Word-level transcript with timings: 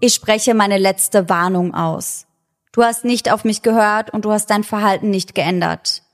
Ich 0.00 0.14
spreche 0.14 0.54
meine 0.54 0.78
letzte 0.78 1.28
Warnung 1.28 1.74
aus. 1.74 2.26
Du 2.70 2.84
hast 2.84 3.04
nicht 3.04 3.32
auf 3.32 3.44
mich 3.44 3.62
gehört 3.62 4.10
und 4.10 4.24
du 4.24 4.30
hast 4.30 4.46
dein 4.46 4.62
Verhalten 4.62 5.10
nicht 5.10 5.34
geändert. 5.34 6.04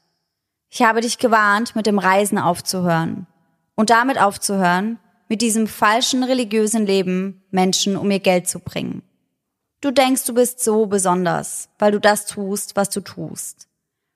Ich 0.70 0.80
habe 0.80 1.02
dich 1.02 1.18
gewarnt, 1.18 1.76
mit 1.76 1.84
dem 1.84 1.98
Reisen 1.98 2.38
aufzuhören 2.38 3.26
und 3.74 3.90
damit 3.90 4.18
aufzuhören, 4.18 4.98
mit 5.28 5.42
diesem 5.42 5.66
falschen 5.66 6.24
religiösen 6.24 6.86
Leben 6.86 7.42
Menschen 7.50 7.98
um 7.98 8.10
ihr 8.10 8.20
Geld 8.20 8.48
zu 8.48 8.58
bringen. 8.58 9.02
Du 9.82 9.90
denkst, 9.90 10.24
du 10.24 10.32
bist 10.32 10.64
so 10.64 10.86
besonders, 10.86 11.68
weil 11.78 11.92
du 11.92 12.00
das 12.00 12.24
tust, 12.24 12.76
was 12.76 12.88
du 12.88 13.02
tust, 13.02 13.68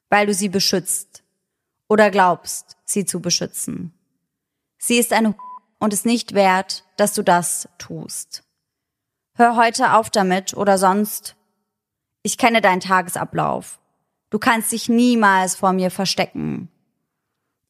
weil 0.09 0.27
du 0.27 0.33
sie 0.33 0.49
beschützt 0.49 1.23
oder 1.89 2.11
glaubst, 2.11 2.79
sie 2.87 3.05
zu 3.05 3.21
beschützen. 3.21 3.93
Sie 4.79 4.97
ist 4.97 5.13
eine 5.13 5.35
und 5.79 5.93
ist 5.93 6.07
nicht 6.07 6.33
wert, 6.33 6.85
dass 6.97 7.13
du 7.13 7.23
das 7.23 7.69
tust. 7.77 8.48
Hör 9.39 9.55
heute 9.55 9.95
auf 9.95 10.11
damit 10.11 10.55
oder 10.55 10.79
sonst. 10.79 11.37
Ich 12.25 12.39
kenne 12.39 12.61
deinen 12.61 12.81
Tagesablauf. 12.81 13.79
Du 14.31 14.41
kannst 14.41 14.73
dich 14.73 14.89
niemals 14.89 15.55
vor 15.55 15.73
mir 15.73 15.93
verstecken. 15.93 16.69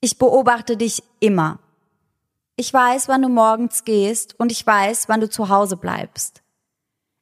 Ich 0.01 0.17
beobachte 0.17 0.79
dich 0.79 1.03
immer. 1.21 1.59
Ich 2.57 2.73
weiß, 2.73 3.09
wann 3.09 3.21
du 3.21 3.29
morgens 3.29 3.85
gehst 3.85 4.41
und 4.41 4.51
ich 4.51 4.67
weiß, 4.67 5.11
wann 5.11 5.21
du 5.21 5.29
zu 5.29 5.51
Hause 5.51 5.77
bleibst. 5.77 6.43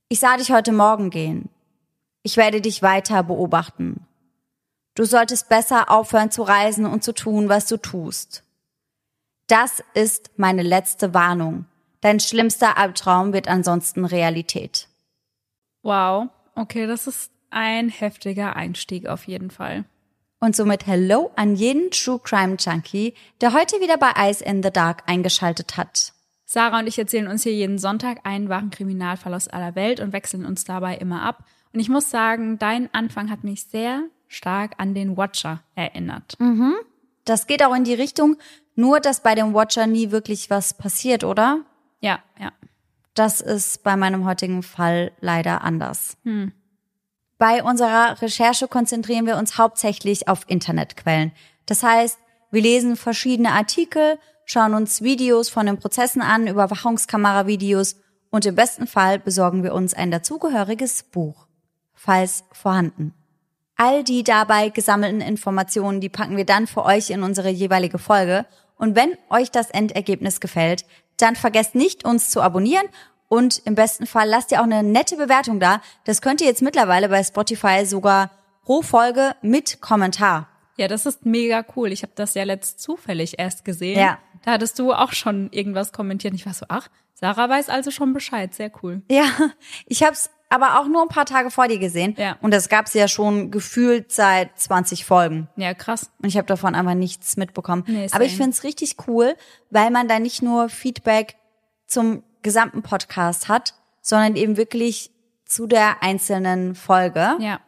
Ich 0.08 0.20
sah 0.20 0.36
dich 0.36 0.52
heute 0.52 0.70
Morgen 0.70 1.10
gehen. 1.10 1.48
Ich 2.22 2.36
werde 2.36 2.60
dich 2.60 2.82
weiter 2.82 3.24
beobachten. 3.24 4.06
Du 4.94 5.06
solltest 5.06 5.48
besser 5.48 5.90
aufhören 5.90 6.30
zu 6.30 6.44
reisen 6.44 6.86
und 6.86 7.02
zu 7.02 7.12
tun, 7.12 7.48
was 7.48 7.66
du 7.66 7.78
tust. 7.78 8.44
Das 9.48 9.82
ist 9.94 10.30
meine 10.36 10.62
letzte 10.62 11.14
Warnung. 11.14 11.64
Dein 12.06 12.20
schlimmster 12.20 12.78
Albtraum 12.78 13.32
wird 13.32 13.48
ansonsten 13.48 14.04
Realität. 14.04 14.86
Wow, 15.82 16.28
okay, 16.54 16.86
das 16.86 17.08
ist 17.08 17.32
ein 17.50 17.88
heftiger 17.88 18.54
Einstieg 18.54 19.08
auf 19.08 19.24
jeden 19.24 19.50
Fall. 19.50 19.82
Und 20.38 20.54
somit 20.54 20.86
Hello 20.86 21.32
an 21.34 21.56
jeden 21.56 21.90
True 21.90 22.20
Crime 22.22 22.58
Junkie, 22.60 23.14
der 23.40 23.52
heute 23.52 23.80
wieder 23.80 23.98
bei 23.98 24.12
Eyes 24.14 24.40
in 24.40 24.62
the 24.62 24.70
Dark 24.70 25.02
eingeschaltet 25.06 25.76
hat. 25.76 26.12
Sarah 26.44 26.78
und 26.78 26.86
ich 26.86 26.96
erzählen 26.96 27.26
uns 27.26 27.42
hier 27.42 27.54
jeden 27.54 27.80
Sonntag 27.80 28.20
einen 28.22 28.48
wahren 28.48 28.70
Kriminalfall 28.70 29.34
aus 29.34 29.48
aller 29.48 29.74
Welt 29.74 29.98
und 29.98 30.12
wechseln 30.12 30.46
uns 30.46 30.62
dabei 30.62 30.98
immer 30.98 31.22
ab. 31.22 31.42
Und 31.72 31.80
ich 31.80 31.88
muss 31.88 32.08
sagen, 32.08 32.56
dein 32.60 32.88
Anfang 32.94 33.30
hat 33.32 33.42
mich 33.42 33.64
sehr 33.64 34.04
stark 34.28 34.74
an 34.78 34.94
den 34.94 35.16
Watcher 35.16 35.64
erinnert. 35.74 36.38
Mhm. 36.38 36.76
Das 37.24 37.48
geht 37.48 37.64
auch 37.64 37.74
in 37.74 37.82
die 37.82 37.94
Richtung, 37.94 38.36
nur 38.76 39.00
dass 39.00 39.24
bei 39.24 39.34
dem 39.34 39.54
Watcher 39.54 39.88
nie 39.88 40.12
wirklich 40.12 40.50
was 40.50 40.72
passiert, 40.72 41.24
oder? 41.24 41.64
Ja, 42.00 42.20
ja. 42.38 42.52
Das 43.14 43.40
ist 43.40 43.82
bei 43.82 43.96
meinem 43.96 44.26
heutigen 44.26 44.62
Fall 44.62 45.12
leider 45.20 45.62
anders. 45.62 46.18
Hm. 46.24 46.52
Bei 47.38 47.62
unserer 47.62 48.20
Recherche 48.20 48.68
konzentrieren 48.68 49.26
wir 49.26 49.36
uns 49.36 49.58
hauptsächlich 49.58 50.28
auf 50.28 50.44
Internetquellen. 50.46 51.32
Das 51.66 51.82
heißt, 51.82 52.18
wir 52.50 52.62
lesen 52.62 52.96
verschiedene 52.96 53.52
Artikel, 53.52 54.18
schauen 54.44 54.74
uns 54.74 55.02
Videos 55.02 55.48
von 55.48 55.66
den 55.66 55.78
Prozessen 55.78 56.22
an, 56.22 56.46
Überwachungskameravideos 56.46 57.96
und 58.30 58.46
im 58.46 58.54
besten 58.54 58.86
Fall 58.86 59.18
besorgen 59.18 59.62
wir 59.62 59.74
uns 59.74 59.94
ein 59.94 60.10
dazugehöriges 60.10 61.02
Buch, 61.04 61.46
falls 61.94 62.44
vorhanden. 62.52 63.14
All 63.76 64.04
die 64.04 64.24
dabei 64.24 64.70
gesammelten 64.70 65.20
Informationen, 65.20 66.00
die 66.00 66.08
packen 66.08 66.36
wir 66.36 66.46
dann 66.46 66.66
für 66.66 66.84
euch 66.84 67.10
in 67.10 67.22
unsere 67.22 67.50
jeweilige 67.50 67.98
Folge. 67.98 68.46
Und 68.78 68.96
wenn 68.96 69.16
euch 69.28 69.50
das 69.50 69.70
Endergebnis 69.70 70.40
gefällt, 70.40 70.86
dann 71.16 71.36
vergesst 71.36 71.74
nicht, 71.74 72.04
uns 72.04 72.30
zu 72.30 72.42
abonnieren 72.42 72.86
und 73.28 73.58
im 73.64 73.74
besten 73.74 74.06
Fall 74.06 74.28
lasst 74.28 74.52
ihr 74.52 74.60
auch 74.60 74.64
eine 74.64 74.82
nette 74.82 75.16
Bewertung 75.16 75.60
da. 75.60 75.80
Das 76.04 76.20
könnt 76.22 76.40
ihr 76.40 76.46
jetzt 76.46 76.62
mittlerweile 76.62 77.08
bei 77.08 77.22
Spotify 77.22 77.84
sogar 77.84 78.30
pro 78.62 78.82
Folge 78.82 79.34
mit 79.42 79.80
Kommentar. 79.80 80.48
Ja, 80.76 80.88
das 80.88 81.06
ist 81.06 81.24
mega 81.24 81.64
cool. 81.74 81.90
Ich 81.90 82.02
habe 82.02 82.12
das 82.14 82.34
ja 82.34 82.44
letzt 82.44 82.80
zufällig 82.80 83.38
erst 83.38 83.64
gesehen. 83.64 83.98
Ja. 83.98 84.18
Da 84.44 84.52
hattest 84.52 84.78
du 84.78 84.92
auch 84.92 85.12
schon 85.12 85.50
irgendwas 85.50 85.92
kommentiert. 85.92 86.34
Ich 86.34 86.46
war 86.46 86.54
so, 86.54 86.66
ach, 86.68 86.88
Sarah 87.14 87.48
weiß 87.48 87.70
also 87.70 87.90
schon 87.90 88.12
Bescheid. 88.12 88.54
Sehr 88.54 88.70
cool. 88.82 89.02
Ja, 89.10 89.24
ich 89.86 90.02
habe 90.02 90.12
es 90.12 90.30
aber 90.48 90.78
auch 90.80 90.86
nur 90.86 91.02
ein 91.02 91.08
paar 91.08 91.26
Tage 91.26 91.50
vor 91.50 91.68
dir 91.68 91.78
gesehen. 91.78 92.14
Ja. 92.18 92.36
Und 92.40 92.52
das 92.52 92.68
gab's 92.68 92.94
ja 92.94 93.08
schon 93.08 93.50
gefühlt 93.50 94.12
seit 94.12 94.58
20 94.58 95.04
Folgen. 95.04 95.48
Ja, 95.56 95.74
krass. 95.74 96.10
Und 96.22 96.28
ich 96.28 96.36
habe 96.36 96.46
davon 96.46 96.74
einfach 96.74 96.94
nichts 96.94 97.36
mitbekommen. 97.36 97.84
Nee, 97.86 98.08
aber 98.12 98.24
ich 98.24 98.36
find's 98.36 98.62
richtig 98.64 98.96
cool, 99.08 99.34
weil 99.70 99.90
man 99.90 100.08
da 100.08 100.18
nicht 100.18 100.42
nur 100.42 100.68
Feedback 100.68 101.36
zum 101.86 102.22
gesamten 102.42 102.82
Podcast 102.82 103.48
hat, 103.48 103.74
sondern 104.02 104.36
eben 104.36 104.56
wirklich 104.56 105.10
zu 105.44 105.66
der 105.66 106.02
einzelnen 106.02 106.74
Folge. 106.74 107.36
Ja. 107.40 107.60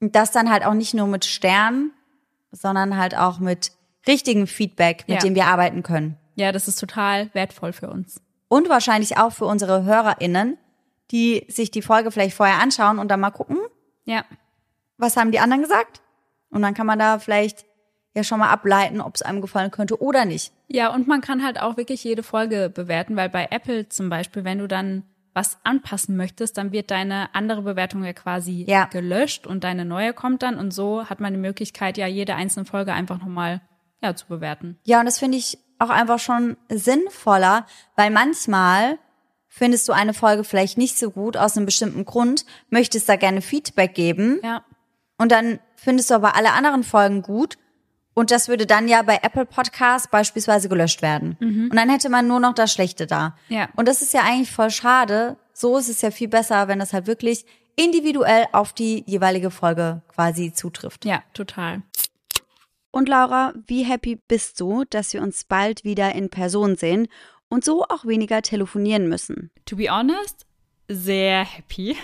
Und 0.00 0.16
das 0.16 0.32
dann 0.32 0.50
halt 0.50 0.64
auch 0.66 0.74
nicht 0.74 0.94
nur 0.94 1.06
mit 1.06 1.24
Sternen, 1.24 1.92
sondern 2.50 2.96
halt 2.96 3.16
auch 3.16 3.38
mit 3.38 3.72
richtigem 4.06 4.46
Feedback, 4.48 5.04
mit 5.06 5.18
Ja. 5.18 5.22
dem 5.22 5.34
wir 5.36 5.46
arbeiten 5.46 5.82
können. 5.84 6.16
Ja, 6.34 6.50
das 6.50 6.66
ist 6.66 6.80
total 6.80 7.30
wertvoll 7.34 7.72
für 7.72 7.88
uns. 7.90 8.20
Und 8.48 8.68
wahrscheinlich 8.68 9.16
auch 9.18 9.32
für 9.32 9.44
unsere 9.46 9.84
HörerInnen, 9.84 10.58
die 11.12 11.46
sich 11.48 11.70
die 11.70 11.82
Folge 11.82 12.10
vielleicht 12.10 12.36
vorher 12.36 12.58
anschauen 12.60 12.98
und 12.98 13.08
dann 13.08 13.20
mal 13.20 13.30
gucken, 13.30 13.58
Ja. 14.04 14.24
was 14.96 15.16
haben 15.16 15.30
die 15.30 15.38
anderen 15.40 15.62
gesagt? 15.62 16.00
Und 16.50 16.62
dann 16.62 16.74
kann 16.74 16.86
man 16.86 16.98
da 16.98 17.18
vielleicht 17.18 17.64
ja 18.14 18.24
schon 18.24 18.40
mal 18.40 18.50
ableiten, 18.50 19.00
ob 19.00 19.14
es 19.14 19.22
einem 19.22 19.40
gefallen 19.40 19.70
könnte 19.70 20.00
oder 20.02 20.24
nicht. 20.24 20.52
Ja, 20.68 20.92
und 20.92 21.06
man 21.08 21.20
kann 21.22 21.42
halt 21.44 21.60
auch 21.60 21.76
wirklich 21.76 22.04
jede 22.04 22.22
Folge 22.22 22.68
bewerten, 22.68 23.16
weil 23.16 23.28
bei 23.30 23.48
Apple 23.50 23.88
zum 23.88 24.10
Beispiel, 24.10 24.44
wenn 24.44 24.58
du 24.58 24.66
dann 24.68 25.04
was 25.34 25.56
anpassen 25.64 26.14
möchtest, 26.18 26.58
dann 26.58 26.72
wird 26.72 26.90
deine 26.90 27.34
andere 27.34 27.62
Bewertung 27.62 28.04
ja 28.04 28.12
quasi 28.12 28.66
Ja. 28.68 28.84
gelöscht 28.84 29.46
und 29.46 29.64
deine 29.64 29.86
neue 29.86 30.12
kommt 30.12 30.42
dann 30.42 30.58
und 30.58 30.72
so 30.72 31.08
hat 31.08 31.20
man 31.20 31.32
die 31.32 31.40
Möglichkeit, 31.40 31.96
ja 31.96 32.06
jede 32.06 32.34
einzelne 32.34 32.66
Folge 32.66 32.92
einfach 32.92 33.18
nochmal 33.18 33.62
ja, 34.02 34.14
zu 34.14 34.26
bewerten. 34.26 34.78
Ja, 34.84 34.98
und 35.00 35.06
das 35.06 35.18
finde 35.18 35.38
ich 35.38 35.58
auch 35.78 35.88
einfach 35.88 36.18
schon 36.18 36.58
sinnvoller, 36.68 37.66
weil 37.96 38.10
manchmal 38.10 38.98
findest 39.54 39.86
du 39.86 39.92
eine 39.92 40.14
Folge 40.14 40.44
vielleicht 40.44 40.78
nicht 40.78 40.98
so 40.98 41.10
gut 41.10 41.36
aus 41.36 41.56
einem 41.56 41.66
bestimmten 41.66 42.06
Grund, 42.06 42.46
möchtest 42.70 43.06
da 43.08 43.16
gerne 43.16 43.42
Feedback 43.42 43.94
geben 43.94 44.40
Ja, 44.42 44.64
und 45.18 45.30
dann 45.30 45.60
findest 45.76 46.10
du 46.10 46.14
aber 46.14 46.34
alle 46.36 46.52
anderen 46.52 46.82
Folgen 46.82 47.20
gut 47.22 47.58
und 48.14 48.30
das 48.30 48.48
würde 48.48 48.66
dann 48.66 48.88
ja 48.88 49.02
bei 49.02 49.20
Apple 49.22 49.46
Podcasts 49.46 50.08
beispielsweise 50.08 50.68
gelöscht 50.68 51.02
werden. 51.02 51.36
Und 51.70 51.76
dann 51.76 51.88
hätte 51.88 52.08
man 52.08 52.26
nur 52.26 52.40
noch 52.40 52.54
das 52.54 52.72
Schlechte 52.72 53.06
da. 53.06 53.36
Ja. 53.48 53.68
Und 53.76 53.88
das 53.88 54.02
ist 54.02 54.12
ja 54.12 54.22
eigentlich 54.22 54.50
voll 54.50 54.70
schade. 54.70 55.36
So 55.52 55.76
ist 55.78 55.88
es 55.88 56.02
ja 56.02 56.10
viel 56.10 56.28
besser, 56.28 56.68
wenn 56.68 56.78
das 56.78 56.92
halt 56.92 57.06
wirklich 57.06 57.46
individuell 57.76 58.46
auf 58.52 58.72
die 58.72 59.04
jeweilige 59.06 59.50
Folge 59.50 60.02
quasi 60.08 60.52
zutrifft. 60.52 61.04
ja, 61.04 61.22
total. 61.34 61.82
Und 62.90 63.08
Laura, 63.08 63.54
wie 63.66 63.84
happy 63.84 64.20
bist 64.28 64.60
du, 64.60 64.84
dass 64.84 65.14
wir 65.14 65.22
uns 65.22 65.44
bald 65.44 65.82
wieder 65.82 66.14
in 66.14 66.28
Person 66.28 66.76
sehen 66.76 67.08
und 67.52 67.66
so 67.66 67.84
auch 67.84 68.06
weniger 68.06 68.40
telefonieren 68.40 69.10
müssen? 69.10 69.50
To 69.66 69.76
be 69.76 69.90
honest, 69.90 70.46
sehr 70.88 71.44
happy. 71.44 71.96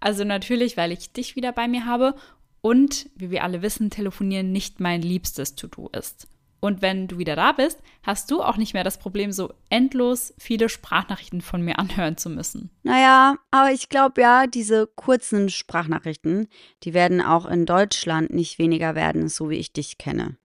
Also 0.00 0.22
natürlich, 0.22 0.76
weil 0.76 0.92
ich 0.92 1.12
dich 1.12 1.34
wieder 1.34 1.50
bei 1.50 1.66
mir 1.66 1.86
habe 1.86 2.14
und, 2.60 3.10
wie 3.16 3.32
wir 3.32 3.42
alle 3.42 3.62
wissen, 3.62 3.90
telefonieren 3.90 4.52
nicht 4.52 4.78
mein 4.78 5.02
liebstes 5.02 5.56
To-Do 5.56 5.88
ist. 5.88 6.28
Und 6.60 6.82
wenn 6.82 7.08
du 7.08 7.18
wieder 7.18 7.34
da 7.34 7.50
bist, 7.50 7.80
hast 8.04 8.30
du 8.30 8.40
auch 8.40 8.56
nicht 8.56 8.74
mehr 8.74 8.84
das 8.84 8.98
Problem, 8.98 9.32
so 9.32 9.52
endlos 9.68 10.32
viele 10.38 10.68
Sprachnachrichten 10.68 11.40
von 11.40 11.62
mir 11.62 11.80
anhören 11.80 12.16
zu 12.16 12.30
müssen. 12.30 12.70
Naja, 12.84 13.34
aber 13.50 13.72
ich 13.72 13.88
glaube 13.88 14.20
ja, 14.20 14.46
diese 14.46 14.86
kurzen 14.86 15.50
Sprachnachrichten, 15.50 16.46
die 16.84 16.94
werden 16.94 17.20
auch 17.20 17.46
in 17.46 17.66
Deutschland 17.66 18.32
nicht 18.32 18.60
weniger 18.60 18.94
werden, 18.94 19.28
so 19.28 19.50
wie 19.50 19.56
ich 19.56 19.72
dich 19.72 19.98
kenne. 19.98 20.36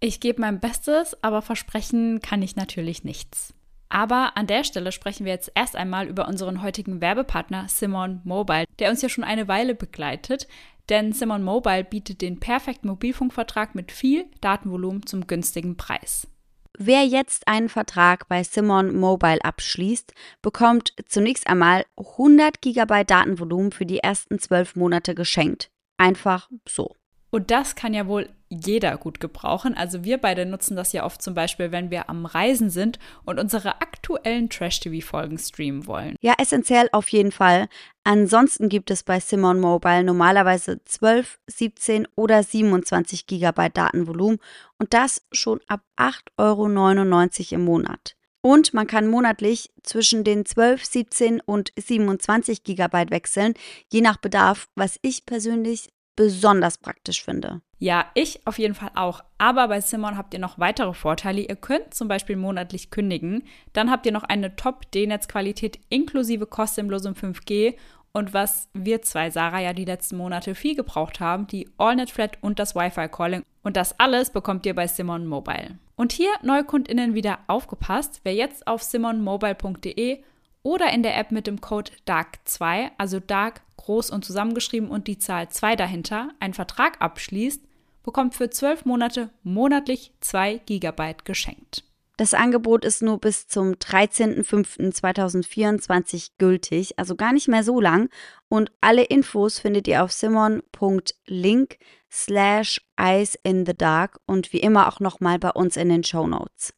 Ich 0.00 0.20
gebe 0.20 0.40
mein 0.40 0.60
Bestes, 0.60 1.22
aber 1.22 1.42
versprechen 1.42 2.20
kann 2.20 2.40
ich 2.40 2.56
natürlich 2.56 3.04
nichts. 3.04 3.52
Aber 3.96 4.36
an 4.36 4.46
der 4.46 4.62
Stelle 4.62 4.92
sprechen 4.92 5.24
wir 5.24 5.32
jetzt 5.32 5.50
erst 5.54 5.74
einmal 5.74 6.06
über 6.06 6.28
unseren 6.28 6.60
heutigen 6.60 7.00
Werbepartner 7.00 7.66
Simon 7.70 8.20
Mobile, 8.24 8.66
der 8.78 8.90
uns 8.90 9.00
ja 9.00 9.08
schon 9.08 9.24
eine 9.24 9.48
Weile 9.48 9.74
begleitet. 9.74 10.46
Denn 10.90 11.14
Simon 11.14 11.42
Mobile 11.42 11.82
bietet 11.82 12.20
den 12.20 12.38
perfekten 12.38 12.88
Mobilfunkvertrag 12.88 13.74
mit 13.74 13.90
viel 13.90 14.26
Datenvolumen 14.42 15.06
zum 15.06 15.26
günstigen 15.26 15.78
Preis. 15.78 16.28
Wer 16.76 17.06
jetzt 17.06 17.48
einen 17.48 17.70
Vertrag 17.70 18.28
bei 18.28 18.42
Simon 18.42 18.94
Mobile 18.94 19.42
abschließt, 19.42 20.12
bekommt 20.42 20.92
zunächst 21.06 21.46
einmal 21.46 21.86
100 21.96 22.60
GB 22.60 23.04
Datenvolumen 23.04 23.72
für 23.72 23.86
die 23.86 24.00
ersten 24.00 24.38
12 24.38 24.76
Monate 24.76 25.14
geschenkt. 25.14 25.70
Einfach 25.96 26.50
so. 26.68 26.94
Und 27.30 27.50
das 27.50 27.74
kann 27.74 27.94
ja 27.94 28.06
wohl 28.06 28.28
jeder 28.48 28.96
gut 28.96 29.20
gebrauchen. 29.20 29.76
Also 29.76 30.04
wir 30.04 30.18
beide 30.18 30.46
nutzen 30.46 30.76
das 30.76 30.92
ja 30.92 31.04
oft 31.04 31.20
zum 31.20 31.34
Beispiel, 31.34 31.72
wenn 31.72 31.90
wir 31.90 32.08
am 32.08 32.26
Reisen 32.26 32.70
sind 32.70 32.98
und 33.24 33.40
unsere 33.40 33.80
aktuellen 33.80 34.48
Trash-TV-Folgen 34.48 35.38
streamen 35.38 35.86
wollen. 35.86 36.16
Ja, 36.20 36.34
essentiell 36.38 36.88
auf 36.92 37.08
jeden 37.08 37.32
Fall. 37.32 37.68
Ansonsten 38.04 38.68
gibt 38.68 38.90
es 38.90 39.02
bei 39.02 39.18
Simon 39.18 39.58
Mobile 39.58 40.04
normalerweise 40.04 40.80
12, 40.84 41.40
17 41.48 42.08
oder 42.14 42.42
27 42.42 43.26
GB 43.26 43.70
Datenvolumen 43.70 44.38
und 44.78 44.94
das 44.94 45.22
schon 45.32 45.60
ab 45.66 45.82
8,99 45.96 46.32
Euro 46.38 47.54
im 47.56 47.64
Monat. 47.64 48.16
Und 48.42 48.72
man 48.74 48.86
kann 48.86 49.08
monatlich 49.08 49.72
zwischen 49.82 50.22
den 50.22 50.46
12, 50.46 50.84
17 50.84 51.40
und 51.40 51.72
27 51.76 52.62
Gigabyte 52.62 53.10
wechseln, 53.10 53.54
je 53.90 54.02
nach 54.02 54.18
Bedarf, 54.18 54.68
was 54.76 55.00
ich 55.02 55.26
persönlich 55.26 55.88
besonders 56.16 56.78
praktisch 56.78 57.22
finde. 57.22 57.60
Ja, 57.78 58.06
ich 58.14 58.46
auf 58.46 58.58
jeden 58.58 58.74
Fall 58.74 58.90
auch. 58.94 59.22
Aber 59.36 59.68
bei 59.68 59.80
Simon 59.80 60.16
habt 60.16 60.32
ihr 60.32 60.40
noch 60.40 60.58
weitere 60.58 60.94
Vorteile. 60.94 61.42
Ihr 61.42 61.56
könnt 61.56 61.92
zum 61.92 62.08
Beispiel 62.08 62.36
monatlich 62.36 62.90
kündigen. 62.90 63.44
Dann 63.74 63.90
habt 63.90 64.06
ihr 64.06 64.12
noch 64.12 64.24
eine 64.24 64.56
Top-D-Netzqualität 64.56 65.78
inklusive 65.90 66.46
kostenlosem 66.46 67.14
5G. 67.14 67.74
Und 68.12 68.32
was 68.32 68.70
wir 68.72 69.02
zwei, 69.02 69.28
Sarah, 69.28 69.60
ja 69.60 69.74
die 69.74 69.84
letzten 69.84 70.16
Monate 70.16 70.54
viel 70.54 70.74
gebraucht 70.74 71.20
haben, 71.20 71.46
die 71.48 71.68
AllNet 71.76 72.10
Flat 72.10 72.38
und 72.40 72.58
das 72.58 72.74
Wi-Fi 72.74 73.08
Calling. 73.08 73.42
Und 73.62 73.76
das 73.76 74.00
alles 74.00 74.30
bekommt 74.30 74.64
ihr 74.64 74.74
bei 74.74 74.86
Simon 74.86 75.26
Mobile. 75.26 75.78
Und 75.96 76.12
hier 76.12 76.30
NeukundInnen 76.42 77.14
wieder 77.14 77.40
aufgepasst. 77.46 78.20
Wer 78.22 78.34
jetzt 78.34 78.66
auf 78.66 78.82
simonmobile.de 78.82 80.22
oder 80.66 80.92
in 80.92 81.02
der 81.04 81.16
App 81.16 81.30
mit 81.30 81.46
dem 81.46 81.60
Code 81.60 81.92
DARK2, 82.08 82.90
also 82.98 83.20
DARK 83.20 83.60
groß 83.76 84.10
und 84.10 84.24
zusammengeschrieben 84.24 84.90
und 84.90 85.06
die 85.06 85.18
Zahl 85.18 85.48
2 85.48 85.76
dahinter, 85.76 86.30
einen 86.40 86.54
Vertrag 86.54 87.00
abschließt, 87.00 87.62
bekommt 88.02 88.34
für 88.34 88.50
12 88.50 88.84
Monate 88.84 89.30
monatlich 89.44 90.10
2 90.20 90.62
GB 90.66 91.14
geschenkt. 91.22 91.84
Das 92.16 92.34
Angebot 92.34 92.84
ist 92.84 93.00
nur 93.00 93.20
bis 93.20 93.46
zum 93.46 93.74
13.05.2024 93.74 96.30
gültig, 96.38 96.98
also 96.98 97.14
gar 97.14 97.32
nicht 97.32 97.46
mehr 97.46 97.62
so 97.62 97.80
lang. 97.80 98.08
Und 98.48 98.72
alle 98.80 99.04
Infos 99.04 99.60
findet 99.60 99.86
ihr 99.86 100.02
auf 100.02 100.10
simon.link 100.10 101.78
slash 102.10 102.80
eyes 102.96 103.38
in 103.44 103.66
the 103.66 103.74
dark 103.74 104.18
und 104.26 104.52
wie 104.52 104.60
immer 104.60 104.88
auch 104.88 104.98
nochmal 104.98 105.38
bei 105.38 105.50
uns 105.50 105.76
in 105.76 105.90
den 105.90 106.02
Show 106.02 106.26
Notes. 106.26 106.74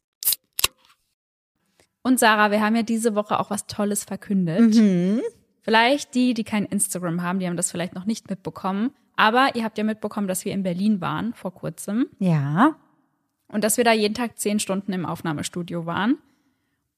Und 2.01 2.19
Sarah, 2.19 2.51
wir 2.51 2.61
haben 2.61 2.75
ja 2.75 2.83
diese 2.83 3.15
Woche 3.15 3.39
auch 3.39 3.49
was 3.49 3.67
Tolles 3.67 4.03
verkündet. 4.03 4.75
Mhm. 4.75 5.21
Vielleicht 5.61 6.15
die, 6.15 6.33
die 6.33 6.43
kein 6.43 6.65
Instagram 6.65 7.21
haben, 7.21 7.39
die 7.39 7.47
haben 7.47 7.57
das 7.57 7.71
vielleicht 7.71 7.93
noch 7.93 8.05
nicht 8.05 8.29
mitbekommen. 8.29 8.91
Aber 9.15 9.55
ihr 9.55 9.65
habt 9.65 9.77
ja 9.77 9.83
mitbekommen, 9.83 10.27
dass 10.27 10.45
wir 10.45 10.53
in 10.53 10.63
Berlin 10.63 11.01
waren 11.01 11.33
vor 11.33 11.53
kurzem. 11.53 12.07
Ja. 12.19 12.75
Und 13.49 13.63
dass 13.63 13.77
wir 13.77 13.83
da 13.83 13.91
jeden 13.91 14.13
Tag 14.13 14.39
zehn 14.39 14.59
Stunden 14.59 14.93
im 14.93 15.05
Aufnahmestudio 15.05 15.85
waren. 15.85 16.17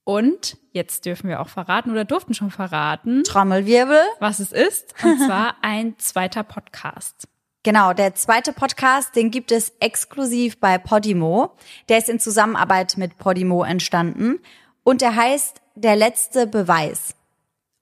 Und 0.03 0.57
jetzt 0.71 1.05
dürfen 1.05 1.29
wir 1.29 1.39
auch 1.41 1.49
verraten 1.49 1.91
oder 1.91 2.05
durften 2.05 2.33
schon 2.33 2.51
verraten, 2.51 3.23
Trommelwirbel. 3.23 3.99
was 4.19 4.39
es 4.39 4.51
ist. 4.51 4.93
Und 5.03 5.19
zwar 5.19 5.55
ein 5.61 5.97
zweiter 5.97 6.43
Podcast. 6.43 7.27
Genau, 7.63 7.93
der 7.93 8.15
zweite 8.15 8.53
Podcast, 8.53 9.15
den 9.15 9.29
gibt 9.29 9.51
es 9.51 9.73
exklusiv 9.79 10.59
bei 10.59 10.79
Podimo. 10.79 11.55
Der 11.89 11.99
ist 11.99 12.09
in 12.09 12.19
Zusammenarbeit 12.19 12.97
mit 12.97 13.17
Podimo 13.19 13.63
entstanden 13.63 14.39
und 14.83 15.01
der 15.01 15.15
heißt 15.15 15.61
Der 15.75 15.95
letzte 15.95 16.47
Beweis. 16.47 17.15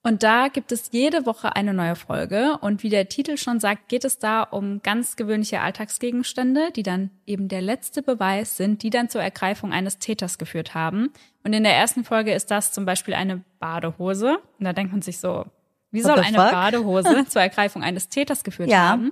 Und 0.01 0.24
da 0.24 0.48
gibt 0.48 0.72
es 0.72 0.92
jede 0.92 1.25
Woche 1.25 1.56
eine 1.57 1.74
neue 1.74 1.96
Folge. 1.96 2.57
Und 2.62 2.84
wie 2.84 2.90
der 2.90 3.10
Titel 3.10 3.36
schon 3.36 3.60
sagt, 3.60 3.90
geht 3.90 4.06
es 4.06 4.18
da 4.18 4.44
um 4.44 4.81
ganz 4.81 5.18
gewöhnliche 5.18 5.60
Alltagsgegenstände, 5.60 6.72
die 6.72 6.84
dann 6.84 7.10
eben 7.25 7.50
der 7.50 7.62
letzte 7.62 8.01
Beweis 8.01 8.56
sind, 8.56 8.81
die 8.81 8.92
dann 8.92 9.10
zur 9.10 9.22
Ergreifung 9.22 9.74
eines 9.74 9.98
Täters 9.98 10.38
geführt 10.38 10.74
haben. 10.74 11.12
Und 11.44 11.51
in 11.51 11.63
der 11.63 11.75
ersten 11.75 12.06
Folge 12.06 12.34
ist 12.34 12.50
das 12.50 12.72
zum 12.72 12.86
Beispiel 12.86 13.13
eine 13.13 13.44
Badehose. 13.60 14.38
Und 14.57 14.66
da 14.66 14.72
denkt 14.72 14.94
man 14.94 15.01
sich 15.01 15.19
so, 15.19 15.46
wie 15.92 16.01
soll 16.01 16.19
eine 16.19 16.38
fuck? 16.38 16.51
Badehose 16.51 17.25
zur 17.28 17.42
Ergreifung 17.42 17.84
eines 17.84 18.07
Täters 18.07 18.44
geführt 18.46 18.69
Ja. 18.69 18.88
haben? 18.90 19.12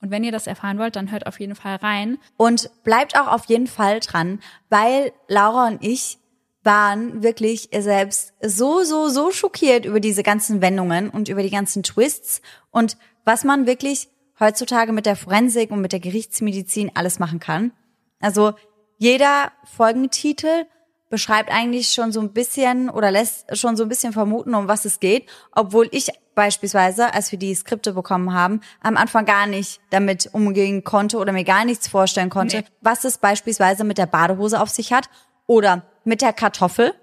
Und 0.00 0.10
wenn 0.10 0.24
ihr 0.24 0.32
das 0.32 0.46
erfahren 0.46 0.78
wollt, 0.78 0.96
dann 0.96 1.10
hört 1.10 1.26
auf 1.26 1.40
jeden 1.40 1.56
Fall 1.56 1.76
rein. 1.76 2.18
Und 2.38 2.70
bleibt 2.84 3.18
auch 3.18 3.28
auf 3.28 3.44
jeden 3.46 3.66
Fall 3.66 4.00
dran, 4.00 4.40
weil 4.70 5.12
Laura 5.28 5.66
und 5.66 5.84
ich 5.84 6.18
waren 6.66 7.22
wirklich 7.22 7.70
selbst 7.78 8.34
so, 8.42 8.82
so, 8.82 9.08
so 9.08 9.30
schockiert 9.30 9.86
über 9.86 10.00
diese 10.00 10.22
ganzen 10.22 10.60
Wendungen 10.60 11.08
und 11.08 11.30
über 11.30 11.42
die 11.42 11.50
ganzen 11.50 11.82
Twists 11.82 12.42
und 12.70 12.98
was 13.24 13.44
man 13.44 13.66
wirklich 13.66 14.08
heutzutage 14.38 14.92
mit 14.92 15.06
der 15.06 15.16
Forensik 15.16 15.70
und 15.70 15.80
mit 15.80 15.92
der 15.92 16.00
Gerichtsmedizin 16.00 16.90
alles 16.94 17.18
machen 17.18 17.40
kann. 17.40 17.72
Also 18.20 18.52
jeder 18.98 19.52
Folgentitel 19.64 20.66
beschreibt 21.08 21.50
eigentlich 21.50 21.90
schon 21.90 22.12
so 22.12 22.20
ein 22.20 22.32
bisschen 22.32 22.90
oder 22.90 23.10
lässt 23.10 23.56
schon 23.56 23.76
so 23.76 23.84
ein 23.84 23.88
bisschen 23.88 24.12
vermuten, 24.12 24.54
um 24.54 24.68
was 24.68 24.84
es 24.84 25.00
geht, 25.00 25.28
obwohl 25.52 25.88
ich 25.92 26.10
beispielsweise, 26.34 27.14
als 27.14 27.32
wir 27.32 27.38
die 27.38 27.54
Skripte 27.54 27.92
bekommen 27.94 28.34
haben, 28.34 28.60
am 28.82 28.96
Anfang 28.96 29.24
gar 29.24 29.46
nicht 29.46 29.80
damit 29.90 30.30
umgehen 30.32 30.84
konnte 30.84 31.18
oder 31.18 31.32
mir 31.32 31.44
gar 31.44 31.64
nichts 31.64 31.88
vorstellen 31.88 32.28
konnte, 32.28 32.58
Nee. 32.58 32.64
was 32.82 33.04
es 33.04 33.18
beispielsweise 33.18 33.84
mit 33.84 33.96
der 33.98 34.06
Badehose 34.06 34.60
auf 34.60 34.68
sich 34.68 34.92
hat 34.92 35.08
oder 35.46 35.84
mit 36.06 36.22
der 36.22 36.32
Kartoffel. 36.32 36.94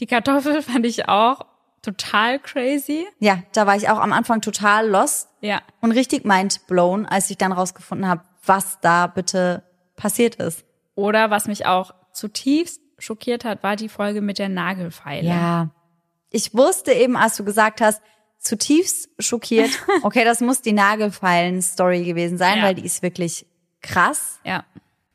Die 0.00 0.06
Kartoffel 0.06 0.62
fand 0.62 0.86
ich 0.86 1.08
auch 1.08 1.40
total 1.82 2.38
crazy. 2.38 3.06
Ja, 3.18 3.42
da 3.52 3.66
war 3.66 3.76
ich 3.76 3.88
auch 3.88 3.98
am 3.98 4.12
Anfang 4.12 4.40
total 4.40 4.88
lost 4.88 5.28
Ja. 5.40 5.62
und 5.80 5.90
richtig 5.92 6.24
mind 6.24 6.66
blown, 6.68 7.06
als 7.06 7.28
ich 7.30 7.38
dann 7.38 7.50
rausgefunden 7.52 8.06
habe, 8.08 8.22
was 8.46 8.78
da 8.80 9.06
bitte 9.08 9.64
passiert 9.96 10.36
ist. 10.36 10.64
Oder 10.94 11.30
was 11.30 11.46
mich 11.48 11.66
auch 11.66 11.92
zutiefst 12.12 12.80
schockiert 12.98 13.44
hat, 13.44 13.62
war 13.62 13.74
die 13.76 13.88
Folge 13.88 14.20
mit 14.20 14.38
der 14.38 14.48
Nagelfeile. 14.48 15.28
Ja. 15.28 15.70
Ich 16.30 16.54
wusste 16.54 16.92
eben, 16.92 17.16
als 17.16 17.36
du 17.36 17.44
gesagt 17.44 17.80
hast, 17.80 18.00
zutiefst 18.38 19.08
schockiert, 19.18 19.70
okay, 20.02 20.24
das 20.24 20.40
muss 20.40 20.62
die 20.62 20.72
Nagelfeilen-Story 20.72 22.04
gewesen 22.04 22.38
sein, 22.38 22.58
Ja. 22.58 22.64
weil 22.64 22.74
die 22.74 22.84
ist 22.84 23.02
wirklich 23.02 23.46
krass. 23.80 24.38
Ja. 24.44 24.64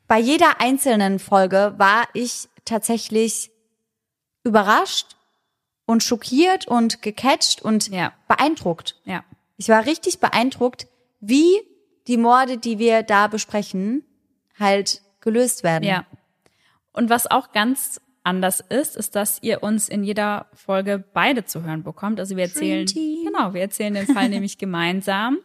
Bei 0.06 0.18
jeder 0.18 0.60
einzelnen 0.60 1.18
Folge 1.18 1.74
war 1.76 2.04
ich 2.14 2.48
tatsächlich 2.68 3.50
überrascht 4.44 5.16
und 5.86 6.02
schockiert 6.02 6.66
und 6.68 7.02
gecatcht 7.02 7.62
und 7.62 7.88
Ja. 7.88 8.12
beeindruckt. 8.28 9.00
Ja. 9.04 9.24
Ich 9.56 9.68
war 9.68 9.86
richtig 9.86 10.20
beeindruckt, 10.20 10.86
wie 11.20 11.60
die 12.06 12.16
Morde, 12.16 12.58
die 12.58 12.78
wir 12.78 13.02
da 13.02 13.26
besprechen, 13.26 14.04
halt 14.58 15.02
gelöst 15.20 15.64
werden. 15.64 15.84
Ja. 15.84 16.06
Und 16.92 17.10
was 17.10 17.30
auch 17.30 17.52
ganz 17.52 18.00
anders 18.22 18.60
ist, 18.60 18.96
ist, 18.96 19.14
dass 19.16 19.42
ihr 19.42 19.62
uns 19.62 19.88
in 19.88 20.04
jeder 20.04 20.46
Folge 20.52 21.02
beide 21.14 21.44
zu 21.44 21.62
hören 21.62 21.82
bekommt. 21.82 22.20
Also 22.20 22.36
wir 22.36 22.44
erzählen, 22.44 22.86
genau, 22.86 23.54
wir 23.54 23.62
erzählen 23.62 23.94
den 23.94 24.06
Fall 24.06 24.28
nämlich 24.28 24.58
gemeinsam. 24.58 25.38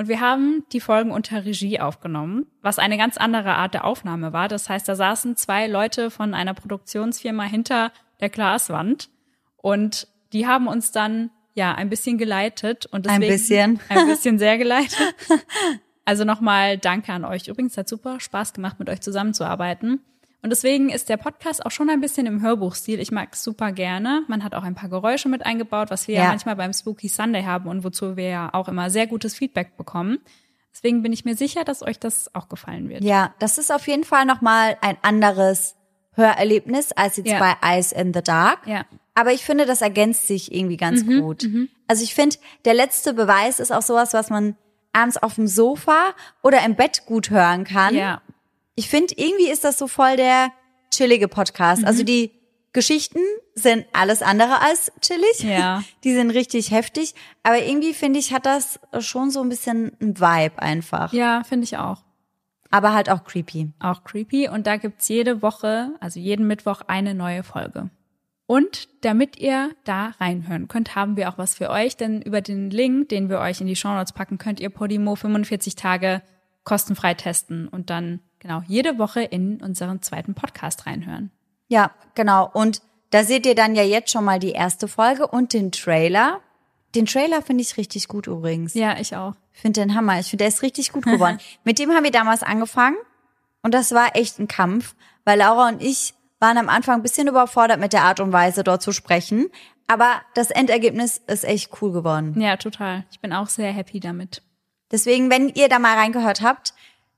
Und 0.00 0.08
wir 0.08 0.20
haben 0.20 0.64
die 0.72 0.80
Folgen 0.80 1.10
unter 1.10 1.44
Regie 1.44 1.78
aufgenommen, 1.78 2.46
was 2.62 2.78
eine 2.78 2.96
ganz 2.96 3.18
andere 3.18 3.56
Art 3.56 3.74
der 3.74 3.84
Aufnahme 3.84 4.32
war. 4.32 4.48
Das 4.48 4.66
heißt, 4.70 4.88
da 4.88 4.96
saßen 4.96 5.36
zwei 5.36 5.66
Leute 5.66 6.10
von 6.10 6.32
einer 6.32 6.54
Produktionsfirma 6.54 7.42
hinter 7.42 7.92
der 8.18 8.30
Glaswand 8.30 9.10
und 9.58 10.08
die 10.32 10.46
haben 10.46 10.68
uns 10.68 10.90
dann 10.90 11.28
ja 11.52 11.74
ein 11.74 11.90
bisschen 11.90 12.16
geleitet 12.16 12.86
und 12.86 13.06
Ein 13.08 13.20
deswegen 13.20 13.30
bisschen. 13.30 13.80
ein 13.90 14.06
bisschen 14.06 14.38
sehr 14.38 14.56
geleitet. 14.56 15.14
Also 16.06 16.24
nochmal 16.24 16.78
danke 16.78 17.12
an 17.12 17.26
euch. 17.26 17.48
Übrigens 17.48 17.76
hat 17.76 17.86
super 17.86 18.20
Spaß 18.20 18.54
gemacht, 18.54 18.78
mit 18.78 18.88
euch 18.88 19.02
zusammenzuarbeiten. 19.02 20.00
Und 20.42 20.50
deswegen 20.50 20.88
ist 20.88 21.08
der 21.08 21.18
Podcast 21.18 21.64
auch 21.66 21.70
schon 21.70 21.90
ein 21.90 22.00
bisschen 22.00 22.26
im 22.26 22.40
Hörbuchstil. 22.40 22.98
Ich 22.98 23.10
mag 23.12 23.30
es 23.32 23.44
super 23.44 23.72
gerne. 23.72 24.22
Man 24.28 24.42
hat 24.42 24.54
auch 24.54 24.62
ein 24.62 24.74
paar 24.74 24.88
Geräusche 24.88 25.28
mit 25.28 25.44
eingebaut, 25.44 25.90
was 25.90 26.08
wir 26.08 26.14
ja. 26.14 26.22
Ja. 26.22 26.28
manchmal 26.28 26.56
beim 26.56 26.72
Spooky 26.72 27.08
Sunday 27.08 27.42
haben 27.42 27.68
und 27.68 27.84
wozu 27.84 28.16
wir 28.16 28.28
ja 28.28 28.50
auch 28.54 28.68
immer 28.68 28.88
sehr 28.88 29.06
gutes 29.06 29.34
Feedback 29.34 29.76
bekommen. 29.76 30.18
Deswegen 30.72 31.02
bin 31.02 31.12
ich 31.12 31.24
mir 31.24 31.34
sicher, 31.36 31.64
dass 31.64 31.82
euch 31.82 31.98
das 31.98 32.34
auch 32.34 32.48
gefallen 32.48 32.88
wird. 32.88 33.04
Ja, 33.04 33.34
das 33.38 33.58
ist 33.58 33.70
auf 33.72 33.86
jeden 33.86 34.04
Fall 34.04 34.24
nochmal 34.24 34.78
ein 34.80 34.96
anderes 35.02 35.74
Hörerlebnis 36.14 36.92
als 36.92 37.16
jetzt 37.16 37.28
Ja. 37.28 37.38
bei 37.38 37.56
Eyes 37.68 37.92
in 37.92 38.14
the 38.14 38.22
Dark. 38.22 38.66
Ja. 38.66 38.84
Aber 39.14 39.32
ich 39.32 39.44
finde, 39.44 39.66
das 39.66 39.82
ergänzt 39.82 40.26
sich 40.26 40.54
irgendwie 40.54 40.76
ganz 40.76 41.04
gut. 41.06 41.46
Also 41.88 42.02
ich 42.04 42.14
finde, 42.14 42.36
der 42.64 42.74
letzte 42.74 43.12
Beweis 43.12 43.60
ist 43.60 43.72
auch 43.72 43.82
sowas, 43.82 44.14
was 44.14 44.30
man 44.30 44.56
abends 44.92 45.16
auf 45.18 45.34
dem 45.34 45.46
Sofa 45.46 46.14
oder 46.42 46.64
im 46.64 46.76
Bett 46.76 47.04
gut 47.04 47.30
hören 47.30 47.64
kann. 47.64 47.94
Ja. 47.94 48.22
Ich 48.80 48.88
finde, 48.88 49.12
irgendwie 49.18 49.50
ist 49.50 49.62
das 49.62 49.78
so 49.78 49.88
voll 49.88 50.16
der 50.16 50.52
chillige 50.90 51.28
Podcast. 51.28 51.84
Also 51.84 52.02
die 52.02 52.30
Geschichten 52.72 53.18
sind 53.54 53.84
alles 53.92 54.22
andere 54.22 54.62
als 54.62 54.90
chillig. 55.02 55.40
Ja. 55.40 55.84
Die 56.04 56.14
sind 56.14 56.30
richtig 56.30 56.70
heftig. 56.70 57.14
Aber 57.42 57.62
irgendwie 57.62 57.92
finde 57.92 58.18
ich, 58.18 58.32
hat 58.32 58.46
das 58.46 58.80
schon 59.00 59.30
so 59.30 59.42
ein 59.42 59.50
bisschen 59.50 59.92
ein 60.00 60.18
Vibe 60.18 60.62
einfach. 60.62 61.12
Ja, 61.12 61.42
finde 61.44 61.64
ich 61.64 61.76
auch. 61.76 62.04
Aber 62.70 62.94
halt 62.94 63.10
auch 63.10 63.24
creepy. 63.24 63.70
Auch 63.80 64.02
creepy. 64.02 64.48
Und 64.48 64.66
da 64.66 64.78
gibt's 64.78 65.08
jede 65.08 65.42
Woche, 65.42 65.94
also 66.00 66.18
jeden 66.18 66.46
Mittwoch, 66.46 66.80
eine 66.86 67.14
neue 67.14 67.42
Folge. 67.42 67.90
Und 68.46 68.88
damit 69.04 69.38
ihr 69.38 69.72
da 69.84 70.14
reinhören 70.18 70.68
könnt, 70.68 70.96
haben 70.96 71.18
wir 71.18 71.28
auch 71.28 71.36
was 71.36 71.54
für 71.54 71.68
euch, 71.68 71.98
denn 71.98 72.22
über 72.22 72.40
den 72.40 72.70
Link, 72.70 73.10
den 73.10 73.28
wir 73.28 73.40
euch 73.40 73.60
in 73.60 73.66
die 73.66 73.76
Shownotes 73.76 74.14
packen, 74.14 74.38
könnt 74.38 74.58
ihr 74.58 74.70
Podimo 74.70 75.16
45 75.16 75.74
Tage 75.74 76.22
kostenfrei 76.64 77.12
testen 77.12 77.68
und 77.68 77.90
dann 77.90 78.20
genau 78.40 78.62
jede 78.66 78.98
Woche 78.98 79.22
in 79.22 79.62
unseren 79.62 80.02
zweiten 80.02 80.34
Podcast 80.34 80.86
reinhören. 80.86 81.30
Ja, 81.68 81.92
genau. 82.14 82.50
Und 82.52 82.82
da 83.10 83.22
seht 83.22 83.46
ihr 83.46 83.54
dann 83.54 83.74
ja 83.74 83.84
jetzt 83.84 84.10
schon 84.10 84.24
mal 84.24 84.38
die 84.38 84.52
erste 84.52 84.88
Folge 84.88 85.26
und 85.26 85.52
den 85.52 85.70
Trailer. 85.70 86.40
Den 86.94 87.06
Trailer 87.06 87.42
finde 87.42 87.62
ich 87.62 87.76
richtig 87.76 88.08
gut 88.08 88.26
übrigens. 88.26 88.74
Ja, 88.74 88.98
ich 88.98 89.14
auch. 89.14 89.34
Ich 89.52 89.60
finde 89.60 89.80
den 89.80 89.94
Hammer. 89.94 90.18
Ich 90.18 90.28
finde, 90.28 90.44
der 90.44 90.48
ist 90.48 90.62
richtig 90.62 90.92
gut 90.92 91.04
geworden. 91.04 91.38
Mit 91.64 91.78
dem 91.78 91.92
haben 91.92 92.04
wir 92.04 92.10
damals 92.10 92.42
angefangen 92.42 92.96
und 93.62 93.74
das 93.74 93.92
war 93.92 94.16
echt 94.16 94.38
ein 94.38 94.48
Kampf, 94.48 94.94
weil 95.24 95.38
Laura 95.38 95.68
und 95.68 95.82
ich 95.82 96.14
waren 96.40 96.58
am 96.58 96.68
Anfang 96.68 96.96
ein 96.96 97.02
bisschen 97.02 97.28
überfordert 97.28 97.78
mit 97.78 97.92
der 97.92 98.04
Art 98.04 98.18
und 98.18 98.32
Weise, 98.32 98.64
dort 98.64 98.82
zu 98.82 98.92
sprechen. 98.92 99.50
Aber 99.86 100.22
das 100.34 100.50
Endergebnis 100.50 101.18
ist 101.26 101.44
echt 101.44 101.82
cool 101.82 101.92
geworden. 101.92 102.40
Ja, 102.40 102.56
total. 102.56 103.04
Ich 103.10 103.20
bin 103.20 103.32
auch 103.32 103.48
sehr 103.48 103.72
happy 103.72 104.00
damit. 104.00 104.42
Deswegen, 104.90 105.30
wenn 105.30 105.48
ihr 105.50 105.68
da 105.68 105.78
mal 105.78 105.96
reingehört 105.96 106.42
habt, 106.42 106.74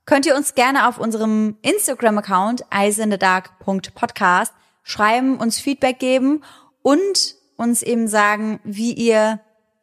könnt 0.06 0.26
ihr 0.26 0.36
uns 0.36 0.54
gerne 0.54 0.88
auf 0.88 0.98
unserem 0.98 1.56
Instagram-Account 1.62 2.64
eisenthedark.podcast 2.70 4.52
schreiben, 4.82 5.38
uns 5.38 5.60
Feedback 5.60 5.98
geben 5.98 6.42
und 6.82 7.36
uns 7.56 7.82
eben 7.82 8.08
sagen, 8.08 8.60
wie 8.64 8.92
ihr 8.92 9.40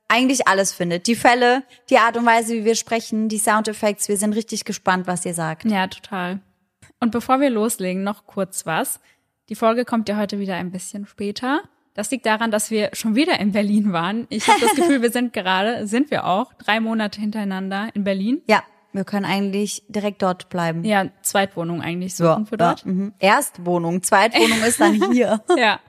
eigentlich 0.10 0.48
alles 0.48 0.74
findet. 0.74 1.08
Die 1.08 1.16
Fälle, 1.16 1.64
die 1.90 1.98
Art 1.98 2.18
und 2.18 2.26
Weise, 2.26 2.54
wie 2.56 2.66
wir 2.66 2.76
sprechen, 2.76 3.30
die 3.30 3.38
Soundeffekte. 3.38 4.10
Wir 4.10 4.18
sind 4.18 4.34
richtig 4.34 4.66
gespannt, 4.66 5.08
was 5.08 5.26
ihr 5.26 5.34
sagt. 5.34 5.66
Ja, 5.66 5.88
total. 5.88 6.42
Und 7.00 7.12
bevor 7.12 7.40
wir 7.40 7.50
loslegen, 7.50 8.04
noch 8.04 8.26
kurz 8.26 8.66
was. 8.66 9.00
Die 9.48 9.56
Folge 9.56 9.86
kommt 9.86 10.10
ja 10.10 10.18
heute 10.18 10.40
wieder 10.40 10.56
ein 10.56 10.72
bisschen 10.72 11.06
später. 11.06 11.62
Das 11.94 12.12
liegt 12.12 12.26
daran, 12.26 12.52
dass 12.52 12.72
wir 12.72 12.90
schon 12.94 13.16
wieder 13.16 13.40
in 13.40 13.52
Berlin 13.52 13.94
waren. 13.94 14.28
Ich 14.30 14.48
habe 14.48 14.60
das 14.60 14.72
Gefühl, 14.76 15.02
wir 15.02 15.12
sind 15.12 15.32
gerade, 15.32 15.88
sind 15.88 16.12
wir 16.12 16.26
auch, 16.26 16.54
drei 16.54 16.80
Monate 16.80 17.22
hintereinander 17.22 17.90
in 17.94 18.04
Berlin. 18.04 18.42
Ja, 18.48 18.64
wir 18.91 19.03
können 19.03 19.25
eigentlich 19.25 19.84
direkt 19.88 20.22
dort 20.22 20.50
bleiben. 20.50 20.84
Ja, 20.84 21.08
Zweitwohnung 21.22 21.81
eigentlich 21.81 22.15
suchen 22.15 22.43
ja, 22.43 22.46
für 22.46 22.58
dort. 22.58 22.86
Ja, 22.86 22.91
mhm. 22.91 23.13
Erstwohnung, 23.19 24.03
Zweitwohnung 24.03 24.62
ist 24.63 24.79
dann 24.79 25.12
hier. 25.12 25.41
ja. 25.58 25.79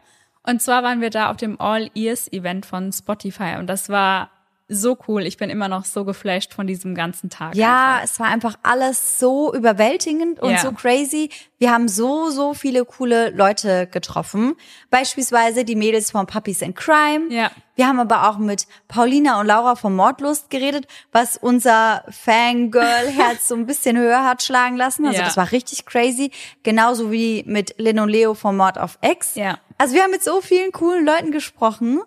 Und 0.42 0.62
zwar 0.62 0.82
waren 0.82 1.00
wir 1.00 1.10
da 1.10 1.30
auf 1.30 1.36
dem 1.36 1.60
All 1.60 1.90
Ears 1.94 2.32
Event 2.32 2.66
von 2.66 2.92
Spotify 2.92 3.56
und 3.58 3.66
das 3.66 3.88
war 3.88 4.30
so 4.72 4.96
cool. 5.08 5.26
Ich 5.26 5.36
bin 5.36 5.50
immer 5.50 5.68
noch 5.68 5.84
so 5.84 6.04
geflasht 6.04 6.54
von 6.54 6.66
diesem 6.66 6.94
ganzen 6.94 7.28
Tag. 7.28 7.56
Ja, 7.56 7.94
einfach. 7.94 8.04
es 8.04 8.20
war 8.20 8.28
einfach 8.28 8.54
alles 8.62 9.18
so 9.18 9.52
überwältigend 9.52 10.40
und 10.40 10.52
ja. 10.52 10.58
so 10.58 10.72
crazy. 10.72 11.28
Wir 11.58 11.72
haben 11.72 11.88
so, 11.88 12.30
so 12.30 12.54
viele 12.54 12.84
coole 12.84 13.30
Leute 13.30 13.88
getroffen. 13.88 14.54
Beispielsweise 14.88 15.64
die 15.64 15.74
Mädels 15.74 16.12
von 16.12 16.26
Puppies 16.26 16.62
in 16.62 16.74
Crime. 16.74 17.26
Ja. 17.30 17.50
Wir 17.80 17.88
haben 17.88 17.98
aber 17.98 18.28
auch 18.28 18.36
mit 18.36 18.66
Paulina 18.88 19.40
und 19.40 19.46
Laura 19.46 19.74
von 19.74 19.96
Mordlust 19.96 20.50
geredet, 20.50 20.86
was 21.12 21.38
unser 21.38 22.04
Fangirl-Herz 22.10 23.48
so 23.48 23.54
ein 23.54 23.64
bisschen 23.64 23.96
höher 23.96 24.22
hat 24.22 24.42
schlagen 24.42 24.76
lassen. 24.76 25.06
Also 25.06 25.20
ja. 25.20 25.24
das 25.24 25.38
war 25.38 25.50
richtig 25.50 25.86
crazy. 25.86 26.30
Genauso 26.62 27.10
wie 27.10 27.42
mit 27.46 27.76
Lynn 27.78 28.00
und 28.00 28.10
Leo 28.10 28.34
von 28.34 28.54
Mord 28.54 28.76
of 28.76 28.98
X. 29.00 29.34
Ja. 29.34 29.60
Also 29.78 29.94
wir 29.94 30.02
haben 30.02 30.10
mit 30.10 30.22
so 30.22 30.42
vielen 30.42 30.72
coolen 30.72 31.06
Leuten 31.06 31.32
gesprochen. 31.32 32.02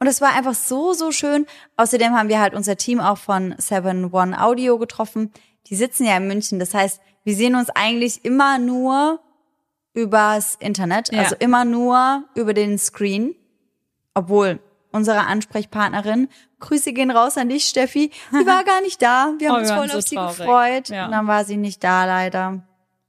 Und 0.00 0.08
es 0.08 0.20
war 0.20 0.34
einfach 0.34 0.54
so, 0.54 0.94
so 0.94 1.12
schön. 1.12 1.46
Außerdem 1.76 2.12
haben 2.12 2.28
wir 2.28 2.40
halt 2.40 2.54
unser 2.54 2.76
Team 2.76 2.98
auch 2.98 3.18
von 3.18 3.54
Seven 3.58 4.12
One 4.12 4.42
Audio 4.42 4.78
getroffen. 4.78 5.32
Die 5.68 5.76
sitzen 5.76 6.06
ja 6.06 6.16
in 6.16 6.26
München. 6.26 6.58
Das 6.58 6.74
heißt, 6.74 7.00
wir 7.22 7.36
sehen 7.36 7.54
uns 7.54 7.70
eigentlich 7.70 8.24
immer 8.24 8.58
nur 8.58 9.20
übers 9.92 10.56
Internet, 10.56 11.12
ja. 11.12 11.20
also 11.20 11.36
immer 11.38 11.64
nur 11.64 12.24
über 12.34 12.52
den 12.52 12.78
Screen. 12.78 13.36
Obwohl 14.14 14.58
unsere 14.94 15.26
Ansprechpartnerin, 15.26 16.28
Grüße 16.60 16.92
gehen 16.92 17.10
raus 17.10 17.36
an 17.36 17.48
dich, 17.48 17.64
Steffi, 17.64 18.10
die 18.30 18.46
war 18.46 18.64
gar 18.64 18.80
nicht 18.80 19.02
da. 19.02 19.32
Wir 19.38 19.48
haben 19.48 19.56
oh, 19.56 19.60
uns 19.60 19.70
voll 19.72 19.86
auf 19.86 19.92
so 19.92 20.00
sie 20.00 20.14
traurig. 20.14 20.36
gefreut. 20.38 20.88
Ja. 20.88 21.06
Und 21.06 21.12
dann 21.12 21.26
war 21.26 21.44
sie 21.44 21.56
nicht 21.56 21.82
da, 21.82 22.04
leider. 22.04 22.62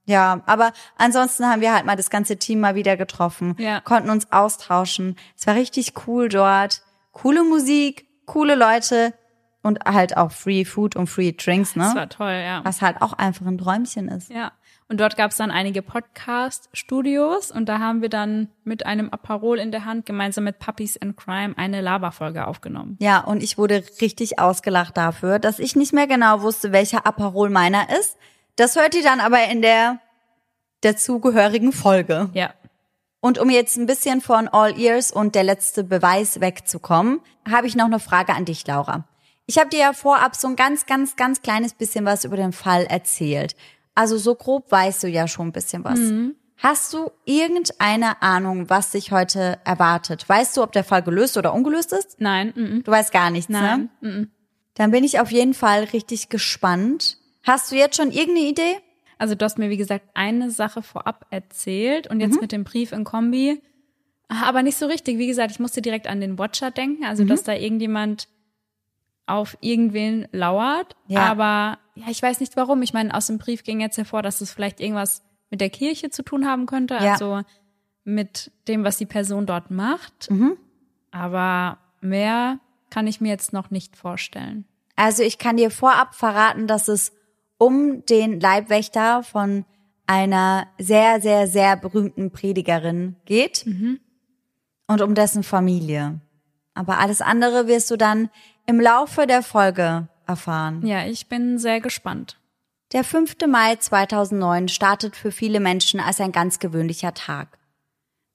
Ja, 0.06 0.42
aber 0.46 0.74
ansonsten 0.98 1.46
haben 1.46 1.62
wir 1.62 1.74
halt 1.74 1.86
mal 1.86 1.96
das 1.96 2.10
ganze 2.10 2.38
Team 2.38 2.60
mal 2.60 2.75
wieder 2.75 2.98
getroffen, 2.98 3.56
ja. 3.58 3.82
konnten 3.82 4.10
uns 4.10 4.32
austauschen. 4.32 5.15
Es 5.38 5.48
war 5.48 5.56
richtig 5.56 5.94
cool 6.08 6.27
dort. 6.30 6.82
Coole 7.12 7.44
Musik, 7.44 8.08
coole 8.25 8.56
Leute 8.56 9.13
und 9.62 9.80
halt 9.86 10.18
auch 10.18 10.32
Free 10.32 10.65
Food 10.65 10.96
und 10.96 11.08
Free 11.08 11.32
Drinks, 11.32 11.75
ne? 11.75 11.84
Das 11.86 11.96
war 11.96 12.10
toll, 12.10 12.34
ja. 12.34 12.63
Was 12.65 12.82
halt 12.82 13.01
auch 13.01 13.13
einfach 13.13 13.46
ein 13.46 13.58
Träumchen 13.58 14.10
ist. 14.10 14.30
Ja. 14.30 14.51
Und 14.88 15.00
dort 15.00 15.18
gab 15.18 15.32
es 15.32 15.38
dann 15.38 15.50
einige 15.50 15.82
Podcast-Studios 15.82 17.50
und 17.50 17.68
da 17.68 17.80
haben 17.80 18.04
wir 18.04 18.10
dann 18.10 18.50
mit 18.63 18.86
einem 18.86 19.10
Aperol 19.10 19.58
in 19.58 19.72
der 19.72 19.84
Hand 19.84 20.06
gemeinsam 20.06 20.44
mit 20.44 20.60
Puppies 20.60 21.01
and 21.01 21.18
Crime 21.18 21.58
eine 21.58 21.82
Laberfolge 21.82 22.46
aufgenommen. 22.46 22.96
Ja, 23.00 23.22
und 23.22 23.42
ich 23.42 23.58
wurde 23.58 23.84
richtig 24.00 24.38
ausgelacht 24.38 24.96
dafür, 24.96 25.39
dass 25.39 25.58
ich 25.58 25.75
nicht 25.75 25.92
mehr 25.92 26.06
genau 26.06 26.42
wusste, 26.42 26.72
welcher 26.72 27.08
Aperol 27.08 27.50
meiner 27.50 27.89
ist. 28.00 28.15
Das 28.58 28.75
hört 28.75 28.94
ihr 28.94 29.01
dann 29.01 29.20
aber 29.20 29.44
in 29.46 29.63
der 29.63 30.00
dazugehörigen 30.82 31.72
Folge. 31.72 32.30
Ja. 32.34 32.54
Und 33.22 33.39
um 33.39 33.50
jetzt 33.50 33.77
ein 33.77 33.88
bisschen 33.88 34.22
von 34.22 34.48
All 34.48 34.80
Ears 34.80 35.12
und 35.12 35.34
der 35.34 35.44
letzte 35.44 35.84
Beweis 35.84 36.42
wegzukommen, 36.42 37.22
habe 37.50 37.65
ich 37.65 37.75
noch 37.75 37.86
eine 37.86 38.00
Frage 38.00 38.36
an 38.36 38.46
dich, 38.46 38.68
Laura. 38.68 39.08
Ich 39.48 39.58
habe 39.58 39.70
dir 39.70 39.80
ja 39.80 39.94
vorab 39.94 40.36
so 40.36 40.48
ein 40.48 40.56
ganz, 40.56 40.86
ganz, 40.86 41.15
ganz 41.15 41.42
kleines 41.42 41.74
bisschen 41.74 42.06
was 42.06 42.24
über 42.24 42.38
den 42.38 42.51
Fall 42.51 42.86
erzählt. 42.86 43.56
Also 43.96 44.18
so 44.18 44.36
grob 44.36 44.72
weißt 44.72 45.04
du 45.04 45.08
ja 45.08 45.28
schon 45.28 45.48
ein 45.48 45.52
bisschen 45.54 45.84
was. 45.84 46.00
Mhm. 46.00 46.36
Hast 46.58 46.94
du 46.94 47.12
irgendeine 47.25 48.22
Ahnung, 48.22 48.70
was 48.70 48.92
dich 48.92 49.12
heute 49.12 49.60
erwartet? 49.66 50.28
Weißt 50.28 50.56
du, 50.56 50.64
ob 50.64 50.72
der 50.72 50.84
Fall 50.84 51.04
gelöst 51.04 51.38
oder 51.38 51.54
ungelöst 51.54 51.92
ist? 51.92 52.20
Nein. 52.20 52.54
M 52.56 52.84
Du 52.84 52.92
weißt 52.92 53.12
gar 53.12 53.30
nichts, 53.30 53.50
Nein. 53.50 53.90
ne? 54.02 54.10
M 54.10 54.32
Dann 54.75 54.92
bin 54.92 55.04
ich 55.04 55.20
auf 55.20 55.32
jeden 55.32 55.54
Fall 55.54 55.86
richtig 55.86 56.30
gespannt. 56.30 57.18
Hast 57.44 57.72
du 57.72 57.75
jetzt 57.75 57.98
schon 57.98 58.12
irgendeine 58.12 58.48
Idee? 58.48 58.78
Also 59.18 59.36
du 59.36 59.46
hast 59.46 59.58
mir, 59.58 59.70
wie 59.70 59.78
gesagt, 59.78 60.06
eine 60.14 60.52
Sache 60.52 60.82
vorab 60.82 61.25
erzählt 61.30 62.08
und 62.08 62.20
jetzt 62.20 62.36
mhm. 62.36 62.42
mit 62.42 62.52
dem 62.52 62.64
Brief 62.64 62.92
in 62.92 63.04
Kombi. 63.04 63.62
Aber 64.28 64.64
nicht 64.64 64.78
so 64.78 64.88
richtig. 64.88 65.18
Wie 65.18 65.28
gesagt, 65.28 65.52
ich 65.52 65.60
musste 65.60 65.82
direkt 65.82 66.08
an 66.08 66.20
den 66.20 66.40
Watcher 66.40 66.72
denken, 66.72 67.06
also 67.06 67.24
mhm. 67.24 67.28
dass 67.28 67.44
da 67.44 67.54
irgendjemand 67.54 68.28
auf 69.27 69.58
irgendwen 69.62 70.27
lauert. 70.32 70.96
Ja. 71.08 71.25
Aber 71.25 71.79
ja, 71.96 72.05
ich 72.10 72.22
weiß 72.22 72.39
nicht 72.39 72.55
warum. 72.55 72.82
Ich 72.82 72.94
meine, 72.94 73.13
aus 73.13 73.27
dem 73.27 73.38
Brief 73.38 73.63
ging 73.63 73.79
jetzt 73.79 73.98
hervor, 73.98 74.22
dass 74.22 74.41
es 74.41 74.51
vielleicht 74.51 74.79
irgendwas 74.79 75.24
mit 75.50 75.62
der 75.62 75.70
Kirche 75.70 76.10
zu 76.10 76.24
tun 76.24 76.46
haben 76.46 76.65
könnte. 76.65 76.96
Ja. 76.96 77.13
Also 77.13 77.41
mit 78.03 78.51
dem, 78.67 78.84
was 78.84 78.98
die 78.98 79.05
Person 79.05 79.46
dort 79.46 79.72
macht. 79.72 80.29
Mhm. 80.29 80.58
Aber 81.12 81.79
mehr 82.01 82.60
kann 82.89 83.08
ich 83.08 83.22
mir 83.22 83.29
jetzt 83.29 83.53
noch 83.53 83.72
nicht 83.72 83.96
vorstellen. 83.96 84.65
Also 84.96 85.24
ich 85.24 85.38
kann 85.38 85.58
dir 85.58 85.72
vorab 85.72 86.15
verraten, 86.15 86.67
dass 86.67 86.88
es 86.88 87.12
um 87.58 88.05
den 88.05 88.39
Leibwächter 88.39 89.24
von 89.24 89.65
einer 90.08 90.67
sehr, 90.77 91.20
sehr, 91.22 91.48
sehr 91.48 91.77
berühmten 91.77 92.32
Predigerin 92.32 93.15
geht 93.25 93.65
mhm. 93.65 94.00
und 94.88 95.01
um 95.01 95.15
dessen 95.15 95.44
Familie. 95.44 96.20
Aber 96.74 97.00
alles 97.00 97.22
andere 97.22 97.67
wirst 97.67 97.89
du 97.89 97.98
dann 97.98 98.29
im 98.65 98.79
Laufe 98.79 99.27
der 99.27 99.43
Folge 99.43 100.07
erfahren. 100.25 100.86
Ja, 100.86 101.05
ich 101.05 101.27
bin 101.27 101.57
sehr 101.57 101.81
gespannt. 101.81 102.39
Der 102.93 103.03
5. 103.03 103.36
Mai 103.48 103.75
2009 103.75 104.69
startet 104.69 105.15
für 105.15 105.31
viele 105.31 105.60
Menschen 105.60 106.00
als 106.00 106.22
ein 106.22 106.31
ganz 106.31 106.60
gewöhnlicher 106.60 107.13
Tag. 107.13 107.57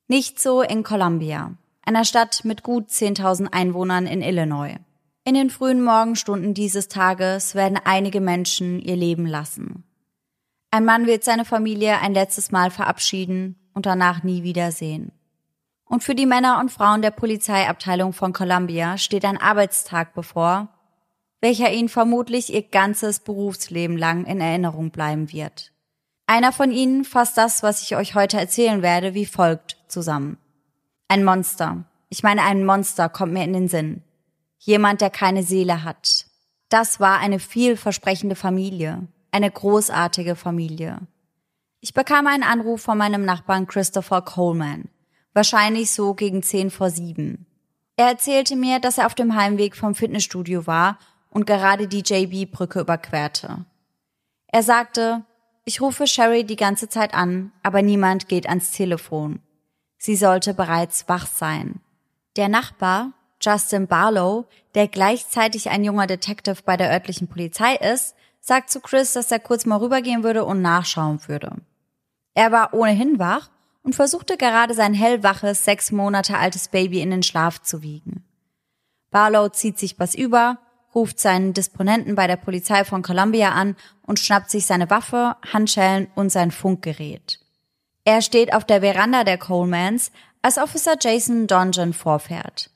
Nicht 0.09 0.41
so 0.41 0.63
in 0.63 0.83
Columbia, 0.83 1.55
einer 1.83 2.05
Stadt 2.05 2.45
mit 2.45 2.63
gut 2.63 2.89
10.000 2.89 3.53
Einwohnern 3.53 4.07
in 4.07 4.23
Illinois. 4.23 4.77
In 5.25 5.35
den 5.35 5.51
frühen 5.51 5.83
Morgenstunden 5.83 6.55
dieses 6.55 6.89
Tages 6.89 7.55
werden 7.55 7.79
einige 7.85 8.21
Menschen 8.21 8.81
ihr 8.81 8.97
Leben 8.97 9.27
lassen. 9.27 9.85
Ein 10.71 10.85
Mann 10.85 11.07
wird 11.07 11.25
seine 11.25 11.45
Familie 11.45 11.99
ein 12.01 12.15
letztes 12.15 12.51
Mal 12.51 12.71
verabschieden 12.71 13.57
und 13.75 13.87
danach 13.87 14.23
nie 14.23 14.43
wiedersehen. 14.43 15.13
Und 15.91 16.05
für 16.05 16.15
die 16.15 16.25
Männer 16.25 16.61
und 16.61 16.71
Frauen 16.71 17.03
der 17.03 17.11
Polizeiabteilung 17.11 18.13
von 18.13 18.33
Columbia 18.33 18.97
steht 18.97 19.25
ein 19.25 19.37
Arbeitstag 19.37 20.15
bevor, 20.15 20.69
welcher 21.41 21.73
ihnen 21.73 21.89
vermutlich 21.89 22.55
ihr 22.55 22.63
ganzes 22.63 23.19
Berufsleben 23.19 23.99
lang 23.99 24.25
in 24.25 24.41
Erinnerung 24.41 24.93
bleiben 24.93 25.33
wird. 25.33 25.73
Einer 26.29 26.53
von 26.53 26.71
ihnen 26.71 27.03
fasst 27.05 27.37
das, 27.37 27.65
was 27.65 27.83
ich 27.83 27.97
euch 27.97 28.15
heute 28.15 28.39
erzählen 28.39 28.83
werde, 28.83 29.15
wie 29.15 29.27
folgt 29.27 29.79
zusammen. 29.89 30.39
Ein 31.09 31.25
Monster. 31.25 31.83
Ich 32.09 32.23
meine, 32.23 32.43
ein 32.43 32.65
Monster 32.65 33.09
kommt 33.09 33.33
mir 33.33 33.43
in 33.43 33.53
den 33.53 33.67
Sinn. 33.67 34.05
Jemand, 34.59 35.01
der 35.01 35.11
keine 35.11 35.43
Seele 35.43 35.83
hat. 35.83 36.27
Das 36.69 37.01
war 37.01 37.19
eine 37.19 37.41
vielversprechende 37.41 38.37
Familie, 38.37 39.09
eine 39.33 39.51
großartige 39.51 40.37
Familie. 40.37 40.99
Ich 41.81 41.95
bekam 41.95 42.29
einen 42.29 42.45
Anruf 42.45 42.81
von 42.81 42.97
meinem 42.97 43.25
Nachbarn 43.25 43.67
Christopher 43.67 44.23
Coleman, 44.23 44.89
wahrscheinlich 45.41 45.91
so 45.91 46.13
gegen 46.13 46.43
zehn 46.43 46.71
vor 46.71 46.91
sieben. 46.91 47.47
Er 47.97 48.09
erzählte 48.09 48.57
mir, 48.57 48.79
dass 48.79 48.99
er 48.99 49.07
auf 49.07 49.15
dem 49.15 49.35
Heimweg 49.35 49.75
vom 49.75 49.95
Fitnessstudio 49.95 50.67
war 50.67 50.99
und 51.31 51.47
gerade 51.47 51.89
die 51.89 52.03
JB-Brücke 52.03 52.81
überquerte. 52.81 53.65
Er 54.49 54.63
sagte, 54.63 55.25
ich 55.65 55.81
rufe 55.81 56.07
Sherry 56.07 56.45
die 56.45 56.57
ganze 56.57 56.91
Zeit 56.91 57.15
an, 57.15 57.53
aber 57.63 57.81
niemand 57.81 58.29
geht 58.29 58.51
ans 58.51 58.73
Telefon. 58.73 59.41
Sie 59.97 60.15
sollte 60.15 60.53
bereits 60.53 61.09
wach 61.09 61.27
sein. 61.27 61.81
Der 62.37 62.51
Nachbar, 62.51 63.13
Justin 63.41 63.87
Barlow, 63.87 64.45
der 64.75 64.89
gleichzeitig 64.89 65.71
ein 65.71 65.85
junger 65.85 66.07
Detective 66.07 66.59
bei 66.67 66.77
der 66.77 66.91
örtlichen 66.93 67.29
Polizei 67.29 67.77
ist, 67.77 68.15
sagt 68.43 68.69
zu 68.69 68.81
Chris, 68.81 69.15
dass 69.15 69.33
er 69.33 69.39
kurz 69.39 69.65
mal 69.65 69.79
rübergehen 69.79 70.23
würde 70.23 70.45
und 70.45 70.61
nachschauen 70.61 71.19
würde. 71.29 71.57
Er 72.35 72.53
war 72.53 72.75
ohnehin 72.75 73.19
wach 73.19 73.49
und 73.83 73.95
versuchte 73.95 74.37
gerade 74.37 74.75
sein 74.75 74.95
hellwaches, 74.95 75.65
sechs 75.65 75.93
Monate 75.93 76.37
altes 76.37 76.69
Baby 76.69 77.01
in 77.01 77.11
den 77.11 77.23
Schlaf 77.23 77.63
zu 77.63 77.83
wiegen. 77.83 78.25
Barlow 79.11 79.49
zieht 79.49 79.79
sich 79.79 79.99
was 79.99 80.15
über, 80.15 80.59
ruft 80.95 81.19
seinen 81.19 81.53
Disponenten 81.53 82.15
bei 82.15 82.27
der 82.27 82.37
Polizei 82.37 82.85
von 82.85 83.03
Columbia 83.03 83.51
an 83.51 83.77
und 84.03 84.19
schnappt 84.19 84.51
sich 84.51 84.67
seine 84.67 84.91
Waffe, 84.91 85.37
Handschellen 85.53 86.09
und 86.15 86.31
sein 86.31 86.51
Funkgerät. 86.51 87.41
Er 88.05 88.23
steht 88.23 88.55
auf 88.55 88.65
der 88.65 88.81
Veranda 88.81 89.25
der 89.25 89.39
Colemans, 89.39 90.11
als 90.43 90.59
Officer 90.59 90.95
Jason 91.01 91.47
Donjon 91.47 91.93
vorfährt. 91.93 92.71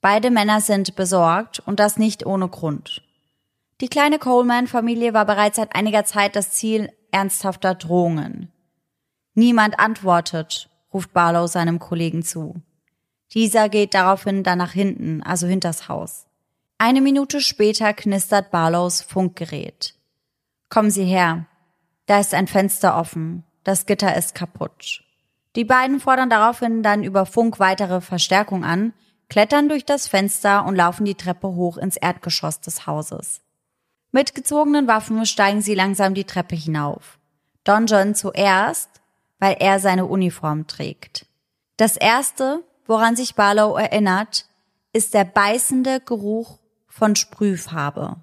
Beide 0.00 0.30
Männer 0.30 0.60
sind 0.60 0.96
besorgt 0.96 1.60
und 1.60 1.78
das 1.78 1.98
nicht 1.98 2.24
ohne 2.24 2.48
Grund. 2.48 3.02
Die 3.80 3.88
kleine 3.88 4.18
Coleman-Familie 4.18 5.12
war 5.12 5.26
bereits 5.26 5.56
seit 5.56 5.74
einiger 5.74 6.04
Zeit 6.04 6.36
das 6.36 6.52
Ziel 6.52 6.90
ernsthafter 7.12 7.74
Drohungen. 7.74 8.50
Niemand 9.34 9.78
antwortet, 9.78 10.68
ruft 10.92 11.12
Barlow 11.12 11.46
seinem 11.46 11.78
Kollegen 11.78 12.22
zu. 12.22 12.60
Dieser 13.32 13.68
geht 13.68 13.94
daraufhin 13.94 14.42
dann 14.42 14.58
nach 14.58 14.72
hinten, 14.72 15.22
also 15.22 15.46
hinters 15.46 15.88
Haus. 15.88 16.26
Eine 16.78 17.00
Minute 17.00 17.40
später 17.40 17.92
knistert 17.92 18.50
Barlows 18.50 19.02
Funkgerät. 19.02 19.94
Kommen 20.68 20.90
Sie 20.90 21.04
her. 21.04 21.46
Da 22.06 22.18
ist 22.18 22.34
ein 22.34 22.46
Fenster 22.46 22.96
offen. 22.96 23.44
Das 23.62 23.86
Gitter 23.86 24.16
ist 24.16 24.34
kaputt. 24.34 25.04
Die 25.56 25.64
beiden 25.64 26.00
fordern 26.00 26.30
daraufhin 26.30 26.82
dann 26.82 27.04
über 27.04 27.26
Funk 27.26 27.58
weitere 27.58 28.00
Verstärkung 28.00 28.64
an, 28.64 28.92
klettern 29.28 29.68
durch 29.68 29.84
das 29.84 30.08
Fenster 30.08 30.64
und 30.64 30.76
laufen 30.76 31.04
die 31.04 31.14
Treppe 31.14 31.48
hoch 31.48 31.76
ins 31.76 31.96
Erdgeschoss 31.96 32.60
des 32.60 32.86
Hauses. 32.86 33.42
Mit 34.12 34.34
gezogenen 34.34 34.88
Waffen 34.88 35.24
steigen 35.26 35.60
sie 35.60 35.74
langsam 35.74 36.14
die 36.14 36.24
Treppe 36.24 36.56
hinauf. 36.56 37.18
Don 37.62 37.86
John 37.86 38.14
zuerst, 38.14 38.99
weil 39.40 39.56
er 39.58 39.80
seine 39.80 40.06
Uniform 40.06 40.68
trägt. 40.68 41.26
Das 41.76 41.96
erste, 41.96 42.62
woran 42.86 43.16
sich 43.16 43.34
Barlow 43.34 43.76
erinnert, 43.76 44.46
ist 44.92 45.14
der 45.14 45.24
beißende 45.24 46.00
Geruch 46.00 46.58
von 46.86 47.16
Sprühfarbe. 47.16 48.16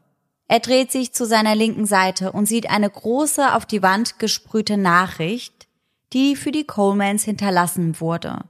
Er 0.48 0.60
dreht 0.60 0.92
sich 0.92 1.14
zu 1.14 1.26
seiner 1.26 1.56
linken 1.56 1.86
Seite 1.86 2.32
und 2.32 2.46
sieht 2.46 2.70
eine 2.70 2.90
große 2.90 3.54
auf 3.54 3.66
die 3.66 3.84
Wand 3.84 4.20
gesprühte 4.20 4.78
Nachricht, 4.78 5.68
die 6.14 6.36
für 6.38 6.52
die 6.52 6.64
Colemans 6.64 7.24
hinterlassen 7.24 8.00
wurde. 8.00 8.46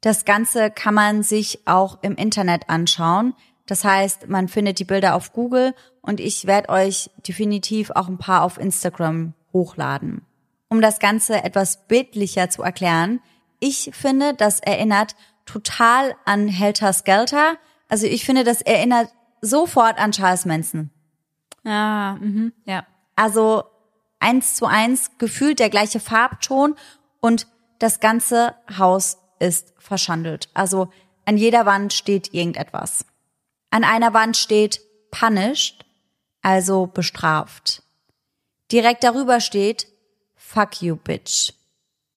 Das 0.00 0.24
Ganze 0.24 0.70
kann 0.70 0.94
man 0.94 1.22
sich 1.22 1.66
auch 1.66 1.98
im 2.02 2.14
Internet 2.14 2.70
anschauen. 2.70 3.34
Das 3.66 3.84
heißt, 3.84 4.28
man 4.28 4.48
findet 4.48 4.78
die 4.78 4.84
Bilder 4.84 5.14
auf 5.14 5.32
Google 5.32 5.74
und 6.00 6.20
ich 6.20 6.46
werde 6.46 6.68
euch 6.68 7.10
definitiv 7.26 7.90
auch 7.90 8.08
ein 8.08 8.18
paar 8.18 8.42
auf 8.42 8.58
Instagram 8.58 9.34
hochladen. 9.52 10.24
Um 10.68 10.80
das 10.80 10.98
Ganze 10.98 11.42
etwas 11.42 11.86
bildlicher 11.86 12.50
zu 12.50 12.62
erklären, 12.62 13.20
ich 13.60 13.90
finde, 13.94 14.34
das 14.34 14.60
erinnert 14.60 15.16
total 15.44 16.16
an 16.24 16.48
Helter 16.48 16.92
Skelter. 16.92 17.56
Also 17.88 18.06
ich 18.06 18.24
finde, 18.24 18.44
das 18.44 18.60
erinnert 18.62 19.10
sofort 19.40 19.98
an 19.98 20.12
Charles 20.12 20.44
Manson. 20.44 20.90
Ah, 21.64 22.14
mhm, 22.16 22.52
ja. 22.64 22.86
Also 23.14 23.64
eins 24.18 24.56
zu 24.56 24.66
eins 24.66 25.12
gefühlt 25.18 25.58
der 25.58 25.70
gleiche 25.70 26.00
Farbton 26.00 26.74
und 27.20 27.46
das 27.78 28.00
ganze 28.00 28.54
Haus 28.76 29.18
ist 29.38 29.74
verschandelt. 29.78 30.48
Also 30.54 30.90
an 31.24 31.36
jeder 31.36 31.66
Wand 31.66 31.92
steht 31.92 32.32
irgendetwas. 32.32 33.04
An 33.70 33.84
einer 33.84 34.14
Wand 34.14 34.36
steht 34.36 34.80
punished, 35.10 35.84
also 36.42 36.86
bestraft. 36.86 37.82
Direkt 38.70 39.04
darüber 39.04 39.40
steht 39.40 39.88
fuck 40.46 40.80
you 40.80 40.96
bitch. 40.96 41.52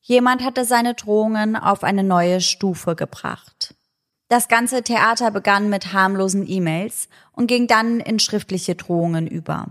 Jemand 0.02 0.44
hatte 0.44 0.66
seine 0.66 0.94
Drohungen 0.94 1.56
auf 1.56 1.84
eine 1.84 2.04
neue 2.04 2.42
Stufe 2.42 2.96
gebracht. 2.96 3.76
Das 4.28 4.48
ganze 4.48 4.84
Theater 4.84 5.32
begann 5.32 5.70
mit 5.70 5.94
harmlosen 5.94 6.48
E-Mails 6.48 7.10
und 7.32 7.48
ging 7.48 7.68
dann 7.68 8.00
in 8.00 8.20
schriftliche 8.20 8.76
Drohungen 8.76 9.28
über. 9.28 9.68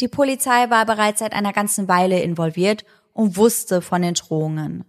Die 0.00 0.08
Polizei 0.08 0.70
war 0.70 0.86
bereits 0.86 1.18
seit 1.18 1.32
einer 1.32 1.52
ganzen 1.52 1.88
Weile 1.88 2.20
involviert 2.20 2.84
und 3.12 3.36
wusste 3.36 3.82
von 3.82 4.02
den 4.02 4.14
Drohungen. 4.14 4.84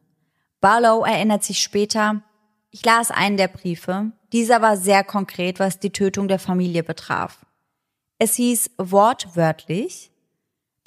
Barlow 0.62 1.03
erinnert 1.03 1.43
sich 1.43 1.60
später, 1.60 2.21
ich 2.69 2.86
las 2.86 3.10
einen 3.10 3.38
der 3.38 3.47
Briefe, 3.47 4.12
dieser 4.34 4.62
war 4.62 4.77
sehr 4.77 5.03
konkret, 5.03 5.60
was 5.60 5.80
die 5.80 5.91
Tötung 5.91 6.27
der 6.27 6.39
Familie 6.39 6.84
betraf. 6.84 7.45
Es 8.19 8.36
hieß 8.36 8.71
wortwörtlich, 8.77 10.12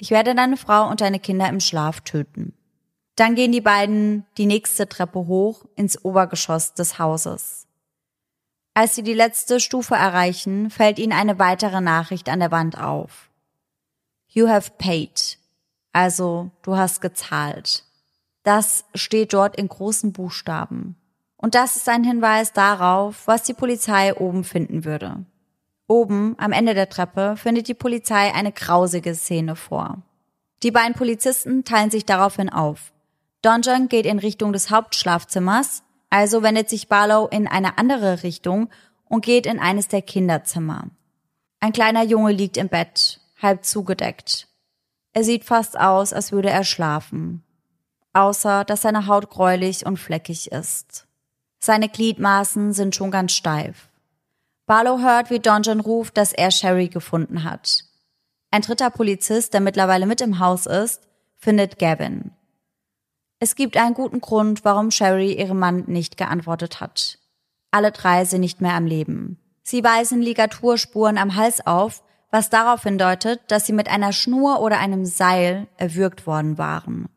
ich 0.01 0.09
werde 0.09 0.33
deine 0.33 0.57
Frau 0.57 0.89
und 0.89 0.99
deine 0.99 1.19
Kinder 1.19 1.47
im 1.47 1.59
Schlaf 1.59 2.01
töten. 2.01 2.55
Dann 3.15 3.35
gehen 3.35 3.51
die 3.51 3.61
beiden 3.61 4.25
die 4.39 4.47
nächste 4.47 4.89
Treppe 4.89 5.27
hoch 5.27 5.63
ins 5.75 6.03
Obergeschoss 6.03 6.73
des 6.73 6.97
Hauses. 6.97 7.67
Als 8.73 8.95
sie 8.95 9.03
die 9.03 9.13
letzte 9.13 9.59
Stufe 9.59 9.93
erreichen, 9.93 10.71
fällt 10.71 10.97
ihnen 10.97 11.13
eine 11.13 11.37
weitere 11.37 11.81
Nachricht 11.81 12.29
an 12.29 12.39
der 12.39 12.49
Wand 12.49 12.81
auf. 12.81 13.29
You 14.27 14.47
have 14.47 14.71
paid. 14.79 15.37
Also, 15.93 16.49
du 16.63 16.77
hast 16.77 17.01
gezahlt. 17.01 17.83
Das 18.41 18.85
steht 18.95 19.33
dort 19.33 19.55
in 19.55 19.67
großen 19.67 20.13
Buchstaben. 20.13 20.95
Und 21.37 21.53
das 21.53 21.75
ist 21.75 21.87
ein 21.87 22.03
Hinweis 22.03 22.53
darauf, 22.53 23.27
was 23.27 23.43
die 23.43 23.53
Polizei 23.53 24.15
oben 24.15 24.43
finden 24.45 24.83
würde. 24.83 25.25
Oben, 25.87 26.35
am 26.37 26.51
Ende 26.51 26.73
der 26.73 26.89
Treppe, 26.89 27.35
findet 27.37 27.67
die 27.67 27.73
Polizei 27.73 28.33
eine 28.33 28.51
grausige 28.51 29.13
Szene 29.15 29.55
vor. 29.55 30.01
Die 30.63 30.71
beiden 30.71 30.93
Polizisten 30.93 31.63
teilen 31.63 31.91
sich 31.91 32.05
daraufhin 32.05 32.49
auf. 32.49 32.93
Donjon 33.41 33.89
geht 33.89 34.05
in 34.05 34.19
Richtung 34.19 34.53
des 34.53 34.69
Hauptschlafzimmers, 34.69 35.83
also 36.09 36.43
wendet 36.43 36.69
sich 36.69 36.87
Barlow 36.87 37.27
in 37.27 37.47
eine 37.47 37.77
andere 37.77 38.23
Richtung 38.23 38.69
und 39.05 39.25
geht 39.25 39.45
in 39.45 39.59
eines 39.59 39.87
der 39.87 40.01
Kinderzimmer. 40.01 40.87
Ein 41.59 41.73
kleiner 41.73 42.03
Junge 42.03 42.31
liegt 42.31 42.57
im 42.57 42.69
Bett, 42.69 43.19
halb 43.41 43.65
zugedeckt. 43.65 44.47
Er 45.13 45.23
sieht 45.23 45.43
fast 45.43 45.79
aus, 45.79 46.13
als 46.13 46.31
würde 46.31 46.49
er 46.49 46.63
schlafen. 46.63 47.43
Außer, 48.13 48.63
dass 48.63 48.81
seine 48.81 49.07
Haut 49.07 49.29
gräulich 49.29 49.85
und 49.85 49.97
fleckig 49.97 50.51
ist. 50.51 51.07
Seine 51.59 51.89
Gliedmaßen 51.89 52.73
sind 52.73 52.95
schon 52.95 53.11
ganz 53.11 53.33
steif. 53.33 53.89
Barlow 54.65 54.99
hört, 54.99 55.29
wie 55.29 55.39
Donjon 55.39 55.79
ruft, 55.79 56.17
dass 56.17 56.33
er 56.33 56.51
Sherry 56.51 56.87
gefunden 56.87 57.43
hat. 57.43 57.83
Ein 58.51 58.61
dritter 58.61 58.89
Polizist, 58.89 59.53
der 59.53 59.61
mittlerweile 59.61 60.05
mit 60.05 60.21
im 60.21 60.39
Haus 60.39 60.65
ist, 60.65 61.01
findet 61.37 61.79
Gavin. 61.79 62.31
Es 63.39 63.55
gibt 63.55 63.75
einen 63.75 63.95
guten 63.95 64.21
Grund, 64.21 64.63
warum 64.63 64.91
Sherry 64.91 65.33
ihrem 65.33 65.57
Mann 65.57 65.85
nicht 65.87 66.17
geantwortet 66.17 66.79
hat. 66.79 67.17
Alle 67.71 67.91
drei 67.91 68.25
sind 68.25 68.41
nicht 68.41 68.61
mehr 68.61 68.75
am 68.75 68.85
Leben. 68.85 69.39
Sie 69.63 69.83
weisen 69.83 70.21
Ligaturspuren 70.21 71.17
am 71.17 71.35
Hals 71.35 71.65
auf, 71.65 72.03
was 72.29 72.49
darauf 72.49 72.83
hindeutet, 72.83 73.41
dass 73.47 73.65
sie 73.65 73.73
mit 73.73 73.89
einer 73.89 74.13
Schnur 74.13 74.61
oder 74.61 74.79
einem 74.79 75.05
Seil 75.05 75.67
erwürgt 75.77 76.27
worden 76.27 76.57
waren. 76.57 77.09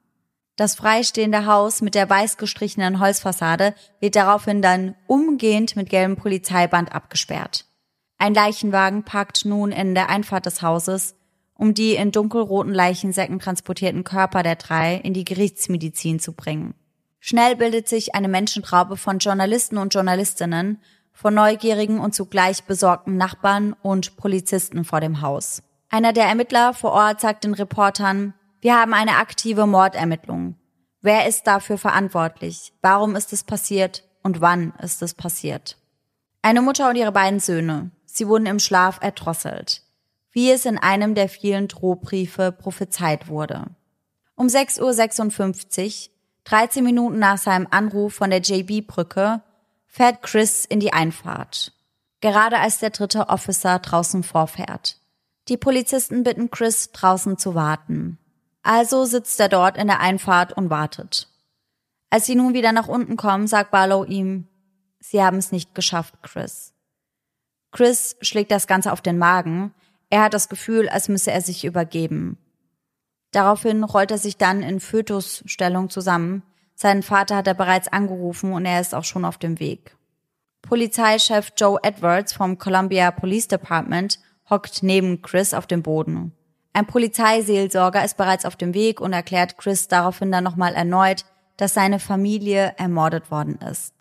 Das 0.57 0.77
freistehende 0.77 1.47
Haus 1.47 1.81
mit 1.83 1.95
der 1.95 2.09
weiß 2.09 2.37
gestrichenen 2.37 3.01
Holzfassade 3.01 3.75
wird 4.01 4.17
daraufhin 4.17 4.63
dann 4.63 4.95
umgehend 5.07 5.75
mit 5.77 5.91
gelbem 5.91 6.17
Polizeiband 6.17 6.93
abgesperrt. 6.95 7.65
Ein 8.19 8.35
Leichenwagen 8.35 9.05
parkt 9.05 9.45
nun 9.45 9.73
in 9.73 9.95
der 9.95 10.09
Einfahrt 10.09 10.47
des 10.47 10.63
Hauses 10.63 11.17
um 11.55 11.75
die 11.75 11.95
in 11.95 12.11
dunkelroten 12.11 12.75
Leichensäcken 12.75 13.39
transportierten 13.39 14.05
Körper 14.05 14.43
der 14.43 14.57
drei 14.57 14.97
in 14.97 15.15
die 15.15 15.25
Gerichtsmedizin 15.25 16.19
zu 16.19 16.33
bringen. 16.33 16.75
Schnell 17.21 17.57
bildet 17.57 17.89
sich 17.89 18.15
eine 18.15 18.29
Menschentraube 18.29 18.97
von 18.97 19.19
Journalisten 19.19 19.79
und 19.79 19.95
Journalistinnen, 19.95 20.81
von 21.13 21.33
neugierigen 21.33 22.01
und 22.01 22.15
zugleich 22.15 22.65
besorgten 22.65 23.17
Nachbarn 23.17 23.75
und 23.83 24.17
Polizisten 24.17 24.85
vor 24.85 25.01
dem 25.01 25.21
Haus. 25.21 25.63
Einer 25.89 26.13
der 26.13 26.27
Ermittler 26.27 26.75
vor 26.75 26.93
Ort 26.93 27.21
sagt 27.21 27.45
den 27.45 27.55
Reportern, 27.55 28.35
wir 28.65 28.75
haben 28.75 28.93
eine 28.93 29.19
aktive 29.19 29.69
Mordermittlung. 29.69 30.57
Wer 31.01 31.29
ist 31.29 31.47
dafür 31.47 31.79
verantwortlich? 31.79 32.73
Warum 32.83 33.15
ist 33.15 33.33
es 33.33 33.45
passiert? 33.45 34.03
Und 34.25 34.41
wann 34.41 34.73
ist 34.83 35.03
es 35.03 35.15
passiert? 35.15 35.77
Eine 36.43 36.63
Mutter 36.63 36.89
und 36.91 36.97
ihre 36.97 37.13
beiden 37.13 37.39
Söhne. 37.39 37.93
Sie 38.05 38.27
wurden 38.27 38.47
im 38.47 38.59
Schlaf 38.59 38.99
erdrosselt 39.01 39.85
wie 40.35 40.51
es 40.51 40.67
in 40.67 40.77
einem 40.77 41.15
der 41.15 41.29
vielen 41.31 41.69
Drohbriefe 41.69 42.53
prophezeit 42.53 43.29
wurde. 43.29 43.67
Um 44.35 44.49
6.56 44.49 46.09
Uhr, 46.09 46.15
13 46.43 46.85
Minuten 46.85 47.19
nach 47.21 47.39
seinem 47.39 47.69
Anruf 47.71 48.15
von 48.15 48.31
der 48.31 48.41
JB-Brücke, 48.41 49.43
fährt 49.87 50.23
Chris 50.23 50.65
in 50.65 50.81
die 50.81 50.93
Einfahrt. 50.93 51.73
Gerade 52.21 52.59
als 52.59 52.81
der 52.81 52.91
dritte 52.91 53.29
Officer 53.29 53.79
draußen 53.79 54.25
vorfährt. 54.25 54.99
Die 55.49 55.57
Polizisten 55.57 56.25
bitten 56.25 56.51
Chris 56.51 56.91
draußen 56.91 57.39
zu 57.39 57.55
warten. 57.55 58.19
Also 58.65 59.05
sitzt 59.05 59.39
er 59.39 59.49
dort 59.49 59.77
in 59.77 59.87
der 59.87 60.01
Einfahrt 60.01 60.55
und 60.55 60.71
wartet. 60.71 61.29
Als 62.11 62.27
sie 62.27 62.35
nun 62.35 62.55
wieder 62.55 62.73
nach 62.73 62.89
unten 62.89 63.17
kommen, 63.17 63.47
sagt 63.47 63.71
Barlow 63.71 64.05
ihm, 64.05 64.49
Sie 65.01 65.23
haben 65.23 65.37
es 65.37 65.53
nicht 65.53 65.75
geschafft, 65.75 66.15
Chris. 66.23 66.73
Chris 67.73 68.17
schlägt 68.23 68.51
das 68.51 68.67
Ganze 68.67 68.91
auf 68.91 69.03
den 69.03 69.19
Magen, 69.19 69.75
er 70.09 70.23
hat 70.23 70.35
das 70.35 70.49
Gefühl, 70.49 70.89
als 70.89 71.09
müsse 71.09 71.31
er 71.31 71.43
sich 71.43 71.65
übergeben. 71.65 72.39
Daraufhin 73.33 73.85
rollt 73.85 74.13
er 74.13 74.19
sich 74.19 74.39
dann 74.39 74.63
in 74.63 74.81
Fötusstellung 74.81 75.91
zusammen. 75.91 76.43
Seinen 76.75 77.03
Vater 77.03 77.37
hat 77.37 77.49
er 77.49 77.55
bereits 77.55 77.89
angerufen 77.89 78.53
und 78.53 78.65
er 78.65 78.81
ist 78.81 78.95
auch 78.95 79.05
schon 79.05 79.25
auf 79.25 79.39
dem 79.39 79.59
Weg. 79.59 79.97
Polizeichef 80.63 81.53
Joe 81.57 81.81
Edwards 81.83 82.33
vom 82.33 82.59
Columbia 82.59 83.11
Police 83.11 83.49
Department 83.49 84.21
hockt 84.49 84.83
neben 84.83 85.21
Chris 85.21 85.53
auf 85.53 85.67
dem 85.67 85.83
Boden. 85.83 86.33
Ein 86.77 86.87
Polizeiseelsorger 86.87 88.05
ist 88.05 88.17
bereits 88.17 88.45
auf 88.45 88.57
dem 88.57 88.75
Weg 88.75 89.01
und 89.01 89.13
erklärt 89.13 89.59
Chris 89.59 89.87
daraufhin 89.87 90.33
dann 90.33 90.43
nochmal 90.43 90.75
erneut, 90.75 91.25
dass 91.57 91.73
seine 91.73 92.01
Familie 92.01 92.75
ermordet 92.77 93.31
worden 93.31 93.61
ist. 93.71 93.95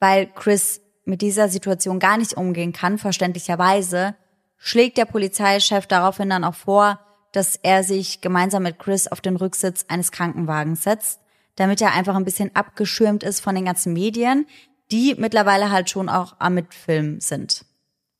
Weil 0.00 0.26
Chris 0.26 0.80
mit 1.04 1.20
dieser 1.20 1.50
Situation 1.50 1.98
gar 1.98 2.16
nicht 2.16 2.32
umgehen 2.32 2.72
kann, 2.72 2.96
verständlicherweise, 2.96 4.14
schlägt 4.56 4.96
der 4.96 5.04
Polizeichef 5.04 5.86
daraufhin 5.86 6.30
dann 6.30 6.44
auch 6.44 6.54
vor, 6.54 6.98
dass 7.32 7.56
er 7.56 7.84
sich 7.84 8.22
gemeinsam 8.22 8.62
mit 8.62 8.78
Chris 8.78 9.06
auf 9.06 9.20
den 9.20 9.36
Rücksitz 9.36 9.84
eines 9.88 10.10
Krankenwagens 10.10 10.82
setzt, 10.82 11.20
damit 11.56 11.82
er 11.82 11.92
einfach 11.92 12.14
ein 12.14 12.24
bisschen 12.24 12.56
abgeschirmt 12.56 13.22
ist 13.22 13.40
von 13.40 13.54
den 13.54 13.66
ganzen 13.66 13.92
Medien, 13.92 14.46
die 14.90 15.14
mittlerweile 15.18 15.70
halt 15.70 15.90
schon 15.90 16.08
auch 16.08 16.36
am 16.38 16.54
Mitfilmen 16.54 17.20
sind. 17.20 17.66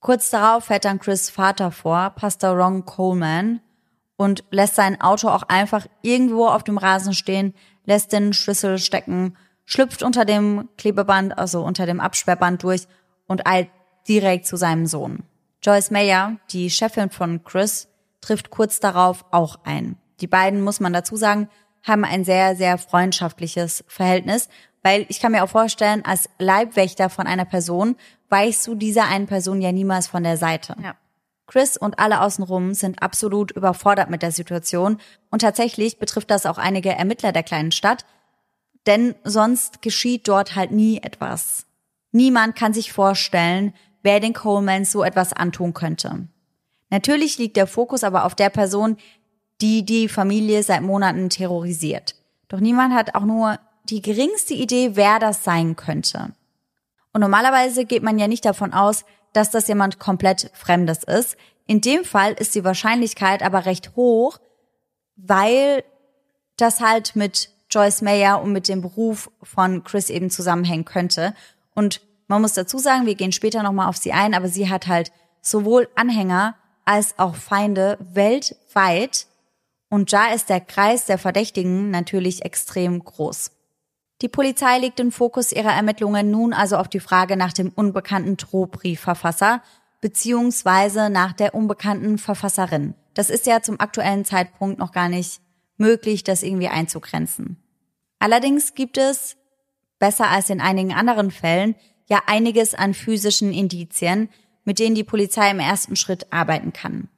Kurz 0.01 0.29
darauf 0.29 0.67
fährt 0.67 0.85
dann 0.85 0.99
Chris 0.99 1.31
Vater 1.31 1.71
vor, 1.71 2.11
Pastor 2.11 2.51
Ron 2.51 2.85
Coleman, 2.85 3.61
und 4.17 4.45
lässt 4.51 4.75
sein 4.75 5.01
Auto 5.01 5.29
auch 5.29 5.43
einfach 5.45 5.87
irgendwo 6.03 6.47
auf 6.47 6.65
dem 6.65 6.79
Rasen 6.79 7.15
stehen, 7.15 7.55
lässt 7.85 8.13
den 8.13 8.33
Schlüssel 8.33 8.79
stecken, 8.79 9.37
schlüpft 9.65 10.03
unter 10.03 10.25
dem 10.25 10.69
Klebeband, 10.77 11.37
also 11.37 11.65
unter 11.65 11.87
dem 11.87 12.01
Absperrband 12.01 12.63
durch 12.63 12.87
und 13.27 13.47
eilt 13.47 13.69
direkt 14.07 14.47
zu 14.47 14.57
seinem 14.57 14.87
Sohn. 14.87 15.25
Joyce 15.63 15.91
Mayer, 15.91 16.37
die 16.51 16.71
Chefin 16.71 17.11
von 17.11 17.43
Chris, 17.43 17.89
trifft 18.21 18.51
kurz 18.51 18.81
darauf 18.81 19.25
auch 19.31 19.57
ein. 19.65 19.97
Die 20.21 20.27
beiden, 20.27 20.63
muss 20.63 20.81
man 20.81 20.93
dazu 20.93 21.17
sagen, 21.17 21.49
haben 21.83 22.05
ein 22.05 22.25
sehr, 22.25 22.57
sehr 22.57 22.79
freundschaftliches 22.79 23.85
Verhältnis, 23.89 24.49
weil 24.83 25.07
ich 25.09 25.21
kann 25.21 25.33
mir 25.33 25.43
auch 25.43 25.49
vorstellen, 25.49 26.05
als 26.05 26.29
Leibwächter 26.39 27.09
von 27.09 27.27
einer 27.27 27.45
Person 27.47 27.97
weichst 28.29 28.67
du 28.67 28.75
dieser 28.75 29.07
einen 29.07 29.27
Person 29.27 29.61
ja 29.63 29.73
niemals 29.73 30.07
von 30.07 30.23
der 30.23 30.37
Seite. 30.37 30.77
Ja. 30.83 30.95
Chris 31.47 31.77
und 31.77 31.99
alle 31.99 32.21
außenrum 32.23 32.75
sind 32.75 33.03
absolut 33.03 33.51
überfordert 33.51 34.11
mit 34.11 34.23
der 34.23 34.33
Situation 34.33 34.99
und 35.31 35.41
tatsächlich 35.41 35.99
betrifft 35.99 36.31
das 36.31 36.47
auch 36.47 36.59
einige 36.59 36.91
Ermittler 36.91 37.33
der 37.33 37.43
kleinen 37.43 37.73
Stadt, 37.73 38.05
denn 38.87 39.15
sonst 39.25 39.83
geschieht 39.83 40.27
dort 40.29 40.57
halt 40.57 40.71
nie 40.71 40.99
etwas. 41.03 41.67
Niemand 42.13 42.57
kann 42.57 42.73
sich 42.73 42.93
vorstellen, 42.93 43.75
wer 44.03 44.21
den 44.21 44.35
Colemans 44.35 44.93
so 44.93 45.03
etwas 45.03 45.33
antun 45.33 45.75
könnte. 45.75 46.29
Natürlich 46.91 47.39
liegt 47.39 47.57
der 47.57 47.67
Fokus 47.67 48.05
aber 48.05 48.25
auf 48.25 48.35
der 48.35 48.51
Person, 48.51 48.97
die 49.61 49.85
die 49.85 50.09
Familie 50.09 50.63
seit 50.63 50.83
Monaten 50.83 51.31
terrorisiert. 51.31 52.15
Doch 52.49 52.61
niemand 52.61 52.95
hat 52.95 53.15
auch 53.15 53.25
nur 53.25 53.59
die 53.85 54.03
geringste 54.03 54.55
Idee, 54.55 54.93
wer 54.95 55.19
das 55.19 55.45
sein 55.45 55.77
könnte. 55.77 56.33
Und 57.13 57.21
normalerweise 57.21 57.85
geht 57.85 58.03
man 58.03 58.19
ja 58.19 58.29
nicht 58.29 58.45
davon 58.45 58.73
aus, 58.73 59.05
dass 59.35 59.51
das 59.51 59.69
jemand 59.69 59.99
komplett 59.99 60.51
Fremdes 60.55 61.05
ist. 61.05 61.37
In 61.67 61.83
dem 61.83 62.05
Fall 62.05 62.33
ist 62.33 62.55
die 62.55 62.65
Wahrscheinlichkeit 62.65 63.43
aber 63.43 63.67
recht 63.67 63.95
hoch, 63.97 64.39
weil 65.17 65.85
das 66.57 66.81
halt 66.81 67.15
mit 67.17 67.51
Joyce 67.71 68.03
Mayer 68.03 68.41
und 68.41 68.53
mit 68.53 68.69
dem 68.69 68.81
Beruf 68.81 69.31
von 69.43 69.85
Chris 69.85 70.09
eben 70.09 70.31
zusammenhängen 70.31 70.85
könnte. 70.85 71.35
Und 71.75 72.01
man 72.29 72.41
muss 72.41 72.55
dazu 72.55 72.79
sagen, 72.79 73.07
wir 73.07 73.17
gehen 73.17 73.33
später 73.33 73.63
nochmal 73.63 73.89
auf 73.89 73.97
sie 73.97 74.13
ein, 74.13 74.35
aber 74.35 74.49
sie 74.49 74.71
hat 74.71 74.87
halt 74.87 75.13
sowohl 75.43 75.89
Anhänger 75.95 76.55
als 76.85 77.19
auch 77.19 77.35
Feinde 77.35 77.99
weltweit. 78.01 79.27
Und 79.89 80.13
da 80.13 80.33
ist 80.33 80.49
der 80.49 80.61
Kreis 80.61 81.07
der 81.07 81.19
Verdächtigen 81.19 81.91
natürlich 81.91 82.45
extrem 82.45 83.03
groß. 83.03 83.51
Die 84.23 84.29
Polizei 84.29 84.79
legt 84.79 84.99
den 84.99 85.13
Fokus 85.13 85.53
ihrer 85.53 85.73
Ermittlungen 85.73 86.31
nun 86.31 86.53
also 86.53 86.77
auf 86.77 86.89
die 86.89 87.01
Frage 87.01 87.37
nach 87.37 87.53
dem 87.53 87.71
unbekannten 87.71 88.37
Drohbriefverfasser 88.37 89.63
beziehungsweise 90.05 91.09
nach 91.09 91.33
der 91.33 91.55
unbekannten 91.55 92.19
Verfasserin. 92.19 92.93
Das 93.15 93.31
ist 93.31 93.47
ja 93.47 93.63
zum 93.63 93.81
aktuellen 93.81 94.27
Zeitpunkt 94.27 94.79
noch 94.79 94.93
gar 94.93 95.09
nicht 95.09 95.41
möglich, 95.79 96.25
das 96.25 96.43
irgendwie 96.43 96.69
einzugrenzen. 96.69 97.57
Allerdings 98.19 98.75
gibt 98.75 98.99
es, 98.99 99.39
besser 99.99 100.29
als 100.29 100.51
in 100.51 100.61
einigen 100.61 100.93
anderen 100.93 101.31
Fällen, 101.31 101.75
ja 102.07 102.21
einiges 102.27 102.75
an 102.75 102.93
physischen 102.93 103.51
Indizien, 103.51 104.29
mit 104.65 104.79
denen 104.79 104.95
die 104.95 105.05
Polizei 105.05 105.51
im 105.51 105.59
ersten 105.59 105.97
Schritt 105.97 106.31
arbeiten 106.35 106.75
kann. 106.75 107.09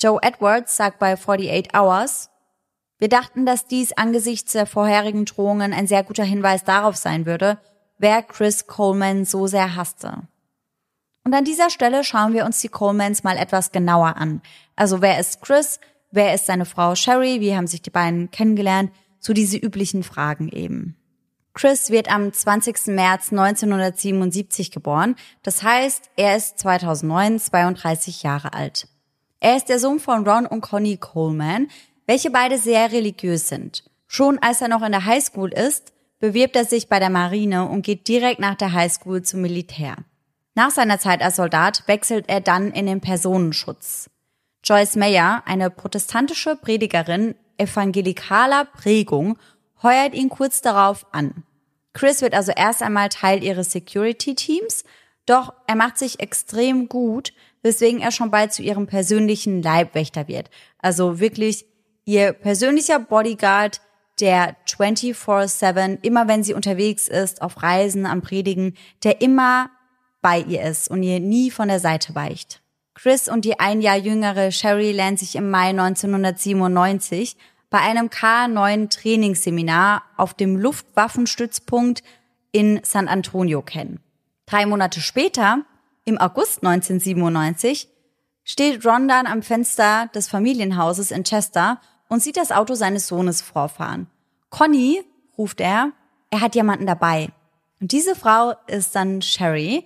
Joe 0.00 0.18
Edwards 0.22 0.74
sagt 0.74 0.98
bei 0.98 1.12
48 1.12 1.74
Hours, 1.74 2.30
wir 2.98 3.08
dachten, 3.08 3.44
dass 3.44 3.66
dies 3.66 3.92
angesichts 3.92 4.52
der 4.52 4.66
vorherigen 4.66 5.24
Drohungen 5.24 5.72
ein 5.72 5.86
sehr 5.86 6.02
guter 6.02 6.24
Hinweis 6.24 6.64
darauf 6.64 6.96
sein 6.96 7.26
würde, 7.26 7.58
wer 7.98 8.22
Chris 8.22 8.66
Coleman 8.66 9.24
so 9.24 9.46
sehr 9.46 9.76
hasste. 9.76 10.22
Und 11.24 11.34
an 11.34 11.44
dieser 11.44 11.70
Stelle 11.70 12.04
schauen 12.04 12.32
wir 12.32 12.46
uns 12.46 12.60
die 12.60 12.68
Colemans 12.68 13.24
mal 13.24 13.36
etwas 13.36 13.72
genauer 13.72 14.16
an. 14.16 14.42
Also 14.76 15.02
wer 15.02 15.18
ist 15.18 15.42
Chris? 15.42 15.80
Wer 16.12 16.34
ist 16.34 16.46
seine 16.46 16.64
Frau 16.64 16.94
Sherry? 16.94 17.40
Wie 17.40 17.56
haben 17.56 17.66
sich 17.66 17.82
die 17.82 17.90
beiden 17.90 18.30
kennengelernt? 18.30 18.92
So 19.18 19.32
diese 19.32 19.56
üblichen 19.56 20.04
Fragen 20.04 20.48
eben. 20.48 20.96
Chris 21.52 21.90
wird 21.90 22.10
am 22.12 22.32
20. 22.32 22.88
März 22.88 23.32
1977 23.32 24.70
geboren. 24.70 25.16
Das 25.42 25.62
heißt, 25.62 26.10
er 26.16 26.36
ist 26.36 26.58
2009 26.60 27.40
32 27.40 28.22
Jahre 28.22 28.52
alt. 28.52 28.88
Er 29.40 29.56
ist 29.56 29.68
der 29.68 29.80
Sohn 29.80 29.98
von 29.98 30.26
Ron 30.28 30.46
und 30.46 30.60
Connie 30.60 30.96
Coleman, 30.96 31.68
welche 32.06 32.30
beide 32.30 32.58
sehr 32.58 32.92
religiös 32.92 33.48
sind. 33.48 33.84
Schon 34.06 34.38
als 34.38 34.60
er 34.60 34.68
noch 34.68 34.82
in 34.82 34.92
der 34.92 35.04
Highschool 35.04 35.52
ist, 35.52 35.92
bewirbt 36.18 36.56
er 36.56 36.64
sich 36.64 36.88
bei 36.88 36.98
der 36.98 37.10
Marine 37.10 37.68
und 37.68 37.82
geht 37.82 38.08
direkt 38.08 38.40
nach 38.40 38.54
der 38.54 38.72
Highschool 38.72 39.22
zum 39.22 39.42
Militär. 39.42 39.96
Nach 40.54 40.70
seiner 40.70 40.98
Zeit 40.98 41.20
als 41.20 41.36
Soldat 41.36 41.82
wechselt 41.86 42.26
er 42.28 42.40
dann 42.40 42.70
in 42.70 42.86
den 42.86 43.00
Personenschutz. 43.00 44.08
Joyce 44.64 44.96
Mayer, 44.96 45.42
eine 45.44 45.70
protestantische 45.70 46.56
Predigerin 46.56 47.34
evangelikaler 47.58 48.64
Prägung, 48.64 49.38
heuert 49.82 50.14
ihn 50.14 50.28
kurz 50.28 50.62
darauf 50.62 51.06
an. 51.12 51.44
Chris 51.92 52.20
wird 52.22 52.34
also 52.34 52.52
erst 52.54 52.82
einmal 52.82 53.08
Teil 53.08 53.42
ihres 53.42 53.70
Security-Teams, 53.72 54.84
doch 55.24 55.52
er 55.66 55.76
macht 55.76 55.98
sich 55.98 56.20
extrem 56.20 56.88
gut, 56.88 57.32
weswegen 57.62 58.00
er 58.00 58.12
schon 58.12 58.30
bald 58.30 58.52
zu 58.52 58.62
ihrem 58.62 58.86
persönlichen 58.86 59.62
Leibwächter 59.62 60.28
wird. 60.28 60.50
Also 60.78 61.20
wirklich 61.20 61.66
ihr 62.06 62.32
persönlicher 62.32 62.98
Bodyguard, 62.98 63.82
der 64.20 64.56
24-7, 64.66 65.98
immer 66.02 66.26
wenn 66.26 66.42
sie 66.42 66.54
unterwegs 66.54 67.06
ist, 67.06 67.42
auf 67.42 67.62
Reisen, 67.62 68.06
am 68.06 68.22
Predigen, 68.22 68.74
der 69.04 69.20
immer 69.20 69.68
bei 70.22 70.40
ihr 70.40 70.62
ist 70.62 70.88
und 70.88 71.02
ihr 71.02 71.20
nie 71.20 71.50
von 71.50 71.68
der 71.68 71.80
Seite 71.80 72.14
weicht. 72.14 72.62
Chris 72.94 73.28
und 73.28 73.44
die 73.44 73.60
ein 73.60 73.82
Jahr 73.82 73.98
jüngere 73.98 74.50
Sherry 74.52 74.92
lernen 74.92 75.18
sich 75.18 75.36
im 75.36 75.50
Mai 75.50 75.68
1997 75.68 77.36
bei 77.68 77.78
einem 77.78 78.06
K9 78.06 78.88
Trainingsseminar 78.88 80.02
auf 80.16 80.32
dem 80.32 80.56
Luftwaffenstützpunkt 80.56 82.02
in 82.52 82.80
San 82.84 83.08
Antonio 83.08 83.60
kennen. 83.60 84.00
Drei 84.46 84.64
Monate 84.64 85.00
später, 85.00 85.58
im 86.06 86.16
August 86.16 86.64
1997, 86.64 87.88
steht 88.44 88.86
Ron 88.86 89.08
dann 89.08 89.26
am 89.26 89.42
Fenster 89.42 90.08
des 90.14 90.28
Familienhauses 90.28 91.10
in 91.10 91.24
Chester 91.24 91.80
und 92.08 92.22
sieht 92.22 92.36
das 92.36 92.52
Auto 92.52 92.74
seines 92.74 93.06
Sohnes 93.06 93.42
vorfahren. 93.42 94.06
Conny, 94.50 95.02
ruft 95.36 95.60
er, 95.60 95.92
er 96.30 96.40
hat 96.40 96.54
jemanden 96.54 96.86
dabei. 96.86 97.28
Und 97.80 97.92
diese 97.92 98.14
Frau 98.14 98.54
ist 98.66 98.94
dann 98.94 99.22
Sherry. 99.22 99.84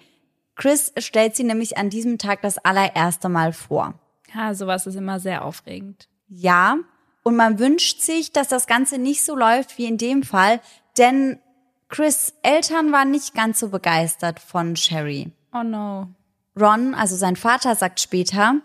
Chris 0.54 0.92
stellt 0.98 1.36
sie 1.36 1.44
nämlich 1.44 1.76
an 1.78 1.90
diesem 1.90 2.18
Tag 2.18 2.42
das 2.42 2.58
allererste 2.58 3.28
Mal 3.28 3.52
vor. 3.52 3.94
Ja, 4.34 4.54
sowas 4.54 4.86
ist 4.86 4.94
immer 4.94 5.18
sehr 5.18 5.44
aufregend. 5.44 6.08
Ja, 6.28 6.76
und 7.22 7.36
man 7.36 7.58
wünscht 7.58 8.00
sich, 8.00 8.32
dass 8.32 8.48
das 8.48 8.66
Ganze 8.66 8.98
nicht 8.98 9.24
so 9.24 9.34
läuft 9.36 9.78
wie 9.78 9.86
in 9.86 9.98
dem 9.98 10.22
Fall, 10.22 10.60
denn 10.96 11.38
Chris 11.88 12.34
Eltern 12.42 12.92
waren 12.92 13.10
nicht 13.10 13.34
ganz 13.34 13.58
so 13.58 13.68
begeistert 13.68 14.38
von 14.38 14.76
Sherry. 14.76 15.32
Oh 15.52 15.62
no. 15.62 16.08
Ron, 16.58 16.94
also 16.94 17.16
sein 17.16 17.36
Vater, 17.36 17.74
sagt 17.74 18.00
später, 18.00 18.56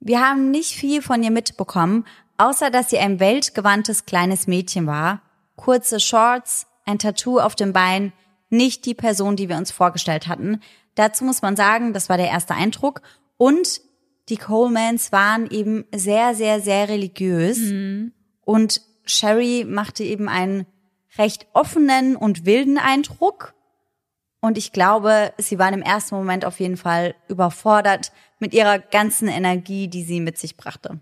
wir 0.00 0.20
haben 0.20 0.50
nicht 0.50 0.74
viel 0.74 1.02
von 1.02 1.22
ihr 1.22 1.30
mitbekommen, 1.30 2.06
außer 2.40 2.70
dass 2.70 2.90
sie 2.90 2.98
ein 2.98 3.20
weltgewandtes 3.20 4.06
kleines 4.06 4.46
Mädchen 4.46 4.86
war, 4.86 5.22
kurze 5.56 6.00
Shorts, 6.00 6.66
ein 6.86 6.98
Tattoo 6.98 7.38
auf 7.38 7.54
dem 7.54 7.72
Bein, 7.72 8.12
nicht 8.48 8.86
die 8.86 8.94
Person, 8.94 9.36
die 9.36 9.48
wir 9.48 9.56
uns 9.56 9.70
vorgestellt 9.70 10.26
hatten. 10.26 10.60
Dazu 10.94 11.24
muss 11.24 11.42
man 11.42 11.54
sagen, 11.54 11.92
das 11.92 12.08
war 12.08 12.16
der 12.16 12.28
erste 12.28 12.54
Eindruck. 12.54 13.02
Und 13.36 13.80
die 14.28 14.38
Colemans 14.38 15.12
waren 15.12 15.48
eben 15.50 15.84
sehr, 15.94 16.34
sehr, 16.34 16.60
sehr 16.60 16.88
religiös. 16.88 17.58
Mhm. 17.58 18.12
Und 18.42 18.80
Sherry 19.04 19.64
machte 19.68 20.02
eben 20.02 20.28
einen 20.28 20.66
recht 21.18 21.46
offenen 21.52 22.16
und 22.16 22.46
wilden 22.46 22.78
Eindruck. 22.78 23.54
Und 24.40 24.56
ich 24.56 24.72
glaube, 24.72 25.32
sie 25.36 25.58
waren 25.58 25.74
im 25.74 25.82
ersten 25.82 26.14
Moment 26.14 26.44
auf 26.44 26.58
jeden 26.58 26.78
Fall 26.78 27.14
überfordert 27.28 28.12
mit 28.38 28.54
ihrer 28.54 28.78
ganzen 28.78 29.28
Energie, 29.28 29.88
die 29.88 30.02
sie 30.02 30.20
mit 30.20 30.38
sich 30.38 30.56
brachte. 30.56 31.00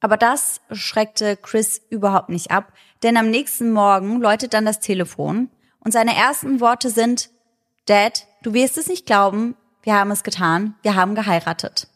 Aber 0.00 0.16
das 0.16 0.60
schreckte 0.72 1.36
Chris 1.36 1.80
überhaupt 1.90 2.30
nicht 2.30 2.50
ab, 2.50 2.72
denn 3.02 3.16
am 3.16 3.30
nächsten 3.30 3.70
Morgen 3.70 4.20
läutet 4.20 4.54
dann 4.54 4.64
das 4.64 4.80
Telefon 4.80 5.50
und 5.80 5.92
seine 5.92 6.16
ersten 6.16 6.60
Worte 6.60 6.90
sind, 6.90 7.30
Dad, 7.86 8.26
du 8.42 8.54
wirst 8.54 8.78
es 8.78 8.88
nicht 8.88 9.06
glauben, 9.06 9.56
wir 9.82 9.94
haben 9.94 10.10
es 10.10 10.22
getan, 10.22 10.74
wir 10.82 10.94
haben 10.94 11.14
geheiratet. 11.14 11.88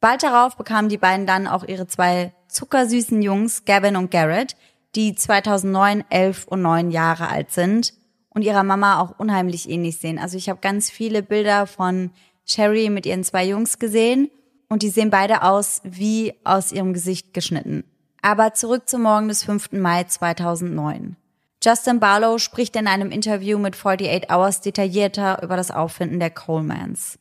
Bald 0.00 0.22
darauf 0.22 0.56
bekamen 0.56 0.88
die 0.88 0.98
beiden 0.98 1.26
dann 1.26 1.46
auch 1.46 1.64
ihre 1.64 1.86
zwei 1.86 2.34
zuckersüßen 2.48 3.22
Jungs, 3.22 3.64
Gavin 3.64 3.96
und 3.96 4.10
Garrett, 4.10 4.56
die 4.94 5.14
2009, 5.14 6.04
11 6.10 6.46
und 6.46 6.62
9 6.62 6.90
Jahre 6.90 7.28
alt 7.28 7.50
sind 7.50 7.94
und 8.30 8.42
ihrer 8.42 8.62
Mama 8.62 9.00
auch 9.00 9.18
unheimlich 9.18 9.68
ähnlich 9.68 9.98
sehen. 9.98 10.18
Also 10.18 10.36
ich 10.36 10.48
habe 10.48 10.60
ganz 10.60 10.90
viele 10.90 11.22
Bilder 11.22 11.66
von 11.66 12.10
Sherry 12.44 12.90
mit 12.90 13.06
ihren 13.06 13.24
zwei 13.24 13.44
Jungs 13.44 13.78
gesehen 13.78 14.30
und 14.68 14.82
die 14.82 14.90
sehen 14.90 15.10
beide 15.10 15.42
aus 15.42 15.80
wie 15.84 16.34
aus 16.44 16.72
ihrem 16.72 16.92
Gesicht 16.92 17.34
geschnitten. 17.34 17.84
Aber 18.22 18.54
zurück 18.54 18.88
zum 18.88 19.02
Morgen 19.02 19.28
des 19.28 19.44
5. 19.44 19.72
Mai 19.72 20.04
2009. 20.04 21.16
Justin 21.62 22.00
Barlow 22.00 22.38
spricht 22.38 22.76
in 22.76 22.86
einem 22.86 23.10
Interview 23.10 23.58
mit 23.58 23.74
48 23.74 24.30
Hours 24.30 24.60
detaillierter 24.60 25.42
über 25.42 25.56
das 25.56 25.70
Auffinden 25.70 26.20
der 26.20 26.30
Colemans. 26.30 27.18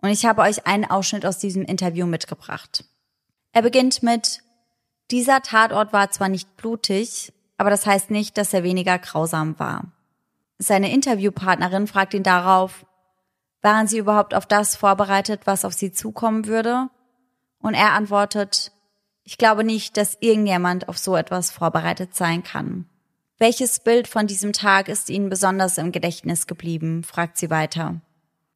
Und 0.00 0.10
ich 0.10 0.24
habe 0.24 0.42
euch 0.42 0.66
einen 0.66 0.84
Ausschnitt 0.84 1.26
aus 1.26 1.38
diesem 1.38 1.62
Interview 1.62 2.06
mitgebracht. 2.06 2.84
Er 3.52 3.62
beginnt 3.62 4.02
mit, 4.02 4.42
dieser 5.10 5.42
Tatort 5.42 5.92
war 5.92 6.10
zwar 6.10 6.28
nicht 6.28 6.56
blutig, 6.56 7.32
aber 7.58 7.70
das 7.70 7.86
heißt 7.86 8.10
nicht, 8.10 8.38
dass 8.38 8.54
er 8.54 8.62
weniger 8.62 8.98
grausam 8.98 9.58
war. 9.58 9.84
Seine 10.58 10.92
Interviewpartnerin 10.92 11.86
fragt 11.86 12.14
ihn 12.14 12.22
darauf, 12.22 12.86
waren 13.62 13.86
Sie 13.86 13.98
überhaupt 13.98 14.34
auf 14.34 14.46
das 14.46 14.76
vorbereitet, 14.76 15.42
was 15.44 15.64
auf 15.64 15.72
Sie 15.72 15.92
zukommen 15.92 16.46
würde? 16.46 16.88
Und 17.60 17.74
er 17.74 17.92
antwortet, 17.92 18.72
ich 19.24 19.38
glaube 19.38 19.64
nicht, 19.64 19.96
dass 19.96 20.18
irgendjemand 20.20 20.88
auf 20.88 20.98
so 20.98 21.16
etwas 21.16 21.50
vorbereitet 21.50 22.14
sein 22.14 22.42
kann. 22.42 22.86
Welches 23.38 23.80
Bild 23.80 24.08
von 24.08 24.26
diesem 24.26 24.52
Tag 24.52 24.88
ist 24.88 25.10
Ihnen 25.10 25.28
besonders 25.28 25.78
im 25.78 25.92
Gedächtnis 25.92 26.46
geblieben? 26.46 27.02
fragt 27.02 27.38
sie 27.38 27.50
weiter. 27.50 28.00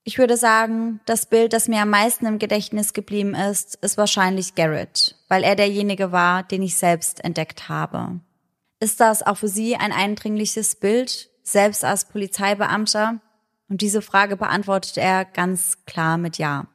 Ich 0.05 0.19
würde 0.19 0.37
sagen, 0.37 1.01
das 1.07 1.27
Bild, 1.27 1.53
das 1.53 1.66
mir 1.66 1.83
am 1.83 1.90
meisten 1.90 2.27
im 2.27 2.38
Gedächtnis 2.38 2.92
geblieben 2.92 3.35
ist, 3.35 3.75
ist 3.83 3.99
wahrscheinlich 3.99 4.55
Garrett, 4.55 5.16
weil 5.29 5.42
er 5.42 5.57
derjenige 5.57 6.12
war, 6.12 6.45
den 6.45 6.62
ich 6.62 6.79
selbst 6.79 7.25
entdeckt 7.25 7.69
habe. 7.69 8.21
Ist 8.79 9.01
das 9.01 9.25
auch 9.25 9.37
für 9.37 9.49
Sie 9.49 9.75
ein 9.75 9.90
eindringliches 9.90 10.77
Bild, 10.77 11.31
selbst 11.42 11.85
als 11.85 12.05
Polizeibeamter? 12.05 13.21
Und 13.68 13.81
diese 13.81 14.02
Frage 14.02 14.37
beantwortet 14.37 14.96
er 14.96 15.24
ganz 15.24 15.85
klar 15.87 16.18
mit 16.18 16.38
Ja. 16.38 16.66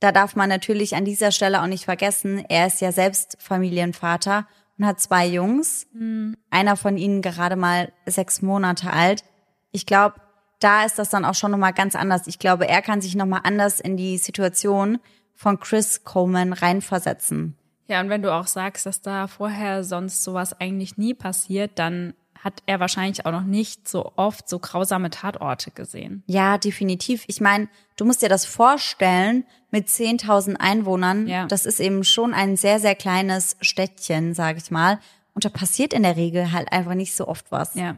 Da 0.00 0.12
darf 0.12 0.34
man 0.34 0.48
natürlich 0.48 0.94
an 0.94 1.04
dieser 1.04 1.30
Stelle 1.30 1.60
auch 1.60 1.66
nicht 1.66 1.84
vergessen, 1.84 2.44
er 2.48 2.66
ist 2.66 2.80
ja 2.80 2.90
selbst 2.90 3.36
Familienvater 3.38 4.46
und 4.78 4.86
hat 4.86 4.98
zwei 4.98 5.26
Jungs. 5.26 5.86
Mhm. 5.92 6.36
Einer 6.48 6.76
von 6.76 6.96
ihnen 6.96 7.20
gerade 7.20 7.56
mal 7.56 7.92
sechs 8.06 8.40
Monate 8.40 8.90
alt. 8.90 9.24
Ich 9.72 9.84
glaube, 9.84 10.14
da 10.58 10.84
ist 10.84 10.98
das 10.98 11.10
dann 11.10 11.24
auch 11.24 11.34
schon 11.34 11.50
nochmal 11.50 11.74
ganz 11.74 11.94
anders. 11.94 12.26
Ich 12.26 12.38
glaube, 12.38 12.66
er 12.66 12.80
kann 12.80 13.02
sich 13.02 13.14
nochmal 13.14 13.42
anders 13.44 13.78
in 13.78 13.96
die 13.96 14.16
Situation 14.16 14.98
von 15.34 15.60
Chris 15.60 16.04
Coleman 16.04 16.52
reinversetzen. 16.52 17.56
Ja, 17.88 18.00
und 18.00 18.08
wenn 18.08 18.22
du 18.22 18.32
auch 18.32 18.46
sagst, 18.46 18.86
dass 18.86 19.02
da 19.02 19.26
vorher 19.26 19.84
sonst 19.84 20.22
sowas 20.22 20.58
eigentlich 20.60 20.96
nie 20.96 21.12
passiert, 21.12 21.72
dann 21.78 22.14
hat 22.42 22.62
er 22.66 22.80
wahrscheinlich 22.80 23.26
auch 23.26 23.32
noch 23.32 23.44
nicht 23.44 23.88
so 23.88 24.12
oft 24.16 24.48
so 24.48 24.58
grausame 24.58 25.10
Tatorte 25.10 25.70
gesehen. 25.70 26.22
Ja, 26.26 26.58
definitiv. 26.58 27.24
Ich 27.26 27.40
meine, 27.40 27.68
du 27.96 28.04
musst 28.04 28.22
dir 28.22 28.28
das 28.28 28.46
vorstellen, 28.46 29.44
mit 29.70 29.88
10.000 29.88 30.56
Einwohnern, 30.56 31.28
ja. 31.28 31.46
das 31.46 31.66
ist 31.66 31.80
eben 31.80 32.02
schon 32.02 32.34
ein 32.34 32.56
sehr, 32.56 32.80
sehr 32.80 32.94
kleines 32.94 33.56
Städtchen, 33.60 34.34
sage 34.34 34.58
ich 34.58 34.70
mal. 34.70 34.98
Und 35.34 35.44
da 35.44 35.48
passiert 35.48 35.92
in 35.92 36.02
der 36.02 36.16
Regel 36.16 36.50
halt 36.52 36.72
einfach 36.72 36.94
nicht 36.94 37.14
so 37.14 37.28
oft 37.28 37.52
was. 37.52 37.74
Ja. 37.74 37.96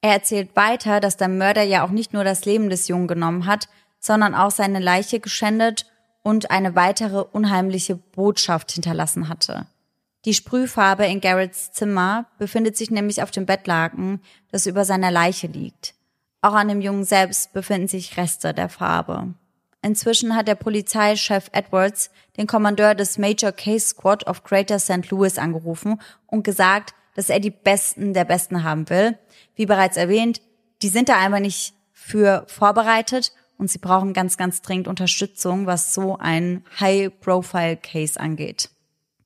Er 0.00 0.12
erzählt 0.14 0.56
weiter, 0.56 0.98
dass 0.98 1.16
der 1.16 1.28
Mörder 1.28 1.62
ja 1.62 1.84
auch 1.84 1.90
nicht 1.90 2.12
nur 2.12 2.24
das 2.24 2.44
Leben 2.44 2.70
des 2.70 2.88
Jungen 2.88 3.06
genommen 3.06 3.46
hat, 3.46 3.68
sondern 4.00 4.34
auch 4.34 4.50
seine 4.50 4.80
Leiche 4.80 5.20
geschändet 5.20 5.86
und 6.22 6.50
eine 6.50 6.74
weitere 6.74 7.20
unheimliche 7.20 7.96
Botschaft 7.96 8.72
hinterlassen 8.72 9.28
hatte. 9.28 9.66
Die 10.24 10.34
Sprühfarbe 10.34 11.04
in 11.06 11.20
Garretts 11.20 11.72
Zimmer 11.72 12.26
befindet 12.38 12.76
sich 12.76 12.90
nämlich 12.90 13.22
auf 13.22 13.32
dem 13.32 13.44
Bettlaken, 13.44 14.20
das 14.52 14.66
über 14.66 14.84
seiner 14.84 15.10
Leiche 15.10 15.48
liegt. 15.48 15.94
Auch 16.42 16.54
an 16.54 16.68
dem 16.68 16.80
Jungen 16.80 17.04
selbst 17.04 17.52
befinden 17.52 17.88
sich 17.88 18.16
Reste 18.16 18.54
der 18.54 18.68
Farbe. 18.68 19.34
Inzwischen 19.82 20.36
hat 20.36 20.46
der 20.46 20.54
Polizeichef 20.54 21.48
Edwards 21.52 22.10
den 22.36 22.46
Kommandeur 22.46 22.94
des 22.94 23.18
Major 23.18 23.50
Case 23.50 23.88
Squad 23.88 24.26
of 24.28 24.44
Greater 24.44 24.78
St. 24.78 25.10
Louis 25.10 25.38
angerufen 25.38 26.00
und 26.26 26.44
gesagt, 26.44 26.94
dass 27.16 27.28
er 27.28 27.40
die 27.40 27.50
Besten 27.50 28.14
der 28.14 28.24
Besten 28.24 28.62
haben 28.62 28.88
will. 28.90 29.18
Wie 29.56 29.66
bereits 29.66 29.96
erwähnt, 29.96 30.40
die 30.82 30.88
sind 30.88 31.08
da 31.08 31.18
einfach 31.18 31.40
nicht 31.40 31.74
für 31.92 32.44
vorbereitet 32.46 33.32
und 33.58 33.70
sie 33.70 33.78
brauchen 33.78 34.12
ganz, 34.12 34.36
ganz 34.36 34.62
dringend 34.62 34.86
Unterstützung, 34.86 35.66
was 35.66 35.92
so 35.92 36.16
ein 36.16 36.64
High-Profile-Case 36.78 38.18
angeht. 38.18 38.70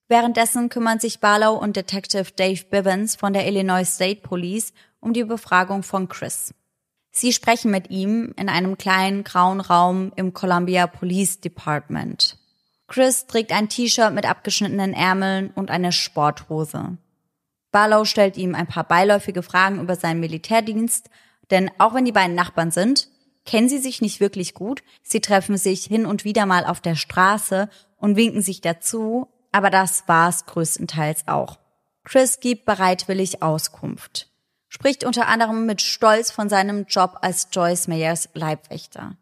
Währenddessen 0.09 0.69
kümmern 0.69 1.01
sich 1.01 1.19
Barlow 1.19 1.55
und 1.55 1.77
Detective 1.77 2.31
Dave 2.37 2.63
Bivens 2.71 3.17
von 3.17 3.33
der 3.33 3.47
Illinois 3.47 3.85
State 3.85 4.21
Police 4.21 4.73
um 5.01 5.13
die 5.13 5.25
Befragung 5.25 5.83
von 5.83 6.09
Chris. 6.09 6.55
Sie 7.11 7.33
sprechen 7.33 7.71
mit 7.71 7.91
ihm 7.91 8.33
in 8.37 8.49
einem 8.49 8.79
kleinen 8.79 9.25
grauen 9.25 9.61
Raum 9.61 10.13
im 10.17 10.33
Columbia 10.33 10.87
Police 10.87 11.41
Department. 11.41 12.39
Chris 12.89 13.27
trägt 13.27 13.53
ein 13.53 13.69
T-Shirt 13.69 14.13
mit 14.13 14.27
abgeschnittenen 14.27 14.93
Ärmeln 14.93 15.51
und 15.55 15.71
eine 15.71 15.91
Sporthose. 15.93 16.99
Barlow 17.73 18.05
stellt 18.05 18.37
ihm 18.37 18.55
ein 18.55 18.69
paar 18.69 18.85
beiläufige 18.85 19.43
Fragen 19.43 19.81
über 19.81 19.97
seinen 19.97 20.21
Militärdienst, 20.21 21.11
denn 21.51 21.71
auch 21.79 21.95
wenn 21.95 22.05
die 22.05 22.13
beiden 22.13 22.37
Nachbarn 22.37 22.71
sind, 22.71 23.09
kennen 23.45 23.69
sie 23.69 23.79
sich 23.79 24.01
nicht 24.01 24.21
wirklich 24.21 24.55
gut. 24.55 24.83
Sie 25.03 25.21
treffen 25.21 25.57
sich 25.57 25.85
hin 25.85 26.07
und 26.07 26.25
wieder 26.25 26.47
mal 26.47 26.65
auf 26.65 26.81
der 26.81 26.95
Straße 26.95 27.69
und 27.97 28.17
winken 28.17 28.43
sich 28.43 28.61
dazu, 28.61 29.29
aber 29.57 29.71
das 29.71 30.07
war's 30.07 30.45
größtenteils 30.45 31.29
auch. 31.29 31.59
Chris 32.05 32.41
gibt 32.41 32.67
bereitwillig 32.67 33.43
Auskunft, 33.43 34.29
spricht 34.69 35.03
unter 35.03 35.29
anderem 35.29 35.65
mit 35.65 35.81
Stolz 35.81 36.31
von 36.31 36.51
seinem 36.51 36.85
Job 36.85 37.17
als 37.23 37.49
Joyce 37.51 37.89
Mayers 37.89 38.29
Leibwächter. 38.35 39.17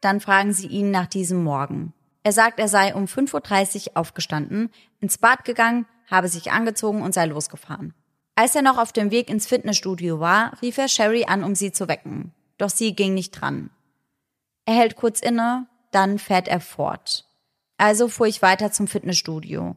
Dann 0.00 0.18
fragen 0.18 0.52
sie 0.52 0.66
ihn 0.66 0.90
nach 0.90 1.06
diesem 1.06 1.44
Morgen. 1.44 1.92
Er 2.24 2.32
sagt, 2.32 2.58
er 2.58 2.66
sei 2.66 2.96
um 2.96 3.04
5.30 3.04 3.90
Uhr 3.90 3.96
aufgestanden, 3.96 4.70
ins 4.98 5.18
Bad 5.18 5.44
gegangen, 5.44 5.86
habe 6.10 6.26
sich 6.26 6.50
angezogen 6.50 7.00
und 7.00 7.14
sei 7.14 7.26
losgefahren. 7.26 7.94
Als 8.34 8.56
er 8.56 8.62
noch 8.62 8.78
auf 8.78 8.92
dem 8.92 9.12
Weg 9.12 9.30
ins 9.30 9.46
Fitnessstudio 9.46 10.18
war, 10.18 10.60
rief 10.62 10.78
er 10.78 10.88
Sherry 10.88 11.26
an, 11.26 11.44
um 11.44 11.54
sie 11.54 11.70
zu 11.70 11.86
wecken. 11.86 12.32
Doch 12.58 12.70
sie 12.70 12.96
ging 12.96 13.14
nicht 13.14 13.30
dran. 13.30 13.70
Er 14.64 14.74
hält 14.74 14.96
kurz 14.96 15.20
inne, 15.20 15.68
dann 15.92 16.18
fährt 16.18 16.48
er 16.48 16.60
fort. 16.60 17.25
Also 17.78 18.08
fuhr 18.08 18.26
ich 18.26 18.42
weiter 18.42 18.72
zum 18.72 18.86
Fitnessstudio. 18.86 19.76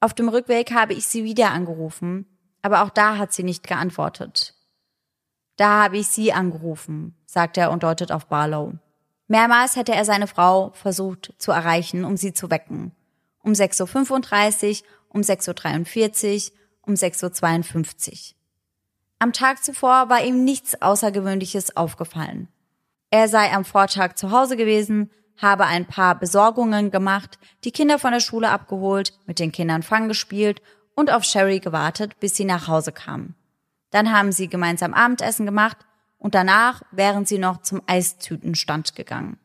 Auf 0.00 0.14
dem 0.14 0.28
Rückweg 0.28 0.72
habe 0.72 0.94
ich 0.94 1.06
sie 1.06 1.24
wieder 1.24 1.50
angerufen, 1.50 2.26
aber 2.62 2.82
auch 2.82 2.90
da 2.90 3.18
hat 3.18 3.32
sie 3.32 3.42
nicht 3.42 3.66
geantwortet. 3.66 4.54
Da 5.56 5.84
habe 5.84 5.98
ich 5.98 6.08
sie 6.08 6.32
angerufen, 6.32 7.16
sagt 7.26 7.56
er 7.56 7.70
und 7.70 7.82
deutet 7.82 8.10
auf 8.10 8.26
Barlow. 8.26 8.74
Mehrmals 9.28 9.76
hätte 9.76 9.94
er 9.94 10.04
seine 10.04 10.26
Frau 10.26 10.70
versucht 10.72 11.34
zu 11.38 11.52
erreichen, 11.52 12.04
um 12.04 12.16
sie 12.16 12.32
zu 12.32 12.50
wecken. 12.50 12.92
Um 13.42 13.52
6.35 13.52 14.82
Uhr, 14.82 14.88
um 15.08 15.20
6.43 15.20 16.50
Uhr, 16.50 16.58
um 16.82 16.94
6.52 16.94 18.10
Uhr. 18.10 18.36
Am 19.18 19.32
Tag 19.32 19.62
zuvor 19.62 20.08
war 20.08 20.24
ihm 20.24 20.44
nichts 20.44 20.80
Außergewöhnliches 20.82 21.76
aufgefallen. 21.76 22.48
Er 23.10 23.28
sei 23.28 23.52
am 23.52 23.64
Vortag 23.64 24.14
zu 24.14 24.30
Hause 24.32 24.56
gewesen, 24.56 25.10
habe 25.36 25.66
ein 25.66 25.86
paar 25.86 26.18
Besorgungen 26.18 26.90
gemacht, 26.90 27.38
die 27.64 27.72
Kinder 27.72 27.98
von 27.98 28.12
der 28.12 28.20
Schule 28.20 28.50
abgeholt, 28.50 29.12
mit 29.26 29.38
den 29.38 29.52
Kindern 29.52 29.82
Fang 29.82 30.08
gespielt 30.08 30.62
und 30.94 31.10
auf 31.10 31.24
Sherry 31.24 31.60
gewartet, 31.60 32.18
bis 32.20 32.36
sie 32.36 32.44
nach 32.44 32.68
Hause 32.68 32.92
kam. 32.92 33.34
Dann 33.90 34.12
haben 34.12 34.32
sie 34.32 34.48
gemeinsam 34.48 34.94
Abendessen 34.94 35.46
gemacht 35.46 35.78
und 36.18 36.34
danach 36.34 36.82
wären 36.90 37.26
sie 37.26 37.38
noch 37.38 37.62
zum 37.62 37.82
Eistütenstand 37.86 38.94
gegangen. 38.94 39.38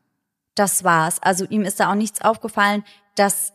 Das 0.54 0.84
war's. 0.84 1.22
Also 1.22 1.44
ihm 1.44 1.62
ist 1.62 1.80
da 1.80 1.90
auch 1.90 1.94
nichts 1.94 2.20
aufgefallen, 2.20 2.84
dass 3.14 3.52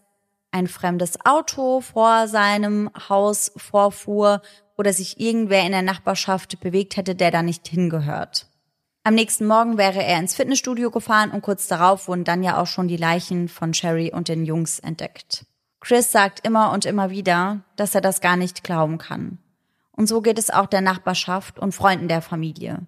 ein 0.51 0.67
fremdes 0.67 1.25
Auto 1.25 1.81
vor 1.81 2.27
seinem 2.27 2.89
Haus 3.09 3.51
vorfuhr 3.57 4.41
oder 4.77 4.93
sich 4.93 5.19
irgendwer 5.19 5.65
in 5.65 5.71
der 5.71 5.81
Nachbarschaft 5.81 6.59
bewegt 6.59 6.95
hätte, 6.95 7.15
der 7.15 7.31
da 7.31 7.41
nicht 7.41 7.67
hingehört. 7.67 8.47
Am 9.05 9.15
nächsten 9.15 9.45
Morgen 9.45 9.77
wäre 9.77 10.01
er 10.01 10.17
ins 10.17 10.33
Fitnessstudio 10.33 10.89
gefahren 10.89 11.31
und 11.31 11.41
kurz 11.41 11.67
darauf 11.67 12.07
wurden 12.07 12.23
dann 12.23 12.41
ja 12.41 12.57
auch 12.57 12.67
schon 12.67 12.87
die 12.87 12.95
Leichen 12.95 13.49
von 13.49 13.73
Sherry 13.73 14.13
und 14.13 14.29
den 14.29 14.45
Jungs 14.45 14.79
entdeckt. 14.79 15.45
Chris 15.81 16.13
sagt 16.13 16.47
immer 16.47 16.71
und 16.71 16.85
immer 16.85 17.09
wieder, 17.09 17.59
dass 17.75 17.93
er 17.93 17.99
das 17.99 18.21
gar 18.21 18.37
nicht 18.37 18.63
glauben 18.63 18.97
kann. 18.97 19.39
Und 19.91 20.07
so 20.07 20.21
geht 20.21 20.39
es 20.39 20.49
auch 20.49 20.67
der 20.67 20.79
Nachbarschaft 20.79 21.59
und 21.59 21.73
Freunden 21.73 22.07
der 22.07 22.21
Familie. 22.21 22.87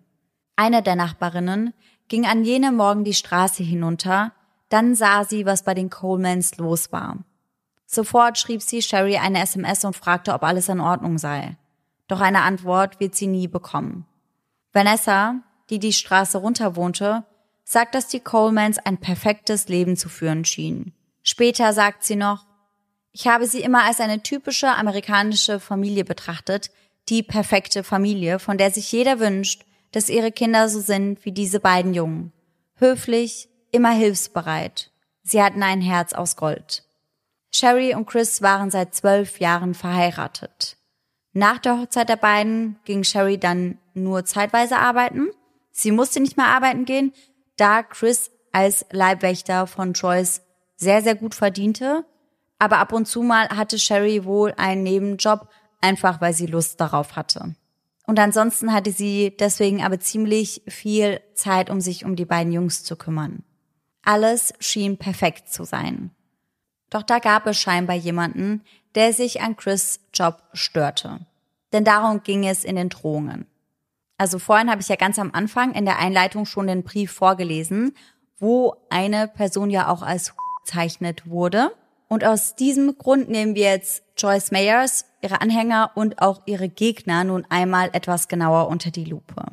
Eine 0.56 0.82
der 0.82 0.96
Nachbarinnen 0.96 1.74
ging 2.08 2.26
an 2.26 2.46
jenem 2.46 2.78
Morgen 2.78 3.04
die 3.04 3.14
Straße 3.14 3.64
hinunter, 3.64 4.32
dann 4.70 4.96
sah 4.96 5.26
sie, 5.26 5.46
was 5.46 5.64
bei 5.64 5.74
den 5.74 5.90
Colemans 5.90 6.58
los 6.58 6.94
war. 6.94 7.18
Sofort 7.86 8.38
schrieb 8.38 8.62
sie 8.62 8.82
Sherry 8.82 9.18
eine 9.18 9.42
SMS 9.42 9.84
und 9.84 9.98
fragte, 9.98 10.34
ob 10.34 10.44
alles 10.44 10.70
in 10.70 10.80
Ordnung 10.80 11.18
sei. 11.18 11.58
Doch 12.08 12.22
eine 12.22 12.44
Antwort 12.44 13.02
wird 13.02 13.16
sie 13.16 13.28
nie 13.28 13.50
bekommen. 13.50 14.06
Vanessa, 14.72 15.42
die 15.70 15.80
die 15.80 15.94
Straße 15.94 16.38
runter 16.38 16.76
wohnte, 16.76 17.24
sagt, 17.64 17.96
dass 17.96 18.08
die 18.08 18.20
Colemans 18.20 18.78
ein 18.78 18.98
perfektes 18.98 19.68
Leben 19.68 19.98
zu 19.98 20.10
führen 20.10 20.46
schienen. 20.46 20.94
Später 21.24 21.74
sagt 21.74 22.04
sie 22.04 22.16
noch, 22.16 22.46
ich 23.12 23.28
habe 23.28 23.48
sie 23.48 23.62
immer 23.62 23.84
als 23.84 24.00
eine 24.00 24.22
typische 24.22 24.68
amerikanische 24.68 25.60
Familie 25.60 26.04
betrachtet, 26.04 26.70
die 27.10 27.24
perfekte 27.24 27.84
Familie, 27.84 28.40
von 28.40 28.58
der 28.58 28.72
sich 28.72 28.92
jeder 28.92 29.20
wünscht, 29.20 29.64
dass 29.92 30.10
ihre 30.10 30.32
Kinder 30.32 30.68
so 30.68 30.82
sind 30.82 31.24
wie 31.24 31.32
diese 31.32 31.60
beiden 31.60 31.94
Jungen. 31.94 32.34
Höflich, 32.76 33.48
immer 33.72 33.92
hilfsbereit. 33.92 34.92
Sie 35.24 35.42
hatten 35.42 35.64
ein 35.64 35.82
Herz 35.82 36.14
aus 36.14 36.36
Gold. 36.36 36.84
Sherry 37.54 37.96
und 37.96 38.06
Chris 38.06 38.42
waren 38.42 38.70
seit 38.70 38.94
zwölf 38.94 39.40
Jahren 39.40 39.74
verheiratet. 39.74 40.76
Nach 41.32 41.58
der 41.58 41.80
Hochzeit 41.80 42.10
der 42.10 42.18
beiden 42.18 42.78
ging 42.84 43.04
Sherry 43.04 43.38
dann 43.38 43.78
nur 43.94 44.26
zeitweise 44.26 44.78
arbeiten. 44.78 45.30
Sie 45.78 45.92
musste 45.92 46.22
nicht 46.22 46.38
mehr 46.38 46.48
arbeiten 46.48 46.86
gehen, 46.86 47.12
da 47.58 47.84
Chris 47.84 48.32
als 48.54 48.86
Leibwächter 48.92 49.68
von 49.68 49.92
Joyce 49.92 50.42
sehr, 50.78 51.02
sehr 51.02 51.16
gut 51.16 51.36
verdiente. 51.36 52.06
Aber 52.60 52.78
ab 52.78 52.94
und 52.94 53.08
zu 53.08 53.22
mal 53.22 53.50
hatte 53.50 53.78
Sherry 53.78 54.24
wohl 54.24 54.54
einen 54.56 54.84
Nebenjob, 54.84 55.50
einfach 55.82 56.22
weil 56.22 56.34
sie 56.34 56.46
Lust 56.46 56.80
darauf 56.80 57.18
hatte. 57.18 57.56
Und 58.08 58.20
ansonsten 58.20 58.72
hatte 58.72 58.92
sie 58.92 59.36
deswegen 59.38 59.84
aber 59.84 60.00
ziemlich 60.00 60.62
viel 60.66 61.20
Zeit, 61.34 61.70
um 61.70 61.82
sich 61.82 62.06
um 62.06 62.16
die 62.16 62.26
beiden 62.26 62.54
Jungs 62.54 62.86
zu 62.86 62.96
kümmern. 62.96 63.44
Alles 64.02 64.54
schien 64.62 64.98
perfekt 64.98 65.52
zu 65.52 65.66
sein. 65.66 66.12
Doch 66.90 67.04
da 67.04 67.20
gab 67.20 67.48
es 67.48 67.58
scheinbar 67.58 67.98
jemanden, 67.98 68.64
der 68.94 69.12
sich 69.12 69.42
an 69.42 69.58
Chris 69.58 70.00
Job 70.14 70.42
störte. 70.54 71.20
Denn 71.74 71.84
darum 71.84 72.24
ging 72.24 72.48
es 72.48 72.64
in 72.64 72.78
den 72.78 72.88
Drohungen. 72.88 73.48
Also 74.18 74.40
vorhin 74.40 74.70
habe 74.70 74.82
ich 74.82 74.88
ja 74.88 74.96
ganz 74.96 75.20
am 75.20 75.32
Anfang 75.34 75.74
in 75.74 75.86
der 75.86 76.00
Einleitung 76.00 76.46
schon 76.46 76.68
den 76.68 76.84
Brief 76.84 77.12
vorgelesen, 77.12 77.94
wo 78.40 78.76
eine 78.90 79.28
Person 79.28 79.70
ja 79.70 79.90
auch 79.90 80.02
als 80.02 80.34
bezeichnet 80.66 81.30
wurde. 81.30 81.72
Und 82.08 82.24
aus 82.24 82.56
diesem 82.56 82.98
Grund 82.98 83.30
nehmen 83.30 83.56
wir 83.56 83.72
jetzt 83.72 84.04
Joyce 84.18 84.52
Mayers, 84.52 85.06
ihre 85.22 85.42
Anhänger 85.42 85.92
und 85.96 86.22
auch 86.22 86.42
ihre 86.46 86.70
Gegner 86.70 87.24
nun 87.24 87.46
einmal 87.50 87.90
etwas 87.94 88.28
genauer 88.28 88.68
unter 88.68 88.92
die 88.92 89.06
Lupe. 89.06 89.44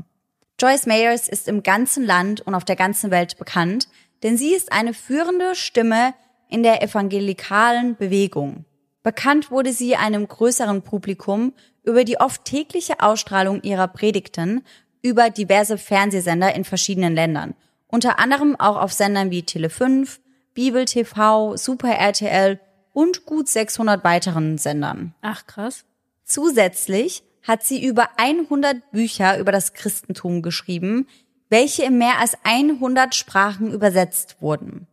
Joyce 0.61 0.87
Mayers 0.87 1.29
ist 1.29 1.48
im 1.48 1.62
ganzen 1.62 2.05
Land 2.05 2.40
und 2.42 2.55
auf 2.55 2.64
der 2.64 2.77
ganzen 2.77 3.11
Welt 3.11 3.37
bekannt, 3.38 3.88
denn 4.22 4.37
sie 4.37 4.55
ist 4.55 4.70
eine 4.70 4.94
führende 4.94 5.55
Stimme 5.55 6.14
in 6.48 6.62
der 6.62 6.83
evangelikalen 6.83 7.96
Bewegung. 7.96 8.64
Bekannt 9.03 9.51
wurde 9.51 9.72
sie 9.72 9.96
einem 9.96 10.29
größeren 10.29 10.83
Publikum 10.83 11.55
über 11.85 12.05
die 12.05 12.18
oft 12.21 12.45
tägliche 12.45 13.01
Ausstrahlung 13.01 13.62
ihrer 13.62 13.88
Predigten 13.88 14.64
über 15.03 15.31
diverse 15.31 15.79
Fernsehsender 15.79 16.55
in 16.55 16.64
verschiedenen 16.64 17.14
Ländern, 17.14 17.55
unter 17.88 18.18
anderem 18.18 18.59
auch 18.59 18.77
auf 18.77 18.92
Sendern 18.92 19.31
wie 19.31 19.42
Tele5, 19.42 20.18
Bibel 20.55 20.85
TV, 20.85 21.57
Super 21.57 21.95
RTL 21.95 22.61
und 22.92 23.27
gut 23.27 23.49
600 23.49 24.05
weiteren 24.05 24.59
Sendern. 24.59 25.14
Ach 25.23 25.47
krass. 25.47 25.85
Zusätzlich 26.25 27.23
hat 27.42 27.64
sie 27.64 27.85
über 27.85 28.09
100 28.16 28.92
Bücher 28.92 29.38
über 29.38 29.51
das 29.51 29.73
Christentum 29.75 30.42
geschrieben, 30.42 31.09
welche 31.49 31.85
in 31.85 31.99
mehr 31.99 32.18
als 32.18 32.37
100 32.45 33.14
Sprachen 33.14 33.73
übersetzt 33.73 34.37
wurden. 34.40 34.87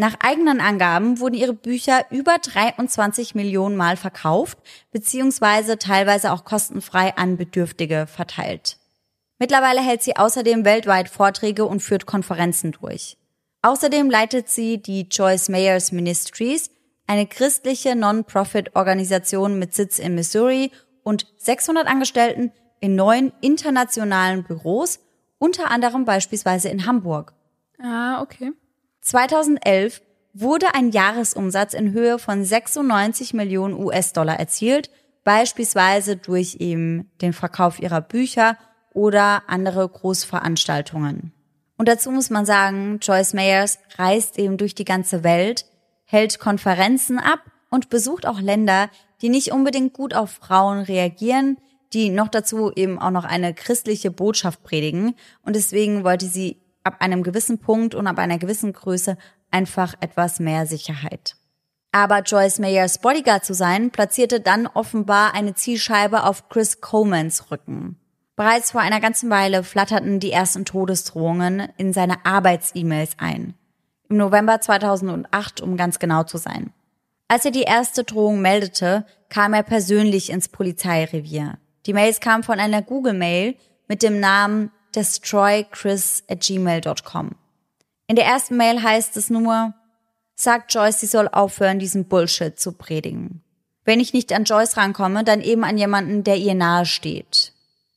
Nach 0.00 0.14
eigenen 0.20 0.60
Angaben 0.60 1.18
wurden 1.18 1.34
ihre 1.34 1.54
Bücher 1.54 2.06
über 2.10 2.38
23 2.38 3.34
Millionen 3.34 3.74
Mal 3.74 3.96
verkauft, 3.96 4.56
beziehungsweise 4.92 5.76
teilweise 5.76 6.30
auch 6.30 6.44
kostenfrei 6.44 7.16
an 7.16 7.36
Bedürftige 7.36 8.06
verteilt. 8.06 8.78
Mittlerweile 9.40 9.80
hält 9.80 10.04
sie 10.04 10.16
außerdem 10.16 10.64
weltweit 10.64 11.08
Vorträge 11.08 11.64
und 11.64 11.82
führt 11.82 12.06
Konferenzen 12.06 12.70
durch. 12.70 13.16
Außerdem 13.62 14.08
leitet 14.08 14.48
sie 14.48 14.80
die 14.80 15.08
Joyce 15.10 15.48
Mayers 15.48 15.90
Ministries, 15.90 16.70
eine 17.08 17.26
christliche 17.26 17.96
Non-Profit-Organisation 17.96 19.58
mit 19.58 19.74
Sitz 19.74 19.98
in 19.98 20.14
Missouri 20.14 20.70
und 21.02 21.26
600 21.38 21.88
Angestellten 21.88 22.52
in 22.78 22.94
neun 22.94 23.32
internationalen 23.40 24.44
Büros, 24.44 25.00
unter 25.38 25.72
anderem 25.72 26.04
beispielsweise 26.04 26.68
in 26.68 26.86
Hamburg. 26.86 27.32
Ah, 27.82 28.22
okay. 28.22 28.52
2011 29.08 30.02
wurde 30.34 30.74
ein 30.74 30.90
Jahresumsatz 30.90 31.72
in 31.72 31.92
Höhe 31.92 32.18
von 32.18 32.44
96 32.44 33.32
Millionen 33.32 33.72
US-Dollar 33.72 34.38
erzielt, 34.38 34.90
beispielsweise 35.24 36.16
durch 36.16 36.56
eben 36.58 37.10
den 37.22 37.32
Verkauf 37.32 37.80
ihrer 37.80 38.02
Bücher 38.02 38.58
oder 38.92 39.44
andere 39.46 39.88
Großveranstaltungen. 39.88 41.32
Und 41.78 41.88
dazu 41.88 42.10
muss 42.10 42.28
man 42.28 42.44
sagen, 42.44 42.98
Joyce 43.00 43.32
Mayers 43.32 43.78
reist 43.96 44.38
eben 44.38 44.58
durch 44.58 44.74
die 44.74 44.84
ganze 44.84 45.24
Welt, 45.24 45.64
hält 46.04 46.38
Konferenzen 46.38 47.18
ab 47.18 47.40
und 47.70 47.88
besucht 47.88 48.26
auch 48.26 48.40
Länder, 48.40 48.90
die 49.22 49.30
nicht 49.30 49.52
unbedingt 49.52 49.94
gut 49.94 50.12
auf 50.12 50.32
Frauen 50.32 50.80
reagieren, 50.80 51.56
die 51.94 52.10
noch 52.10 52.28
dazu 52.28 52.72
eben 52.76 52.98
auch 52.98 53.10
noch 53.10 53.24
eine 53.24 53.54
christliche 53.54 54.10
Botschaft 54.10 54.62
predigen. 54.64 55.14
Und 55.40 55.56
deswegen 55.56 56.04
wollte 56.04 56.26
sie 56.26 56.60
ab 56.84 56.96
einem 57.00 57.22
gewissen 57.22 57.58
Punkt 57.58 57.94
und 57.94 58.06
ab 58.06 58.18
einer 58.18 58.38
gewissen 58.38 58.72
Größe 58.72 59.16
einfach 59.50 59.94
etwas 60.00 60.40
mehr 60.40 60.66
Sicherheit. 60.66 61.36
Aber 61.92 62.20
Joyce 62.20 62.58
Mayers 62.58 62.98
Bodyguard 62.98 63.44
zu 63.44 63.54
sein, 63.54 63.90
platzierte 63.90 64.40
dann 64.40 64.66
offenbar 64.66 65.34
eine 65.34 65.54
Zielscheibe 65.54 66.24
auf 66.24 66.48
Chris 66.48 66.80
Comans 66.80 67.50
Rücken. 67.50 67.96
Bereits 68.36 68.70
vor 68.70 68.82
einer 68.82 69.00
ganzen 69.00 69.30
Weile 69.30 69.64
flatterten 69.64 70.20
die 70.20 70.30
ersten 70.30 70.64
Todesdrohungen 70.64 71.68
in 71.76 71.92
seine 71.92 72.24
Arbeits-E-Mails 72.24 73.16
ein. 73.18 73.54
Im 74.08 74.16
November 74.16 74.60
2008, 74.60 75.60
um 75.60 75.76
ganz 75.76 75.98
genau 75.98 76.22
zu 76.22 76.38
sein. 76.38 76.72
Als 77.26 77.44
er 77.44 77.50
die 77.50 77.62
erste 77.62 78.04
Drohung 78.04 78.40
meldete, 78.40 79.04
kam 79.28 79.54
er 79.54 79.62
persönlich 79.62 80.30
ins 80.30 80.48
Polizeirevier. 80.48 81.58
Die 81.86 81.92
Mails 81.92 82.20
kamen 82.20 82.42
von 82.42 82.60
einer 82.60 82.80
Google-Mail 82.80 83.56
mit 83.88 84.02
dem 84.02 84.20
Namen 84.20 84.70
destroychris 84.94 86.22
at 86.28 86.40
gmail.com. 86.40 87.30
In 88.06 88.16
der 88.16 88.24
ersten 88.24 88.56
Mail 88.56 88.82
heißt 88.82 89.16
es 89.16 89.30
nur, 89.30 89.74
sagt 90.34 90.72
Joyce, 90.72 91.00
sie 91.00 91.06
soll 91.06 91.28
aufhören, 91.28 91.78
diesen 91.78 92.06
Bullshit 92.06 92.58
zu 92.58 92.72
predigen. 92.72 93.42
Wenn 93.84 94.00
ich 94.00 94.12
nicht 94.12 94.32
an 94.32 94.44
Joyce 94.44 94.76
rankomme, 94.76 95.24
dann 95.24 95.40
eben 95.40 95.64
an 95.64 95.78
jemanden, 95.78 96.24
der 96.24 96.36
ihr 96.36 96.54
nahe 96.54 96.86
steht. 96.86 97.52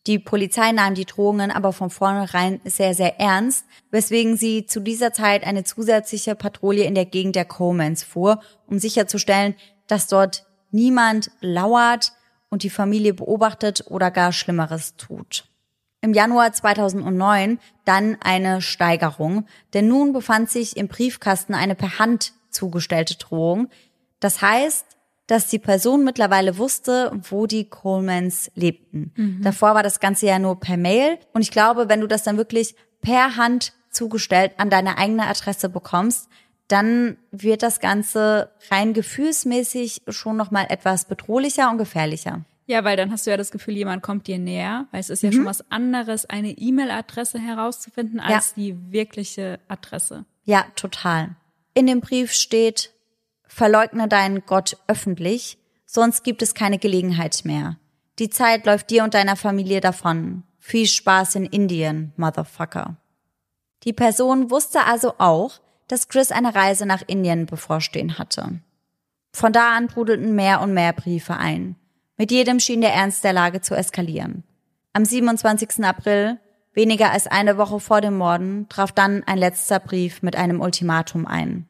Die 0.08 0.18
Polizei 0.18 0.72
nahm 0.72 0.96
die 0.96 1.06
Drohungen 1.06 1.52
aber 1.52 1.74
von 1.74 1.92
vornherein 1.92 2.60
sehr, 2.66 2.96
sehr 2.96 3.20
ernst, 3.20 3.66
weswegen 3.92 4.36
sie 4.36 4.66
zu 4.66 4.80
dieser 4.80 5.14
Zeit 5.14 5.44
eine 5.46 5.64
zusätzliche 5.64 6.34
Patrouille 6.34 6.86
in 6.86 6.96
der 6.96 7.06
Gegend 7.06 7.36
der 7.36 7.46
Comans 7.46 8.04
fuhr, 8.04 8.42
um 8.66 8.80
sicherzustellen, 8.80 9.56
dass 9.88 10.08
dort 10.08 10.46
niemand 10.72 11.30
lauert 11.40 12.14
und 12.50 12.64
die 12.64 12.72
Familie 12.72 13.14
beobachtet 13.14 13.86
oder 13.88 14.10
gar 14.10 14.32
Schlimmeres 14.32 14.96
tut. 14.96 15.51
Im 16.02 16.14
Januar 16.14 16.52
2009 16.52 17.60
dann 17.86 18.18
eine 18.22 18.62
Steigerung, 18.62 19.46
denn 19.74 19.88
nun 19.88 20.14
befand 20.14 20.50
sich 20.50 20.76
im 20.76 20.88
Briefkasten 20.88 21.54
eine 21.54 21.76
per 21.76 22.00
Hand 22.00 22.34
zugestellte 22.50 23.18
Drohung. 23.18 23.70
Das 24.20 24.42
heißt, 24.42 24.86
dass 25.28 25.48
die 25.48 25.60
Person 25.60 26.04
mittlerweile 26.04 26.58
wusste, 26.58 27.12
wo 27.30 27.46
die 27.46 27.70
Colemans 27.70 28.52
lebten. 28.56 29.14
Mhm. 29.16 29.42
Davor 29.44 29.76
war 29.76 29.84
das 29.84 30.00
Ganze 30.00 30.26
ja 30.26 30.40
nur 30.40 30.60
per 30.60 30.76
Mail. 30.76 31.20
Und 31.34 31.42
ich 31.42 31.52
glaube, 31.52 31.88
wenn 31.88 32.02
du 32.02 32.08
das 32.08 32.24
dann 32.24 32.38
wirklich 32.38 32.76
per 33.02 33.38
Hand 33.38 33.74
zugestellt 33.92 34.54
an 34.58 34.70
deine 34.70 34.98
eigene 34.98 35.28
Adresse 35.28 35.70
bekommst, 35.70 36.28
dann 36.68 37.18
wird 37.32 37.64
das 37.64 37.80
Ganze 37.80 38.52
rein 38.70 38.94
gefühlsmäßig 38.94 40.02
schon 40.08 40.38
nochmal 40.38 40.68
etwas 40.70 41.06
bedrohlicher 41.06 41.70
und 41.70 41.78
gefährlicher. 41.78 42.46
Ja, 42.72 42.86
weil 42.86 42.96
dann 42.96 43.12
hast 43.12 43.28
du 43.28 43.32
ja 43.32 43.36
das 43.36 43.52
Gefühl, 43.52 43.76
jemand 43.76 44.02
kommt 44.02 44.28
dir 44.28 44.40
näher, 44.40 44.88
weil 44.92 45.02
es 45.02 45.10
ist 45.10 45.24
ja 45.24 45.30
mhm. 45.30 45.34
schon 45.34 45.46
was 45.46 45.70
anderes, 45.70 46.26
eine 46.26 46.52
E-Mail-Adresse 46.52 47.38
herauszufinden 47.38 48.22
als 48.22 48.52
ja. 48.56 48.64
die 48.64 48.92
wirkliche 48.94 49.60
Adresse. 49.68 50.24
Ja, 50.46 50.64
total. 50.78 51.36
In 51.74 51.86
dem 51.86 52.00
Brief 52.00 52.32
steht, 52.32 52.94
verleugne 53.46 54.08
deinen 54.08 54.46
Gott 54.46 54.78
öffentlich, 54.88 55.58
sonst 55.86 56.24
gibt 56.24 56.42
es 56.42 56.54
keine 56.54 56.78
Gelegenheit 56.80 57.42
mehr. 57.44 57.76
Die 58.20 58.30
Zeit 58.30 58.66
läuft 58.66 58.90
dir 58.90 59.04
und 59.04 59.16
deiner 59.16 59.36
Familie 59.36 59.82
davon. 59.82 60.44
Viel 60.58 60.88
Spaß 60.88 61.36
in 61.36 61.48
Indien, 61.48 62.14
Motherfucker. 62.16 62.96
Die 63.84 63.92
Person 63.92 64.50
wusste 64.50 64.86
also 64.86 65.16
auch, 65.18 65.60
dass 65.90 66.08
Chris 66.08 66.32
eine 66.32 66.56
Reise 66.56 66.86
nach 66.86 67.04
Indien 67.06 67.48
bevorstehen 67.48 68.18
hatte. 68.18 68.62
Von 69.34 69.52
da 69.52 69.76
an 69.76 69.90
trudelten 69.90 70.36
mehr 70.36 70.62
und 70.62 70.74
mehr 70.74 70.94
Briefe 70.94 71.36
ein. 71.36 71.76
Mit 72.22 72.30
jedem 72.30 72.60
schien 72.60 72.82
der 72.82 72.94
Ernst 72.94 73.24
der 73.24 73.34
Lage 73.34 73.62
zu 73.62 73.74
eskalieren. 73.74 74.44
Am 74.94 75.06
27. 75.06 75.84
April, 75.84 76.38
weniger 76.72 77.10
als 77.12 77.26
eine 77.26 77.58
Woche 77.58 77.80
vor 77.80 78.00
dem 78.00 78.16
Morden, 78.16 78.70
traf 78.70 78.92
dann 78.92 79.24
ein 79.26 79.40
letzter 79.40 79.80
Brief 79.80 80.22
mit 80.22 80.36
einem 80.36 80.62
Ultimatum 80.62 81.26
ein. 81.26 81.68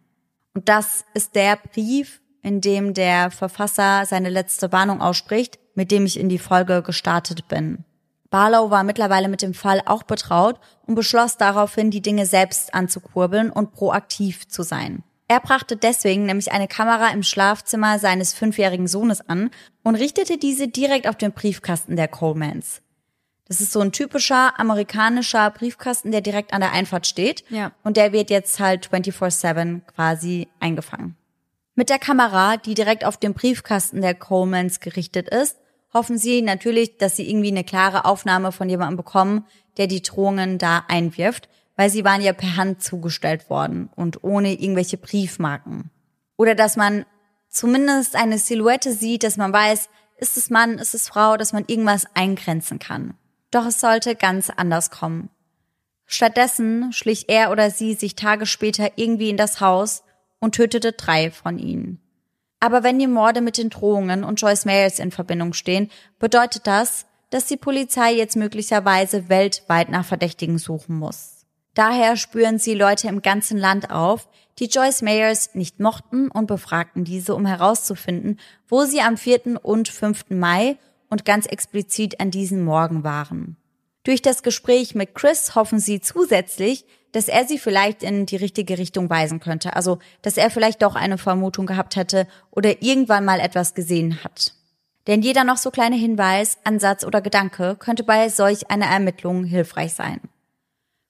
Und 0.53 0.67
das 0.67 1.05
ist 1.13 1.35
der 1.35 1.55
Brief, 1.55 2.19
in 2.41 2.59
dem 2.59 2.93
der 2.93 3.31
Verfasser 3.31 4.05
seine 4.05 4.29
letzte 4.29 4.73
Warnung 4.73 4.99
ausspricht, 4.99 5.57
mit 5.73 5.89
dem 5.89 6.05
ich 6.05 6.19
in 6.19 6.27
die 6.27 6.37
Folge 6.37 6.81
gestartet 6.81 7.47
bin. 7.47 7.85
Barlow 8.29 8.71
war 8.71 8.83
mittlerweile 8.83 9.29
mit 9.29 9.41
dem 9.41 9.53
Fall 9.53 9.81
auch 9.85 10.03
betraut 10.03 10.59
und 10.85 10.95
beschloss 10.95 11.37
daraufhin, 11.37 11.91
die 11.91 12.01
Dinge 12.01 12.25
selbst 12.25 12.73
anzukurbeln 12.73 13.51
und 13.51 13.71
proaktiv 13.71 14.49
zu 14.49 14.63
sein. 14.63 15.01
Er 15.29 15.39
brachte 15.39 15.77
deswegen 15.77 16.25
nämlich 16.25 16.51
eine 16.51 16.67
Kamera 16.67 17.07
im 17.13 17.23
Schlafzimmer 17.23 17.99
seines 17.99 18.33
fünfjährigen 18.33 18.87
Sohnes 18.87 19.21
an 19.29 19.49
und 19.83 19.95
richtete 19.95 20.37
diese 20.37 20.67
direkt 20.67 21.07
auf 21.07 21.15
den 21.15 21.31
Briefkasten 21.31 21.95
der 21.95 22.07
Colemans. 22.07 22.81
Das 23.47 23.59
ist 23.59 23.73
so 23.73 23.81
ein 23.81 23.91
typischer 23.91 24.57
amerikanischer 24.59 25.49
Briefkasten, 25.49 26.11
der 26.11 26.21
direkt 26.21 26.53
an 26.53 26.61
der 26.61 26.71
Einfahrt 26.71 27.05
steht. 27.05 27.43
Ja. 27.49 27.73
Und 27.83 27.97
der 27.97 28.13
wird 28.13 28.29
jetzt 28.29 28.59
halt 28.59 28.87
24-7 28.87 29.81
quasi 29.81 30.47
eingefangen. 30.59 31.17
Mit 31.75 31.89
der 31.89 31.99
Kamera, 31.99 32.57
die 32.57 32.75
direkt 32.75 33.03
auf 33.03 33.17
den 33.17 33.33
Briefkasten 33.33 34.01
der 34.01 34.15
Colemans 34.15 34.79
gerichtet 34.79 35.27
ist, 35.27 35.57
hoffen 35.93 36.17
sie 36.17 36.41
natürlich, 36.41 36.97
dass 36.97 37.17
sie 37.17 37.29
irgendwie 37.29 37.51
eine 37.51 37.63
klare 37.63 38.05
Aufnahme 38.05 38.51
von 38.51 38.69
jemandem 38.69 38.97
bekommen, 38.97 39.45
der 39.77 39.87
die 39.87 40.01
Drohungen 40.01 40.57
da 40.57 40.85
einwirft, 40.87 41.49
weil 41.75 41.89
sie 41.89 42.05
waren 42.05 42.21
ja 42.21 42.33
per 42.33 42.55
Hand 42.55 42.81
zugestellt 42.81 43.49
worden 43.49 43.89
und 43.95 44.23
ohne 44.23 44.53
irgendwelche 44.53 44.97
Briefmarken. 44.97 45.89
Oder 46.37 46.55
dass 46.55 46.77
man 46.77 47.05
zumindest 47.51 48.15
eine 48.15 48.39
Silhouette 48.39 48.91
sieht, 48.93 49.23
dass 49.23 49.37
man 49.37 49.53
weiß, 49.53 49.89
ist 50.17 50.37
es 50.37 50.49
Mann, 50.49 50.79
ist 50.79 50.95
es 50.95 51.09
Frau, 51.09 51.37
dass 51.37 51.53
man 51.53 51.65
irgendwas 51.67 52.05
eingrenzen 52.15 52.79
kann. 52.79 53.15
Doch 53.51 53.65
es 53.65 53.79
sollte 53.79 54.15
ganz 54.15 54.49
anders 54.49 54.89
kommen. 54.89 55.29
Stattdessen 56.05 56.91
schlich 56.91 57.29
er 57.29 57.51
oder 57.51 57.69
sie 57.69 57.93
sich 57.93 58.15
Tage 58.15 58.45
später 58.45 58.91
irgendwie 58.95 59.29
in 59.29 59.37
das 59.37 59.61
Haus 59.61 60.03
und 60.39 60.55
tötete 60.55 60.93
drei 60.93 61.31
von 61.31 61.57
ihnen. 61.57 62.01
Aber 62.59 62.83
wenn 62.83 62.99
die 62.99 63.07
Morde 63.07 63.41
mit 63.41 63.57
den 63.57 63.69
Drohungen 63.69 64.23
und 64.23 64.39
Joyce 64.39 64.65
Mayers 64.65 64.99
in 64.99 65.11
Verbindung 65.11 65.53
stehen, 65.53 65.89
bedeutet 66.19 66.67
das, 66.67 67.05
dass 67.31 67.45
die 67.45 67.57
Polizei 67.57 68.13
jetzt 68.13 68.35
möglicherweise 68.35 69.29
weltweit 69.29 69.89
nach 69.89 70.05
Verdächtigen 70.05 70.57
suchen 70.57 70.97
muss. 70.97 71.45
Daher 71.73 72.17
spüren 72.17 72.59
sie 72.59 72.75
Leute 72.75 73.07
im 73.07 73.21
ganzen 73.21 73.57
Land 73.57 73.89
auf, 73.89 74.27
die 74.61 74.67
Joyce 74.67 75.01
Mayers 75.01 75.55
nicht 75.55 75.79
mochten 75.79 76.29
und 76.29 76.45
befragten 76.45 77.03
diese, 77.03 77.35
um 77.35 77.45
herauszufinden, 77.45 78.39
wo 78.69 78.85
sie 78.85 79.01
am 79.01 79.17
4. 79.17 79.59
und 79.65 79.89
5. 79.89 80.29
Mai 80.29 80.77
und 81.09 81.25
ganz 81.25 81.47
explizit 81.47 82.19
an 82.21 82.31
diesem 82.31 82.63
Morgen 82.63 83.03
waren. 83.03 83.57
Durch 84.03 84.21
das 84.21 84.43
Gespräch 84.43 84.95
mit 84.95 85.15
Chris 85.15 85.55
hoffen 85.55 85.79
sie 85.79 85.99
zusätzlich, 85.99 86.85
dass 87.11 87.27
er 87.27 87.45
sie 87.45 87.57
vielleicht 87.57 88.03
in 88.03 88.25
die 88.25 88.35
richtige 88.35 88.77
Richtung 88.77 89.09
weisen 89.09 89.39
könnte, 89.39 89.75
also 89.75 89.99
dass 90.21 90.37
er 90.37 90.49
vielleicht 90.49 90.81
doch 90.81 90.95
eine 90.95 91.17
Vermutung 91.17 91.65
gehabt 91.65 91.95
hätte 91.95 92.27
oder 92.51 92.81
irgendwann 92.81 93.25
mal 93.25 93.39
etwas 93.39 93.73
gesehen 93.73 94.23
hat. 94.23 94.53
Denn 95.07 95.23
jeder 95.23 95.43
noch 95.43 95.57
so 95.57 95.71
kleine 95.71 95.95
Hinweis, 95.95 96.59
Ansatz 96.63 97.03
oder 97.03 97.21
Gedanke 97.21 97.75
könnte 97.77 98.03
bei 98.03 98.29
solch 98.29 98.69
einer 98.69 98.85
Ermittlung 98.85 99.43
hilfreich 99.43 99.93
sein. 99.93 100.21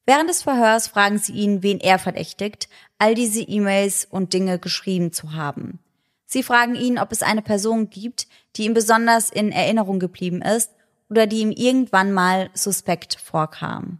Während 0.05 0.29
des 0.29 0.43
Verhörs 0.43 0.87
fragen 0.87 1.19
sie 1.19 1.33
ihn, 1.33 1.63
wen 1.63 1.79
er 1.79 1.99
verdächtigt, 1.99 2.69
all 2.97 3.13
diese 3.13 3.41
E-Mails 3.41 4.05
und 4.09 4.33
Dinge 4.33 4.57
geschrieben 4.57 5.11
zu 5.13 5.33
haben. 5.33 5.79
Sie 6.25 6.43
fragen 6.43 6.75
ihn, 6.75 6.97
ob 6.97 7.11
es 7.11 7.23
eine 7.23 7.41
Person 7.41 7.89
gibt, 7.89 8.27
die 8.55 8.65
ihm 8.65 8.73
besonders 8.73 9.29
in 9.29 9.51
Erinnerung 9.51 9.99
geblieben 9.99 10.41
ist 10.41 10.71
oder 11.09 11.27
die 11.27 11.41
ihm 11.41 11.51
irgendwann 11.51 12.13
mal 12.13 12.49
suspekt 12.53 13.19
vorkam. 13.21 13.99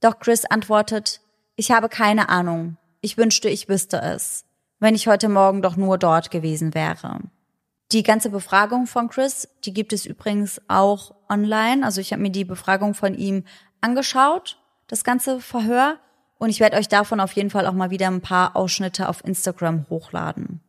Doch 0.00 0.18
Chris 0.18 0.44
antwortet, 0.44 1.20
ich 1.56 1.70
habe 1.70 1.88
keine 1.88 2.28
Ahnung. 2.28 2.76
Ich 3.00 3.16
wünschte, 3.16 3.48
ich 3.48 3.68
wüsste 3.68 4.00
es, 4.00 4.44
wenn 4.78 4.94
ich 4.94 5.06
heute 5.06 5.28
Morgen 5.28 5.62
doch 5.62 5.76
nur 5.76 5.98
dort 5.98 6.30
gewesen 6.30 6.74
wäre. 6.74 7.20
Die 7.90 8.02
ganze 8.02 8.30
Befragung 8.30 8.86
von 8.86 9.08
Chris, 9.08 9.48
die 9.64 9.74
gibt 9.74 9.92
es 9.92 10.06
übrigens 10.06 10.60
auch 10.68 11.14
online. 11.28 11.84
Also 11.84 12.00
ich 12.00 12.12
habe 12.12 12.22
mir 12.22 12.30
die 12.30 12.44
Befragung 12.44 12.94
von 12.94 13.14
ihm 13.14 13.44
angeschaut 13.80 14.61
das 14.92 15.04
ganze 15.04 15.40
Verhör. 15.40 15.98
Und 16.38 16.50
ich 16.50 16.60
werde 16.60 16.76
euch 16.76 16.86
davon 16.86 17.18
auf 17.18 17.32
jeden 17.32 17.48
Fall 17.48 17.66
auch 17.66 17.72
mal 17.72 17.90
wieder 17.90 18.08
ein 18.08 18.20
paar 18.20 18.54
Ausschnitte 18.54 19.08
auf 19.08 19.24
Instagram 19.24 19.86
hochladen. 19.88 20.60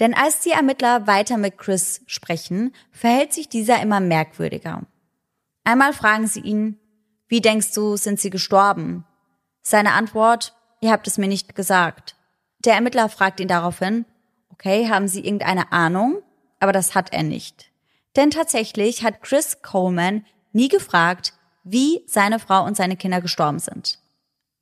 Denn 0.00 0.14
als 0.14 0.40
die 0.40 0.50
Ermittler 0.50 1.06
weiter 1.06 1.38
mit 1.38 1.58
Chris 1.58 2.02
sprechen, 2.06 2.74
verhält 2.90 3.32
sich 3.32 3.48
dieser 3.48 3.80
immer 3.80 4.00
merkwürdiger. 4.00 4.82
Einmal 5.62 5.92
fragen 5.92 6.26
sie 6.26 6.40
ihn, 6.40 6.80
wie 7.28 7.40
denkst 7.40 7.72
du, 7.72 7.96
sind 7.96 8.18
sie 8.18 8.30
gestorben? 8.30 9.04
Seine 9.62 9.92
Antwort, 9.92 10.56
ihr 10.80 10.90
habt 10.90 11.06
es 11.06 11.18
mir 11.18 11.28
nicht 11.28 11.54
gesagt. 11.54 12.16
Der 12.64 12.74
Ermittler 12.74 13.08
fragt 13.08 13.38
ihn 13.38 13.48
daraufhin, 13.48 14.06
okay, 14.50 14.88
haben 14.88 15.06
Sie 15.06 15.24
irgendeine 15.24 15.70
Ahnung? 15.70 16.20
Aber 16.58 16.72
das 16.72 16.96
hat 16.96 17.12
er 17.12 17.22
nicht. 17.22 17.70
Denn 18.16 18.30
tatsächlich 18.30 19.04
hat 19.04 19.22
Chris 19.22 19.62
Coleman 19.62 20.26
nie 20.52 20.68
gefragt, 20.68 21.34
wie 21.70 22.02
seine 22.06 22.38
Frau 22.38 22.64
und 22.64 22.76
seine 22.76 22.96
Kinder 22.96 23.20
gestorben 23.20 23.58
sind. 23.58 23.98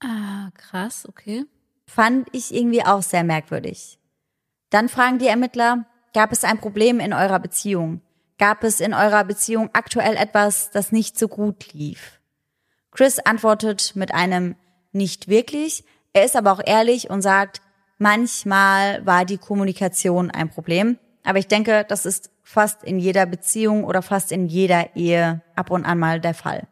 Ah, 0.00 0.50
krass, 0.56 1.06
okay. 1.08 1.44
Fand 1.86 2.28
ich 2.32 2.54
irgendwie 2.54 2.84
auch 2.84 3.02
sehr 3.02 3.24
merkwürdig. 3.24 3.98
Dann 4.70 4.88
fragen 4.88 5.18
die 5.18 5.28
Ermittler, 5.28 5.86
gab 6.12 6.32
es 6.32 6.44
ein 6.44 6.58
Problem 6.58 7.00
in 7.00 7.12
eurer 7.12 7.38
Beziehung? 7.38 8.00
Gab 8.38 8.64
es 8.64 8.80
in 8.80 8.92
eurer 8.92 9.24
Beziehung 9.24 9.70
aktuell 9.72 10.16
etwas, 10.16 10.70
das 10.70 10.92
nicht 10.92 11.18
so 11.18 11.28
gut 11.28 11.72
lief? 11.72 12.20
Chris 12.90 13.18
antwortet 13.18 13.94
mit 13.94 14.12
einem 14.12 14.56
nicht 14.92 15.28
wirklich. 15.28 15.84
Er 16.12 16.24
ist 16.24 16.36
aber 16.36 16.52
auch 16.52 16.62
ehrlich 16.64 17.10
und 17.10 17.22
sagt, 17.22 17.60
manchmal 17.98 19.04
war 19.06 19.24
die 19.24 19.38
Kommunikation 19.38 20.30
ein 20.30 20.50
Problem. 20.50 20.98
Aber 21.24 21.38
ich 21.38 21.48
denke, 21.48 21.84
das 21.88 22.06
ist 22.06 22.30
fast 22.42 22.84
in 22.84 22.98
jeder 22.98 23.26
Beziehung 23.26 23.84
oder 23.84 24.02
fast 24.02 24.32
in 24.32 24.46
jeder 24.46 24.94
Ehe 24.96 25.42
ab 25.54 25.70
und 25.70 25.84
an 25.84 25.98
mal 25.98 26.20
der 26.20 26.34
Fall. 26.34 26.66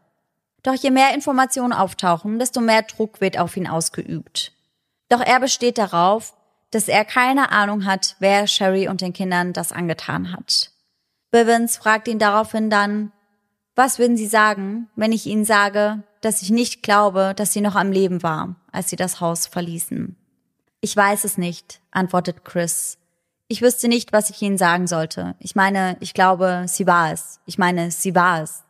Doch 0.65 0.75
je 0.75 0.91
mehr 0.91 1.15
Informationen 1.15 1.73
auftauchen, 1.73 2.41
desto 2.41 2.61
mehr 2.61 2.83
Druck 2.83 3.21
wird 3.21 3.39
auf 3.39 3.57
ihn 3.57 3.69
ausgeübt. 3.69 4.53
Doch 5.09 5.21
er 5.21 5.39
besteht 5.39 5.79
darauf, 5.79 6.35
dass 6.73 6.89
er 6.89 7.05
keine 7.05 7.53
Ahnung 7.53 7.85
hat, 7.85 8.17
wer 8.19 8.49
Sherry 8.49 8.89
und 8.89 9.01
den 9.01 9.13
Kindern 9.13 9.53
das 9.53 9.71
angetan 9.71 10.33
hat. 10.33 10.73
Bivens 11.31 11.77
fragt 11.77 12.09
ihn 12.09 12.19
daraufhin 12.19 12.71
dann, 12.71 13.13
was 13.77 13.99
würden 13.99 14.17
Sie 14.17 14.27
sagen, 14.27 14.89
wenn 14.97 15.13
ich 15.13 15.27
Ihnen 15.27 15.45
sage, 15.45 16.03
dass 16.21 16.43
ich 16.43 16.51
nicht 16.51 16.83
glaube, 16.83 17.35
dass 17.37 17.53
sie 17.53 17.61
noch 17.61 17.75
am 17.75 17.93
Leben 17.93 18.23
war, 18.23 18.57
als 18.73 18.89
sie 18.89 18.97
das 18.97 19.21
Haus 19.21 19.47
verließen? 19.47 20.17
Ich 20.81 20.97
weiß 20.97 21.25
es 21.25 21.39
nicht, 21.39 21.81
antwortet 21.91 22.45
Chris. 22.45 22.99
Ich 23.49 23.63
wüsste 23.63 23.89
nicht, 23.89 24.13
was 24.13 24.31
ich 24.31 24.41
Ihnen 24.41 24.59
sagen 24.59 24.87
sollte. 24.87 25.35
Ich 25.39 25.55
meine, 25.55 25.97
ich 26.01 26.15
glaube, 26.15 26.65
sie 26.67 26.87
war 26.87 27.13
es. 27.13 27.41
Ich 27.47 27.59
meine, 27.59 27.91
sie 27.91 28.15
war 28.15 28.43
es. 28.43 28.64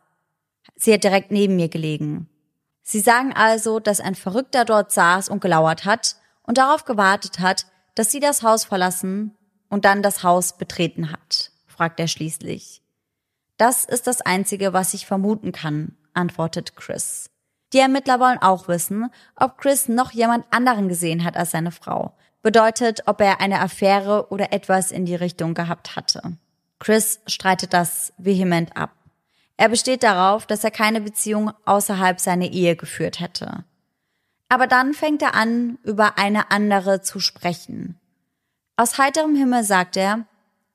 Sie 0.75 0.93
hat 0.93 1.03
direkt 1.03 1.31
neben 1.31 1.55
mir 1.55 1.69
gelegen. 1.69 2.29
Sie 2.81 2.99
sagen 2.99 3.33
also, 3.33 3.79
dass 3.79 3.99
ein 3.99 4.15
Verrückter 4.15 4.65
dort 4.65 4.91
saß 4.91 5.29
und 5.29 5.41
gelauert 5.41 5.85
hat 5.85 6.17
und 6.43 6.57
darauf 6.57 6.85
gewartet 6.85 7.39
hat, 7.39 7.65
dass 7.95 8.11
sie 8.11 8.19
das 8.19 8.43
Haus 8.43 8.65
verlassen 8.65 9.35
und 9.69 9.85
dann 9.85 10.03
das 10.03 10.23
Haus 10.23 10.57
betreten 10.57 11.11
hat, 11.11 11.51
fragt 11.65 11.99
er 11.99 12.07
schließlich. 12.07 12.81
Das 13.57 13.85
ist 13.85 14.05
das 14.05 14.21
Einzige, 14.21 14.73
was 14.73 14.93
ich 14.93 15.05
vermuten 15.05 15.51
kann, 15.51 15.97
antwortet 16.13 16.75
Chris. 16.75 17.29
Die 17.73 17.79
Ermittler 17.79 18.19
wollen 18.19 18.37
auch 18.37 18.67
wissen, 18.67 19.09
ob 19.35 19.57
Chris 19.57 19.87
noch 19.87 20.11
jemand 20.11 20.45
anderen 20.51 20.87
gesehen 20.87 21.23
hat 21.23 21.35
als 21.35 21.51
seine 21.51 21.71
Frau. 21.71 22.13
Bedeutet, 22.41 23.03
ob 23.07 23.21
er 23.21 23.41
eine 23.41 23.59
Affäre 23.59 24.27
oder 24.29 24.53
etwas 24.53 24.91
in 24.91 25.05
die 25.05 25.15
Richtung 25.15 25.55
gehabt 25.55 25.95
hatte. 25.95 26.37
Chris 26.79 27.19
streitet 27.25 27.73
das 27.73 28.13
vehement 28.17 28.77
ab. 28.77 28.94
Er 29.57 29.69
besteht 29.69 30.03
darauf, 30.03 30.45
dass 30.45 30.63
er 30.63 30.71
keine 30.71 31.01
Beziehung 31.01 31.51
außerhalb 31.65 32.19
seiner 32.19 32.47
Ehe 32.47 32.75
geführt 32.75 33.19
hätte. 33.19 33.63
Aber 34.49 34.67
dann 34.67 34.93
fängt 34.93 35.21
er 35.21 35.33
an, 35.33 35.79
über 35.83 36.17
eine 36.17 36.51
andere 36.51 37.01
zu 37.01 37.19
sprechen. 37.19 37.99
Aus 38.77 38.97
heiterem 38.97 39.35
Himmel 39.35 39.63
sagt 39.63 39.97
er, 39.97 40.25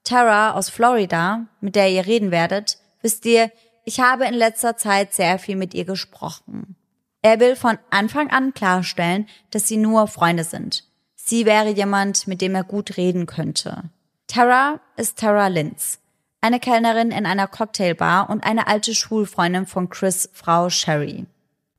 Tara 0.02 0.52
aus 0.52 0.70
Florida, 0.70 1.46
mit 1.60 1.76
der 1.76 1.90
ihr 1.90 2.06
reden 2.06 2.30
werdet, 2.30 2.78
wisst 3.02 3.26
ihr, 3.26 3.52
ich 3.84 4.00
habe 4.00 4.24
in 4.24 4.34
letzter 4.34 4.76
Zeit 4.76 5.12
sehr 5.12 5.38
viel 5.38 5.56
mit 5.56 5.74
ihr 5.74 5.84
gesprochen. 5.84 6.76
Er 7.22 7.38
will 7.38 7.54
von 7.54 7.78
Anfang 7.90 8.30
an 8.30 8.54
klarstellen, 8.54 9.28
dass 9.50 9.68
sie 9.68 9.76
nur 9.76 10.06
Freunde 10.06 10.44
sind. 10.44 10.84
Sie 11.14 11.44
wäre 11.44 11.68
jemand, 11.68 12.26
mit 12.26 12.40
dem 12.40 12.54
er 12.54 12.64
gut 12.64 12.96
reden 12.96 13.26
könnte. 13.26 13.84
Tara 14.26 14.80
ist 14.96 15.18
Tara 15.18 15.48
Linz 15.48 16.00
eine 16.40 16.60
Kellnerin 16.60 17.10
in 17.10 17.26
einer 17.26 17.46
Cocktailbar 17.46 18.30
und 18.30 18.44
eine 18.44 18.66
alte 18.66 18.94
Schulfreundin 18.94 19.66
von 19.66 19.88
Chris 19.90 20.30
Frau 20.32 20.70
Sherry. 20.70 21.26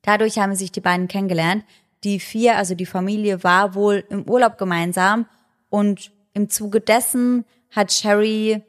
Dadurch 0.02 0.38
haben 0.38 0.54
sich 0.54 0.72
die 0.72 0.80
beiden 0.80 1.08
kennengelernt. 1.08 1.64
Die 2.04 2.20
vier, 2.20 2.56
also 2.56 2.74
die 2.74 2.86
Familie, 2.86 3.44
war 3.44 3.74
wohl 3.74 4.04
im 4.08 4.28
Urlaub 4.28 4.58
gemeinsam 4.58 5.26
und 5.68 6.10
im 6.34 6.48
Zuge 6.48 6.80
dessen 6.80 7.44
hat 7.70 7.92
Sherry, 7.92 8.62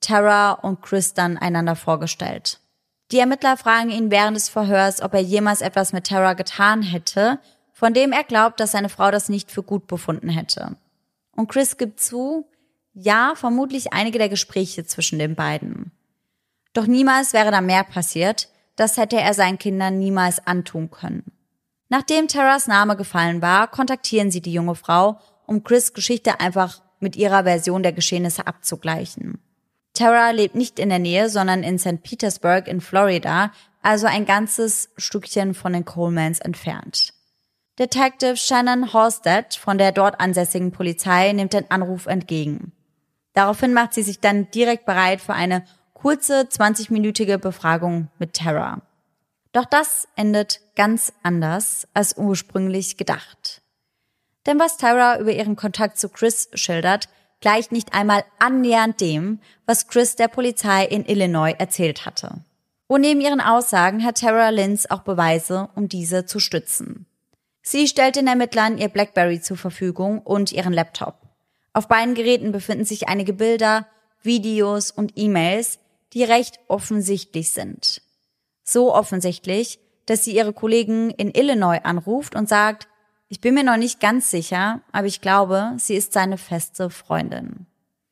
Tara 0.00 0.52
und 0.52 0.82
Chris 0.82 1.14
dann 1.14 1.36
einander 1.36 1.76
vorgestellt. 1.76 2.60
Die 3.10 3.18
Ermittler 3.18 3.56
fragen 3.56 3.90
ihn 3.90 4.10
während 4.10 4.36
des 4.36 4.48
Verhörs, 4.48 5.00
ob 5.00 5.14
er 5.14 5.20
jemals 5.20 5.62
etwas 5.62 5.92
mit 5.92 6.06
Tara 6.06 6.34
getan 6.34 6.82
hätte, 6.82 7.38
von 7.72 7.94
dem 7.94 8.12
er 8.12 8.24
glaubt, 8.24 8.60
dass 8.60 8.72
seine 8.72 8.90
Frau 8.90 9.10
das 9.10 9.28
nicht 9.28 9.50
für 9.50 9.62
gut 9.62 9.86
befunden 9.86 10.28
hätte. 10.28 10.76
Und 11.34 11.48
Chris 11.48 11.78
gibt 11.78 12.00
zu, 12.00 12.46
ja, 13.00 13.34
vermutlich 13.36 13.92
einige 13.92 14.18
der 14.18 14.28
Gespräche 14.28 14.84
zwischen 14.84 15.20
den 15.20 15.36
beiden. 15.36 15.92
Doch 16.72 16.86
niemals 16.86 17.32
wäre 17.32 17.52
da 17.52 17.60
mehr 17.60 17.84
passiert, 17.84 18.48
das 18.74 18.96
hätte 18.96 19.20
er 19.20 19.34
seinen 19.34 19.58
Kindern 19.58 19.98
niemals 19.98 20.44
antun 20.46 20.90
können. 20.90 21.24
Nachdem 21.88 22.26
Terras 22.26 22.66
Name 22.66 22.96
gefallen 22.96 23.40
war, 23.40 23.68
kontaktieren 23.68 24.30
sie 24.30 24.40
die 24.40 24.52
junge 24.52 24.74
Frau 24.74 25.20
um 25.46 25.62
Chris 25.62 25.94
Geschichte 25.94 26.40
einfach 26.40 26.82
mit 27.00 27.16
ihrer 27.16 27.44
Version 27.44 27.82
der 27.82 27.92
Geschehnisse 27.92 28.46
abzugleichen. 28.46 29.38
Tara 29.94 30.30
lebt 30.30 30.54
nicht 30.54 30.78
in 30.78 30.90
der 30.90 30.98
Nähe, 30.98 31.28
sondern 31.30 31.62
in 31.62 31.78
St. 31.78 32.02
Petersburg 32.02 32.68
in 32.68 32.80
Florida, 32.80 33.52
also 33.80 34.06
ein 34.06 34.26
ganzes 34.26 34.90
Stückchen 34.96 35.54
von 35.54 35.72
den 35.72 35.84
Colemans 35.84 36.40
entfernt. 36.40 37.14
Detective 37.78 38.36
Shannon 38.36 38.92
Halstead 38.92 39.54
von 39.54 39.78
der 39.78 39.92
dort 39.92 40.20
ansässigen 40.20 40.72
Polizei 40.72 41.32
nimmt 41.32 41.52
den 41.52 41.70
Anruf 41.70 42.06
entgegen. 42.06 42.72
Daraufhin 43.38 43.72
macht 43.72 43.94
sie 43.94 44.02
sich 44.02 44.18
dann 44.18 44.50
direkt 44.50 44.84
bereit 44.84 45.20
für 45.20 45.32
eine 45.32 45.64
kurze 45.92 46.40
20-minütige 46.40 47.38
Befragung 47.38 48.08
mit 48.18 48.34
Tara. 48.34 48.82
Doch 49.52 49.64
das 49.64 50.08
endet 50.16 50.60
ganz 50.74 51.12
anders 51.22 51.86
als 51.94 52.16
ursprünglich 52.16 52.96
gedacht. 52.96 53.62
Denn 54.44 54.58
was 54.58 54.76
Tara 54.76 55.20
über 55.20 55.30
ihren 55.30 55.54
Kontakt 55.54 55.98
zu 55.98 56.08
Chris 56.08 56.48
schildert, 56.54 57.08
gleicht 57.40 57.70
nicht 57.70 57.94
einmal 57.94 58.24
annähernd 58.40 59.00
dem, 59.00 59.38
was 59.66 59.86
Chris 59.86 60.16
der 60.16 60.26
Polizei 60.26 60.84
in 60.84 61.04
Illinois 61.04 61.54
erzählt 61.56 62.06
hatte. 62.06 62.40
Und 62.88 63.02
neben 63.02 63.20
ihren 63.20 63.40
Aussagen 63.40 64.04
hat 64.04 64.18
Tara 64.20 64.48
Linz 64.48 64.86
auch 64.86 65.02
Beweise, 65.02 65.68
um 65.76 65.88
diese 65.88 66.26
zu 66.26 66.40
stützen. 66.40 67.06
Sie 67.62 67.86
stellt 67.86 68.16
den 68.16 68.26
Ermittlern 68.26 68.78
ihr 68.78 68.88
Blackberry 68.88 69.40
zur 69.40 69.56
Verfügung 69.56 70.22
und 70.22 70.50
ihren 70.50 70.72
Laptop. 70.72 71.27
Auf 71.72 71.88
beiden 71.88 72.14
Geräten 72.14 72.52
befinden 72.52 72.84
sich 72.84 73.08
einige 73.08 73.32
Bilder, 73.32 73.86
Videos 74.22 74.90
und 74.90 75.12
E-Mails, 75.16 75.78
die 76.12 76.24
recht 76.24 76.58
offensichtlich 76.68 77.50
sind. 77.50 78.02
So 78.64 78.94
offensichtlich, 78.94 79.78
dass 80.06 80.24
sie 80.24 80.34
ihre 80.34 80.52
Kollegen 80.52 81.10
in 81.10 81.34
Illinois 81.34 81.80
anruft 81.82 82.34
und 82.34 82.48
sagt, 82.48 82.88
ich 83.28 83.40
bin 83.40 83.54
mir 83.54 83.64
noch 83.64 83.76
nicht 83.76 84.00
ganz 84.00 84.30
sicher, 84.30 84.80
aber 84.90 85.06
ich 85.06 85.20
glaube, 85.20 85.74
sie 85.76 85.94
ist 85.94 86.14
seine 86.14 86.38
feste 86.38 86.88
Freundin. 86.88 87.66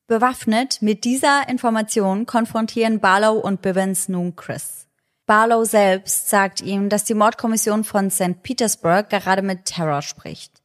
Bewaffnet 0.06 0.82
mit 0.82 1.04
dieser 1.04 1.48
Information 1.48 2.26
konfrontieren 2.26 3.00
Barlow 3.00 3.38
und 3.38 3.62
Bivens 3.62 4.08
nun 4.08 4.36
Chris. 4.36 4.86
Barlow 5.24 5.64
selbst 5.64 6.28
sagt 6.28 6.60
ihm, 6.60 6.88
dass 6.88 7.02
die 7.02 7.14
Mordkommission 7.14 7.82
von 7.82 8.10
St. 8.10 8.42
Petersburg 8.42 9.10
gerade 9.10 9.42
mit 9.42 9.64
Terror 9.64 10.02
spricht. 10.02 10.55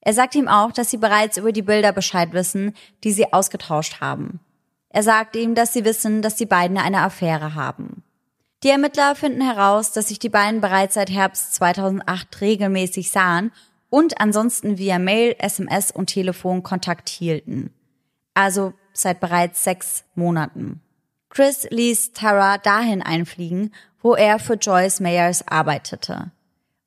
Er 0.00 0.14
sagt 0.14 0.34
ihm 0.34 0.48
auch, 0.48 0.72
dass 0.72 0.90
sie 0.90 0.96
bereits 0.96 1.36
über 1.36 1.52
die 1.52 1.62
Bilder 1.62 1.92
Bescheid 1.92 2.32
wissen, 2.32 2.74
die 3.04 3.12
sie 3.12 3.32
ausgetauscht 3.32 4.00
haben. 4.00 4.40
Er 4.88 5.02
sagt 5.02 5.36
ihm, 5.36 5.54
dass 5.54 5.72
sie 5.72 5.84
wissen, 5.84 6.22
dass 6.22 6.36
die 6.36 6.46
beiden 6.46 6.78
eine 6.78 7.02
Affäre 7.02 7.54
haben. 7.54 8.02
Die 8.62 8.68
Ermittler 8.70 9.14
finden 9.14 9.40
heraus, 9.40 9.92
dass 9.92 10.08
sich 10.08 10.18
die 10.18 10.28
beiden 10.28 10.60
bereits 10.60 10.94
seit 10.94 11.10
Herbst 11.10 11.54
2008 11.54 12.40
regelmäßig 12.40 13.10
sahen 13.10 13.52
und 13.88 14.20
ansonsten 14.20 14.78
via 14.78 14.98
Mail, 14.98 15.34
SMS 15.38 15.90
und 15.90 16.08
Telefon 16.08 16.62
Kontakt 16.62 17.08
hielten. 17.08 17.72
Also 18.34 18.74
seit 18.92 19.20
bereits 19.20 19.64
sechs 19.64 20.04
Monaten. 20.14 20.80
Chris 21.30 21.66
ließ 21.70 22.12
Tara 22.12 22.58
dahin 22.58 23.02
einfliegen, 23.02 23.72
wo 24.02 24.14
er 24.14 24.38
für 24.38 24.54
Joyce 24.54 25.00
Mayers 25.00 25.46
arbeitete. 25.46 26.32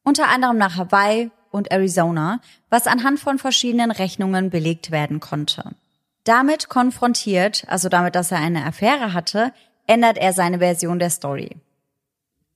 Unter 0.03 0.28
anderem 0.28 0.57
nach 0.57 0.78
Hawaii 0.78 1.32
und 1.54 1.72
Arizona, 1.72 2.41
was 2.70 2.88
anhand 2.88 3.20
von 3.20 3.38
verschiedenen 3.38 3.91
Rechnungen 3.91 4.49
belegt 4.49 4.91
werden 4.91 5.20
konnte. 5.20 5.76
Damit 6.24 6.68
konfrontiert, 6.68 7.64
also 7.68 7.89
damit, 7.89 8.16
dass 8.16 8.32
er 8.32 8.39
eine 8.39 8.66
Affäre 8.66 9.14
hatte, 9.14 9.54
ändert 9.86 10.18
er 10.18 10.34
seine 10.34 10.60
Version 10.60 10.99
der 10.99 11.10
Story. 11.10 11.58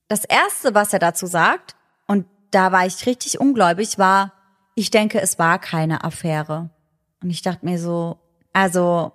Das 0.08 0.24
erste, 0.24 0.74
was 0.74 0.92
er 0.92 0.98
dazu 0.98 1.26
sagt, 1.26 1.76
und 2.06 2.26
da 2.50 2.72
war 2.72 2.86
ich 2.86 3.06
richtig 3.06 3.38
ungläubig, 3.38 3.98
war, 3.98 4.32
ich 4.74 4.90
denke, 4.90 5.20
es 5.20 5.38
war 5.38 5.58
keine 5.58 6.02
Affäre. 6.02 6.70
Und 7.22 7.30
ich 7.30 7.42
dachte 7.42 7.64
mir 7.66 7.78
so, 7.78 8.18
also, 8.52 9.12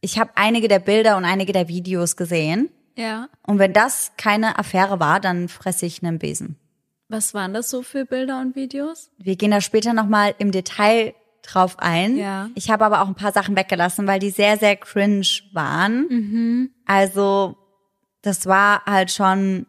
ich 0.00 0.18
habe 0.18 0.30
einige 0.34 0.68
der 0.68 0.78
Bilder 0.78 1.16
und 1.16 1.24
einige 1.24 1.52
der 1.52 1.68
Videos 1.68 2.16
gesehen. 2.16 2.70
Ja. 2.96 3.28
Und 3.46 3.58
wenn 3.58 3.72
das 3.72 4.12
keine 4.16 4.58
Affäre 4.58 4.98
war, 4.98 5.20
dann 5.20 5.48
fresse 5.48 5.86
ich 5.86 6.02
einen 6.02 6.18
Besen. 6.18 6.56
Was 7.10 7.34
waren 7.34 7.52
das 7.52 7.68
so 7.68 7.82
für 7.82 8.04
Bilder 8.06 8.40
und 8.40 8.54
Videos? 8.54 9.10
Wir 9.18 9.36
gehen 9.36 9.50
da 9.50 9.60
später 9.60 9.92
nochmal 9.92 10.34
im 10.38 10.52
Detail 10.52 11.14
drauf 11.42 11.78
ein. 11.78 12.16
Ja. 12.16 12.48
Ich 12.54 12.70
habe 12.70 12.84
aber 12.84 13.02
auch 13.02 13.08
ein 13.08 13.14
paar 13.16 13.32
Sachen 13.32 13.56
weggelassen, 13.56 14.06
weil 14.06 14.20
die 14.20 14.30
sehr, 14.30 14.56
sehr 14.58 14.76
cringe 14.76 15.26
waren. 15.52 16.06
Mhm. 16.08 16.70
Also, 16.86 17.56
das 18.22 18.46
war 18.46 18.84
halt 18.84 19.10
schon 19.10 19.66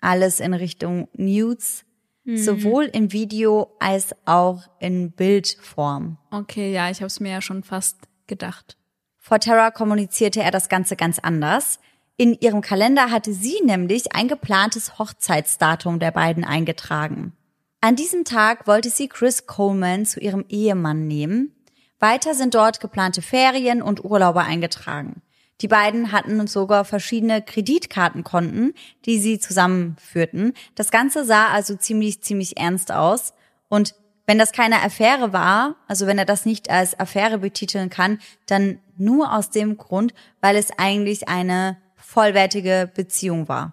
alles 0.00 0.38
in 0.40 0.54
Richtung 0.54 1.08
Nudes 1.14 1.84
Mhm. 2.24 2.36
sowohl 2.38 2.84
im 2.84 3.12
Video 3.12 3.76
als 3.80 4.14
auch 4.24 4.62
in 4.80 5.12
Bildform. 5.12 6.16
Okay, 6.30 6.72
ja, 6.72 6.90
ich 6.90 6.98
habe 6.98 7.08
es 7.08 7.20
mir 7.20 7.32
ja 7.32 7.42
schon 7.42 7.62
fast 7.62 7.98
gedacht. 8.26 8.78
Vor 9.18 9.40
Terra 9.40 9.70
kommunizierte 9.70 10.42
er 10.42 10.50
das 10.50 10.68
Ganze 10.70 10.96
ganz 10.96 11.18
anders. 11.18 11.78
In 12.16 12.38
ihrem 12.40 12.60
Kalender 12.60 13.10
hatte 13.10 13.32
sie 13.32 13.60
nämlich 13.64 14.14
ein 14.14 14.28
geplantes 14.28 14.98
Hochzeitsdatum 14.98 15.98
der 15.98 16.12
beiden 16.12 16.44
eingetragen. 16.44 17.32
An 17.80 17.96
diesem 17.96 18.24
Tag 18.24 18.66
wollte 18.66 18.88
sie 18.88 19.08
Chris 19.08 19.46
Coleman 19.46 20.06
zu 20.06 20.20
ihrem 20.20 20.44
Ehemann 20.48 21.08
nehmen. 21.08 21.52
Weiter 21.98 22.34
sind 22.34 22.54
dort 22.54 22.80
geplante 22.80 23.20
Ferien 23.20 23.82
und 23.82 24.04
Urlaube 24.04 24.42
eingetragen. 24.42 25.22
Die 25.60 25.68
beiden 25.68 26.12
hatten 26.12 26.46
sogar 26.46 26.84
verschiedene 26.84 27.42
Kreditkartenkonten, 27.42 28.74
die 29.06 29.18
sie 29.18 29.38
zusammenführten. 29.38 30.52
Das 30.74 30.90
Ganze 30.90 31.24
sah 31.24 31.48
also 31.48 31.76
ziemlich, 31.76 32.22
ziemlich 32.22 32.56
ernst 32.56 32.92
aus. 32.92 33.34
Und 33.68 33.94
wenn 34.26 34.38
das 34.38 34.52
keine 34.52 34.82
Affäre 34.82 35.32
war, 35.32 35.76
also 35.86 36.06
wenn 36.06 36.18
er 36.18 36.24
das 36.24 36.46
nicht 36.46 36.70
als 36.70 36.98
Affäre 36.98 37.38
betiteln 37.38 37.90
kann, 37.90 38.18
dann 38.46 38.78
nur 38.96 39.32
aus 39.32 39.50
dem 39.50 39.76
Grund, 39.76 40.14
weil 40.40 40.56
es 40.56 40.70
eigentlich 40.78 41.28
eine 41.28 41.76
vollwertige 42.04 42.90
Beziehung 42.94 43.48
war. 43.48 43.72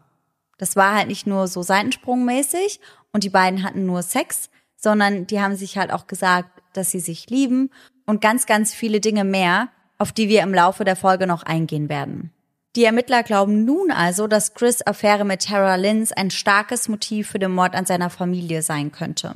Das 0.57 0.75
war 0.75 0.95
halt 0.95 1.07
nicht 1.07 1.27
nur 1.27 1.47
so 1.47 1.61
seitensprungmäßig 1.61 2.79
und 3.11 3.23
die 3.23 3.29
beiden 3.29 3.63
hatten 3.63 3.85
nur 3.85 4.03
Sex, 4.03 4.49
sondern 4.77 5.27
die 5.27 5.41
haben 5.41 5.55
sich 5.55 5.77
halt 5.77 5.91
auch 5.91 6.07
gesagt, 6.07 6.49
dass 6.73 6.91
sie 6.91 6.99
sich 6.99 7.29
lieben 7.29 7.69
und 8.05 8.21
ganz, 8.21 8.45
ganz 8.45 8.73
viele 8.73 8.99
Dinge 8.99 9.23
mehr, 9.23 9.69
auf 9.97 10.11
die 10.11 10.29
wir 10.29 10.41
im 10.41 10.53
Laufe 10.53 10.83
der 10.83 10.95
Folge 10.95 11.27
noch 11.27 11.43
eingehen 11.43 11.89
werden. 11.89 12.31
Die 12.75 12.85
Ermittler 12.85 13.23
glauben 13.23 13.65
nun 13.65 13.91
also, 13.91 14.27
dass 14.27 14.53
Chris 14.53 14.85
Affäre 14.85 15.25
mit 15.25 15.45
Tara 15.45 15.75
Linz 15.75 16.11
ein 16.11 16.31
starkes 16.31 16.87
Motiv 16.87 17.29
für 17.29 17.39
den 17.39 17.51
Mord 17.51 17.75
an 17.75 17.85
seiner 17.85 18.09
Familie 18.09 18.61
sein 18.61 18.91
könnte. 18.91 19.33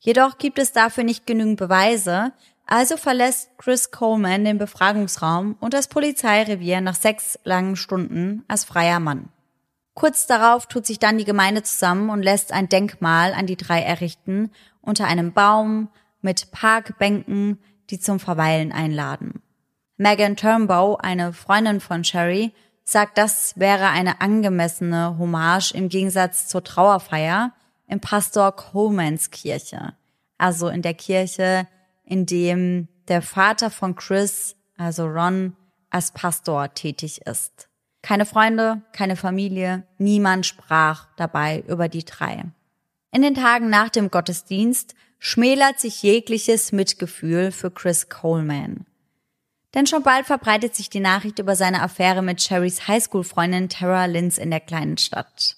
Jedoch 0.00 0.36
gibt 0.38 0.58
es 0.58 0.72
dafür 0.72 1.04
nicht 1.04 1.26
genügend 1.26 1.58
Beweise, 1.58 2.32
also 2.66 2.96
verlässt 2.96 3.50
Chris 3.58 3.90
Coleman 3.90 4.44
den 4.44 4.58
Befragungsraum 4.58 5.56
und 5.60 5.74
das 5.74 5.88
Polizeirevier 5.88 6.80
nach 6.80 6.94
sechs 6.94 7.38
langen 7.44 7.76
Stunden 7.76 8.44
als 8.48 8.64
freier 8.64 9.00
Mann. 9.00 9.28
Kurz 9.94 10.26
darauf 10.26 10.66
tut 10.66 10.86
sich 10.86 10.98
dann 10.98 11.18
die 11.18 11.24
Gemeinde 11.24 11.62
zusammen 11.62 12.10
und 12.10 12.22
lässt 12.22 12.52
ein 12.52 12.68
Denkmal 12.68 13.32
an 13.32 13.46
die 13.46 13.56
drei 13.56 13.80
errichten, 13.80 14.50
unter 14.80 15.06
einem 15.06 15.32
Baum, 15.32 15.88
mit 16.20 16.50
Parkbänken, 16.50 17.58
die 17.90 18.00
zum 18.00 18.18
Verweilen 18.18 18.72
einladen. 18.72 19.42
Megan 19.96 20.36
Turnbow, 20.36 20.96
eine 20.96 21.32
Freundin 21.32 21.80
von 21.80 22.02
Sherry, 22.02 22.52
sagt, 22.82 23.18
das 23.18 23.58
wäre 23.58 23.88
eine 23.88 24.20
angemessene 24.20 25.16
Hommage 25.18 25.72
im 25.72 25.88
Gegensatz 25.88 26.48
zur 26.48 26.64
Trauerfeier 26.64 27.52
im 27.86 28.00
Pastor 28.00 28.52
Colemans 28.52 29.30
Kirche. 29.30 29.94
Also 30.38 30.68
in 30.68 30.82
der 30.82 30.94
Kirche, 30.94 31.68
in 32.04 32.26
dem 32.26 32.88
der 33.08 33.22
Vater 33.22 33.70
von 33.70 33.96
Chris, 33.96 34.56
also 34.76 35.06
Ron, 35.06 35.56
als 35.90 36.12
Pastor 36.12 36.74
tätig 36.74 37.22
ist. 37.26 37.68
Keine 38.02 38.26
Freunde, 38.26 38.82
keine 38.92 39.16
Familie, 39.16 39.84
niemand 39.98 40.44
sprach 40.44 41.06
dabei 41.16 41.64
über 41.66 41.88
die 41.88 42.04
drei. 42.04 42.44
In 43.12 43.22
den 43.22 43.34
Tagen 43.34 43.70
nach 43.70 43.88
dem 43.88 44.10
Gottesdienst 44.10 44.94
schmälert 45.18 45.80
sich 45.80 46.02
jegliches 46.02 46.72
Mitgefühl 46.72 47.52
für 47.52 47.70
Chris 47.70 48.08
Coleman. 48.08 48.84
Denn 49.72 49.86
schon 49.86 50.02
bald 50.02 50.26
verbreitet 50.26 50.74
sich 50.74 50.90
die 50.90 51.00
Nachricht 51.00 51.38
über 51.38 51.56
seine 51.56 51.82
Affäre 51.82 52.22
mit 52.22 52.42
Sherrys 52.42 52.86
Highschool-Freundin 52.86 53.68
Tara 53.68 54.04
Linz 54.04 54.38
in 54.38 54.50
der 54.50 54.60
kleinen 54.60 54.98
Stadt. 54.98 55.56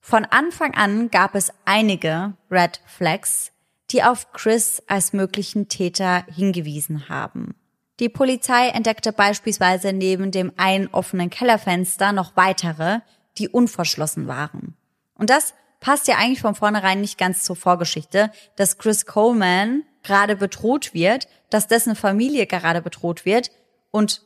Von 0.00 0.24
Anfang 0.24 0.74
an 0.74 1.10
gab 1.10 1.34
es 1.34 1.52
einige 1.64 2.34
Red 2.50 2.80
Flags, 2.86 3.52
die 3.90 4.02
auf 4.02 4.32
Chris 4.32 4.82
als 4.86 5.12
möglichen 5.12 5.68
Täter 5.68 6.24
hingewiesen 6.34 7.08
haben. 7.08 7.54
Die 8.00 8.08
Polizei 8.08 8.68
entdeckte 8.68 9.12
beispielsweise 9.12 9.92
neben 9.92 10.30
dem 10.30 10.52
einen 10.56 10.88
offenen 10.88 11.30
Kellerfenster 11.30 12.12
noch 12.12 12.36
weitere, 12.36 13.00
die 13.38 13.48
unverschlossen 13.48 14.28
waren. 14.28 14.76
Und 15.14 15.30
das 15.30 15.54
passt 15.80 16.06
ja 16.06 16.16
eigentlich 16.16 16.40
von 16.40 16.54
vornherein 16.54 17.00
nicht 17.00 17.18
ganz 17.18 17.42
zur 17.42 17.56
Vorgeschichte, 17.56 18.30
dass 18.56 18.78
Chris 18.78 19.06
Coleman 19.06 19.84
gerade 20.02 20.36
bedroht 20.36 20.94
wird, 20.94 21.28
dass 21.50 21.66
dessen 21.66 21.96
Familie 21.96 22.46
gerade 22.46 22.82
bedroht 22.82 23.24
wird 23.24 23.50
und 23.90 24.22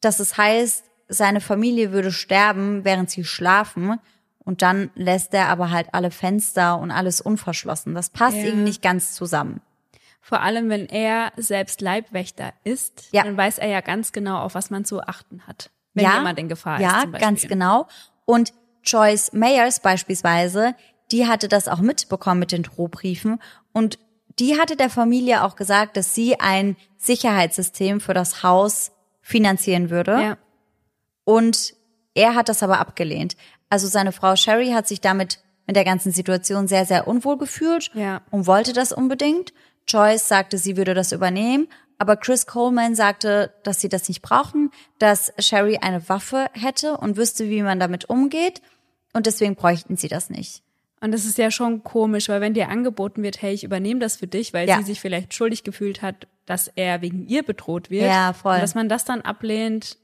dass 0.00 0.20
es 0.20 0.36
heißt, 0.36 0.84
seine 1.08 1.40
Familie 1.40 1.92
würde 1.92 2.12
sterben, 2.12 2.84
während 2.84 3.10
sie 3.10 3.24
schlafen 3.24 3.98
und 4.44 4.62
dann 4.62 4.90
lässt 4.94 5.34
er 5.34 5.48
aber 5.48 5.70
halt 5.70 5.88
alle 5.92 6.10
Fenster 6.10 6.78
und 6.78 6.90
alles 6.90 7.20
unverschlossen. 7.20 7.94
Das 7.94 8.10
passt 8.10 8.36
Ja. 8.36 8.44
irgendwie 8.44 8.64
nicht 8.64 8.82
ganz 8.82 9.14
zusammen. 9.14 9.60
Vor 10.20 10.40
allem, 10.40 10.70
wenn 10.70 10.86
er 10.86 11.32
selbst 11.36 11.80
Leibwächter 11.80 12.52
ist, 12.64 13.08
ja. 13.12 13.24
dann 13.24 13.36
weiß 13.36 13.58
er 13.58 13.68
ja 13.68 13.80
ganz 13.80 14.12
genau, 14.12 14.38
auf 14.38 14.54
was 14.54 14.70
man 14.70 14.84
zu 14.84 15.02
achten 15.02 15.46
hat, 15.46 15.70
wenn 15.92 16.04
ja, 16.04 16.16
jemand 16.16 16.38
in 16.38 16.48
Gefahr 16.48 16.80
ja, 16.80 17.02
ist. 17.02 17.12
Ja, 17.12 17.18
ganz 17.18 17.46
genau. 17.46 17.88
Und 18.24 18.54
Joyce 18.82 19.32
Mayers 19.32 19.80
beispielsweise, 19.80 20.74
die 21.10 21.26
hatte 21.26 21.48
das 21.48 21.68
auch 21.68 21.80
mitbekommen 21.80 22.40
mit 22.40 22.52
den 22.52 22.62
Drohbriefen 22.62 23.38
und 23.72 23.98
die 24.38 24.58
hatte 24.58 24.76
der 24.76 24.90
Familie 24.90 25.44
auch 25.44 25.56
gesagt, 25.56 25.96
dass 25.96 26.14
sie 26.14 26.40
ein 26.40 26.76
Sicherheitssystem 26.96 28.00
für 28.00 28.14
das 28.14 28.42
Haus 28.42 28.92
finanzieren 29.20 29.90
würde. 29.90 30.12
Ja. 30.12 30.38
Und 31.24 31.74
er 32.14 32.34
hat 32.34 32.48
das 32.48 32.62
aber 32.62 32.78
abgelehnt. 32.80 33.36
Also 33.74 33.88
seine 33.88 34.12
Frau 34.12 34.36
Sherry 34.36 34.70
hat 34.70 34.86
sich 34.86 35.00
damit 35.00 35.40
mit 35.66 35.74
der 35.74 35.84
ganzen 35.84 36.12
Situation 36.12 36.68
sehr, 36.68 36.86
sehr 36.86 37.08
unwohl 37.08 37.36
gefühlt 37.36 37.90
ja. 37.92 38.22
und 38.30 38.46
wollte 38.46 38.72
das 38.72 38.92
unbedingt. 38.92 39.52
Joyce 39.88 40.28
sagte, 40.28 40.58
sie 40.58 40.76
würde 40.76 40.94
das 40.94 41.10
übernehmen, 41.10 41.66
aber 41.98 42.16
Chris 42.16 42.46
Coleman 42.46 42.94
sagte, 42.94 43.52
dass 43.64 43.80
sie 43.80 43.88
das 43.88 44.06
nicht 44.06 44.22
brauchen, 44.22 44.70
dass 45.00 45.32
Sherry 45.40 45.78
eine 45.78 46.08
Waffe 46.08 46.46
hätte 46.52 46.98
und 46.98 47.16
wüsste, 47.16 47.50
wie 47.50 47.62
man 47.62 47.80
damit 47.80 48.08
umgeht 48.08 48.62
und 49.12 49.26
deswegen 49.26 49.56
bräuchten 49.56 49.96
sie 49.96 50.06
das 50.06 50.30
nicht. 50.30 50.62
Und 51.00 51.10
das 51.10 51.24
ist 51.24 51.36
ja 51.36 51.50
schon 51.50 51.82
komisch, 51.82 52.28
weil 52.28 52.40
wenn 52.40 52.54
dir 52.54 52.68
angeboten 52.68 53.24
wird, 53.24 53.42
hey, 53.42 53.54
ich 53.54 53.64
übernehme 53.64 53.98
das 53.98 54.18
für 54.18 54.28
dich, 54.28 54.54
weil 54.54 54.68
ja. 54.68 54.78
sie 54.78 54.84
sich 54.84 55.00
vielleicht 55.00 55.34
schuldig 55.34 55.64
gefühlt 55.64 56.00
hat, 56.00 56.28
dass 56.46 56.68
er 56.68 57.02
wegen 57.02 57.26
ihr 57.26 57.42
bedroht 57.42 57.90
wird. 57.90 58.04
Ja, 58.04 58.34
voll. 58.34 58.54
Und 58.54 58.62
dass 58.62 58.76
man 58.76 58.88
das 58.88 59.04
dann 59.04 59.20
ablehnt, 59.22 59.98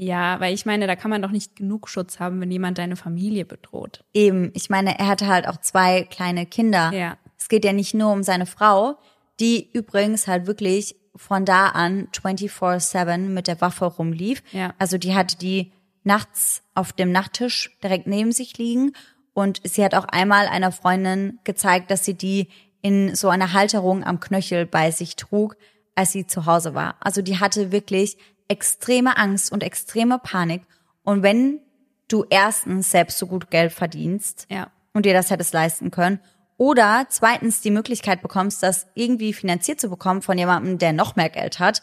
ja, 0.00 0.40
weil 0.40 0.54
ich 0.54 0.64
meine, 0.64 0.86
da 0.86 0.96
kann 0.96 1.10
man 1.10 1.20
doch 1.20 1.30
nicht 1.30 1.56
genug 1.56 1.86
Schutz 1.86 2.20
haben, 2.20 2.40
wenn 2.40 2.50
jemand 2.50 2.78
deine 2.78 2.96
Familie 2.96 3.44
bedroht. 3.44 4.02
Eben, 4.14 4.50
ich 4.54 4.70
meine, 4.70 4.98
er 4.98 5.06
hatte 5.06 5.26
halt 5.26 5.46
auch 5.46 5.58
zwei 5.58 6.04
kleine 6.04 6.46
Kinder. 6.46 6.90
Ja. 6.94 7.18
Es 7.38 7.50
geht 7.50 7.66
ja 7.66 7.74
nicht 7.74 7.92
nur 7.92 8.10
um 8.10 8.22
seine 8.22 8.46
Frau, 8.46 8.96
die 9.40 9.68
übrigens 9.74 10.26
halt 10.26 10.46
wirklich 10.46 10.96
von 11.14 11.44
da 11.44 11.66
an 11.68 12.08
24-7 12.14 13.18
mit 13.18 13.46
der 13.46 13.60
Waffe 13.60 13.84
rumlief. 13.84 14.42
Ja. 14.52 14.72
Also 14.78 14.96
die 14.96 15.14
hatte 15.14 15.36
die 15.36 15.70
nachts 16.02 16.62
auf 16.74 16.94
dem 16.94 17.12
Nachttisch 17.12 17.76
direkt 17.82 18.06
neben 18.06 18.32
sich 18.32 18.56
liegen 18.56 18.92
und 19.34 19.60
sie 19.64 19.84
hat 19.84 19.94
auch 19.94 20.06
einmal 20.06 20.46
einer 20.46 20.72
Freundin 20.72 21.40
gezeigt, 21.44 21.90
dass 21.90 22.06
sie 22.06 22.14
die 22.14 22.48
in 22.80 23.14
so 23.14 23.28
einer 23.28 23.52
Halterung 23.52 24.02
am 24.02 24.18
Knöchel 24.18 24.64
bei 24.64 24.92
sich 24.92 25.16
trug, 25.16 25.58
als 25.94 26.12
sie 26.12 26.26
zu 26.26 26.46
Hause 26.46 26.74
war. 26.74 26.96
Also 27.00 27.20
die 27.20 27.38
hatte 27.38 27.70
wirklich 27.70 28.16
extreme 28.50 29.16
Angst 29.16 29.52
und 29.52 29.62
extreme 29.62 30.18
Panik. 30.18 30.62
Und 31.02 31.22
wenn 31.22 31.60
du 32.08 32.24
erstens 32.28 32.90
selbst 32.90 33.18
so 33.18 33.26
gut 33.26 33.50
Geld 33.50 33.72
verdienst 33.72 34.46
ja. 34.50 34.70
und 34.92 35.06
dir 35.06 35.14
das 35.14 35.30
hättest 35.30 35.54
leisten 35.54 35.90
können, 35.90 36.20
oder 36.56 37.06
zweitens 37.08 37.62
die 37.62 37.70
Möglichkeit 37.70 38.20
bekommst, 38.20 38.62
das 38.62 38.86
irgendwie 38.94 39.32
finanziert 39.32 39.80
zu 39.80 39.88
bekommen 39.88 40.20
von 40.20 40.36
jemandem, 40.36 40.76
der 40.76 40.92
noch 40.92 41.16
mehr 41.16 41.30
Geld 41.30 41.58
hat, 41.58 41.82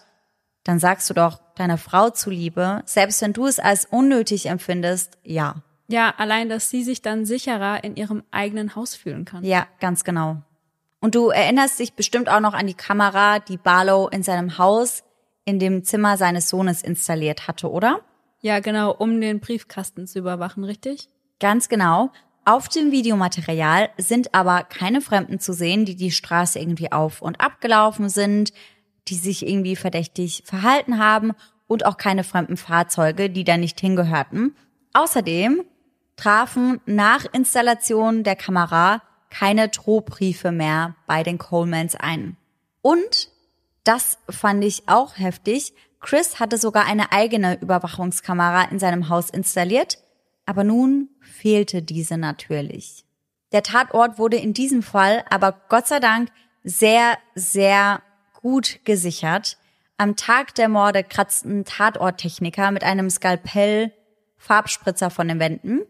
dann 0.64 0.78
sagst 0.78 1.10
du 1.10 1.16
doch 1.16 1.40
deiner 1.56 1.80
Frau 1.80 2.12
zuliebe, 2.12 2.84
selbst 2.86 3.22
wenn 3.24 3.34
du 3.34 3.48
es 3.48 3.58
als 3.58 3.86
unnötig 3.86 4.46
empfindest, 4.46 5.18
ja. 5.24 5.64
Ja, 5.88 6.14
allein, 6.18 6.50
dass 6.50 6.70
sie 6.70 6.84
sich 6.84 7.02
dann 7.02 7.26
sicherer 7.26 7.84
in 7.84 7.96
ihrem 7.96 8.24
eigenen 8.30 8.76
Haus 8.76 8.94
fühlen 8.94 9.26
kann. 9.26 9.44
Ja, 9.44 9.66
ganz 9.80 10.04
genau. 10.04 10.44
Und 11.00 11.16
du 11.16 11.30
erinnerst 11.30 11.80
dich 11.80 11.94
bestimmt 11.94 12.30
auch 12.30 12.42
noch 12.42 12.54
an 12.54 12.68
die 12.68 12.74
Kamera, 12.74 13.40
die 13.40 13.58
Barlow 13.58 14.10
in 14.10 14.22
seinem 14.22 14.58
Haus 14.60 15.04
in 15.48 15.60
dem 15.60 15.86
Zimmer 15.86 16.18
seines 16.18 16.50
Sohnes 16.50 16.82
installiert 16.82 17.48
hatte, 17.48 17.72
oder? 17.72 18.02
Ja, 18.42 18.60
genau, 18.60 18.92
um 18.92 19.22
den 19.22 19.40
Briefkasten 19.40 20.06
zu 20.06 20.20
überwachen, 20.20 20.66
richtig? 20.66 21.08
Ganz 21.40 21.70
genau. 21.70 22.12
Auf 22.44 22.68
dem 22.68 22.92
Videomaterial 22.92 23.90
sind 23.98 24.36
aber 24.36 24.64
keine 24.64 25.00
Fremden 25.00 25.40
zu 25.40 25.54
sehen, 25.54 25.86
die 25.86 25.96
die 25.96 26.12
Straße 26.12 26.60
irgendwie 26.60 26.92
auf 26.92 27.22
und 27.22 27.40
abgelaufen 27.40 28.10
sind, 28.10 28.52
die 29.08 29.16
sich 29.16 29.48
irgendwie 29.48 29.78
verdächtig 29.78 30.44
verhalten 30.46 31.00
haben 31.00 31.32
und 31.66 31.86
auch 31.86 31.98
keine 31.98 32.26
fremden 32.26 32.58
Fahrzeuge, 32.58 33.30
die 33.30 33.46
da 33.46 33.56
nicht 33.56 33.80
hingehörten. 33.80 34.54
Außerdem 34.94 35.64
trafen 36.18 36.82
nach 36.86 37.26
Installation 37.32 38.24
der 38.24 38.36
Kamera 38.36 39.02
keine 39.30 39.70
Drohbriefe 39.70 40.52
mehr 40.52 40.96
bei 41.06 41.24
den 41.24 41.38
Colemans 41.38 41.96
ein. 41.96 42.36
Und, 42.82 43.30
das 43.88 44.18
fand 44.30 44.64
ich 44.64 44.84
auch 44.88 45.18
heftig, 45.18 45.74
Chris 46.00 46.40
hatte 46.40 46.58
sogar 46.58 46.86
eine 46.86 47.12
eigene 47.12 47.60
Überwachungskamera 47.60 48.66
in 48.66 48.80
seinem 48.80 49.10
Haus 49.10 49.30
installiert, 49.30 49.98
aber 50.46 50.64
nun 50.64 51.10
fehlte 51.22 51.82
diese 51.82 52.18
natürlich. 52.18 53.06
Der 53.52 53.64
Tatort 53.64 54.20
wurde 54.20 54.38
in 54.38 54.54
diesem 54.54 54.84
Fall 54.84 55.24
aber 55.30 55.54
Gott 55.70 55.88
sei 55.88 56.00
Dank 56.00 56.30
sehr, 56.64 57.18
sehr 57.34 58.02
gut 58.42 58.80
gesichert. 58.84 59.58
Am 59.98 60.16
Tag 60.16 60.54
der 60.56 60.70
Morde 60.70 61.04
kratzten 61.04 61.66
Tatorttechniker 61.66 62.72
mit 62.72 62.84
einem 62.84 63.10
Skalpell 63.10 63.94
Farbspritzer 64.38 65.10
von 65.10 65.28
den 65.28 65.40
Wänden 65.40 65.82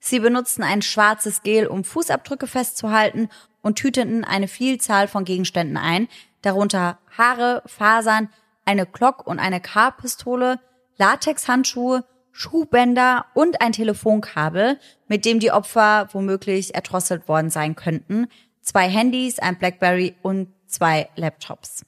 Sie 0.00 0.18
benutzten 0.18 0.64
ein 0.64 0.80
schwarzes 0.80 1.42
Gel, 1.42 1.66
um 1.66 1.84
Fußabdrücke 1.84 2.46
festzuhalten 2.46 3.28
und 3.60 3.76
tüteten 3.76 4.24
eine 4.24 4.48
Vielzahl 4.48 5.06
von 5.06 5.26
Gegenständen 5.26 5.76
ein, 5.76 6.08
darunter 6.42 6.98
Haare, 7.16 7.62
Fasern, 7.66 8.28
eine 8.64 8.86
Glock 8.86 9.26
und 9.26 9.38
eine 9.38 9.60
K-Pistole, 9.60 10.60
Latexhandschuhe, 10.96 12.04
Schuhbänder 12.32 13.26
und 13.34 13.60
ein 13.60 13.72
Telefonkabel, 13.72 14.78
mit 15.08 15.24
dem 15.24 15.40
die 15.40 15.50
Opfer 15.50 16.08
womöglich 16.12 16.74
erdrosselt 16.74 17.28
worden 17.28 17.50
sein 17.50 17.74
könnten, 17.74 18.28
zwei 18.60 18.88
Handys, 18.88 19.38
ein 19.38 19.58
Blackberry 19.58 20.14
und 20.22 20.48
zwei 20.66 21.08
Laptops. 21.16 21.84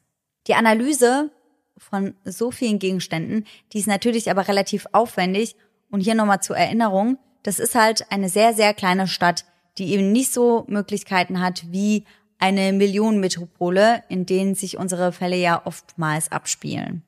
Die 0.46 0.54
Analyse 0.54 1.30
von 1.78 2.14
so 2.24 2.50
vielen 2.50 2.78
Gegenständen, 2.78 3.46
die 3.72 3.78
ist 3.78 3.86
natürlich 3.86 4.30
aber 4.30 4.48
relativ 4.48 4.86
aufwendig 4.92 5.56
und 5.90 6.00
hier 6.00 6.14
nochmal 6.14 6.42
zur 6.42 6.56
Erinnerung, 6.56 7.18
das 7.42 7.58
ist 7.58 7.74
halt 7.74 8.10
eine 8.10 8.28
sehr, 8.28 8.54
sehr 8.54 8.72
kleine 8.74 9.08
Stadt, 9.08 9.44
die 9.78 9.92
eben 9.92 10.12
nicht 10.12 10.32
so 10.32 10.64
Möglichkeiten 10.68 11.40
hat 11.40 11.64
wie 11.70 12.04
eine 12.42 12.72
Millionenmetropole, 12.72 14.02
in 14.08 14.26
denen 14.26 14.56
sich 14.56 14.76
unsere 14.76 15.12
Fälle 15.12 15.36
ja 15.36 15.64
oftmals 15.64 16.32
abspielen. 16.32 17.04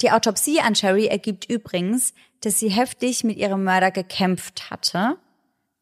Die 0.00 0.10
Autopsie 0.10 0.60
an 0.60 0.74
Sherry 0.74 1.08
ergibt 1.08 1.44
übrigens, 1.44 2.14
dass 2.40 2.58
sie 2.58 2.70
heftig 2.70 3.22
mit 3.22 3.36
ihrem 3.36 3.64
Mörder 3.64 3.90
gekämpft 3.90 4.70
hatte. 4.70 5.18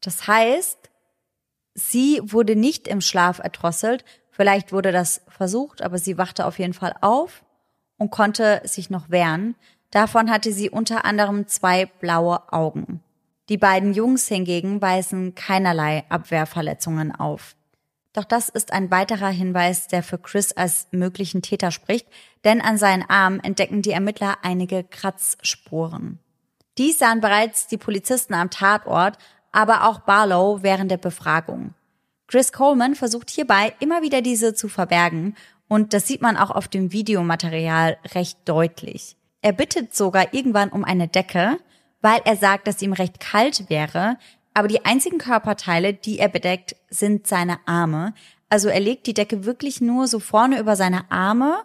Das 0.01 0.27
heißt, 0.27 0.89
sie 1.73 2.19
wurde 2.21 2.57
nicht 2.57 2.85
im 2.89 2.99
Schlaf 2.99 3.39
erdrosselt. 3.39 4.03
Vielleicht 4.29 4.73
wurde 4.73 4.91
das 4.91 5.21
versucht, 5.29 5.81
aber 5.81 5.99
sie 5.99 6.17
wachte 6.17 6.45
auf 6.45 6.59
jeden 6.59 6.73
Fall 6.73 6.93
auf 6.99 7.45
und 7.97 8.11
konnte 8.11 8.61
sich 8.65 8.89
noch 8.89 9.09
wehren. 9.09 9.55
Davon 9.89 10.29
hatte 10.29 10.51
sie 10.51 10.69
unter 10.69 11.05
anderem 11.05 11.47
zwei 11.47 11.85
blaue 11.85 12.51
Augen. 12.51 13.01
Die 13.47 13.57
beiden 13.57 13.93
Jungs 13.93 14.27
hingegen 14.27 14.81
weisen 14.81 15.33
keinerlei 15.33 16.03
Abwehrverletzungen 16.09 17.15
auf. 17.15 17.55
Doch 18.17 18.25
das 18.25 18.49
ist 18.49 18.73
ein 18.73 18.89
weiterer 18.89 19.29
Hinweis, 19.29 19.85
der 19.85 20.01
für 20.01 20.17
Chris 20.17 20.51
als 20.51 20.87
möglichen 20.89 21.43
Täter 21.43 21.69
spricht, 21.69 22.07
denn 22.45 22.61
an 22.61 22.79
seinen 22.79 23.07
Armen 23.07 23.39
entdecken 23.39 23.83
die 23.83 23.91
Ermittler 23.91 24.39
einige 24.41 24.83
Kratzspuren. 24.83 26.17
Dies 26.79 26.97
sahen 26.97 27.21
bereits 27.21 27.67
die 27.67 27.77
Polizisten 27.77 28.33
am 28.33 28.49
Tatort, 28.49 29.19
aber 29.51 29.87
auch 29.87 29.99
Barlow 29.99 30.63
während 30.63 30.89
der 30.89 30.97
Befragung. 30.97 31.75
Chris 32.25 32.51
Coleman 32.51 32.95
versucht 32.95 33.29
hierbei 33.29 33.75
immer 33.79 34.01
wieder 34.01 34.23
diese 34.23 34.55
zu 34.55 34.67
verbergen 34.67 35.35
und 35.67 35.93
das 35.93 36.07
sieht 36.07 36.23
man 36.23 36.37
auch 36.37 36.49
auf 36.49 36.67
dem 36.67 36.91
Videomaterial 36.91 37.99
recht 38.15 38.39
deutlich. 38.45 39.15
Er 39.43 39.53
bittet 39.53 39.95
sogar 39.95 40.33
irgendwann 40.33 40.69
um 40.69 40.83
eine 40.83 41.07
Decke, 41.07 41.59
weil 42.01 42.19
er 42.25 42.35
sagt, 42.35 42.67
dass 42.67 42.81
ihm 42.81 42.93
recht 42.93 43.19
kalt 43.19 43.69
wäre, 43.69 44.17
aber 44.57 44.67
die 44.67 44.85
einzigen 44.85 45.19
Körperteile, 45.19 45.93
die 45.93 46.17
er 46.17 46.29
bedeckt, 46.29 46.75
sind 46.89 47.27
seine 47.27 47.59
Arme. 47.67 48.15
Also 48.49 48.69
er 48.69 48.79
legt 48.79 49.05
die 49.05 49.13
Decke 49.13 49.45
wirklich 49.45 49.81
nur 49.81 50.07
so 50.07 50.19
vorne 50.19 50.59
über 50.59 50.75
seine 50.75 51.11
Arme 51.11 51.59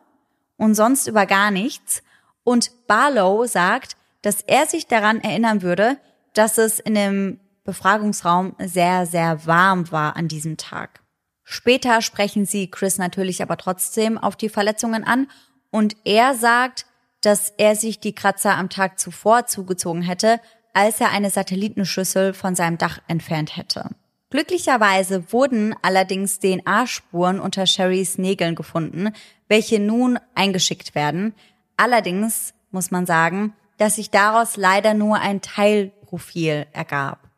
und 0.59 0.75
sonst 0.75 1.07
über 1.07 1.25
gar 1.25 1.51
nichts. 1.51 2.03
Und 2.45 2.87
Barlow 2.89 3.47
sagt, 3.47 3.97
dass 4.21 4.43
er 4.43 4.67
sich 4.67 4.89
daran 4.89 5.23
erinnern 5.23 5.63
würde, 5.63 5.97
dass 6.35 6.59
es 6.59 6.81
in 6.81 6.93
dem 6.93 7.41
Befragungsraum 7.65 8.57
sehr, 8.59 9.07
sehr 9.07 9.47
warm 9.47 9.91
war 9.91 10.15
an 10.17 10.29
diesem 10.29 10.59
Tag. 10.59 11.01
Später 11.45 12.03
sprechen 12.03 12.45
sie 12.45 12.71
Chris 12.71 12.99
natürlich 12.99 13.41
aber 13.41 13.57
trotzdem 13.57 14.19
auf 14.19 14.37
die 14.37 14.51
Verletzungen 14.51 15.03
an 15.03 15.31
und 15.71 15.97
er 16.05 16.35
sagt, 16.35 16.85
dass 17.23 17.55
er 17.57 17.75
sich 17.75 18.01
die 18.01 18.15
Kratzer 18.15 18.59
am 18.59 18.69
Tag 18.69 18.99
zuvor 18.99 19.47
zugezogen 19.47 20.03
hätte, 20.03 20.41
als 20.73 21.01
er 21.01 21.11
eine 21.11 21.31
Satellitenschüssel 21.31 22.35
von 22.35 22.55
seinem 22.55 22.79
Dach 22.79 22.99
entfernt 23.09 23.57
hätte. 23.57 23.91
Glücklicherweise 24.31 25.31
wurden 25.33 25.75
allerdings 25.83 26.39
DNA-Spuren 26.39 27.39
unter 27.39 27.67
Sherrys 27.67 28.17
Nägeln 28.17 28.55
gefunden, 28.55 29.11
welche 29.47 29.79
nun 29.79 30.19
eingeschickt 30.35 30.95
werden. 30.95 31.35
Allerdings 31.77 32.55
muss 32.71 32.91
man 32.91 33.05
sagen, 33.05 33.53
dass 33.77 33.97
sich 33.97 34.11
daraus 34.11 34.57
leider 34.57 34.95
nur 34.95 35.19
ein 35.19 35.43
Teilprofil 35.43 36.67
ergab. 36.73 37.29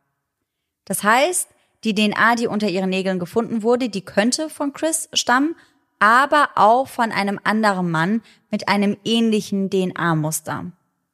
Das 0.84 1.02
heißt, 1.02 1.48
die 1.82 1.94
DNA, 1.94 2.36
die 2.36 2.46
unter 2.46 2.68
ihren 2.68 2.90
Nägeln 2.90 3.18
gefunden 3.18 3.62
wurde, 3.62 3.88
die 3.88 4.04
könnte 4.04 4.48
von 4.48 4.72
Chris 4.72 5.08
stammen, 5.12 5.56
aber 5.98 6.50
auch 6.54 6.86
von 6.86 7.10
einem 7.10 7.40
anderen 7.42 7.90
Mann 7.90 8.22
mit 8.50 8.68
einem 8.68 8.96
ähnlichen 9.04 9.68
DNA-Muster. 9.68 10.66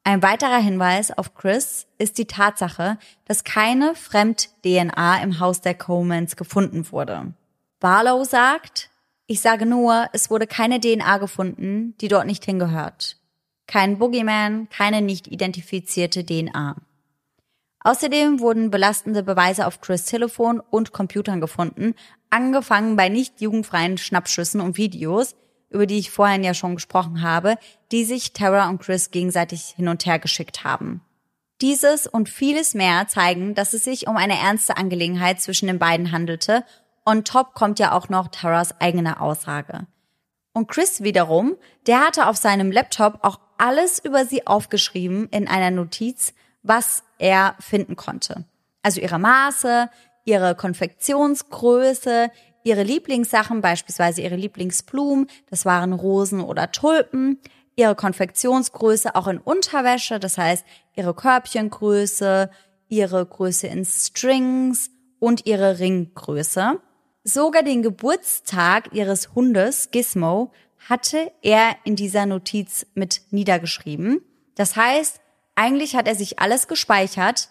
Ein 0.03 0.23
weiterer 0.23 0.57
Hinweis 0.57 1.15
auf 1.15 1.35
Chris 1.35 1.85
ist 1.99 2.17
die 2.17 2.25
Tatsache, 2.25 2.97
dass 3.25 3.43
keine 3.43 3.93
Fremd-DNA 3.93 5.21
im 5.21 5.39
Haus 5.39 5.61
der 5.61 5.75
Colemans 5.75 6.35
gefunden 6.35 6.91
wurde. 6.91 7.33
Barlow 7.79 8.23
sagt, 8.23 8.89
ich 9.27 9.41
sage 9.41 9.65
nur, 9.65 10.09
es 10.11 10.31
wurde 10.31 10.47
keine 10.47 10.79
DNA 10.79 11.19
gefunden, 11.19 11.95
die 12.01 12.07
dort 12.07 12.25
nicht 12.25 12.43
hingehört. 12.45 13.17
Kein 13.67 13.99
Boogeyman, 13.99 14.69
keine 14.69 15.01
nicht 15.01 15.27
identifizierte 15.27 16.25
DNA. 16.25 16.75
Außerdem 17.83 18.39
wurden 18.39 18.71
belastende 18.71 19.23
Beweise 19.23 19.65
auf 19.65 19.81
Chris 19.81 20.05
Telefon 20.05 20.59
und 20.59 20.93
Computern 20.93 21.41
gefunden, 21.41 21.95
angefangen 22.29 22.95
bei 22.95 23.09
nicht 23.09 23.39
jugendfreien 23.39 23.97
Schnappschüssen 23.97 24.61
und 24.61 24.77
Videos, 24.77 25.35
über 25.71 25.87
die 25.87 25.97
ich 25.97 26.11
vorhin 26.11 26.43
ja 26.43 26.53
schon 26.53 26.75
gesprochen 26.75 27.21
habe, 27.21 27.57
die 27.91 28.05
sich 28.05 28.33
Tara 28.33 28.69
und 28.69 28.81
Chris 28.81 29.09
gegenseitig 29.09 29.73
hin 29.75 29.87
und 29.87 30.05
her 30.05 30.19
geschickt 30.19 30.63
haben. 30.63 31.01
Dieses 31.61 32.07
und 32.07 32.29
vieles 32.29 32.73
mehr 32.73 33.07
zeigen, 33.07 33.55
dass 33.55 33.73
es 33.73 33.83
sich 33.83 34.07
um 34.07 34.17
eine 34.17 34.37
ernste 34.37 34.77
Angelegenheit 34.77 35.41
zwischen 35.41 35.67
den 35.67 35.79
beiden 35.79 36.11
handelte. 36.11 36.63
On 37.05 37.23
top 37.23 37.53
kommt 37.53 37.79
ja 37.79 37.93
auch 37.93 38.09
noch 38.09 38.27
Taras 38.29 38.79
eigene 38.79 39.21
Aussage. 39.21 39.87
Und 40.53 40.67
Chris 40.67 41.01
wiederum, 41.03 41.55
der 41.87 42.01
hatte 42.01 42.27
auf 42.27 42.35
seinem 42.35 42.71
Laptop 42.71 43.19
auch 43.21 43.39
alles 43.57 43.99
über 44.03 44.25
sie 44.25 44.47
aufgeschrieben 44.47 45.29
in 45.29 45.47
einer 45.47 45.71
Notiz, 45.71 46.33
was 46.63 47.03
er 47.19 47.55
finden 47.59 47.95
konnte. 47.95 48.43
Also 48.83 48.99
ihre 48.99 49.19
Maße, 49.19 49.89
ihre 50.25 50.55
Konfektionsgröße, 50.55 52.31
ihre 52.63 52.83
Lieblingssachen, 52.83 53.61
beispielsweise 53.61 54.21
ihre 54.21 54.35
Lieblingsblumen, 54.35 55.27
das 55.49 55.65
waren 55.65 55.93
Rosen 55.93 56.41
oder 56.41 56.71
Tulpen, 56.71 57.39
ihre 57.75 57.95
Konfektionsgröße 57.95 59.15
auch 59.15 59.27
in 59.27 59.37
Unterwäsche, 59.37 60.19
das 60.19 60.37
heißt 60.37 60.65
ihre 60.95 61.13
Körbchengröße, 61.13 62.49
ihre 62.89 63.25
Größe 63.25 63.67
in 63.67 63.85
Strings 63.85 64.91
und 65.19 65.45
ihre 65.45 65.79
Ringgröße. 65.79 66.79
Sogar 67.23 67.63
den 67.63 67.83
Geburtstag 67.83 68.93
ihres 68.93 69.33
Hundes 69.35 69.91
Gizmo 69.91 70.51
hatte 70.89 71.31
er 71.41 71.75
in 71.83 71.95
dieser 71.95 72.25
Notiz 72.25 72.87
mit 72.95 73.21
niedergeschrieben. 73.29 74.21
Das 74.55 74.75
heißt, 74.75 75.21
eigentlich 75.55 75.95
hat 75.95 76.07
er 76.07 76.15
sich 76.15 76.39
alles 76.39 76.67
gespeichert, 76.67 77.49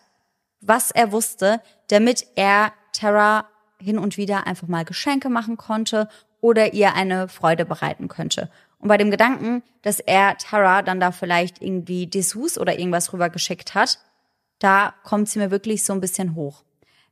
was 0.60 0.90
er 0.90 1.12
wusste, 1.12 1.62
damit 1.88 2.26
er 2.34 2.72
Terra 2.92 3.48
hin 3.80 3.98
und 3.98 4.16
wieder 4.16 4.46
einfach 4.46 4.68
mal 4.68 4.84
Geschenke 4.84 5.28
machen 5.28 5.56
konnte 5.56 6.08
oder 6.40 6.72
ihr 6.72 6.94
eine 6.94 7.28
Freude 7.28 7.64
bereiten 7.64 8.08
könnte. 8.08 8.50
Und 8.78 8.88
bei 8.88 8.96
dem 8.96 9.10
Gedanken, 9.10 9.62
dass 9.82 10.00
er 10.00 10.36
Tara 10.38 10.82
dann 10.82 11.00
da 11.00 11.12
vielleicht 11.12 11.60
irgendwie 11.60 12.06
Dessous 12.06 12.58
oder 12.58 12.78
irgendwas 12.78 13.12
rübergeschickt 13.12 13.74
hat, 13.74 13.98
da 14.58 14.94
kommt 15.04 15.28
sie 15.28 15.38
mir 15.38 15.50
wirklich 15.50 15.84
so 15.84 15.92
ein 15.92 16.00
bisschen 16.00 16.34
hoch. 16.34 16.62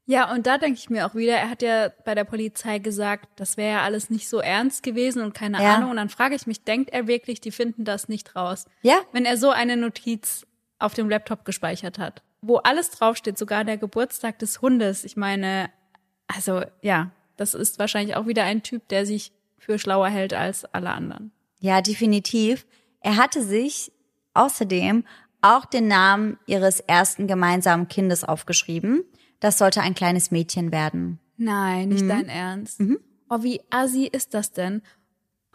Ja, 0.06 0.32
und 0.32 0.46
da 0.46 0.56
denke 0.56 0.78
ich 0.78 0.88
mir 0.88 1.04
auch 1.04 1.14
wieder, 1.14 1.34
er 1.34 1.50
hat 1.50 1.60
ja 1.60 1.90
bei 2.06 2.14
der 2.14 2.24
Polizei 2.24 2.78
gesagt, 2.78 3.28
das 3.36 3.58
wäre 3.58 3.72
ja 3.72 3.82
alles 3.82 4.08
nicht 4.08 4.26
so 4.26 4.38
ernst 4.38 4.82
gewesen 4.82 5.22
und 5.22 5.34
keine 5.34 5.62
ja. 5.62 5.74
Ahnung. 5.74 5.90
Und 5.90 5.96
dann 5.96 6.08
frage 6.08 6.34
ich 6.34 6.46
mich, 6.46 6.64
denkt 6.64 6.88
er 6.90 7.06
wirklich, 7.06 7.42
die 7.42 7.50
finden 7.50 7.84
das 7.84 8.08
nicht 8.08 8.34
raus? 8.34 8.64
Ja. 8.80 9.00
Wenn 9.12 9.26
er 9.26 9.36
so 9.36 9.50
eine 9.50 9.76
Notiz 9.76 10.46
auf 10.78 10.94
dem 10.94 11.10
Laptop 11.10 11.44
gespeichert 11.44 11.98
hat, 11.98 12.22
wo 12.40 12.56
alles 12.56 12.90
draufsteht, 12.90 13.36
sogar 13.36 13.64
der 13.64 13.76
Geburtstag 13.76 14.38
des 14.38 14.62
Hundes. 14.62 15.04
Ich 15.04 15.18
meine, 15.18 15.70
also 16.28 16.62
ja, 16.82 17.10
das 17.36 17.54
ist 17.54 17.78
wahrscheinlich 17.78 18.16
auch 18.16 18.26
wieder 18.26 18.44
ein 18.44 18.62
Typ, 18.62 18.86
der 18.88 19.06
sich 19.06 19.32
für 19.58 19.78
schlauer 19.78 20.08
hält 20.08 20.34
als 20.34 20.64
alle 20.64 20.90
anderen. 20.90 21.32
Ja, 21.60 21.80
definitiv. 21.80 22.66
Er 23.00 23.16
hatte 23.16 23.42
sich 23.42 23.92
außerdem 24.34 25.04
auch 25.40 25.64
den 25.64 25.88
Namen 25.88 26.38
ihres 26.46 26.80
ersten 26.80 27.26
gemeinsamen 27.26 27.88
Kindes 27.88 28.24
aufgeschrieben. 28.24 29.04
Das 29.40 29.58
sollte 29.58 29.82
ein 29.82 29.94
kleines 29.94 30.30
Mädchen 30.30 30.72
werden. 30.72 31.18
Nein, 31.36 31.88
nicht 31.90 32.04
mhm. 32.04 32.08
dein 32.08 32.28
Ernst. 32.28 32.80
Mhm. 32.80 32.98
Oh, 33.30 33.42
wie 33.42 33.60
assi 33.70 34.06
ist 34.06 34.34
das 34.34 34.52
denn? 34.52 34.82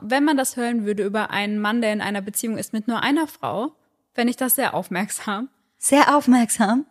Wenn 0.02 0.24
man 0.24 0.38
das 0.38 0.56
hören 0.56 0.86
würde 0.86 1.04
über 1.04 1.30
einen 1.32 1.60
Mann, 1.60 1.82
der 1.82 1.94
in 1.94 2.02
einer 2.02 2.22
Beziehung 2.22 2.58
ist 2.58 2.74
mit 2.74 2.88
nur 2.88 3.02
einer 3.02 3.28
Frau, 3.28 3.76
fände 4.14 4.32
ich 4.32 4.38
das 4.38 4.56
sehr 4.56 4.74
aufmerksam. 4.74 5.50
Sehr 5.78 6.16
aufmerksam? 6.16 6.86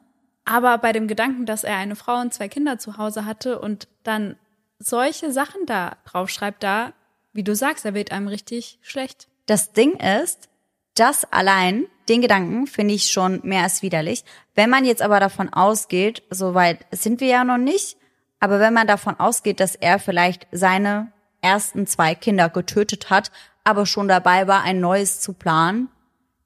Aber 0.45 0.79
bei 0.79 0.93
dem 0.93 1.07
Gedanken, 1.07 1.47
dass 1.47 1.65
er 1.65 1.77
eine 1.77 1.97
Frau 1.97 2.21
und 2.21 2.35
zwei 2.35 2.49
Kinder 2.49 2.79
zu 2.79 2.99
Hause 2.99 3.25
hatte 3.25 3.59
und 3.61 3.89
dann 4.03 4.37
solche 4.79 5.33
Sachen 5.33 5.67
da 5.67 5.97
draufschreibt, 6.05 6.63
da, 6.63 6.93
wie 7.33 7.45
du 7.45 7.55
sagst, 7.55 7.85
er 7.85 7.95
wird 7.95 8.13
einem 8.13 8.29
richtig 8.29 8.79
schlecht. 8.83 9.29
Das 9.47 9.73
Ding 9.73 9.95
ist, 9.95 10.49
das 10.95 11.25
allein, 11.33 11.87
den 12.09 12.21
Gedanken 12.21 12.67
finde 12.67 12.95
ich 12.95 13.11
schon 13.11 13.41
mehr 13.45 13.63
als 13.63 13.83
widerlich. 13.83 14.25
Wenn 14.55 14.69
man 14.69 14.85
jetzt 14.85 15.03
aber 15.03 15.21
davon 15.21 15.53
ausgeht, 15.53 16.23
soweit 16.31 16.85
sind 16.91 17.21
wir 17.21 17.29
ja 17.29 17.45
noch 17.45 17.59
nicht, 17.59 17.97
aber 18.41 18.59
wenn 18.59 18.75
man 18.75 18.87
davon 18.87 19.19
ausgeht, 19.19 19.61
dass 19.61 19.77
er 19.77 19.99
vielleicht 19.99 20.49
seine 20.51 21.13
ersten 21.41 21.87
zwei 21.87 22.15
Kinder 22.15 22.49
getötet 22.49 23.09
hat, 23.09 23.31
aber 23.65 23.87
schon 23.87 24.09
dabei 24.09 24.49
war, 24.49 24.63
ein 24.63 24.81
neues 24.81 25.21
zu 25.21 25.33
planen, 25.33 25.89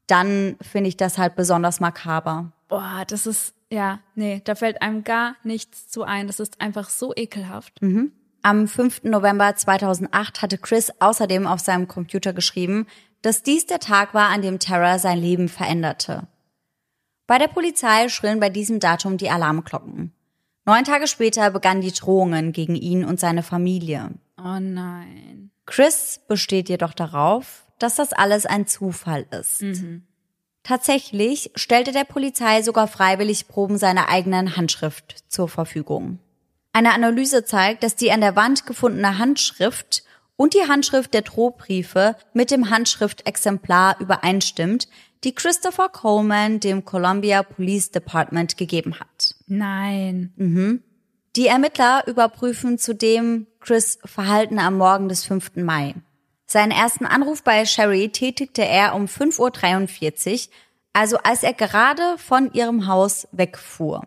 dann 0.07 0.57
finde 0.61 0.89
ich 0.89 0.97
das 0.97 1.19
halt 1.19 1.35
besonders 1.35 1.81
makaber. 1.81 2.53
Boah, 2.69 3.05
das 3.09 3.27
ist 3.27 3.56
ja, 3.71 4.01
nee, 4.15 4.41
da 4.45 4.55
fällt 4.55 4.83
einem 4.83 5.05
gar 5.05 5.37
nichts 5.43 5.89
zu 5.89 6.05
ein. 6.05 6.27
Das 6.27 6.41
ist 6.41 6.61
einfach 6.61 6.89
so 6.89 7.13
ekelhaft. 7.15 7.83
Mhm. 7.83 8.13
Am 8.43 8.69
5. 8.69 9.05
November 9.05 9.57
2008 9.57 10.41
hatte 10.43 10.59
Chris 10.59 10.93
außerdem 11.01 11.47
auf 11.47 11.61
seinem 11.61 11.89
Computer 11.89 12.33
geschrieben, 12.33 12.87
dass 13.23 13.43
dies 13.43 13.67
der 13.67 13.81
Tag 13.81 14.15
war, 14.15 14.29
an 14.29 14.43
dem 14.43 14.61
Tara 14.61 14.99
sein 14.99 15.19
Leben 15.19 15.49
veränderte. 15.49 16.29
Bei 17.27 17.39
der 17.39 17.49
Polizei 17.49 18.09
schrillen 18.09 18.39
bei 18.39 18.51
diesem 18.51 18.79
Datum 18.79 19.17
die 19.17 19.31
Alarmglocken. 19.31 20.13
Neun 20.65 20.85
Tage 20.85 21.09
später 21.09 21.51
begannen 21.51 21.81
die 21.81 21.93
Drohungen 21.93 22.53
gegen 22.53 22.77
ihn 22.77 23.05
und 23.05 23.19
seine 23.19 23.43
Familie. 23.43 24.11
Oh 24.39 24.61
nein. 24.61 25.51
Chris 25.65 26.21
besteht 26.29 26.69
jedoch 26.69 26.95
darauf, 26.95 27.67
dass 27.79 27.97
das 27.97 28.13
alles 28.13 28.47
ein 28.47 28.69
Zufall 28.69 29.27
ist. 29.31 29.63
Mhm. 29.63 30.05
Tatsächlich 30.67 31.53
stellte 31.55 31.93
der 31.93 32.03
Polizei 32.03 32.61
sogar 32.61 32.89
freiwillig 32.89 33.47
Proben 33.47 33.79
seiner 33.79 34.09
eigenen 34.09 34.57
Handschrift 34.57 35.15
zur 35.29 35.49
Verfügung. 35.49 36.19
Eine 36.73 36.93
Analyse 36.93 37.45
zeigt, 37.45 37.85
dass 37.85 37.95
die 37.95 38.11
an 38.11 38.21
der 38.21 38.35
Wand 38.35 38.67
gefundene 38.67 39.19
Handschrift 39.19 40.03
und 40.35 40.55
die 40.55 40.67
Handschrift 40.67 41.15
der 41.15 41.23
Drohbriefe 41.23 42.17
mit 42.33 42.51
dem 42.51 42.69
Handschriftexemplar 42.69 44.01
übereinstimmt, 44.01 44.89
die 45.23 45.37
Christopher 45.37 45.89
Coleman 45.89 46.59
dem 46.59 46.85
Columbia 46.85 47.45
Police 47.45 47.93
Department 47.93 48.57
gegeben 48.57 48.99
hat. 48.99 49.37
Nein. 49.47 50.33
Mhm. 50.35 50.83
Die 51.37 51.47
Ermittler 51.47 52.03
überprüfen 52.09 52.77
zudem 52.79 53.47
Chris 53.61 54.01
Verhalten 54.05 54.59
am 54.59 54.79
Morgen 54.79 55.09
des 55.09 55.25
5. 55.25 55.55
Mai. 55.63 55.95
Seinen 56.47 56.71
ersten 56.71 57.07
Anruf 57.07 57.43
bei 57.43 57.65
Sherry 57.65 58.09
tätigte 58.11 58.65
er 58.65 58.95
um 58.95 59.07
5.43 59.07 60.47
Uhr, 60.47 60.53
also 60.93 61.19
als 61.19 61.43
er 61.43 61.53
gerade 61.53 62.17
von 62.19 62.53
ihrem 62.53 62.87
Haus 62.87 63.27
wegfuhr. 63.33 64.07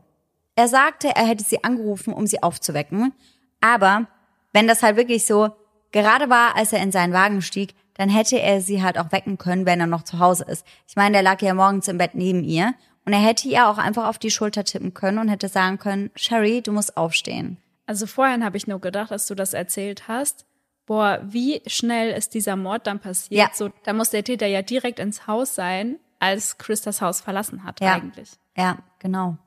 Er 0.56 0.68
sagte, 0.68 1.10
er 1.10 1.26
hätte 1.26 1.44
sie 1.44 1.64
angerufen, 1.64 2.14
um 2.14 2.26
sie 2.28 2.42
aufzuwecken, 2.42 3.14
aber 3.62 4.08
wenn 4.54 4.68
das 4.68 4.84
halt 4.84 4.96
wirklich 4.96 5.26
so 5.26 5.50
gerade 5.92 6.30
war, 6.30 6.56
als 6.56 6.74
er 6.74 6.82
in 6.82 6.92
seinen 6.92 7.14
Wagen 7.14 7.42
stieg, 7.42 7.76
dann 7.96 8.10
hätte 8.10 8.40
er 8.40 8.62
sie 8.62 8.82
halt 8.82 8.98
auch 8.98 9.12
wecken 9.12 9.38
können, 9.38 9.66
wenn 9.66 9.82
er 9.82 9.88
noch 9.88 10.04
zu 10.04 10.20
Hause 10.20 10.46
ist. 10.46 10.66
Ich 10.88 10.96
meine, 10.96 11.14
der 11.14 11.22
lag 11.22 11.42
ja 11.42 11.54
morgens 11.54 11.90
im 11.90 11.98
Bett 11.98 12.16
neben 12.16 12.44
ihr 12.44 12.74
und 13.06 13.12
er 13.12 13.20
hätte 13.20 13.50
ihr 13.50 13.68
auch 13.68 13.78
einfach 13.78 14.08
auf 14.08 14.18
die 14.18 14.32
Schulter 14.32 14.64
tippen 14.64 14.94
können 14.94 15.18
und 15.18 15.28
hätte 15.28 15.50
sagen 15.50 15.78
können, 15.78 16.10
Sherry, 16.16 16.62
du 16.62 16.72
musst 16.72 16.96
aufstehen. 16.96 17.58
Also 17.86 18.08
vorhin 18.08 18.46
habe 18.46 18.56
ich 18.56 18.68
nur 18.68 18.80
gedacht, 18.80 19.12
dass 19.12 19.28
du 19.28 19.36
das 19.36 19.54
erzählt 19.54 20.08
hast, 20.08 20.46
boah, 20.90 21.20
wie 21.24 21.62
schnell 21.68 22.12
ist 22.18 22.34
dieser 22.34 22.56
Mord 22.56 22.88
dann 22.88 23.00
passiert? 23.00 23.40
Ja. 23.40 23.52
So, 23.54 23.70
da 23.84 23.94
muss 23.94 24.10
der 24.10 24.24
Täter 24.24 24.48
ja 24.48 24.64
direkt 24.64 24.98
ins 24.98 25.28
Haus 25.28 25.54
sein, 25.54 26.00
als 26.18 26.58
Chris 26.58 26.82
das 26.82 27.00
Haus 27.00 27.22
verlassen 27.22 27.64
hat, 27.64 27.80
ja. 27.80 27.94
eigentlich. 27.94 28.32
Ja, 28.58 28.80
genau. 28.98 29.38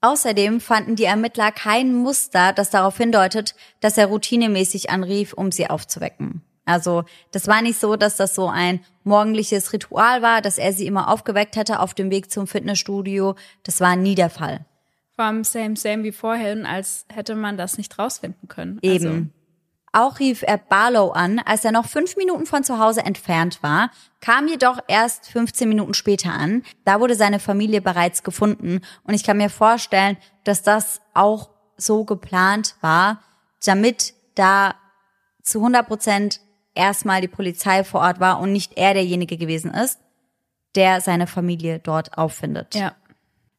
Außerdem 0.00 0.60
fanden 0.60 0.96
die 0.96 1.04
Ermittler 1.04 1.52
kein 1.52 1.94
Muster, 1.94 2.52
das 2.52 2.70
darauf 2.70 2.96
hindeutet, 2.96 3.54
dass 3.78 3.96
er 3.96 4.06
routinemäßig 4.06 4.90
anrief, 4.90 5.34
um 5.34 5.52
sie 5.52 5.70
aufzuwecken. 5.70 6.42
Also 6.64 7.04
das 7.30 7.46
war 7.46 7.62
nicht 7.62 7.78
so, 7.78 7.94
dass 7.94 8.16
das 8.16 8.34
so 8.34 8.48
ein 8.48 8.80
morgendliches 9.04 9.72
Ritual 9.72 10.20
war, 10.20 10.42
dass 10.42 10.58
er 10.58 10.72
sie 10.72 10.86
immer 10.86 11.08
aufgeweckt 11.08 11.54
hätte 11.54 11.78
auf 11.78 11.94
dem 11.94 12.10
Weg 12.10 12.30
zum 12.30 12.48
Fitnessstudio. 12.48 13.36
Das 13.62 13.80
war 13.80 13.94
nie 13.94 14.16
der 14.16 14.30
Fall. 14.30 14.66
Allem 15.16 15.44
same, 15.44 15.76
same 15.76 16.02
wie 16.02 16.12
vorhin, 16.12 16.66
als 16.66 17.06
hätte 17.08 17.34
man 17.34 17.56
das 17.56 17.78
nicht 17.78 17.98
rausfinden 17.98 18.48
können. 18.48 18.78
Eben. 18.82 19.06
Also 19.06 19.37
auch 19.98 20.18
rief 20.18 20.42
er 20.42 20.58
Barlow 20.58 21.10
an, 21.10 21.38
als 21.38 21.64
er 21.64 21.72
noch 21.72 21.86
fünf 21.86 22.16
Minuten 22.16 22.46
von 22.46 22.64
zu 22.64 22.78
Hause 22.78 23.04
entfernt 23.04 23.62
war, 23.62 23.90
kam 24.20 24.48
jedoch 24.48 24.78
erst 24.88 25.28
15 25.30 25.68
Minuten 25.68 25.94
später 25.94 26.32
an. 26.32 26.62
Da 26.84 27.00
wurde 27.00 27.14
seine 27.14 27.38
Familie 27.38 27.80
bereits 27.80 28.22
gefunden 28.22 28.80
und 29.04 29.14
ich 29.14 29.24
kann 29.24 29.36
mir 29.36 29.50
vorstellen, 29.50 30.16
dass 30.44 30.62
das 30.62 31.00
auch 31.14 31.50
so 31.76 32.04
geplant 32.04 32.76
war, 32.80 33.22
damit 33.64 34.14
da 34.34 34.74
zu 35.42 35.58
100 35.58 35.86
Prozent 35.86 36.40
erstmal 36.74 37.20
die 37.20 37.28
Polizei 37.28 37.84
vor 37.84 38.00
Ort 38.00 38.20
war 38.20 38.40
und 38.40 38.52
nicht 38.52 38.76
er 38.76 38.94
derjenige 38.94 39.36
gewesen 39.36 39.72
ist, 39.72 39.98
der 40.74 41.00
seine 41.00 41.26
Familie 41.26 41.78
dort 41.78 42.18
auffindet. 42.18 42.74
Ja. 42.74 42.94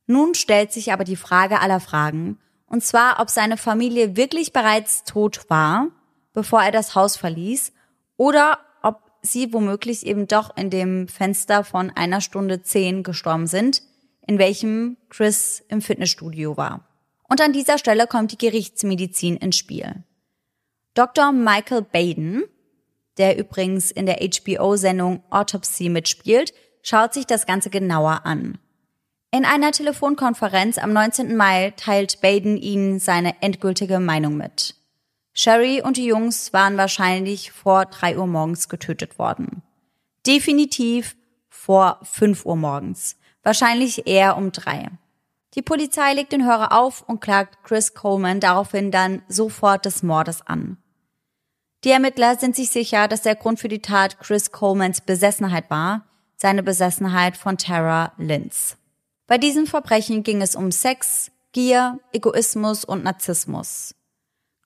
Nun 0.08 0.34
stellt 0.34 0.72
sich 0.72 0.92
aber 0.94 1.04
die 1.04 1.16
Frage 1.16 1.60
aller 1.60 1.80
Fragen, 1.80 2.40
und 2.70 2.84
zwar, 2.84 3.20
ob 3.20 3.30
seine 3.32 3.58
Familie 3.58 4.16
wirklich 4.16 4.54
bereits 4.54 5.04
tot 5.04 5.50
war, 5.50 5.88
bevor 6.34 6.61
er 6.61 6.71
das 6.71 6.95
Haus 6.95 7.17
verließ, 7.17 7.71
oder 8.17 8.59
ob 8.82 9.11
sie 9.21 9.53
womöglich 9.53 10.05
eben 10.05 10.27
doch 10.27 10.55
in 10.57 10.69
dem 10.69 11.07
Fenster 11.07 11.63
von 11.63 11.89
einer 11.91 12.21
Stunde 12.21 12.61
zehn 12.61 13.03
gestorben 13.03 13.47
sind, 13.47 13.82
in 14.27 14.38
welchem 14.39 14.97
Chris 15.09 15.63
im 15.69 15.82
Fitnessstudio 15.82 16.57
war. 16.57 16.88
Und 17.27 17.41
an 17.41 17.53
dieser 17.53 17.77
Stelle 17.77 18.07
kommt 18.07 18.32
die 18.32 18.38
Gerichtsmedizin 18.38 19.38
ins 19.38 19.55
Spiel. 19.55 20.03
Dr. 20.95 21.32
Michael 21.32 21.84
Baden, 21.84 22.43
der 23.17 23.38
übrigens 23.38 23.91
in 23.91 24.05
der 24.05 24.17
HBO-Sendung 24.17 25.23
Autopsy 25.30 25.89
mitspielt, 25.89 26.53
schaut 26.82 27.13
sich 27.13 27.25
das 27.25 27.45
Ganze 27.45 27.69
genauer 27.69 28.25
an. 28.25 28.57
In 29.32 29.45
einer 29.45 29.71
Telefonkonferenz 29.71 30.80
am 30.80 30.91
19. 30.91 31.36
Mai 31.38 31.73
teilt 31.77 32.19
Baden 32.21 32.57
ihnen 32.57 32.99
seine 32.99 33.36
endgültige 33.41 33.99
Meinung 33.99 34.38
mit. 34.38 34.75
Sherry 35.40 35.82
und 35.82 35.96
die 35.96 36.06
Jungs 36.06 36.52
waren 36.52 36.76
wahrscheinlich 36.76 37.54
vor 37.54 37.86
drei 37.86 38.18
Uhr 38.18 38.28
morgens 38.28 38.68
getötet 38.68 39.18
worden. 39.18 39.62
Definitiv 40.28 41.16
vor 41.48 42.02
fünf 42.04 42.46
Uhr 42.46 42.58
morgens. 42.58 43.16
Wahrscheinlich 43.42 44.06
eher 44.06 44.36
um 44.36 44.52
drei. 44.52 44.90
Die 45.56 45.62
Polizei 45.62 46.14
legt 46.14 46.34
den 46.34 46.46
Hörer 46.46 46.78
auf 46.78 47.04
und 47.08 47.22
klagt 47.22 47.64
Chris 47.64 47.94
Coleman 47.94 48.42
daraufhin 48.42 48.92
dann 48.92 49.22
sofort 49.30 49.86
des 49.86 50.04
Mordes 50.04 50.46
an. 50.46 50.76
Die 51.86 51.92
Ermittler 51.92 52.38
sind 52.38 52.58
sich 52.58 52.70
sicher, 52.70 53.08
dass 53.08 53.22
der 53.22 53.36
Grund 53.36 53.62
für 53.62 53.70
die 53.70 53.82
Tat 53.82 54.20
Chris 54.20 54.52
Colemans 54.52 55.00
Besessenheit 55.00 55.70
war, 55.70 56.06
seine 56.36 56.64
Besessenheit 56.64 57.38
von 57.38 57.58
Tara 57.58 58.12
Linz. 58.18 58.76
Bei 59.26 59.38
diesem 59.38 59.68
Verbrechen 59.68 60.24
ging 60.24 60.42
es 60.42 60.58
um 60.58 60.74
Sex, 60.74 61.32
Gier, 61.54 61.98
Egoismus 62.12 62.84
und 62.84 63.06
Narzissmus. 63.06 63.96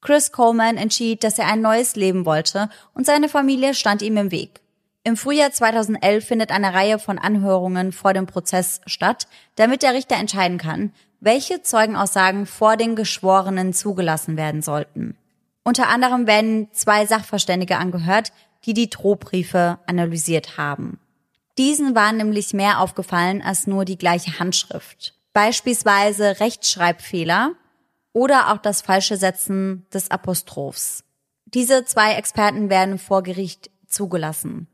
Chris 0.03 0.33
Coleman 0.33 0.77
entschied, 0.77 1.23
dass 1.23 1.39
er 1.39 1.47
ein 1.47 1.61
neues 1.61 1.95
Leben 1.95 2.25
wollte 2.25 2.69
und 2.93 3.05
seine 3.05 3.29
Familie 3.29 3.73
stand 3.73 4.01
ihm 4.01 4.17
im 4.17 4.31
Weg. 4.31 4.59
Im 5.05 5.17
Frühjahr 5.17 5.51
2011 5.51 6.25
findet 6.25 6.51
eine 6.51 6.73
Reihe 6.73 6.99
von 6.99 7.17
Anhörungen 7.17 7.91
vor 7.91 8.13
dem 8.13 8.25
Prozess 8.25 8.81
statt, 8.85 9.27
damit 9.55 9.81
der 9.81 9.93
Richter 9.93 10.15
entscheiden 10.15 10.57
kann, 10.57 10.93
welche 11.19 11.61
Zeugenaussagen 11.61 12.45
vor 12.45 12.77
den 12.77 12.95
Geschworenen 12.95 13.73
zugelassen 13.73 14.37
werden 14.37 14.61
sollten. 14.61 15.17
Unter 15.63 15.87
anderem 15.87 16.27
werden 16.27 16.67
zwei 16.73 17.05
Sachverständige 17.05 17.77
angehört, 17.77 18.33
die 18.65 18.73
die 18.73 18.89
Drohbriefe 18.89 19.79
analysiert 19.87 20.57
haben. 20.57 20.99
Diesen 21.57 21.95
war 21.95 22.11
nämlich 22.11 22.53
mehr 22.53 22.79
aufgefallen 22.79 23.41
als 23.41 23.67
nur 23.67 23.85
die 23.85 23.97
gleiche 23.97 24.39
Handschrift. 24.39 25.15
Beispielsweise 25.33 26.39
Rechtschreibfehler 26.41 27.53
oder 28.13 28.53
auch 28.53 28.57
das 28.57 28.81
falsche 28.81 29.17
Setzen 29.17 29.85
des 29.93 30.11
Apostrophs. 30.11 31.03
Diese 31.45 31.85
zwei 31.85 32.13
Experten 32.13 32.69
werden 32.69 32.97
vor 32.97 33.23
Gericht 33.23 33.69
zugelassen. 33.87 34.67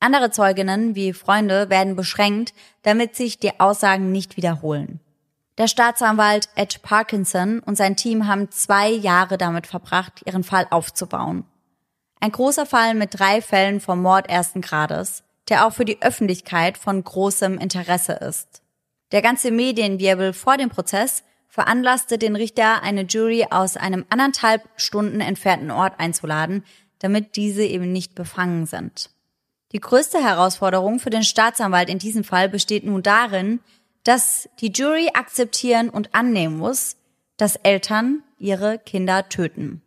Andere 0.00 0.30
Zeuginnen 0.30 0.94
wie 0.94 1.12
Freunde 1.12 1.70
werden 1.70 1.96
beschränkt, 1.96 2.52
damit 2.82 3.16
sich 3.16 3.38
die 3.38 3.58
Aussagen 3.60 4.12
nicht 4.12 4.36
wiederholen. 4.36 5.00
Der 5.58 5.68
Staatsanwalt 5.68 6.50
Ed 6.54 6.82
Parkinson 6.82 7.60
und 7.60 7.76
sein 7.76 7.96
Team 7.96 8.26
haben 8.26 8.50
zwei 8.50 8.90
Jahre 8.90 9.38
damit 9.38 9.66
verbracht, 9.66 10.22
ihren 10.26 10.44
Fall 10.44 10.66
aufzubauen. 10.68 11.44
Ein 12.20 12.32
großer 12.32 12.66
Fall 12.66 12.94
mit 12.94 13.18
drei 13.18 13.40
Fällen 13.40 13.80
vom 13.80 14.02
Mord 14.02 14.28
ersten 14.28 14.60
Grades, 14.60 15.22
der 15.48 15.66
auch 15.66 15.72
für 15.72 15.84
die 15.86 16.02
Öffentlichkeit 16.02 16.76
von 16.76 17.02
großem 17.02 17.56
Interesse 17.58 18.12
ist. 18.12 18.62
Der 19.12 19.22
ganze 19.22 19.50
Medienwirbel 19.50 20.32
vor 20.32 20.58
dem 20.58 20.68
Prozess 20.68 21.22
veranlasste 21.56 22.18
den 22.18 22.36
Richter, 22.36 22.82
eine 22.82 23.04
Jury 23.04 23.46
aus 23.50 23.78
einem 23.78 24.04
anderthalb 24.10 24.68
Stunden 24.76 25.22
entfernten 25.22 25.70
Ort 25.70 25.98
einzuladen, 25.98 26.64
damit 26.98 27.34
diese 27.34 27.64
eben 27.64 27.92
nicht 27.92 28.14
befangen 28.14 28.66
sind. 28.66 29.08
Die 29.72 29.80
größte 29.80 30.22
Herausforderung 30.22 31.00
für 31.00 31.08
den 31.08 31.22
Staatsanwalt 31.22 31.88
in 31.88 31.98
diesem 31.98 32.24
Fall 32.24 32.50
besteht 32.50 32.84
nun 32.84 33.02
darin, 33.02 33.60
dass 34.04 34.50
die 34.60 34.70
Jury 34.70 35.08
akzeptieren 35.14 35.88
und 35.88 36.14
annehmen 36.14 36.58
muss, 36.58 36.96
dass 37.38 37.56
Eltern 37.56 38.22
ihre 38.38 38.78
Kinder 38.78 39.30
töten. 39.30 39.80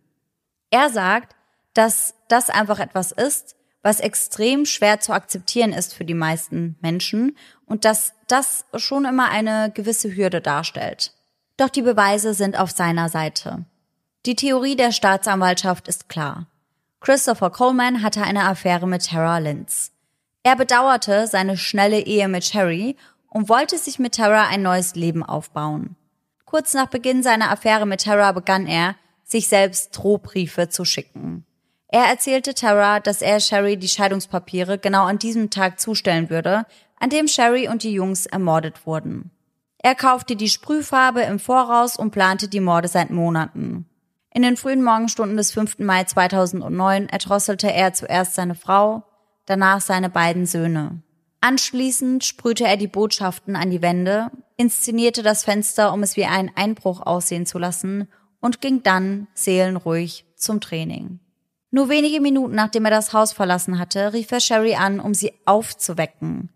Er 0.71 0.89
sagt, 0.89 1.35
dass 1.75 2.15
das 2.29 2.49
einfach 2.49 2.79
etwas 2.79 3.11
ist, 3.11 3.55
was 3.83 3.99
extrem 3.99 4.65
schwer 4.65 4.99
zu 4.99 5.13
akzeptieren 5.13 5.71
ist 5.71 5.93
für 5.93 6.03
die 6.03 6.15
meisten 6.15 6.77
Menschen 6.81 7.37
und 7.67 7.85
dass 7.85 8.13
das 8.27 8.65
schon 8.75 9.05
immer 9.05 9.29
eine 9.29 9.71
gewisse 9.71 10.15
Hürde 10.15 10.41
darstellt. 10.41 11.13
Doch 11.59 11.67
die 11.67 11.81
Beweise 11.81 12.33
sind 12.33 12.57
auf 12.57 12.71
seiner 12.71 13.09
Seite. 13.09 13.65
Die 14.25 14.35
Theorie 14.35 14.77
der 14.77 14.93
Staatsanwaltschaft 14.93 15.89
ist 15.89 16.07
klar. 16.07 16.47
Christopher 17.01 17.49
Coleman 17.49 18.01
hatte 18.01 18.21
eine 18.21 18.45
Affäre 18.45 18.87
mit 18.87 19.07
Tara 19.07 19.39
Linz. 19.39 19.91
Er 20.43 20.55
bedauerte 20.55 21.27
seine 21.27 21.57
schnelle 21.57 21.99
Ehe 21.99 22.29
mit 22.29 22.45
Sherry 22.45 22.95
und 23.27 23.49
wollte 23.49 23.77
sich 23.77 23.99
mit 23.99 24.15
Tara 24.15 24.47
ein 24.47 24.61
neues 24.61 24.95
Leben 24.95 25.21
aufbauen. 25.21 25.97
Kurz 26.45 26.73
nach 26.73 26.87
Beginn 26.87 27.23
seiner 27.23 27.51
Affäre 27.51 27.85
mit 27.85 28.05
Tara 28.05 28.31
begann 28.31 28.65
er, 28.65 28.95
sich 29.25 29.49
selbst 29.49 29.89
Drohbriefe 29.97 30.69
zu 30.69 30.85
schicken. 30.85 31.45
Er 31.89 32.05
erzählte 32.05 32.53
Tara, 32.53 33.01
dass 33.01 33.21
er 33.21 33.41
Sherry 33.41 33.75
die 33.75 33.89
Scheidungspapiere 33.89 34.77
genau 34.77 35.03
an 35.03 35.19
diesem 35.19 35.49
Tag 35.49 35.81
zustellen 35.81 36.29
würde, 36.29 36.65
an 37.01 37.09
dem 37.09 37.27
Sherry 37.27 37.67
und 37.67 37.83
die 37.83 37.91
Jungs 37.91 38.27
ermordet 38.27 38.85
wurden. 38.85 39.31
Er 39.81 39.95
kaufte 39.95 40.35
die 40.35 40.49
Sprühfarbe 40.49 41.21
im 41.21 41.39
Voraus 41.39 41.95
und 41.95 42.11
plante 42.11 42.47
die 42.47 42.59
Morde 42.59 42.87
seit 42.87 43.09
Monaten. 43.09 43.85
In 44.31 44.43
den 44.43 44.57
frühen 44.57 44.83
Morgenstunden 44.83 45.37
des 45.37 45.51
5. 45.51 45.79
Mai 45.79 46.03
2009 46.03 47.09
erdrosselte 47.09 47.71
er 47.71 47.93
zuerst 47.93 48.35
seine 48.35 48.55
Frau, 48.55 49.03
danach 49.45 49.81
seine 49.81 50.09
beiden 50.09 50.45
Söhne. 50.45 51.01
Anschließend 51.41 52.25
sprühte 52.25 52.65
er 52.65 52.77
die 52.77 52.87
Botschaften 52.87 53.55
an 53.55 53.71
die 53.71 53.81
Wände, 53.81 54.29
inszenierte 54.57 55.23
das 55.23 55.45
Fenster, 55.45 55.93
um 55.93 56.03
es 56.03 56.17
wie 56.17 56.25
einen 56.25 56.51
Einbruch 56.55 57.01
aussehen 57.01 57.45
zu 57.45 57.57
lassen, 57.57 58.09
und 58.41 58.61
ging 58.61 58.83
dann 58.83 59.27
seelenruhig 59.33 60.25
zum 60.35 60.59
Training. 60.59 61.19
Nur 61.71 61.89
wenige 61.89 62.19
Minuten 62.19 62.55
nachdem 62.55 62.85
er 62.85 62.91
das 62.91 63.13
Haus 63.13 63.31
verlassen 63.31 63.79
hatte, 63.79 64.13
rief 64.13 64.31
er 64.31 64.39
Sherry 64.39 64.75
an, 64.75 64.99
um 64.99 65.13
sie 65.13 65.33
aufzuwecken, 65.45 66.49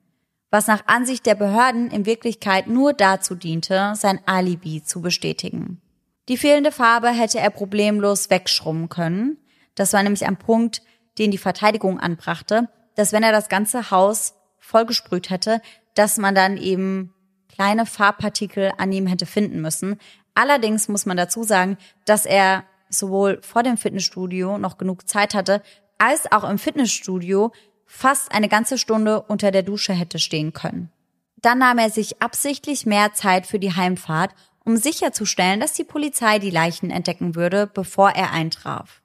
was 0.53 0.67
nach 0.67 0.83
Ansicht 0.85 1.25
der 1.25 1.33
Behörden 1.33 1.89
in 1.89 2.05
Wirklichkeit 2.05 2.67
nur 2.67 2.93
dazu 2.93 3.33
diente, 3.33 3.93
sein 3.95 4.19
Alibi 4.27 4.83
zu 4.83 5.01
bestätigen. 5.01 5.81
Die 6.29 6.37
fehlende 6.37 6.71
Farbe 6.71 7.09
hätte 7.09 7.39
er 7.39 7.49
problemlos 7.49 8.29
wegschrummen 8.29 8.87
können. 8.87 9.37
Das 9.73 9.93
war 9.93 10.03
nämlich 10.03 10.27
ein 10.27 10.37
Punkt, 10.37 10.83
den 11.17 11.31
die 11.31 11.39
Verteidigung 11.39 11.99
anbrachte, 11.99 12.69
dass 12.93 13.13
wenn 13.13 13.23
er 13.23 13.31
das 13.31 13.49
ganze 13.49 13.89
Haus 13.89 14.35
vollgesprüht 14.59 15.31
hätte, 15.31 15.59
dass 15.95 16.19
man 16.19 16.35
dann 16.35 16.57
eben 16.57 17.15
kleine 17.51 17.87
Farbpartikel 17.87 18.73
an 18.77 18.91
ihm 18.91 19.07
hätte 19.07 19.25
finden 19.25 19.59
müssen. 19.59 19.99
Allerdings 20.35 20.87
muss 20.87 21.07
man 21.07 21.17
dazu 21.17 21.41
sagen, 21.41 21.77
dass 22.05 22.27
er 22.27 22.63
sowohl 22.89 23.41
vor 23.41 23.63
dem 23.63 23.77
Fitnessstudio 23.77 24.59
noch 24.59 24.77
genug 24.77 25.09
Zeit 25.09 25.33
hatte, 25.33 25.63
als 25.97 26.31
auch 26.31 26.47
im 26.47 26.59
Fitnessstudio 26.59 27.51
fast 27.95 28.33
eine 28.33 28.49
ganze 28.49 28.77
Stunde 28.77 29.21
unter 29.21 29.51
der 29.51 29.61
Dusche 29.61 29.93
hätte 29.93 30.17
stehen 30.17 30.51
können. 30.51 30.91
Dann 31.37 31.59
nahm 31.59 31.77
er 31.77 31.91
sich 31.91 32.21
absichtlich 32.21 32.85
mehr 32.85 33.13
Zeit 33.13 33.45
für 33.45 33.59
die 33.59 33.75
Heimfahrt, 33.75 34.33
um 34.65 34.77
sicherzustellen, 34.77 35.59
dass 35.59 35.73
die 35.73 35.83
Polizei 35.83 36.39
die 36.39 36.49
Leichen 36.49 36.89
entdecken 36.89 37.35
würde, 37.35 37.67
bevor 37.67 38.09
er 38.09 38.31
eintraf. 38.31 39.01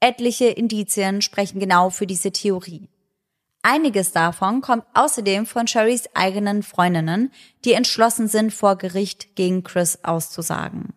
Etliche 0.00 0.46
Indizien 0.46 1.22
sprechen 1.22 1.60
genau 1.60 1.88
für 1.90 2.06
diese 2.06 2.30
Theorie. 2.30 2.90
Einiges 3.62 4.12
davon 4.12 4.60
kommt 4.60 4.84
außerdem 4.94 5.46
von 5.46 5.66
Sherrys 5.66 6.04
eigenen 6.14 6.62
Freundinnen, 6.62 7.32
die 7.64 7.72
entschlossen 7.72 8.28
sind, 8.28 8.52
vor 8.52 8.76
Gericht 8.76 9.34
gegen 9.34 9.64
Chris 9.64 10.00
auszusagen. 10.04 10.92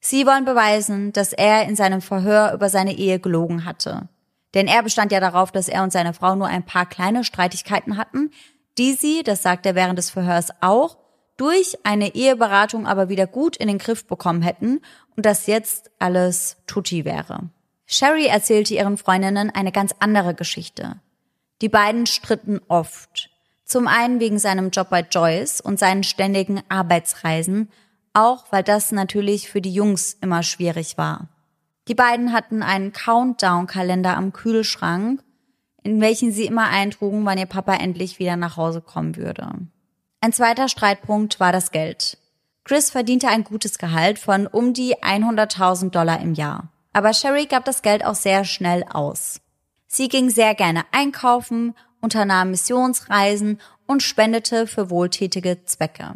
Sie 0.00 0.26
wollen 0.26 0.44
beweisen, 0.44 1.12
dass 1.12 1.32
er 1.32 1.66
in 1.68 1.76
seinem 1.76 2.02
Verhör 2.02 2.52
über 2.52 2.68
seine 2.68 2.94
Ehe 2.94 3.20
gelogen 3.20 3.64
hatte. 3.64 4.08
Denn 4.54 4.66
er 4.66 4.82
bestand 4.82 5.12
ja 5.12 5.20
darauf, 5.20 5.52
dass 5.52 5.68
er 5.68 5.82
und 5.82 5.92
seine 5.92 6.14
Frau 6.14 6.34
nur 6.34 6.46
ein 6.46 6.64
paar 6.64 6.86
kleine 6.86 7.24
Streitigkeiten 7.24 7.96
hatten, 7.96 8.30
die 8.78 8.92
sie, 8.94 9.22
das 9.22 9.42
sagt 9.42 9.66
er 9.66 9.74
während 9.74 9.98
des 9.98 10.10
Verhörs 10.10 10.50
auch, 10.60 10.96
durch 11.36 11.78
eine 11.84 12.14
Eheberatung 12.14 12.86
aber 12.86 13.08
wieder 13.08 13.26
gut 13.26 13.56
in 13.56 13.68
den 13.68 13.78
Griff 13.78 14.06
bekommen 14.06 14.42
hätten 14.42 14.80
und 15.16 15.24
dass 15.26 15.46
jetzt 15.46 15.90
alles 15.98 16.58
tutti 16.66 17.04
wäre. 17.04 17.50
Sherry 17.86 18.26
erzählte 18.26 18.74
ihren 18.74 18.96
Freundinnen 18.98 19.50
eine 19.50 19.72
ganz 19.72 19.94
andere 19.98 20.34
Geschichte. 20.34 21.00
Die 21.60 21.68
beiden 21.68 22.06
stritten 22.06 22.60
oft. 22.68 23.30
Zum 23.64 23.88
einen 23.88 24.20
wegen 24.20 24.38
seinem 24.38 24.70
Job 24.70 24.90
bei 24.90 25.00
Joyce 25.00 25.60
und 25.60 25.78
seinen 25.78 26.02
ständigen 26.02 26.62
Arbeitsreisen 26.68 27.68
auch 28.14 28.44
weil 28.50 28.62
das 28.62 28.92
natürlich 28.92 29.48
für 29.48 29.60
die 29.60 29.72
Jungs 29.72 30.16
immer 30.20 30.42
schwierig 30.42 30.98
war. 30.98 31.28
Die 31.88 31.94
beiden 31.94 32.32
hatten 32.32 32.62
einen 32.62 32.92
Countdown-Kalender 32.92 34.16
am 34.16 34.32
Kühlschrank 34.32 35.22
in 35.82 36.00
welchen 36.00 36.32
sie 36.32 36.46
immer 36.46 36.68
eintrugen, 36.68 37.24
wann 37.24 37.38
ihr 37.38 37.46
Papa 37.46 37.74
endlich 37.74 38.18
wieder 38.18 38.36
nach 38.36 38.56
Hause 38.56 38.80
kommen 38.80 39.16
würde. 39.16 39.48
Ein 40.20 40.32
zweiter 40.32 40.68
Streitpunkt 40.68 41.40
war 41.40 41.52
das 41.52 41.72
Geld. 41.72 42.18
Chris 42.64 42.90
verdiente 42.90 43.28
ein 43.28 43.42
gutes 43.42 43.78
Gehalt 43.78 44.20
von 44.20 44.46
um 44.46 44.72
die 44.72 44.96
100.000 44.96 45.90
Dollar 45.90 46.20
im 46.20 46.34
Jahr. 46.34 46.68
Aber 46.92 47.12
Sherry 47.12 47.46
gab 47.46 47.64
das 47.64 47.82
Geld 47.82 48.04
auch 48.04 48.14
sehr 48.14 48.44
schnell 48.44 48.84
aus. 48.84 49.40
Sie 49.88 50.08
ging 50.08 50.30
sehr 50.30 50.54
gerne 50.54 50.84
einkaufen, 50.92 51.74
unternahm 52.00 52.50
Missionsreisen 52.50 53.60
und 53.86 54.02
spendete 54.02 54.66
für 54.66 54.90
wohltätige 54.90 55.64
Zwecke. 55.64 56.14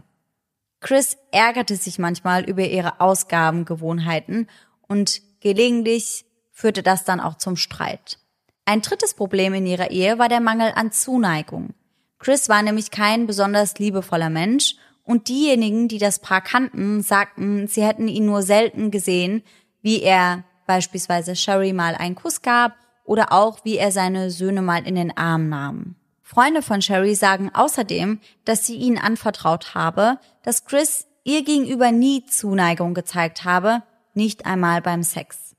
Chris 0.81 1.17
ärgerte 1.33 1.75
sich 1.75 1.99
manchmal 1.99 2.45
über 2.45 2.62
ihre 2.62 3.01
Ausgabengewohnheiten 3.01 4.49
und 4.87 5.23
gelegentlich 5.47 6.25
führte 6.51 6.83
das 6.83 7.05
dann 7.05 7.21
auch 7.21 7.37
zum 7.37 7.57
Streit. 7.57 8.19
Ein 8.65 8.83
drittes 8.83 9.15
Problem 9.15 9.55
in 9.55 9.65
ihrer 9.65 9.93
Ehe 9.93 10.19
war 10.19 10.29
der 10.29 10.41
Mangel 10.41 10.73
an 10.75 10.91
Zuneigung. 10.91 11.75
Chris 12.19 12.49
war 12.49 12.63
nämlich 12.63 12.91
kein 12.91 13.29
besonders 13.29 13.79
liebevoller 13.79 14.29
Mensch 14.29 14.75
und 15.05 15.29
diejenigen, 15.29 15.87
die 15.87 15.99
das 15.99 16.19
Paar 16.19 16.41
kannten, 16.41 17.01
sagten, 17.01 17.69
sie 17.69 17.85
hätten 17.85 18.09
ihn 18.09 18.27
nur 18.27 18.43
selten 18.43 18.91
gesehen, 18.91 19.45
wie 19.83 20.03
er 20.03 20.43
beispielsweise 20.67 21.37
Sherry 21.37 21.73
mal 21.73 21.95
einen 21.95 22.17
Kuss 22.17 22.43
gab 22.43 22.75
oder 23.05 23.33
auch 23.33 23.65
wie 23.65 23.77
er 23.77 23.93
seine 23.93 24.33
Söhne 24.33 24.63
mal 24.63 24.85
in 24.85 24.97
den 24.97 25.17
Arm 25.17 25.49
nahm. 25.49 25.95
Freunde 26.23 26.61
von 26.61 26.83
Sherry 26.83 27.15
sagen 27.15 27.53
außerdem, 27.55 28.19
dass 28.45 28.67
sie 28.67 28.75
ihn 28.75 28.99
anvertraut 28.99 29.77
habe, 29.77 30.19
dass 30.43 30.65
Chris 30.65 31.07
ihr 31.23 31.45
gegenüber 31.45 31.93
nie 31.93 32.27
Zuneigung 32.27 32.95
gezeigt 32.95 33.45
habe, 33.45 33.85
nicht 34.17 34.47
einmal 34.47 34.83
beim 34.83 35.03
Sex. 35.03 35.55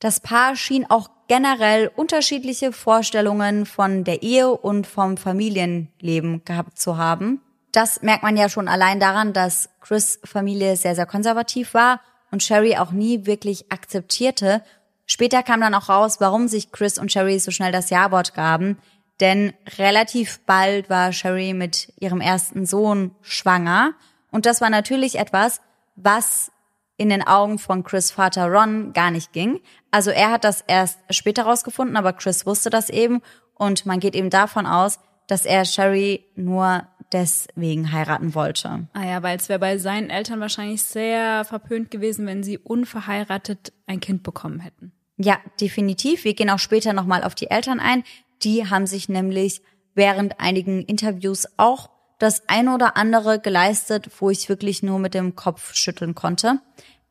Das 0.00 0.20
Paar 0.20 0.54
schien 0.56 0.88
auch 0.88 1.10
generell 1.26 1.90
unterschiedliche 1.94 2.72
Vorstellungen 2.72 3.66
von 3.66 4.04
der 4.04 4.22
Ehe 4.22 4.50
und 4.50 4.86
vom 4.86 5.16
Familienleben 5.16 6.44
gehabt 6.44 6.78
zu 6.78 6.96
haben. 6.96 7.42
Das 7.72 8.02
merkt 8.02 8.22
man 8.22 8.36
ja 8.36 8.48
schon 8.48 8.68
allein 8.68 9.00
daran, 9.00 9.32
dass 9.32 9.68
Chris 9.80 10.20
Familie 10.24 10.76
sehr, 10.76 10.94
sehr 10.94 11.06
konservativ 11.06 11.74
war 11.74 12.00
und 12.30 12.42
Sherry 12.42 12.76
auch 12.76 12.92
nie 12.92 13.26
wirklich 13.26 13.70
akzeptierte. 13.70 14.62
Später 15.06 15.42
kam 15.42 15.60
dann 15.60 15.74
auch 15.74 15.88
raus, 15.88 16.16
warum 16.20 16.48
sich 16.48 16.72
Chris 16.72 16.98
und 16.98 17.12
Sherry 17.12 17.38
so 17.38 17.50
schnell 17.50 17.72
das 17.72 17.90
Ja-Wort 17.90 18.34
gaben. 18.34 18.78
Denn 19.20 19.52
relativ 19.78 20.40
bald 20.46 20.88
war 20.88 21.12
Sherry 21.12 21.52
mit 21.52 21.92
ihrem 21.98 22.20
ersten 22.20 22.66
Sohn 22.66 23.14
schwanger. 23.20 23.94
Und 24.30 24.46
das 24.46 24.60
war 24.60 24.70
natürlich 24.70 25.18
etwas, 25.18 25.60
was 25.96 26.52
in 26.98 27.08
den 27.08 27.26
Augen 27.26 27.58
von 27.58 27.84
Chris 27.84 28.10
Vater 28.10 28.46
Ron 28.48 28.92
gar 28.92 29.10
nicht 29.10 29.32
ging. 29.32 29.60
Also 29.90 30.10
er 30.10 30.30
hat 30.30 30.44
das 30.44 30.62
erst 30.66 30.98
später 31.10 31.44
rausgefunden, 31.44 31.96
aber 31.96 32.12
Chris 32.12 32.44
wusste 32.44 32.68
das 32.68 32.90
eben 32.90 33.22
und 33.54 33.86
man 33.86 34.00
geht 34.00 34.14
eben 34.14 34.28
davon 34.28 34.66
aus, 34.66 34.98
dass 35.26 35.46
er 35.46 35.64
Sherry 35.64 36.24
nur 36.36 36.86
deswegen 37.12 37.92
heiraten 37.92 38.34
wollte. 38.34 38.88
Ah 38.92 39.04
ja, 39.04 39.22
weil 39.22 39.36
es 39.36 39.48
wäre 39.48 39.58
bei 39.58 39.78
seinen 39.78 40.10
Eltern 40.10 40.40
wahrscheinlich 40.40 40.82
sehr 40.82 41.44
verpönt 41.44 41.90
gewesen, 41.90 42.26
wenn 42.26 42.42
sie 42.42 42.58
unverheiratet 42.58 43.72
ein 43.86 44.00
Kind 44.00 44.22
bekommen 44.22 44.60
hätten. 44.60 44.92
Ja, 45.16 45.38
definitiv. 45.60 46.24
Wir 46.24 46.34
gehen 46.34 46.50
auch 46.50 46.58
später 46.58 46.92
nochmal 46.92 47.24
auf 47.24 47.34
die 47.34 47.50
Eltern 47.50 47.80
ein. 47.80 48.04
Die 48.42 48.68
haben 48.68 48.86
sich 48.86 49.08
nämlich 49.08 49.62
während 49.94 50.38
einigen 50.40 50.82
Interviews 50.82 51.46
auch 51.56 51.90
das 52.18 52.42
ein 52.48 52.68
oder 52.68 52.96
andere 52.96 53.40
geleistet, 53.40 54.10
wo 54.18 54.30
ich 54.30 54.48
wirklich 54.48 54.82
nur 54.82 54.98
mit 54.98 55.14
dem 55.14 55.36
Kopf 55.36 55.74
schütteln 55.74 56.14
konnte. 56.14 56.60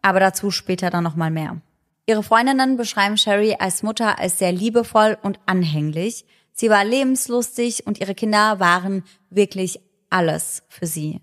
Aber 0.02 0.20
dazu 0.20 0.52
später 0.52 0.90
dann 0.90 1.04
nochmal 1.04 1.32
mehr. 1.32 1.62
Ihre 2.06 2.24
Freundinnen 2.24 2.78
beschreiben 2.78 3.18
Sherry 3.18 3.56
als 3.60 3.84
Mutter 3.84 4.20
als 4.20 4.38
sehr 4.38 4.52
liebevoll 4.52 5.18
und 5.22 5.40
anhänglich. 5.46 6.26
Sie 6.54 6.70
war 6.70 6.86
lebenslustig 6.86 7.86
und 7.86 8.00
ihre 8.00 8.16
Kinder 8.16 8.60
waren 8.60 9.04
wirklich 9.30 9.80
alles 10.10 10.64
für 10.70 10.88
sie. 10.88 11.22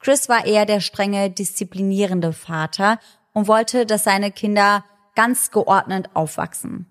Chris 0.00 0.28
war 0.28 0.44
eher 0.44 0.66
der 0.66 0.80
strenge, 0.80 1.30
disziplinierende 1.30 2.32
Vater 2.32 2.98
und 3.32 3.48
wollte, 3.48 3.86
dass 3.86 4.04
seine 4.04 4.30
Kinder 4.30 4.84
ganz 5.14 5.50
geordnet 5.50 6.10
aufwachsen. 6.14 6.86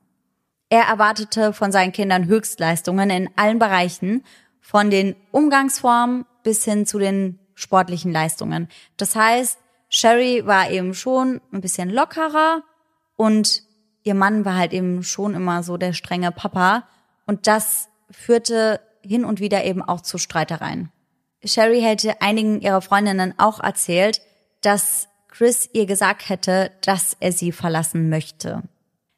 Er 0.69 0.83
erwartete 0.83 1.53
von 1.53 1.71
seinen 1.71 1.91
Kindern 1.91 2.25
Höchstleistungen 2.25 3.09
in 3.09 3.29
allen 3.35 3.59
Bereichen, 3.59 4.23
von 4.59 4.89
den 4.89 5.15
Umgangsformen 5.31 6.25
bis 6.43 6.63
hin 6.63 6.85
zu 6.85 6.99
den 6.99 7.39
sportlichen 7.55 8.11
Leistungen. 8.11 8.67
Das 8.97 9.15
heißt, 9.15 9.57
Sherry 9.89 10.45
war 10.45 10.69
eben 10.71 10.93
schon 10.93 11.41
ein 11.51 11.61
bisschen 11.61 11.89
lockerer 11.89 12.63
und 13.15 13.63
ihr 14.03 14.15
Mann 14.15 14.43
war 14.43 14.55
halt 14.55 14.73
eben 14.73 15.03
schon 15.03 15.35
immer 15.35 15.63
so 15.63 15.77
der 15.77 15.93
strenge 15.93 16.31
Papa 16.31 16.87
und 17.25 17.47
das 17.47 17.89
führte 18.09 18.81
hin 19.01 19.25
und 19.25 19.39
wieder 19.39 19.63
eben 19.63 19.81
auch 19.81 20.01
zu 20.01 20.17
Streitereien. 20.17 20.91
Sherry 21.45 21.81
hätte 21.81 22.21
einigen 22.21 22.61
ihrer 22.61 22.81
Freundinnen 22.81 23.33
auch 23.37 23.59
erzählt, 23.59 24.21
dass 24.61 25.09
Chris 25.27 25.69
ihr 25.73 25.85
gesagt 25.85 26.29
hätte, 26.29 26.71
dass 26.81 27.17
er 27.19 27.31
sie 27.31 27.51
verlassen 27.51 28.09
möchte. 28.09 28.63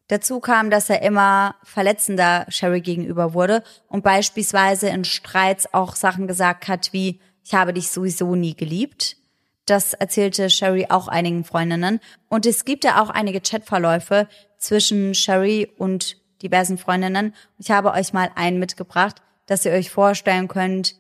Dazu 0.08 0.40
kam, 0.40 0.70
dass 0.70 0.90
er 0.90 1.02
immer 1.02 1.56
verletzender 1.64 2.46
Sherry 2.50 2.82
gegenüber 2.82 3.34
wurde 3.34 3.64
und 3.88 4.04
beispielsweise 4.04 4.88
in 4.90 5.04
Streits 5.04 5.74
auch 5.74 5.96
Sachen 5.96 6.28
gesagt 6.28 6.68
hat 6.68 6.94
wie, 6.94 7.20
ich 7.44 7.54
habe 7.54 7.74
dich 7.74 7.90
sowieso 7.90 8.36
nie 8.36 8.56
geliebt. 8.56 9.18
Das 9.66 9.94
erzählte 9.94 10.50
Sherry 10.50 10.88
auch 10.90 11.08
einigen 11.08 11.44
Freundinnen. 11.44 12.00
Und 12.30 12.46
es 12.46 12.66
gibt 12.66 12.84
ja 12.84 13.02
auch 13.02 13.10
einige 13.10 13.42
Chatverläufe 13.42 14.28
zwischen 14.58 15.16
Sherry 15.16 15.72
und 15.78 16.18
diversen 16.44 16.78
Freundinnen. 16.78 17.34
Ich 17.58 17.72
habe 17.72 17.92
euch 17.92 18.14
mal 18.14 18.30
einen 18.36 18.60
mitgebracht, 18.60 19.22
dass 19.48 19.66
ihr 19.66 19.72
euch 19.72 19.90
vorstellen 19.90 20.48
könnt, 20.48 20.96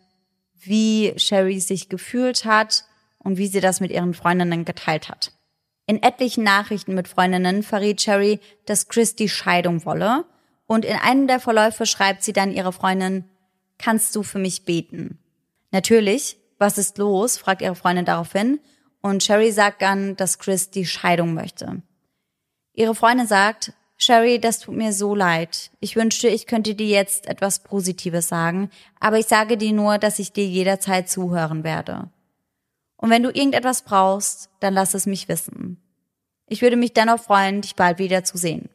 wie 0.56 1.14
Sherry 1.18 1.60
sich 1.60 1.90
gefühlt 1.90 2.46
hat 2.46 2.86
und 3.20 3.38
wie 3.38 3.48
sie 3.48 3.62
das 3.62 3.82
mit 3.82 3.92
ihren 3.92 4.16
Freundinnen 4.16 4.66
geteilt 4.66 5.10
hat. 5.10 5.35
In 5.88 6.02
etlichen 6.02 6.44
Nachrichten 6.44 6.96
mit 6.96 7.08
Freundinnen 7.08 7.62
verriet 7.62 8.02
Sherry, 8.02 8.40
dass 8.66 8.88
Chris 8.88 9.16
die 9.16 9.30
Scheidung 9.30 9.86
wolle. 9.86 10.26
Und 10.68 10.84
in 10.84 10.98
einem 10.98 11.28
der 11.28 11.40
Verläufe 11.40 11.86
schreibt 11.86 12.24
sie 12.24 12.34
dann 12.34 12.52
ihre 12.52 12.74
Freundin, 12.74 13.26
kannst 13.78 14.16
du 14.16 14.24
für 14.24 14.40
mich 14.40 14.66
beten? 14.66 15.20
Natürlich, 15.72 16.38
was 16.58 16.78
ist 16.78 16.98
los? 16.98 17.38
fragt 17.38 17.62
ihre 17.62 17.76
Freundin 17.76 18.06
daraufhin. 18.06 18.60
Und 19.02 19.22
Sherry 19.22 19.52
sagt 19.52 19.84
dann, 19.84 20.16
dass 20.16 20.40
Chris 20.40 20.72
die 20.72 20.86
Scheidung 20.86 21.36
möchte. 21.36 21.84
Ihre 22.74 22.96
Freundin 22.96 23.28
sagt, 23.28 23.74
Sherry, 23.98 24.40
das 24.40 24.60
tut 24.60 24.76
mir 24.76 24.92
so 24.92 25.16
leid. 25.16 25.72
Ich 25.80 25.96
wünschte, 25.96 26.28
ich 26.28 26.48
könnte 26.48 26.76
dir 26.76 26.88
jetzt 26.88 27.28
etwas 27.28 27.60
Positives 27.60 28.28
sagen, 28.28 28.70
aber 29.00 29.20
ich 29.20 29.28
sage 29.28 29.58
dir 29.58 29.72
nur, 29.72 30.00
dass 30.00 30.20
ich 30.20 30.34
dir 30.34 30.46
jederzeit 30.46 31.10
zuhören 31.10 31.64
werde. 31.64 32.10
Und 32.98 33.10
wenn 33.10 33.24
du 33.24 33.30
irgendetwas 33.30 33.84
brauchst, 33.84 34.50
dann 34.60 34.74
lass 34.74 34.94
es 34.94 35.06
mich 35.06 35.28
wissen. 35.28 35.82
Ich 36.48 36.62
würde 36.62 36.76
mich 36.76 36.94
dennoch 36.94 37.20
freuen, 37.20 37.62
dich 37.62 37.76
bald 37.76 38.00
wieder 38.00 38.24
zu 38.24 38.38
sehen. 38.38 38.70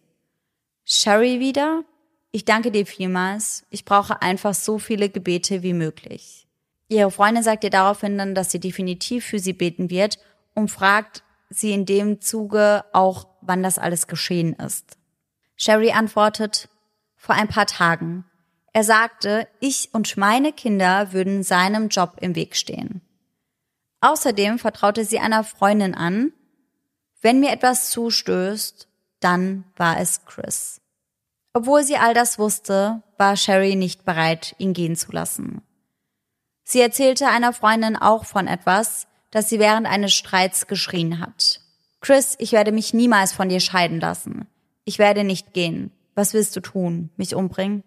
Sherry 0.85 1.41
wieder? 1.41 1.85
Ich 2.33 2.45
danke 2.45 2.71
dir 2.71 2.87
vielmals. 2.87 3.64
Ich 3.71 3.85
brauche 3.85 4.23
einfach 4.23 4.55
so 4.55 4.79
viele 4.79 5.09
Gebete 5.09 5.62
wie 5.62 5.73
möglich. 5.73 6.47
Ihre 6.89 7.11
Freundin 7.11 7.45
sagt 7.45 7.64
ihr 7.64 7.71
daraufhin 7.71 8.18
dann, 8.18 8.35
dass 8.35 8.51
sie 8.51 8.61
definitiv 8.61 9.25
für 9.25 9.39
sie 9.39 9.53
beten 9.53 9.91
wird 9.91 10.18
und 10.55 10.71
fragt 10.71 11.23
sie 11.49 11.73
in 11.73 11.87
dem 11.87 12.21
Zuge 12.21 12.85
auch, 12.93 13.29
wann 13.41 13.62
das 13.62 13.79
alles 13.79 14.07
geschehen 14.07 14.55
ist. 14.55 14.99
Sherry 15.57 15.93
antwortet, 15.93 16.68
vor 17.16 17.35
ein 17.35 17.49
paar 17.49 17.66
Tagen. 17.66 18.25
Er 18.73 18.85
sagte, 18.85 19.47
ich 19.61 19.91
und 19.93 20.16
meine 20.16 20.53
Kinder 20.53 21.12
würden 21.12 21.43
seinem 21.43 21.89
Job 21.89 22.16
im 22.21 22.35
Weg 22.35 22.57
stehen. 22.57 23.03
Außerdem 24.01 24.59
vertraute 24.59 25.05
sie 25.05 25.18
einer 25.18 25.44
Freundin 25.44 25.94
an, 25.94 26.32
wenn 27.20 27.40
mir 27.40 27.53
etwas 27.53 27.90
zustößt, 27.90 28.88
dann 29.20 29.64
war 29.76 30.01
es 30.01 30.24
Chris. 30.24 30.80
Obwohl 31.53 31.82
sie 31.82 31.96
all 31.96 32.14
das 32.14 32.38
wusste, 32.38 33.03
war 33.18 33.36
Sherry 33.36 33.76
nicht 33.76 34.05
bereit, 34.05 34.55
ihn 34.59 34.72
gehen 34.72 34.96
zu 34.96 35.12
lassen. 35.12 35.62
Sie 36.64 36.80
erzählte 36.80 37.26
einer 37.26 37.53
Freundin 37.53 37.96
auch 37.96 38.24
von 38.24 38.46
etwas, 38.46 39.07
das 39.30 39.48
sie 39.48 39.59
während 39.59 39.86
eines 39.86 40.14
Streits 40.14 40.66
geschrien 40.66 41.20
hat. 41.20 41.61
Chris, 42.01 42.36
ich 42.38 42.53
werde 42.53 42.72
mich 42.72 42.94
niemals 42.94 43.32
von 43.32 43.48
dir 43.48 43.61
scheiden 43.61 44.01
lassen. 44.01 44.46
Ich 44.84 44.98
werde 44.98 45.24
nicht 45.24 45.53
gehen. 45.53 45.92
Was 46.14 46.32
willst 46.32 46.57
du 46.57 46.61
tun? 46.61 47.11
Mich 47.16 47.34
umbringen? 47.34 47.84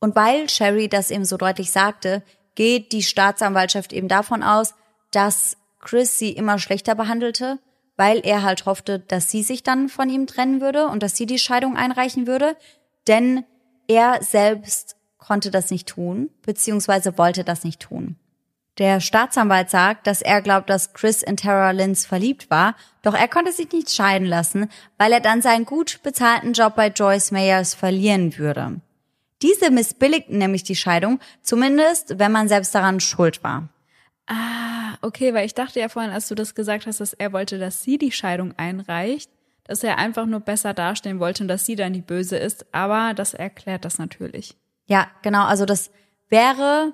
Und 0.00 0.16
weil 0.16 0.48
Sherry 0.48 0.88
das 0.88 1.10
eben 1.10 1.24
so 1.24 1.36
deutlich 1.36 1.70
sagte, 1.70 2.22
geht 2.54 2.92
die 2.92 3.02
Staatsanwaltschaft 3.02 3.92
eben 3.92 4.08
davon 4.08 4.42
aus, 4.42 4.74
dass 5.10 5.56
Chris 5.80 6.18
sie 6.18 6.30
immer 6.30 6.58
schlechter 6.58 6.94
behandelte, 6.94 7.58
weil 7.96 8.20
er 8.24 8.42
halt 8.42 8.66
hoffte, 8.66 8.98
dass 8.98 9.30
sie 9.30 9.42
sich 9.42 9.62
dann 9.62 9.88
von 9.88 10.08
ihm 10.08 10.26
trennen 10.26 10.60
würde 10.60 10.86
und 10.86 11.02
dass 11.02 11.16
sie 11.16 11.26
die 11.26 11.38
Scheidung 11.38 11.76
einreichen 11.76 12.26
würde. 12.26 12.56
Denn 13.06 13.44
er 13.88 14.22
selbst 14.22 14.96
konnte 15.18 15.50
das 15.50 15.70
nicht 15.70 15.88
tun, 15.88 16.30
beziehungsweise 16.42 17.18
wollte 17.18 17.44
das 17.44 17.64
nicht 17.64 17.80
tun. 17.80 18.16
Der 18.78 19.00
Staatsanwalt 19.00 19.68
sagt, 19.68 20.06
dass 20.06 20.22
er 20.22 20.40
glaubt, 20.40 20.70
dass 20.70 20.94
Chris 20.94 21.22
in 21.22 21.36
Tara 21.36 21.72
Lynns 21.72 22.06
verliebt 22.06 22.48
war, 22.48 22.74
doch 23.02 23.14
er 23.14 23.28
konnte 23.28 23.52
sich 23.52 23.70
nicht 23.72 23.90
scheiden 23.90 24.26
lassen, 24.26 24.70
weil 24.96 25.12
er 25.12 25.20
dann 25.20 25.42
seinen 25.42 25.66
gut 25.66 26.00
bezahlten 26.02 26.54
Job 26.54 26.76
bei 26.76 26.88
Joyce 26.88 27.32
Mayers 27.32 27.74
verlieren 27.74 28.38
würde. 28.38 28.80
Diese 29.42 29.70
missbilligten 29.70 30.38
nämlich 30.38 30.62
die 30.62 30.76
Scheidung, 30.76 31.18
zumindest 31.42 32.18
wenn 32.18 32.32
man 32.32 32.48
selbst 32.48 32.74
daran 32.74 33.00
schuld 33.00 33.42
war. 33.42 33.68
Ah, 34.30 34.96
okay, 35.02 35.34
weil 35.34 35.44
ich 35.44 35.54
dachte 35.54 35.80
ja 35.80 35.88
vorhin, 35.88 36.12
als 36.12 36.28
du 36.28 36.36
das 36.36 36.54
gesagt 36.54 36.86
hast, 36.86 37.00
dass 37.00 37.14
er 37.14 37.32
wollte, 37.32 37.58
dass 37.58 37.82
sie 37.82 37.98
die 37.98 38.12
Scheidung 38.12 38.54
einreicht, 38.56 39.28
dass 39.64 39.82
er 39.82 39.98
einfach 39.98 40.24
nur 40.24 40.38
besser 40.38 40.72
dastehen 40.72 41.18
wollte 41.18 41.42
und 41.42 41.48
dass 41.48 41.66
sie 41.66 41.74
dann 41.74 41.92
die 41.92 42.00
Böse 42.00 42.36
ist. 42.36 42.64
Aber 42.72 43.12
das 43.12 43.34
erklärt 43.34 43.84
das 43.84 43.98
natürlich. 43.98 44.56
Ja, 44.86 45.08
genau. 45.22 45.44
Also 45.46 45.64
das 45.64 45.90
wäre 46.28 46.92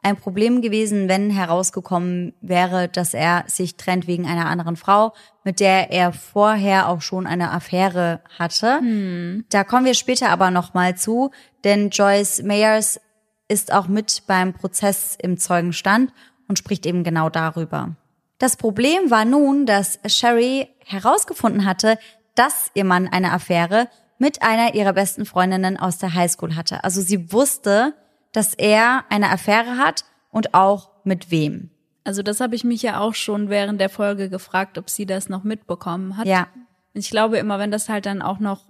ein 0.00 0.16
Problem 0.16 0.62
gewesen, 0.62 1.08
wenn 1.08 1.28
herausgekommen 1.30 2.34
wäre, 2.40 2.86
dass 2.88 3.14
er 3.14 3.42
sich 3.48 3.76
trennt 3.76 4.06
wegen 4.06 4.24
einer 4.24 4.46
anderen 4.46 4.76
Frau, 4.76 5.12
mit 5.42 5.58
der 5.58 5.90
er 5.90 6.12
vorher 6.12 6.88
auch 6.88 7.00
schon 7.00 7.26
eine 7.26 7.50
Affäre 7.50 8.20
hatte. 8.38 8.78
Hm. 8.78 9.44
Da 9.50 9.64
kommen 9.64 9.86
wir 9.86 9.94
später 9.94 10.28
aber 10.28 10.52
nochmal 10.52 10.96
zu, 10.96 11.32
denn 11.64 11.90
Joyce 11.90 12.44
Mayers 12.44 13.00
ist 13.48 13.72
auch 13.72 13.88
mit 13.88 14.22
beim 14.28 14.52
Prozess 14.52 15.18
im 15.20 15.36
Zeugenstand 15.36 16.12
und 16.48 16.58
spricht 16.58 16.86
eben 16.86 17.04
genau 17.04 17.28
darüber. 17.28 17.96
Das 18.38 18.56
Problem 18.56 19.10
war 19.10 19.24
nun, 19.24 19.66
dass 19.66 19.98
Sherry 20.06 20.68
herausgefunden 20.84 21.64
hatte, 21.64 21.98
dass 22.34 22.70
ihr 22.74 22.84
Mann 22.84 23.08
eine 23.08 23.32
Affäre 23.32 23.88
mit 24.18 24.42
einer 24.42 24.74
ihrer 24.74 24.92
besten 24.92 25.26
Freundinnen 25.26 25.76
aus 25.76 25.98
der 25.98 26.14
Highschool 26.14 26.54
hatte. 26.54 26.84
Also 26.84 27.00
sie 27.00 27.32
wusste, 27.32 27.94
dass 28.32 28.54
er 28.54 29.04
eine 29.08 29.30
Affäre 29.30 29.78
hat 29.78 30.04
und 30.30 30.54
auch 30.54 30.90
mit 31.04 31.30
wem. 31.30 31.70
Also 32.04 32.22
das 32.22 32.40
habe 32.40 32.54
ich 32.54 32.62
mich 32.62 32.82
ja 32.82 33.00
auch 33.00 33.14
schon 33.14 33.48
während 33.48 33.80
der 33.80 33.88
Folge 33.88 34.28
gefragt, 34.28 34.78
ob 34.78 34.90
sie 34.90 35.06
das 35.06 35.28
noch 35.28 35.44
mitbekommen 35.44 36.16
hat. 36.16 36.26
Ja. 36.26 36.46
Ich 36.92 37.10
glaube 37.10 37.38
immer, 37.38 37.58
wenn 37.58 37.70
das 37.70 37.88
halt 37.88 38.06
dann 38.06 38.22
auch 38.22 38.38
noch 38.38 38.62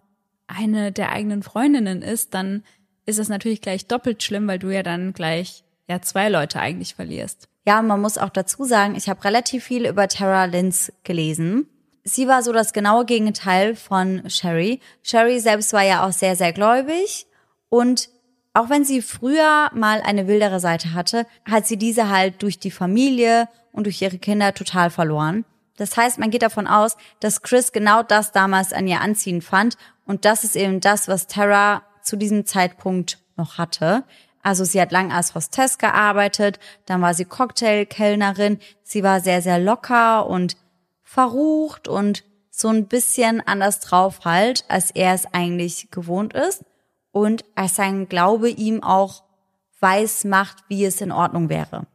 eine 0.47 0.93
der 0.93 1.11
eigenen 1.11 1.43
Freundinnen 1.43 2.03
ist, 2.03 2.35
dann 2.35 2.63
ist 3.05 3.19
es 3.19 3.29
natürlich 3.29 3.61
gleich 3.61 3.87
doppelt 3.87 4.23
schlimm, 4.23 4.47
weil 4.49 4.59
du 4.59 4.71
ja 4.71 4.83
dann 4.83 5.13
gleich 5.13 5.65
ja 5.89 6.01
zwei 6.01 6.29
Leute 6.29 6.61
eigentlich 6.61 6.95
verlierst. 6.95 7.49
Ja, 7.67 7.83
man 7.83 8.01
muss 8.01 8.17
auch 8.17 8.31
dazu 8.31 8.65
sagen, 8.65 8.95
ich 8.95 9.09
habe 9.09 9.25
relativ 9.25 9.65
viel 9.65 9.87
über 9.87 10.07
Tara 10.07 10.45
Linz 10.45 10.93
gelesen. 11.03 11.69
Sie 12.05 12.29
war 12.29 12.45
so 12.45 12.53
das 12.53 12.73
genaue 12.73 13.05
Gegenteil 13.05 13.75
von 13.75 14.23
Sherry. 14.31 14.81
Sherry 15.03 15.41
selbst 15.41 15.73
war 15.73 15.83
ja 15.83 16.07
auch 16.07 16.13
sehr, 16.13 16.37
sehr 16.37 16.53
gläubig 16.53 17.27
und 17.69 18.09
auch 18.55 18.71
wenn 18.71 18.85
sie 18.85 19.03
früher 19.03 19.69
mal 19.75 20.01
eine 20.01 20.29
wildere 20.29 20.61
Seite 20.61 20.95
hatte, 20.95 21.27
hat 21.45 21.67
sie 21.67 21.77
diese 21.77 22.09
halt 22.09 22.41
durch 22.43 22.61
die 22.61 22.71
Familie 22.71 23.49
und 23.73 23.85
durch 23.85 24.01
ihre 24.01 24.19
Kinder 24.19 24.55
total 24.55 24.89
verloren. 24.89 25.45
Das 25.77 25.97
heißt, 25.97 26.19
man 26.19 26.31
geht 26.31 26.43
davon 26.43 26.69
aus, 26.69 26.97
dass 27.19 27.43
Chris 27.43 27.73
genau 27.73 28.05
das 28.05 28.31
damals 28.31 28.73
an 28.73 28.87
ihr 28.87 29.01
anziehen 29.01 29.43
fand 29.43 29.77
und 30.07 30.25
das 30.25 30.45
ist 30.45 30.55
eben 30.55 30.81
das, 30.81 31.09
was 31.09 31.27
Tara 31.27 31.83
zu 32.01 32.17
diesem 32.17 32.47
Zeitpunkt 32.47 33.19
noch 33.37 33.59
hatte. 33.59 34.05
Also 34.47 34.63
sie 34.63 34.81
hat 34.81 34.93
lang 34.93 35.11
als 35.11 35.35
Hostess 35.35 35.77
gearbeitet, 35.77 36.61
dann 36.85 37.03
war 37.03 37.15
sie 37.15 37.25
Cocktailkellnerin, 37.25 38.61
sie 38.85 39.03
war 39.03 39.21
sehr, 39.21 39.43
sehr 39.43 39.59
locker 39.59 40.29
und 40.29 40.57
verrucht 41.03 41.89
und 41.89 42.23
so 42.49 42.69
ein 42.69 42.87
bisschen 42.87 43.41
anders 43.45 43.81
drauf 43.81 44.21
halt, 44.25 44.65
als 44.69 44.93
er 44.93 45.15
es 45.15 45.27
eigentlich 45.35 45.91
gewohnt 45.91 46.33
ist 46.33 46.65
und 47.11 47.45
als 47.57 47.75
sein 47.75 48.09
Glaube 48.09 48.49
ihm 48.49 48.85
auch 48.85 49.25
weiß 49.81 50.23
macht, 50.27 50.59
wie 50.69 50.85
es 50.85 51.01
in 51.01 51.11
Ordnung 51.11 51.49
wäre. 51.49 51.89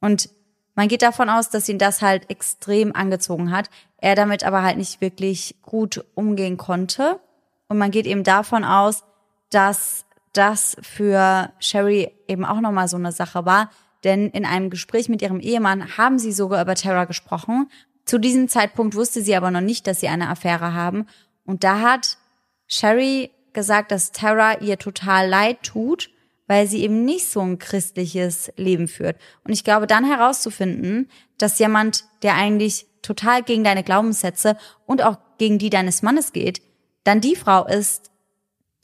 Und 0.00 0.30
man 0.76 0.86
geht 0.86 1.02
davon 1.02 1.28
aus, 1.28 1.50
dass 1.50 1.68
ihn 1.68 1.78
das 1.78 2.02
halt 2.02 2.30
extrem 2.30 2.94
angezogen 2.94 3.50
hat, 3.50 3.68
er 3.96 4.14
damit 4.14 4.44
aber 4.44 4.62
halt 4.62 4.76
nicht 4.76 5.00
wirklich 5.00 5.56
gut 5.60 6.04
umgehen 6.14 6.56
konnte. 6.56 7.18
Und 7.66 7.78
man 7.78 7.90
geht 7.90 8.06
eben 8.06 8.22
davon 8.22 8.62
aus, 8.62 9.02
dass 9.50 10.05
das 10.36 10.76
für 10.80 11.52
Sherry 11.58 12.10
eben 12.28 12.44
auch 12.44 12.60
nochmal 12.60 12.88
so 12.88 12.96
eine 12.96 13.12
Sache 13.12 13.44
war. 13.44 13.70
Denn 14.04 14.30
in 14.30 14.44
einem 14.44 14.70
Gespräch 14.70 15.08
mit 15.08 15.22
ihrem 15.22 15.40
Ehemann 15.40 15.96
haben 15.96 16.18
sie 16.18 16.32
sogar 16.32 16.62
über 16.62 16.74
Terra 16.74 17.04
gesprochen. 17.04 17.68
Zu 18.04 18.18
diesem 18.18 18.48
Zeitpunkt 18.48 18.94
wusste 18.94 19.22
sie 19.22 19.34
aber 19.34 19.50
noch 19.50 19.60
nicht, 19.60 19.86
dass 19.86 20.00
sie 20.00 20.08
eine 20.08 20.28
Affäre 20.28 20.74
haben. 20.74 21.06
Und 21.44 21.64
da 21.64 21.80
hat 21.80 22.18
Sherry 22.66 23.30
gesagt, 23.52 23.90
dass 23.90 24.12
Tara 24.12 24.60
ihr 24.60 24.78
total 24.78 25.28
leid 25.28 25.62
tut, 25.62 26.10
weil 26.46 26.68
sie 26.68 26.82
eben 26.82 27.04
nicht 27.04 27.28
so 27.28 27.40
ein 27.40 27.58
christliches 27.58 28.52
Leben 28.56 28.86
führt. 28.86 29.16
Und 29.44 29.52
ich 29.52 29.64
glaube, 29.64 29.86
dann 29.86 30.04
herauszufinden, 30.04 31.08
dass 31.38 31.58
jemand, 31.58 32.04
der 32.22 32.34
eigentlich 32.34 32.86
total 33.02 33.42
gegen 33.42 33.64
deine 33.64 33.82
Glaubenssätze 33.82 34.56
und 34.84 35.02
auch 35.02 35.18
gegen 35.38 35.58
die 35.58 35.70
deines 35.70 36.02
Mannes 36.02 36.32
geht, 36.32 36.62
dann 37.04 37.20
die 37.20 37.36
Frau 37.36 37.66
ist, 37.66 38.10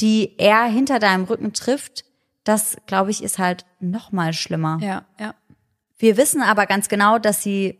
die 0.02 0.38
er 0.38 0.64
hinter 0.64 0.98
deinem 0.98 1.24
Rücken 1.24 1.52
trifft, 1.52 2.04
das, 2.44 2.76
glaube 2.86 3.10
ich, 3.10 3.22
ist 3.22 3.38
halt 3.38 3.64
noch 3.80 4.12
mal 4.12 4.32
schlimmer. 4.32 4.78
Ja, 4.82 5.06
ja. 5.18 5.34
Wir 5.96 6.16
wissen 6.16 6.42
aber 6.42 6.66
ganz 6.66 6.88
genau, 6.88 7.18
dass 7.18 7.42
sie 7.42 7.78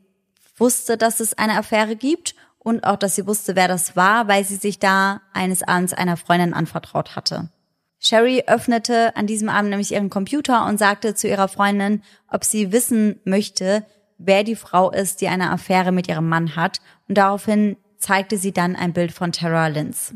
wusste, 0.57 0.97
dass 0.97 1.21
es 1.21 1.37
eine 1.37 1.59
Affäre 1.59 1.97
gibt 1.97 2.37
und 2.59 2.85
auch, 2.85 2.97
dass 2.97 3.17
sie 3.17 3.27
wusste, 3.27 3.57
wer 3.57 3.67
das 3.67 3.97
war, 3.97 4.29
weil 4.29 4.45
sie 4.45 4.55
sich 4.55 4.79
da 4.79 5.21
eines 5.33 5.65
Abends 5.65 5.93
einer 5.93 6.17
Freundin 6.17 6.55
anvertraut 6.55 7.17
hatte. 7.17 7.51
Sherry 7.99 8.45
öffnete 8.47 9.17
an 9.17 9.27
diesem 9.27 9.49
Abend 9.49 9.71
nämlich 9.71 9.93
ihren 9.93 10.11
Computer 10.11 10.67
und 10.67 10.79
sagte 10.79 11.15
zu 11.15 11.29
ihrer 11.29 11.49
Freundin, 11.49 12.03
ob 12.29 12.45
sie 12.45 12.73
wissen 12.73 13.21
möchte, 13.25 13.85
wer 14.19 14.45
die 14.45 14.57
Frau 14.57 14.91
ist, 14.91 15.21
die 15.21 15.29
eine 15.29 15.51
Affäre 15.51 15.93
mit 15.93 16.09
ihrem 16.09 16.29
Mann 16.29 16.55
hat. 16.57 16.81
Und 17.09 17.19
daraufhin 17.19 17.77
zeigte 17.99 18.39
sie 18.39 18.53
dann 18.53 18.77
ein 18.77 18.93
Bild 18.93 19.13
von 19.13 19.33
Tara 19.33 19.69
Linz. 19.69 20.15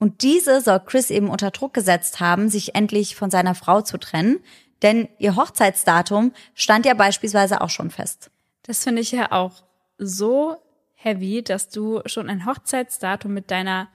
Und 0.00 0.22
diese 0.22 0.60
soll 0.60 0.80
Chris 0.80 1.10
eben 1.10 1.28
unter 1.28 1.50
Druck 1.50 1.74
gesetzt 1.74 2.18
haben, 2.18 2.48
sich 2.48 2.74
endlich 2.74 3.14
von 3.14 3.30
seiner 3.30 3.54
Frau 3.54 3.82
zu 3.82 3.98
trennen, 3.98 4.40
denn 4.82 5.08
ihr 5.18 5.36
Hochzeitsdatum 5.36 6.32
stand 6.54 6.86
ja 6.86 6.94
beispielsweise 6.94 7.60
auch 7.60 7.68
schon 7.68 7.90
fest. 7.90 8.30
Das 8.62 8.82
finde 8.82 9.02
ich 9.02 9.12
ja 9.12 9.30
auch 9.30 9.62
so 9.98 10.56
heavy, 10.94 11.42
dass 11.42 11.68
du 11.68 12.00
schon 12.06 12.30
ein 12.30 12.46
Hochzeitsdatum 12.46 13.32
mit 13.32 13.50
deiner 13.50 13.88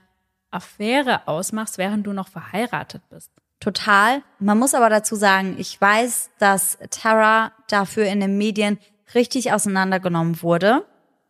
Affäre 0.52 1.26
ausmachst, 1.26 1.76
während 1.76 2.06
du 2.06 2.12
noch 2.12 2.28
verheiratet 2.28 3.02
bist. 3.10 3.30
Total. 3.58 4.22
Man 4.38 4.58
muss 4.58 4.74
aber 4.74 4.90
dazu 4.90 5.16
sagen, 5.16 5.56
ich 5.58 5.80
weiß, 5.80 6.30
dass 6.38 6.78
Tara 6.90 7.52
dafür 7.68 8.04
in 8.04 8.20
den 8.20 8.38
Medien 8.38 8.78
richtig 9.14 9.52
auseinandergenommen 9.52 10.40
wurde. 10.42 10.84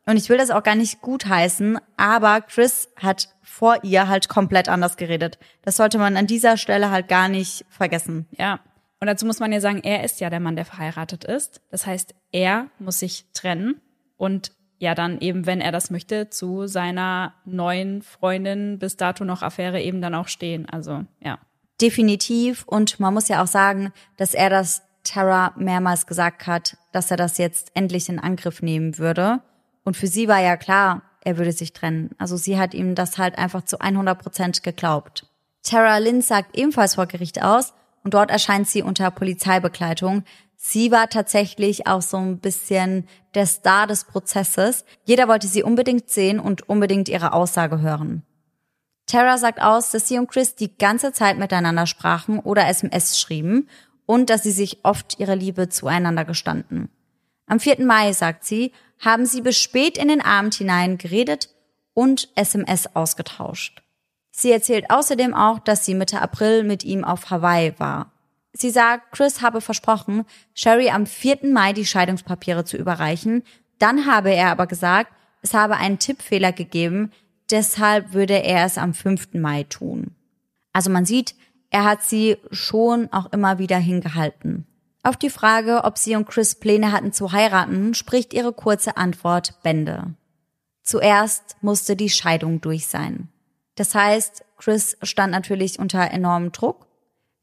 Und 0.08 0.16
ich 0.16 0.28
will 0.28 0.38
das 0.38 0.50
auch 0.50 0.62
gar 0.62 0.76
nicht 0.76 1.00
gutheißen, 1.02 1.78
aber 1.96 2.40
Chris 2.40 2.88
hat 2.96 3.28
vor 3.42 3.82
ihr 3.82 4.08
halt 4.08 4.28
komplett 4.28 4.68
anders 4.68 4.96
geredet. 4.96 5.38
Das 5.62 5.76
sollte 5.76 5.98
man 5.98 6.16
an 6.16 6.28
dieser 6.28 6.56
Stelle 6.56 6.90
halt 6.90 7.08
gar 7.08 7.28
nicht 7.28 7.64
vergessen. 7.68 8.26
Ja. 8.30 8.60
Und 9.00 9.08
dazu 9.08 9.26
muss 9.26 9.40
man 9.40 9.52
ja 9.52 9.60
sagen, 9.60 9.80
er 9.82 10.04
ist 10.04 10.20
ja 10.20 10.30
der 10.30 10.40
Mann, 10.40 10.56
der 10.56 10.64
verheiratet 10.64 11.24
ist. 11.24 11.60
Das 11.70 11.86
heißt, 11.86 12.14
er 12.32 12.68
muss 12.78 13.00
sich 13.00 13.26
trennen 13.34 13.80
und 14.16 14.52
ja 14.78 14.94
dann 14.94 15.20
eben, 15.20 15.44
wenn 15.46 15.60
er 15.60 15.72
das 15.72 15.90
möchte, 15.90 16.30
zu 16.30 16.66
seiner 16.66 17.34
neuen 17.44 18.02
Freundin 18.02 18.78
bis 18.78 18.96
dato 18.96 19.24
noch 19.24 19.42
Affäre 19.42 19.80
eben 19.82 20.00
dann 20.00 20.14
auch 20.14 20.28
stehen. 20.28 20.68
Also 20.68 21.04
ja. 21.20 21.38
Definitiv. 21.80 22.64
Und 22.66 23.00
man 23.00 23.12
muss 23.12 23.28
ja 23.28 23.42
auch 23.42 23.46
sagen, 23.48 23.92
dass 24.16 24.34
er 24.34 24.50
das 24.50 24.82
Tara 25.02 25.52
mehrmals 25.56 26.06
gesagt 26.06 26.46
hat, 26.46 26.76
dass 26.92 27.10
er 27.10 27.16
das 27.16 27.38
jetzt 27.38 27.70
endlich 27.74 28.08
in 28.08 28.18
Angriff 28.18 28.62
nehmen 28.62 28.98
würde. 28.98 29.40
Und 29.86 29.96
für 29.96 30.06
sie 30.06 30.28
war 30.28 30.40
ja 30.40 30.58
klar, 30.58 31.00
er 31.24 31.38
würde 31.38 31.52
sich 31.52 31.72
trennen. 31.72 32.10
Also 32.18 32.36
sie 32.36 32.58
hat 32.58 32.74
ihm 32.74 32.94
das 32.94 33.16
halt 33.16 33.38
einfach 33.38 33.64
zu 33.64 33.80
100 33.80 34.20
Prozent 34.20 34.62
geglaubt. 34.62 35.26
Tara 35.62 35.96
Lynn 35.96 36.20
sagt 36.20 36.58
ebenfalls 36.58 36.96
vor 36.96 37.06
Gericht 37.06 37.42
aus 37.42 37.72
und 38.04 38.12
dort 38.12 38.30
erscheint 38.30 38.68
sie 38.68 38.82
unter 38.82 39.10
Polizeibegleitung 39.10 40.24
sie 40.56 40.90
war 40.90 41.08
tatsächlich 41.08 41.86
auch 41.86 42.02
so 42.02 42.16
ein 42.16 42.38
bisschen 42.38 43.06
der 43.34 43.46
Star 43.46 43.86
des 43.86 44.04
Prozesses. 44.04 44.84
Jeder 45.04 45.28
wollte 45.28 45.46
sie 45.46 45.62
unbedingt 45.62 46.10
sehen 46.10 46.40
und 46.40 46.68
unbedingt 46.68 47.08
ihre 47.08 47.32
Aussage 47.32 47.80
hören. 47.80 48.22
Tara 49.06 49.38
sagt 49.38 49.62
aus, 49.62 49.92
dass 49.92 50.08
sie 50.08 50.18
und 50.18 50.28
Chris 50.28 50.56
die 50.56 50.76
ganze 50.76 51.12
Zeit 51.12 51.38
miteinander 51.38 51.86
sprachen 51.86 52.40
oder 52.40 52.68
SMS 52.68 53.20
schrieben 53.20 53.68
und 54.04 54.30
dass 54.30 54.42
sie 54.42 54.50
sich 54.50 54.84
oft 54.84 55.20
ihre 55.20 55.36
Liebe 55.36 55.68
zueinander 55.68 56.24
gestanden. 56.24 56.88
Am 57.46 57.60
4. 57.60 57.86
Mai, 57.86 58.12
sagt 58.12 58.44
sie, 58.44 58.72
haben 58.98 59.26
sie 59.26 59.40
bis 59.40 59.58
spät 59.58 59.98
in 59.98 60.08
den 60.08 60.20
Abend 60.20 60.54
hinein 60.54 60.98
geredet 60.98 61.50
und 61.94 62.28
SMS 62.34 62.94
ausgetauscht. 62.94 63.82
Sie 64.30 64.52
erzählt 64.52 64.90
außerdem 64.90 65.34
auch, 65.34 65.58
dass 65.58 65.84
sie 65.84 65.94
Mitte 65.94 66.20
April 66.20 66.62
mit 66.62 66.84
ihm 66.84 67.04
auf 67.04 67.30
Hawaii 67.30 67.74
war. 67.78 68.12
Sie 68.52 68.70
sagt, 68.70 69.12
Chris 69.12 69.42
habe 69.42 69.60
versprochen, 69.60 70.24
Sherry 70.54 70.90
am 70.90 71.06
4. 71.06 71.38
Mai 71.52 71.72
die 71.72 71.86
Scheidungspapiere 71.86 72.64
zu 72.64 72.76
überreichen. 72.76 73.42
Dann 73.78 74.06
habe 74.06 74.30
er 74.30 74.50
aber 74.50 74.66
gesagt, 74.66 75.12
es 75.42 75.54
habe 75.54 75.76
einen 75.76 75.98
Tippfehler 75.98 76.52
gegeben, 76.52 77.12
deshalb 77.50 78.12
würde 78.12 78.42
er 78.42 78.64
es 78.64 78.78
am 78.78 78.94
5. 78.94 79.34
Mai 79.34 79.64
tun. 79.64 80.14
Also 80.72 80.90
man 80.90 81.04
sieht, 81.06 81.34
er 81.70 81.84
hat 81.84 82.02
sie 82.02 82.36
schon 82.50 83.12
auch 83.12 83.32
immer 83.32 83.58
wieder 83.58 83.78
hingehalten. 83.78 84.66
Auf 85.06 85.16
die 85.16 85.30
Frage, 85.30 85.84
ob 85.84 85.98
sie 85.98 86.16
und 86.16 86.26
Chris 86.26 86.56
Pläne 86.56 86.90
hatten 86.90 87.12
zu 87.12 87.30
heiraten, 87.30 87.94
spricht 87.94 88.34
ihre 88.34 88.52
kurze 88.52 88.96
Antwort 88.96 89.54
Bände. 89.62 90.16
Zuerst 90.82 91.54
musste 91.60 91.94
die 91.94 92.10
Scheidung 92.10 92.60
durch 92.60 92.88
sein. 92.88 93.28
Das 93.76 93.94
heißt, 93.94 94.44
Chris 94.58 94.96
stand 95.02 95.30
natürlich 95.30 95.78
unter 95.78 96.00
enormem 96.10 96.50
Druck 96.50 96.88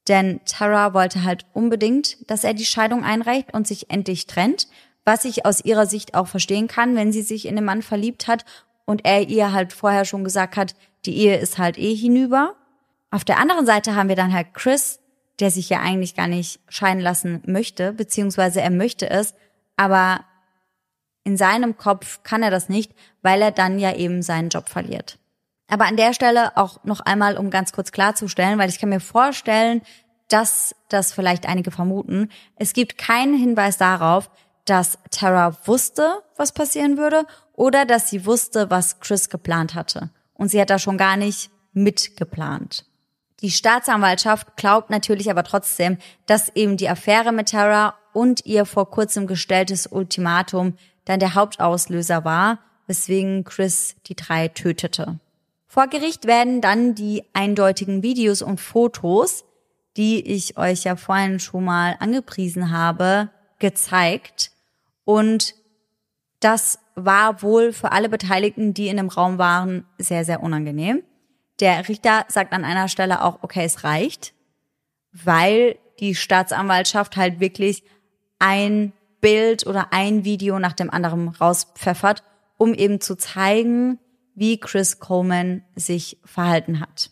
Denn 0.10 0.41
Tara 0.44 0.94
wollte 0.94 1.23
halt 1.23 1.45
unbedingt, 1.53 2.30
dass 2.30 2.44
er 2.44 2.53
die 2.53 2.65
Scheidung 2.65 3.06
einreicht 3.06 3.53
und 3.53 3.65
sich 3.65 3.90
endlich 3.90 4.27
trennt, 4.27 4.68
was 5.06 5.23
ich 5.23 5.45
aus 5.45 5.64
ihrer 5.64 5.85
Sicht 5.85 6.15
auch 6.15 6.27
verstehen 6.27 6.68
kann, 6.68 6.98
wenn 6.98 7.14
sie 7.14 7.22
sich 7.22 7.45
in 7.45 7.56
den 7.56 7.64
Mann 7.64 7.81
verliebt 7.81 8.27
hat 8.27 8.44
und 8.84 9.06
er 9.06 9.30
ihr 9.30 9.53
halt 9.53 9.72
vorher 9.72 10.03
schon 10.03 10.26
gesagt 10.26 10.57
hat, 10.57 10.76
die 11.06 11.15
Ehe 11.15 11.38
ist 11.38 11.60
halt 11.60 11.77
eh 11.77 11.95
hinüber. 11.95 12.56
Auf 13.10 13.23
der 13.23 13.40
anderen 13.40 13.65
Seite 13.65 13.95
haben 13.95 14.10
wir 14.10 14.18
dann 14.18 14.34
halt 14.34 14.53
Chris, 14.53 14.99
der 15.39 15.51
sich 15.51 15.69
ja 15.69 15.80
eigentlich 15.80 16.15
gar 16.15 16.27
nicht 16.27 16.60
scheiden 16.69 17.01
lassen 17.01 17.41
möchte, 17.45 17.93
beziehungsweise 17.93 18.61
er 18.61 18.69
möchte 18.69 19.10
es, 19.10 19.34
aber 19.77 20.22
in 21.23 21.38
seinem 21.38 21.77
Kopf 21.77 22.22
kann 22.23 22.43
er 22.43 22.51
das 22.51 22.69
nicht, 22.69 22.93
weil 23.22 23.41
er 23.41 23.51
dann 23.51 23.80
ja 23.80 23.95
eben 23.95 24.22
seinen 24.22 24.49
Job 24.49 24.69
verliert. 24.69 25.18
Aber 25.68 25.85
an 25.85 25.97
der 25.97 26.14
Stelle 26.14 26.55
auch 26.57 26.84
noch 26.84 26.99
einmal, 26.99 27.38
um 27.38 27.49
ganz 27.49 27.72
kurz 27.72 27.91
klarzustellen, 27.91 28.60
weil 28.60 28.69
ich 28.69 28.80
kann 28.80 28.89
mir 28.89 28.99
vorstellen, 28.99 29.81
dass 30.27 30.76
das 30.89 31.14
vielleicht 31.14 31.47
einige 31.47 31.72
vermuten. 31.72 32.30
Es 32.55 32.73
gibt 32.73 32.97
keinen 32.97 33.38
Hinweis 33.38 33.77
darauf, 33.77 34.30
dass 34.65 34.97
Tara 35.11 35.57
wusste, 35.65 36.22
was 36.38 36.51
passieren 36.51 36.97
würde 36.97 37.26
oder 37.53 37.85
dass 37.85 38.10
sie 38.10 38.26
wusste, 38.26 38.69
was 38.69 38.99
Chris 38.99 39.30
geplant 39.30 39.76
hatte. 39.76 40.10
Und 40.34 40.49
sie 40.49 40.60
hat 40.60 40.69
da 40.69 40.80
schon 40.80 40.97
gar 40.97 41.18
nicht 41.18 41.49
mitgeplant. 41.73 42.85
Die 43.44 43.52
Staatsanwaltschaft 43.52 44.56
glaubt 44.56 44.90
natürlich 44.90 45.30
aber 45.30 45.44
trotzdem, 45.44 45.98
dass 46.26 46.56
eben 46.56 46.78
die 46.78 46.88
Affäre 46.88 47.34
mit 47.34 47.49
Tara 47.49 47.94
und 48.14 48.45
ihr 48.45 48.65
vor 48.65 48.90
kurzem 48.90 49.28
gestelltes 49.28 49.86
Ultimatum 49.86 50.78
dann 51.03 51.20
der 51.20 51.36
Hauptauslöser 51.36 52.24
war, 52.24 52.60
weswegen 52.88 53.44
Chris 53.44 53.98
die 54.07 54.15
drei 54.15 54.48
tötete. 54.48 55.20
Vor 55.68 55.88
Gericht 55.88 56.26
werden 56.26 56.61
dann 56.61 56.95
die 56.95 57.24
eindeutigen 57.34 58.02
Videos 58.02 58.41
und 58.41 58.61
Fotos, 58.61 59.44
die 59.98 60.26
ich 60.26 60.57
euch 60.57 60.86
ja 60.86 60.95
vorhin 60.95 61.41
schon 61.41 61.65
mal 61.65 61.98
angepriesen 61.99 62.72
habe, 62.72 63.30
gezeigt. 63.60 64.52
Und 65.03 65.56
das 66.40 66.80
war 66.95 67.41
wohl 67.41 67.74
für 67.74 67.91
alle 67.91 68.07
Beteiligten, 68.07 68.74
die 68.74 68.88
in 68.88 68.98
dem 68.98 69.10
Raum 69.10 69.38
waren, 69.38 69.86
sehr, 69.98 70.24
sehr 70.24 70.41
unangenehm. 70.41 71.03
Der 71.60 71.88
Richter 71.88 72.26
sagt 72.30 72.54
an 72.54 72.66
einer 72.66 72.88
Stelle 72.88 73.24
auch, 73.24 73.40
okay, 73.42 73.64
es 73.64 73.84
reicht, 73.84 74.34
weil 75.12 75.78
die 76.00 76.16
Staatsanwaltschaft 76.16 77.16
halt 77.16 77.40
wirklich 77.40 77.84
ein 78.40 78.94
Bild 79.22 79.66
oder 79.68 79.94
ein 79.94 80.26
Video 80.26 80.60
nach 80.60 80.74
dem 80.74 80.90
anderen 80.90 81.30
rauspfeffert, 81.30 82.24
um 82.58 82.74
eben 82.74 83.00
zu 83.00 83.16
zeigen, 83.16 84.00
wie 84.36 84.60
Chris 84.60 85.00
Coleman 85.00 85.64
sich 85.76 86.20
verhalten 86.26 86.80
hat. 86.80 87.12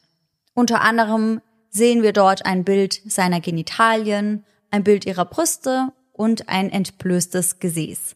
Unter 0.53 0.81
anderem 0.81 1.41
sehen 1.69 2.03
wir 2.03 2.11
dort 2.11 2.45
ein 2.45 2.63
Bild 2.63 3.01
seiner 3.05 3.39
Genitalien, 3.39 4.43
ein 4.71 4.83
Bild 4.83 5.05
ihrer 5.05 5.25
Brüste 5.25 5.93
und 6.11 6.49
ein 6.49 6.69
entblößtes 6.69 7.59
Gesäß. 7.59 8.15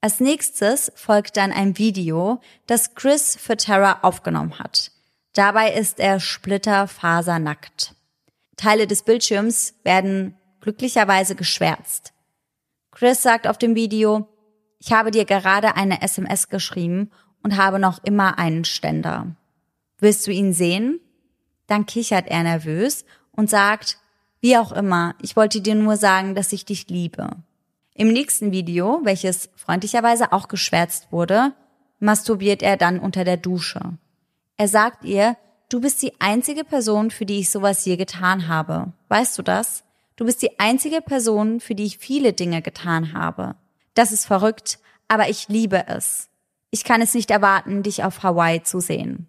Als 0.00 0.20
nächstes 0.20 0.92
folgt 0.94 1.36
dann 1.36 1.52
ein 1.52 1.78
Video, 1.78 2.40
das 2.66 2.94
Chris 2.94 3.36
für 3.36 3.56
Tara 3.56 3.98
aufgenommen 4.02 4.58
hat. 4.58 4.92
Dabei 5.36 5.74
ist 5.74 6.00
er 6.00 6.18
splitterfasernackt. 6.18 7.94
Teile 8.56 8.86
des 8.86 9.02
Bildschirms 9.02 9.74
werden 9.84 10.34
glücklicherweise 10.62 11.34
geschwärzt. 11.34 12.14
Chris 12.90 13.22
sagt 13.22 13.46
auf 13.46 13.58
dem 13.58 13.74
Video, 13.74 14.28
ich 14.78 14.94
habe 14.94 15.10
dir 15.10 15.26
gerade 15.26 15.76
eine 15.76 16.00
SMS 16.00 16.48
geschrieben 16.48 17.10
und 17.42 17.58
habe 17.58 17.78
noch 17.78 18.02
immer 18.02 18.38
einen 18.38 18.64
Ständer. 18.64 19.36
Willst 19.98 20.26
du 20.26 20.30
ihn 20.30 20.54
sehen? 20.54 21.00
Dann 21.66 21.84
kichert 21.84 22.28
er 22.28 22.42
nervös 22.42 23.04
und 23.32 23.50
sagt, 23.50 23.98
wie 24.40 24.56
auch 24.56 24.72
immer, 24.72 25.16
ich 25.20 25.36
wollte 25.36 25.60
dir 25.60 25.74
nur 25.74 25.98
sagen, 25.98 26.34
dass 26.34 26.54
ich 26.54 26.64
dich 26.64 26.88
liebe. 26.88 27.28
Im 27.92 28.08
nächsten 28.08 28.52
Video, 28.52 29.00
welches 29.04 29.50
freundlicherweise 29.54 30.32
auch 30.32 30.48
geschwärzt 30.48 31.12
wurde, 31.12 31.52
masturbiert 31.98 32.62
er 32.62 32.78
dann 32.78 32.98
unter 32.98 33.24
der 33.24 33.36
Dusche. 33.36 33.98
Er 34.56 34.68
sagt 34.68 35.04
ihr, 35.04 35.36
du 35.68 35.80
bist 35.80 36.02
die 36.02 36.18
einzige 36.20 36.64
Person, 36.64 37.10
für 37.10 37.26
die 37.26 37.40
ich 37.40 37.50
sowas 37.50 37.84
je 37.84 37.96
getan 37.96 38.48
habe. 38.48 38.92
Weißt 39.08 39.36
du 39.38 39.42
das? 39.42 39.84
Du 40.16 40.24
bist 40.24 40.40
die 40.40 40.58
einzige 40.58 41.02
Person, 41.02 41.60
für 41.60 41.74
die 41.74 41.84
ich 41.84 41.98
viele 41.98 42.32
Dinge 42.32 42.62
getan 42.62 43.12
habe. 43.12 43.56
Das 43.94 44.12
ist 44.12 44.26
verrückt, 44.26 44.78
aber 45.08 45.28
ich 45.28 45.48
liebe 45.48 45.86
es. 45.88 46.30
Ich 46.70 46.84
kann 46.84 47.02
es 47.02 47.14
nicht 47.14 47.30
erwarten, 47.30 47.82
dich 47.82 48.02
auf 48.02 48.22
Hawaii 48.22 48.62
zu 48.62 48.80
sehen. 48.80 49.28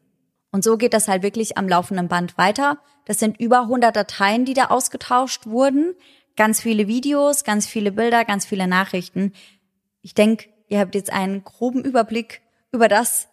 Und 0.52 0.64
so 0.64 0.78
geht 0.78 0.94
das 0.94 1.08
halt 1.08 1.24
wirklich 1.24 1.58
am 1.58 1.68
laufenden 1.68 2.08
Band 2.08 2.38
weiter. 2.38 2.78
Das 3.06 3.20
sind 3.20 3.40
über 3.40 3.62
100 3.62 3.96
Dateien, 3.96 4.46
die 4.46 4.54
da 4.54 4.66
ausgetauscht 4.66 5.46
wurden. 5.46 5.94
Ganz 6.36 6.62
viele 6.62 6.88
Videos, 6.88 7.44
ganz 7.44 7.68
viele 7.68 7.92
Bilder, 7.92 8.24
ganz 8.24 8.46
viele 8.46 8.68
Nachrichten. 8.68 9.34
Ich 10.02 10.14
denke, 10.14 10.50
ihr 10.68 10.80
habt 10.80 10.96
jetzt 10.96 11.12
einen 11.12 11.44
groben 11.44 11.84
Überblick 11.84 12.42
über 12.72 12.88
das, 12.88 13.28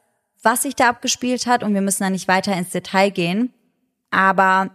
was 0.45 0.63
sich 0.63 0.77
da 0.77 0.89
abgespielt 0.89 1.47
hat 1.47 1.63
und 1.63 1.75
wir 1.75 1.81
müssen 1.81 2.03
da 2.03 2.11
nicht 2.11 2.29
weiter 2.29 2.57
ins 2.57 2.71
Detail 2.71 3.11
gehen. 3.11 3.53
Aber 4.11 4.71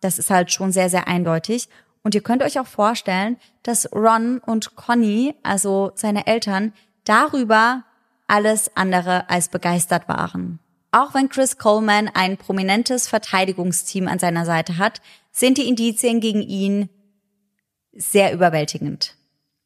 das 0.00 0.18
ist 0.18 0.30
halt 0.30 0.50
schon 0.50 0.72
sehr, 0.72 0.90
sehr 0.90 1.08
eindeutig. 1.08 1.68
Und 2.02 2.14
ihr 2.14 2.22
könnt 2.22 2.42
euch 2.42 2.58
auch 2.58 2.66
vorstellen, 2.66 3.36
dass 3.62 3.92
Ron 3.92 4.38
und 4.38 4.74
Conny, 4.74 5.34
also 5.42 5.92
seine 5.94 6.26
Eltern, 6.26 6.72
darüber 7.04 7.84
alles 8.26 8.74
andere 8.76 9.28
als 9.28 9.48
begeistert 9.48 10.08
waren. 10.08 10.60
Auch 10.92 11.14
wenn 11.14 11.28
Chris 11.28 11.58
Coleman 11.58 12.08
ein 12.08 12.36
prominentes 12.36 13.06
Verteidigungsteam 13.06 14.08
an 14.08 14.18
seiner 14.18 14.44
Seite 14.44 14.78
hat, 14.78 15.00
sind 15.30 15.58
die 15.58 15.68
Indizien 15.68 16.20
gegen 16.20 16.42
ihn 16.42 16.88
sehr 17.92 18.32
überwältigend. 18.32 19.16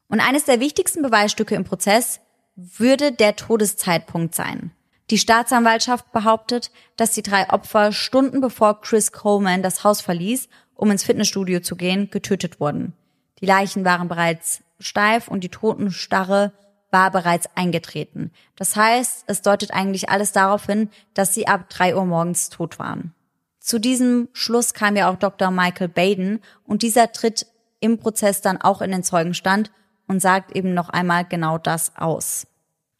Und 0.08 0.20
eines 0.20 0.44
der 0.44 0.60
wichtigsten 0.60 1.02
Beweisstücke 1.02 1.54
im 1.54 1.64
Prozess 1.64 2.20
würde 2.56 3.12
der 3.12 3.36
Todeszeitpunkt 3.36 4.34
sein. 4.34 4.72
Die 5.10 5.18
Staatsanwaltschaft 5.18 6.12
behauptet, 6.12 6.70
dass 6.96 7.12
die 7.12 7.22
drei 7.22 7.50
Opfer 7.50 7.92
Stunden 7.92 8.40
bevor 8.40 8.80
Chris 8.80 9.12
Coleman 9.12 9.62
das 9.62 9.84
Haus 9.84 10.00
verließ 10.00 10.48
um 10.74 10.90
ins 10.90 11.04
Fitnessstudio 11.04 11.60
zu 11.60 11.76
gehen, 11.76 12.10
getötet 12.10 12.60
wurden. 12.60 12.94
Die 13.40 13.46
Leichen 13.46 13.84
waren 13.84 14.08
bereits 14.08 14.62
steif 14.78 15.28
und 15.28 15.42
die 15.44 15.48
Totenstarre 15.48 16.52
war 16.90 17.10
bereits 17.10 17.48
eingetreten. 17.56 18.30
Das 18.56 18.76
heißt, 18.76 19.24
es 19.26 19.42
deutet 19.42 19.72
eigentlich 19.72 20.08
alles 20.10 20.32
darauf 20.32 20.66
hin, 20.66 20.90
dass 21.14 21.34
sie 21.34 21.48
ab 21.48 21.68
drei 21.68 21.96
Uhr 21.96 22.04
morgens 22.04 22.50
tot 22.50 22.78
waren. 22.78 23.14
Zu 23.58 23.78
diesem 23.78 24.28
Schluss 24.32 24.74
kam 24.74 24.94
ja 24.94 25.10
auch 25.10 25.16
Dr. 25.16 25.50
Michael 25.50 25.88
Baden 25.88 26.40
und 26.64 26.82
dieser 26.82 27.10
tritt 27.12 27.46
im 27.80 27.98
Prozess 27.98 28.40
dann 28.42 28.60
auch 28.60 28.82
in 28.82 28.90
den 28.90 29.02
Zeugenstand 29.02 29.70
und 30.06 30.20
sagt 30.20 30.54
eben 30.54 30.74
noch 30.74 30.90
einmal 30.90 31.24
genau 31.24 31.58
das 31.58 31.96
aus. 31.96 32.46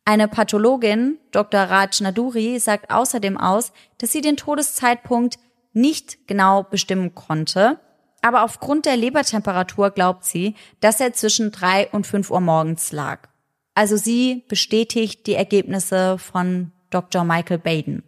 Eine 0.05 0.29
Pathologin, 0.29 1.19
Dr. 1.31 1.61
Raj 1.63 2.01
Naduri, 2.01 2.59
sagt 2.59 2.91
außerdem 2.91 3.39
aus, 3.39 3.73
dass 3.99 4.13
sie 4.13 4.21
den 4.21 4.37
Todeszeitpunkt 4.37 5.37
nicht 5.73 6.27
genau 6.27 6.63
bestimmen 6.63 7.15
konnte. 7.15 7.81
Aber 8.21 8.45
aufgrund 8.45 8.87
der 8.87 8.97
Lebertemperatur 8.97 9.91
glaubt 9.91 10.25
sie, 10.25 10.55
dass 10.81 11.01
er 11.01 11.13
zwischen 11.13 11.53
drei 11.53 11.89
und 11.91 12.07
fünf 12.07 12.31
Uhr 12.31 12.41
morgens 12.41 12.93
lag. 12.93 13.29
Also 13.75 13.97
sie 13.97 14.45
bestätigt 14.49 15.27
die 15.27 15.35
Ergebnisse 15.35 16.19
von 16.19 16.73
Dr. 16.91 17.25
Michael 17.25 17.59
Baden. 17.59 18.03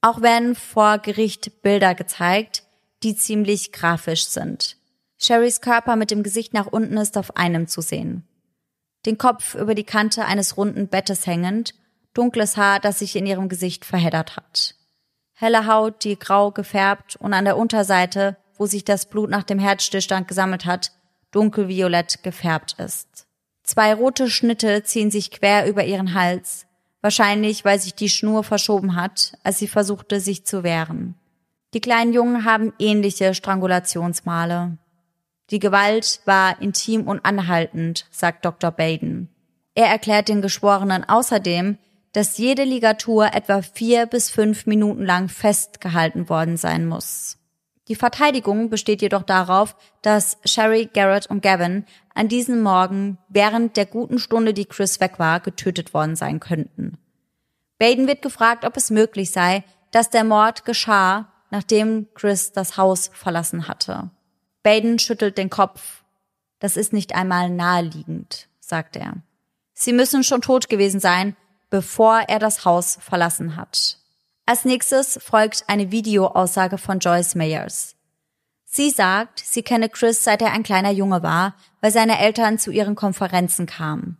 Auch 0.00 0.22
werden 0.22 0.54
vor 0.54 0.98
Gericht 0.98 1.62
Bilder 1.62 1.94
gezeigt, 1.94 2.64
die 3.02 3.14
ziemlich 3.14 3.72
grafisch 3.72 4.26
sind. 4.26 4.76
Sherrys 5.18 5.60
Körper 5.60 5.96
mit 5.96 6.10
dem 6.10 6.22
Gesicht 6.22 6.54
nach 6.54 6.66
unten 6.66 6.96
ist 6.96 7.16
auf 7.16 7.36
einem 7.36 7.68
zu 7.68 7.80
sehen. 7.80 8.26
Den 9.06 9.18
Kopf 9.18 9.54
über 9.54 9.74
die 9.74 9.84
Kante 9.84 10.24
eines 10.24 10.56
runden 10.56 10.88
Bettes 10.88 11.26
hängend, 11.26 11.74
dunkles 12.14 12.56
Haar, 12.56 12.80
das 12.80 13.00
sich 13.00 13.16
in 13.16 13.26
ihrem 13.26 13.48
Gesicht 13.48 13.84
verheddert 13.84 14.36
hat 14.36 14.76
helle 15.42 15.66
Haut, 15.66 16.04
die 16.04 16.18
grau 16.18 16.52
gefärbt 16.52 17.16
und 17.16 17.34
an 17.34 17.44
der 17.44 17.56
Unterseite, 17.56 18.36
wo 18.56 18.66
sich 18.66 18.84
das 18.84 19.06
Blut 19.06 19.28
nach 19.28 19.42
dem 19.42 19.58
Herzstillstand 19.58 20.28
gesammelt 20.28 20.64
hat, 20.64 20.92
dunkelviolett 21.32 22.22
gefärbt 22.22 22.76
ist. 22.78 23.26
Zwei 23.64 23.92
rote 23.92 24.30
Schnitte 24.30 24.84
ziehen 24.84 25.10
sich 25.10 25.32
quer 25.32 25.66
über 25.66 25.84
ihren 25.84 26.14
Hals, 26.14 26.66
wahrscheinlich 27.00 27.64
weil 27.64 27.80
sich 27.80 27.94
die 27.94 28.08
Schnur 28.08 28.44
verschoben 28.44 28.94
hat, 28.94 29.32
als 29.42 29.58
sie 29.58 29.66
versuchte, 29.66 30.20
sich 30.20 30.46
zu 30.46 30.62
wehren. 30.62 31.16
Die 31.74 31.80
kleinen 31.80 32.12
Jungen 32.12 32.44
haben 32.44 32.72
ähnliche 32.78 33.34
Strangulationsmale. 33.34 34.78
Die 35.52 35.58
Gewalt 35.58 36.20
war 36.24 36.60
intim 36.62 37.06
und 37.06 37.26
anhaltend, 37.26 38.06
sagt 38.10 38.46
Dr. 38.46 38.70
Baden. 38.70 39.28
Er 39.74 39.86
erklärt 39.86 40.28
den 40.28 40.40
Geschworenen 40.40 41.04
außerdem, 41.06 41.76
dass 42.12 42.38
jede 42.38 42.64
Ligatur 42.64 43.34
etwa 43.34 43.60
vier 43.60 44.06
bis 44.06 44.30
fünf 44.30 44.64
Minuten 44.66 45.04
lang 45.04 45.28
festgehalten 45.28 46.30
worden 46.30 46.56
sein 46.56 46.86
muss. 46.86 47.38
Die 47.88 47.94
Verteidigung 47.94 48.70
besteht 48.70 49.02
jedoch 49.02 49.24
darauf, 49.24 49.76
dass 50.00 50.38
Sherry, 50.44 50.88
Garrett 50.92 51.26
und 51.26 51.42
Gavin 51.42 51.84
an 52.14 52.28
diesem 52.28 52.62
Morgen 52.62 53.18
während 53.28 53.76
der 53.76 53.86
guten 53.86 54.18
Stunde, 54.18 54.54
die 54.54 54.66
Chris 54.66 55.00
weg 55.00 55.18
war, 55.18 55.40
getötet 55.40 55.92
worden 55.92 56.16
sein 56.16 56.40
könnten. 56.40 56.96
Baden 57.78 58.06
wird 58.06 58.22
gefragt, 58.22 58.64
ob 58.64 58.76
es 58.78 58.90
möglich 58.90 59.32
sei, 59.32 59.64
dass 59.90 60.08
der 60.08 60.24
Mord 60.24 60.64
geschah, 60.64 61.30
nachdem 61.50 62.06
Chris 62.14 62.52
das 62.52 62.78
Haus 62.78 63.10
verlassen 63.12 63.68
hatte. 63.68 64.10
Baden 64.62 64.98
schüttelt 64.98 65.38
den 65.38 65.50
Kopf. 65.50 66.02
Das 66.58 66.76
ist 66.76 66.92
nicht 66.92 67.14
einmal 67.14 67.50
naheliegend, 67.50 68.48
sagt 68.60 68.96
er. 68.96 69.14
Sie 69.74 69.92
müssen 69.92 70.22
schon 70.22 70.42
tot 70.42 70.68
gewesen 70.68 71.00
sein, 71.00 71.36
bevor 71.70 72.20
er 72.28 72.38
das 72.38 72.64
Haus 72.64 72.98
verlassen 73.00 73.56
hat. 73.56 73.98
Als 74.46 74.64
nächstes 74.64 75.18
folgt 75.22 75.64
eine 75.68 75.90
Videoaussage 75.90 76.78
von 76.78 76.98
Joyce 76.98 77.34
Mayers. 77.34 77.96
Sie 78.64 78.90
sagt, 78.90 79.40
sie 79.40 79.62
kenne 79.62 79.88
Chris 79.88 80.24
seit 80.24 80.40
er 80.42 80.52
ein 80.52 80.62
kleiner 80.62 80.90
Junge 80.90 81.22
war, 81.22 81.54
weil 81.80 81.90
seine 81.90 82.18
Eltern 82.18 82.58
zu 82.58 82.70
ihren 82.70 82.94
Konferenzen 82.94 83.66
kamen. 83.66 84.18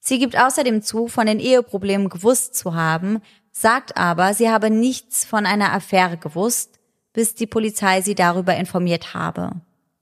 Sie 0.00 0.18
gibt 0.18 0.38
außerdem 0.38 0.82
zu, 0.82 1.08
von 1.08 1.26
den 1.26 1.40
Eheproblemen 1.40 2.10
gewusst 2.10 2.54
zu 2.54 2.74
haben, 2.74 3.22
sagt 3.52 3.96
aber, 3.96 4.34
sie 4.34 4.50
habe 4.50 4.68
nichts 4.68 5.24
von 5.24 5.46
einer 5.46 5.72
Affäre 5.72 6.18
gewusst, 6.18 6.78
bis 7.14 7.34
die 7.34 7.46
Polizei 7.46 8.02
sie 8.02 8.14
darüber 8.14 8.54
informiert 8.56 9.14
habe. 9.14 9.52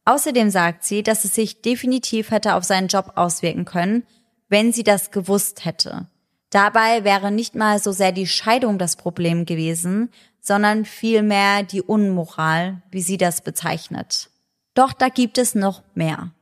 Außerdem 0.04 0.50
sagt 0.50 0.84
sie, 0.84 1.02
dass 1.02 1.24
es 1.24 1.34
sich 1.34 1.62
definitiv 1.62 2.30
hätte 2.30 2.54
auf 2.54 2.64
seinen 2.64 2.88
Job 2.88 3.12
auswirken 3.14 3.64
können, 3.64 4.04
wenn 4.48 4.72
sie 4.72 4.82
das 4.82 5.10
gewusst 5.10 5.64
hätte. 5.64 6.06
Dabei 6.50 7.04
wäre 7.04 7.30
nicht 7.30 7.54
mal 7.54 7.78
so 7.78 7.92
sehr 7.92 8.12
die 8.12 8.26
Scheidung 8.26 8.78
das 8.78 8.96
Problem 8.96 9.46
gewesen, 9.46 10.10
sondern 10.40 10.84
vielmehr 10.84 11.62
die 11.62 11.80
Unmoral, 11.80 12.82
wie 12.90 13.00
sie 13.00 13.16
das 13.16 13.40
bezeichnet. 13.40 14.28
Doch 14.74 14.92
da 14.92 15.08
gibt 15.08 15.38
es 15.38 15.54
noch 15.54 15.82
mehr. 15.94 16.32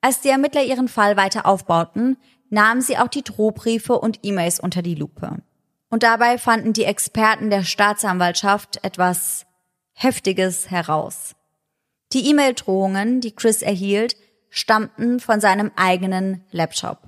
Als 0.00 0.22
die 0.22 0.30
Ermittler 0.30 0.62
ihren 0.62 0.88
Fall 0.88 1.16
weiter 1.16 1.46
aufbauten, 1.46 2.16
nahmen 2.48 2.80
sie 2.80 2.98
auch 2.98 3.08
die 3.08 3.22
Drohbriefe 3.22 3.98
und 3.98 4.20
E-Mails 4.22 4.58
unter 4.60 4.82
die 4.82 4.94
Lupe. 4.94 5.36
Und 5.90 6.02
dabei 6.02 6.38
fanden 6.38 6.72
die 6.72 6.84
Experten 6.84 7.50
der 7.50 7.64
Staatsanwaltschaft 7.64 8.82
etwas 8.82 9.46
Heftiges 9.92 10.70
heraus. 10.70 11.34
Die 12.12 12.28
E-Mail-Drohungen, 12.28 13.20
die 13.20 13.30
Chris 13.32 13.62
erhielt, 13.62 14.16
stammten 14.48 15.20
von 15.20 15.40
seinem 15.40 15.70
eigenen 15.76 16.44
Laptop. 16.50 16.98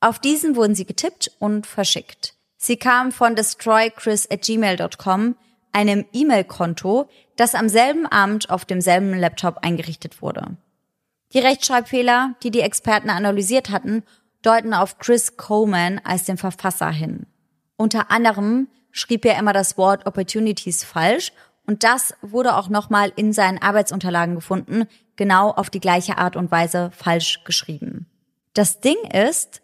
Auf 0.00 0.18
diesen 0.18 0.56
wurden 0.56 0.74
sie 0.74 0.84
getippt 0.84 1.30
und 1.38 1.66
verschickt. 1.66 2.34
Sie 2.58 2.76
kamen 2.76 3.12
von 3.12 3.34
destroychris@gmail.com, 3.34 5.36
einem 5.72 6.04
E-Mail-Konto, 6.12 7.08
das 7.36 7.54
am 7.54 7.70
selben 7.70 8.04
Abend 8.06 8.50
auf 8.50 8.66
demselben 8.66 9.18
Laptop 9.18 9.58
eingerichtet 9.62 10.20
wurde. 10.20 10.58
Die 11.32 11.38
Rechtschreibfehler, 11.38 12.34
die 12.42 12.50
die 12.50 12.60
Experten 12.60 13.08
analysiert 13.08 13.70
hatten, 13.70 14.02
deuten 14.42 14.74
auf 14.74 14.98
Chris 14.98 15.38
Coleman 15.38 15.98
als 16.04 16.24
den 16.24 16.36
Verfasser 16.36 16.90
hin. 16.90 17.24
Unter 17.76 18.10
anderem 18.10 18.68
schrieb 18.90 19.24
er 19.24 19.38
immer 19.38 19.54
das 19.54 19.78
Wort 19.78 20.04
Opportunities 20.06 20.84
falsch 20.84 21.32
und 21.66 21.84
das 21.84 22.14
wurde 22.22 22.56
auch 22.56 22.68
nochmal 22.68 23.12
in 23.16 23.32
seinen 23.32 23.58
Arbeitsunterlagen 23.58 24.34
gefunden, 24.34 24.86
genau 25.16 25.50
auf 25.50 25.70
die 25.70 25.80
gleiche 25.80 26.18
Art 26.18 26.36
und 26.36 26.50
Weise 26.50 26.90
falsch 26.92 27.44
geschrieben. 27.44 28.06
Das 28.54 28.80
Ding 28.80 28.96
ist, 29.12 29.62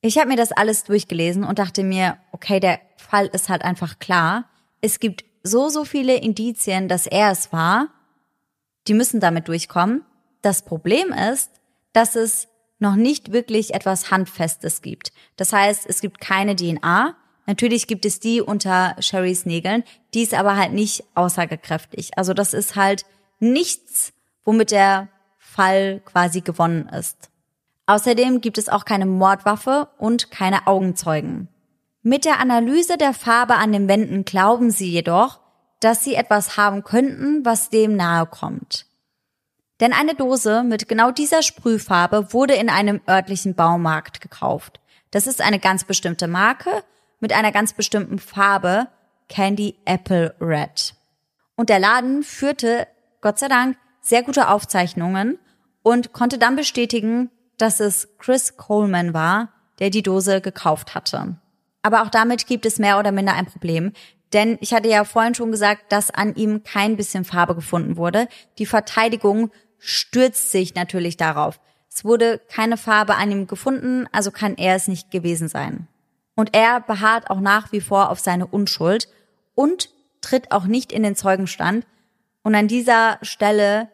ich 0.00 0.18
habe 0.18 0.28
mir 0.28 0.36
das 0.36 0.52
alles 0.52 0.84
durchgelesen 0.84 1.44
und 1.44 1.58
dachte 1.58 1.82
mir, 1.82 2.18
okay, 2.32 2.60
der 2.60 2.80
Fall 2.96 3.26
ist 3.26 3.48
halt 3.48 3.62
einfach 3.62 3.98
klar. 3.98 4.44
Es 4.80 5.00
gibt 5.00 5.24
so, 5.42 5.68
so 5.68 5.84
viele 5.84 6.16
Indizien, 6.16 6.88
dass 6.88 7.06
er 7.06 7.30
es 7.30 7.52
war. 7.52 7.88
Die 8.86 8.94
müssen 8.94 9.20
damit 9.20 9.48
durchkommen. 9.48 10.04
Das 10.42 10.62
Problem 10.62 11.12
ist, 11.32 11.50
dass 11.94 12.16
es 12.16 12.48
noch 12.78 12.96
nicht 12.96 13.32
wirklich 13.32 13.72
etwas 13.72 14.10
Handfestes 14.10 14.82
gibt. 14.82 15.12
Das 15.36 15.52
heißt, 15.52 15.86
es 15.88 16.00
gibt 16.00 16.20
keine 16.20 16.54
DNA. 16.54 17.16
Natürlich 17.46 17.86
gibt 17.86 18.06
es 18.06 18.20
die 18.20 18.40
unter 18.40 18.96
Sherrys 18.98 19.44
Nägeln, 19.44 19.84
die 20.14 20.22
ist 20.22 20.34
aber 20.34 20.56
halt 20.56 20.72
nicht 20.72 21.04
aussagekräftig. 21.14 22.16
Also 22.16 22.32
das 22.32 22.54
ist 22.54 22.76
halt 22.76 23.04
nichts, 23.38 24.12
womit 24.44 24.70
der 24.70 25.08
Fall 25.38 26.00
quasi 26.04 26.40
gewonnen 26.40 26.88
ist. 26.88 27.30
Außerdem 27.86 28.40
gibt 28.40 28.56
es 28.56 28.68
auch 28.68 28.84
keine 28.86 29.06
Mordwaffe 29.06 29.88
und 29.98 30.30
keine 30.30 30.66
Augenzeugen. 30.66 31.48
Mit 32.02 32.24
der 32.24 32.40
Analyse 32.40 32.96
der 32.96 33.12
Farbe 33.12 33.56
an 33.56 33.72
den 33.72 33.88
Wänden 33.88 34.24
glauben 34.24 34.70
sie 34.70 34.90
jedoch, 34.90 35.40
dass 35.80 36.02
sie 36.02 36.14
etwas 36.14 36.56
haben 36.56 36.82
könnten, 36.82 37.44
was 37.44 37.68
dem 37.68 37.94
nahe 37.96 38.26
kommt. 38.26 38.86
Denn 39.80 39.92
eine 39.92 40.14
Dose 40.14 40.62
mit 40.62 40.88
genau 40.88 41.10
dieser 41.10 41.42
Sprühfarbe 41.42 42.32
wurde 42.32 42.54
in 42.54 42.70
einem 42.70 43.00
örtlichen 43.08 43.54
Baumarkt 43.54 44.20
gekauft. 44.20 44.80
Das 45.10 45.26
ist 45.26 45.42
eine 45.42 45.58
ganz 45.58 45.84
bestimmte 45.84 46.26
Marke 46.26 46.82
mit 47.24 47.32
einer 47.32 47.52
ganz 47.52 47.72
bestimmten 47.72 48.18
Farbe, 48.18 48.86
Candy 49.30 49.76
Apple 49.86 50.34
Red. 50.42 50.92
Und 51.56 51.70
der 51.70 51.78
Laden 51.78 52.22
führte, 52.22 52.86
Gott 53.22 53.38
sei 53.38 53.48
Dank, 53.48 53.78
sehr 54.02 54.22
gute 54.22 54.50
Aufzeichnungen 54.50 55.38
und 55.82 56.12
konnte 56.12 56.36
dann 56.36 56.54
bestätigen, 56.54 57.30
dass 57.56 57.80
es 57.80 58.18
Chris 58.18 58.58
Coleman 58.58 59.14
war, 59.14 59.48
der 59.78 59.88
die 59.88 60.02
Dose 60.02 60.42
gekauft 60.42 60.94
hatte. 60.94 61.38
Aber 61.80 62.02
auch 62.02 62.10
damit 62.10 62.46
gibt 62.46 62.66
es 62.66 62.78
mehr 62.78 62.98
oder 62.98 63.10
minder 63.10 63.32
ein 63.32 63.46
Problem, 63.46 63.94
denn 64.34 64.58
ich 64.60 64.74
hatte 64.74 64.90
ja 64.90 65.04
vorhin 65.04 65.34
schon 65.34 65.50
gesagt, 65.50 65.92
dass 65.92 66.10
an 66.10 66.34
ihm 66.34 66.62
kein 66.62 66.98
bisschen 66.98 67.24
Farbe 67.24 67.54
gefunden 67.54 67.96
wurde. 67.96 68.28
Die 68.58 68.66
Verteidigung 68.66 69.50
stürzt 69.78 70.52
sich 70.52 70.74
natürlich 70.74 71.16
darauf. 71.16 71.58
Es 71.88 72.04
wurde 72.04 72.38
keine 72.50 72.76
Farbe 72.76 73.14
an 73.14 73.30
ihm 73.30 73.46
gefunden, 73.46 74.06
also 74.12 74.30
kann 74.30 74.56
er 74.58 74.74
es 74.74 74.88
nicht 74.88 75.10
gewesen 75.10 75.48
sein. 75.48 75.88
Und 76.34 76.54
er 76.54 76.80
beharrt 76.80 77.30
auch 77.30 77.40
nach 77.40 77.72
wie 77.72 77.80
vor 77.80 78.10
auf 78.10 78.18
seine 78.18 78.46
Unschuld 78.46 79.08
und 79.54 79.90
tritt 80.20 80.50
auch 80.52 80.64
nicht 80.64 80.92
in 80.92 81.02
den 81.02 81.16
Zeugenstand. 81.16 81.86
Und 82.42 82.54
an 82.54 82.68
dieser 82.68 83.18
Stelle 83.22 83.88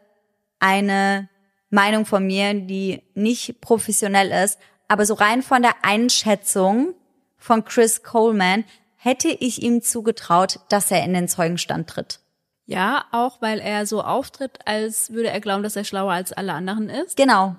eine 0.58 1.28
Meinung 1.70 2.06
von 2.06 2.26
mir, 2.26 2.54
die 2.54 3.02
nicht 3.14 3.60
professionell 3.60 4.30
ist, 4.44 4.58
aber 4.88 5.06
so 5.06 5.14
rein 5.14 5.42
von 5.42 5.62
der 5.62 5.74
Einschätzung 5.82 6.94
von 7.36 7.64
Chris 7.64 8.02
Coleman 8.02 8.64
hätte 8.96 9.28
ich 9.28 9.62
ihm 9.62 9.82
zugetraut, 9.82 10.60
dass 10.68 10.90
er 10.90 11.04
in 11.04 11.14
den 11.14 11.28
Zeugenstand 11.28 11.88
tritt. 11.88 12.20
Ja, 12.66 13.04
auch 13.12 13.40
weil 13.40 13.58
er 13.58 13.86
so 13.86 14.02
auftritt, 14.02 14.58
als 14.66 15.12
würde 15.12 15.30
er 15.30 15.40
glauben, 15.40 15.62
dass 15.62 15.76
er 15.76 15.84
schlauer 15.84 16.12
als 16.12 16.32
alle 16.32 16.52
anderen 16.52 16.88
ist. 16.88 17.16
Genau. 17.16 17.56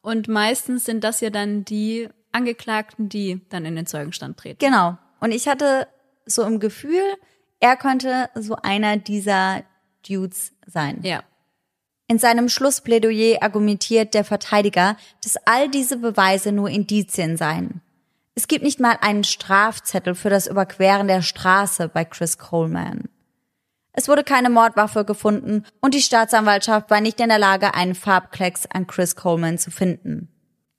Und 0.00 0.28
meistens 0.28 0.84
sind 0.84 1.02
das 1.02 1.20
ja 1.20 1.30
dann 1.30 1.64
die 1.64 2.08
Angeklagten, 2.36 3.08
die 3.08 3.40
dann 3.48 3.64
in 3.64 3.74
den 3.74 3.86
Zeugenstand 3.86 4.36
treten. 4.36 4.58
Genau. 4.58 4.98
Und 5.20 5.32
ich 5.32 5.48
hatte 5.48 5.88
so 6.26 6.42
im 6.42 6.60
Gefühl, 6.60 7.02
er 7.60 7.76
könnte 7.76 8.28
so 8.34 8.56
einer 8.62 8.98
dieser 8.98 9.62
Dudes 10.06 10.52
sein. 10.66 11.00
Ja. 11.02 11.22
In 12.08 12.18
seinem 12.18 12.48
Schlussplädoyer 12.48 13.42
argumentiert 13.42 14.14
der 14.14 14.24
Verteidiger, 14.24 14.96
dass 15.24 15.36
all 15.46 15.68
diese 15.68 15.96
Beweise 15.96 16.52
nur 16.52 16.68
Indizien 16.68 17.36
seien. 17.36 17.80
Es 18.34 18.48
gibt 18.48 18.62
nicht 18.62 18.78
mal 18.78 18.98
einen 19.00 19.24
Strafzettel 19.24 20.14
für 20.14 20.30
das 20.30 20.46
Überqueren 20.46 21.08
der 21.08 21.22
Straße 21.22 21.88
bei 21.88 22.04
Chris 22.04 22.38
Coleman. 22.38 23.08
Es 23.92 24.08
wurde 24.08 24.24
keine 24.24 24.50
Mordwaffe 24.50 25.06
gefunden 25.06 25.64
und 25.80 25.94
die 25.94 26.02
Staatsanwaltschaft 26.02 26.90
war 26.90 27.00
nicht 27.00 27.18
in 27.18 27.30
der 27.30 27.38
Lage, 27.38 27.74
einen 27.74 27.94
Farbklecks 27.94 28.66
an 28.66 28.86
Chris 28.86 29.16
Coleman 29.16 29.56
zu 29.56 29.70
finden. 29.70 30.28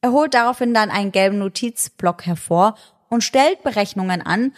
Er 0.07 0.13
holt 0.13 0.35
daraufhin 0.35 0.73
dann 0.73 0.89
einen 0.89 1.11
gelben 1.11 1.37
Notizblock 1.37 2.25
hervor 2.25 2.75
und 3.09 3.25
stellt 3.25 3.61
Berechnungen 3.63 4.21
an, 4.21 4.53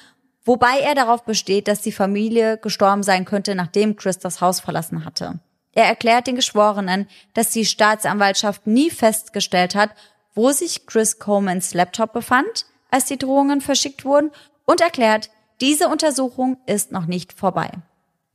wobei 0.45 0.79
er 0.79 0.93
darauf 0.93 1.25
besteht, 1.25 1.67
dass 1.67 1.81
die 1.81 1.91
Familie 1.91 2.59
gestorben 2.59 3.01
sein 3.01 3.25
könnte, 3.25 3.55
nachdem 3.55 3.95
Chris 3.95 4.19
das 4.19 4.41
Haus 4.41 4.59
verlassen 4.59 5.05
hatte. 5.05 5.39
Er 5.71 5.85
erklärt 5.85 6.27
den 6.27 6.35
Geschworenen, 6.35 7.07
dass 7.33 7.49
die 7.49 7.65
Staatsanwaltschaft 7.65 8.67
nie 8.67 8.91
festgestellt 8.91 9.73
hat, 9.73 9.89
wo 10.35 10.51
sich 10.51 10.85
Chris 10.85 11.17
Colemans 11.17 11.73
Laptop 11.73 12.13
befand, 12.13 12.67
als 12.91 13.05
die 13.05 13.17
Drohungen 13.17 13.61
verschickt 13.61 14.05
wurden, 14.05 14.29
und 14.65 14.81
erklärt, 14.81 15.31
diese 15.61 15.87
Untersuchung 15.87 16.57
ist 16.67 16.91
noch 16.91 17.07
nicht 17.07 17.33
vorbei. 17.33 17.71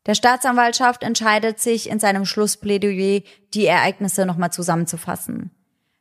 Der 0.06 0.16
Staatsanwaltschaft 0.16 1.04
entscheidet 1.04 1.60
sich 1.60 1.88
in 1.88 2.00
seinem 2.00 2.24
Schlussplädoyer, 2.24 3.22
die 3.54 3.66
Ereignisse 3.66 4.26
nochmal 4.26 4.50
zusammenzufassen. 4.50 5.52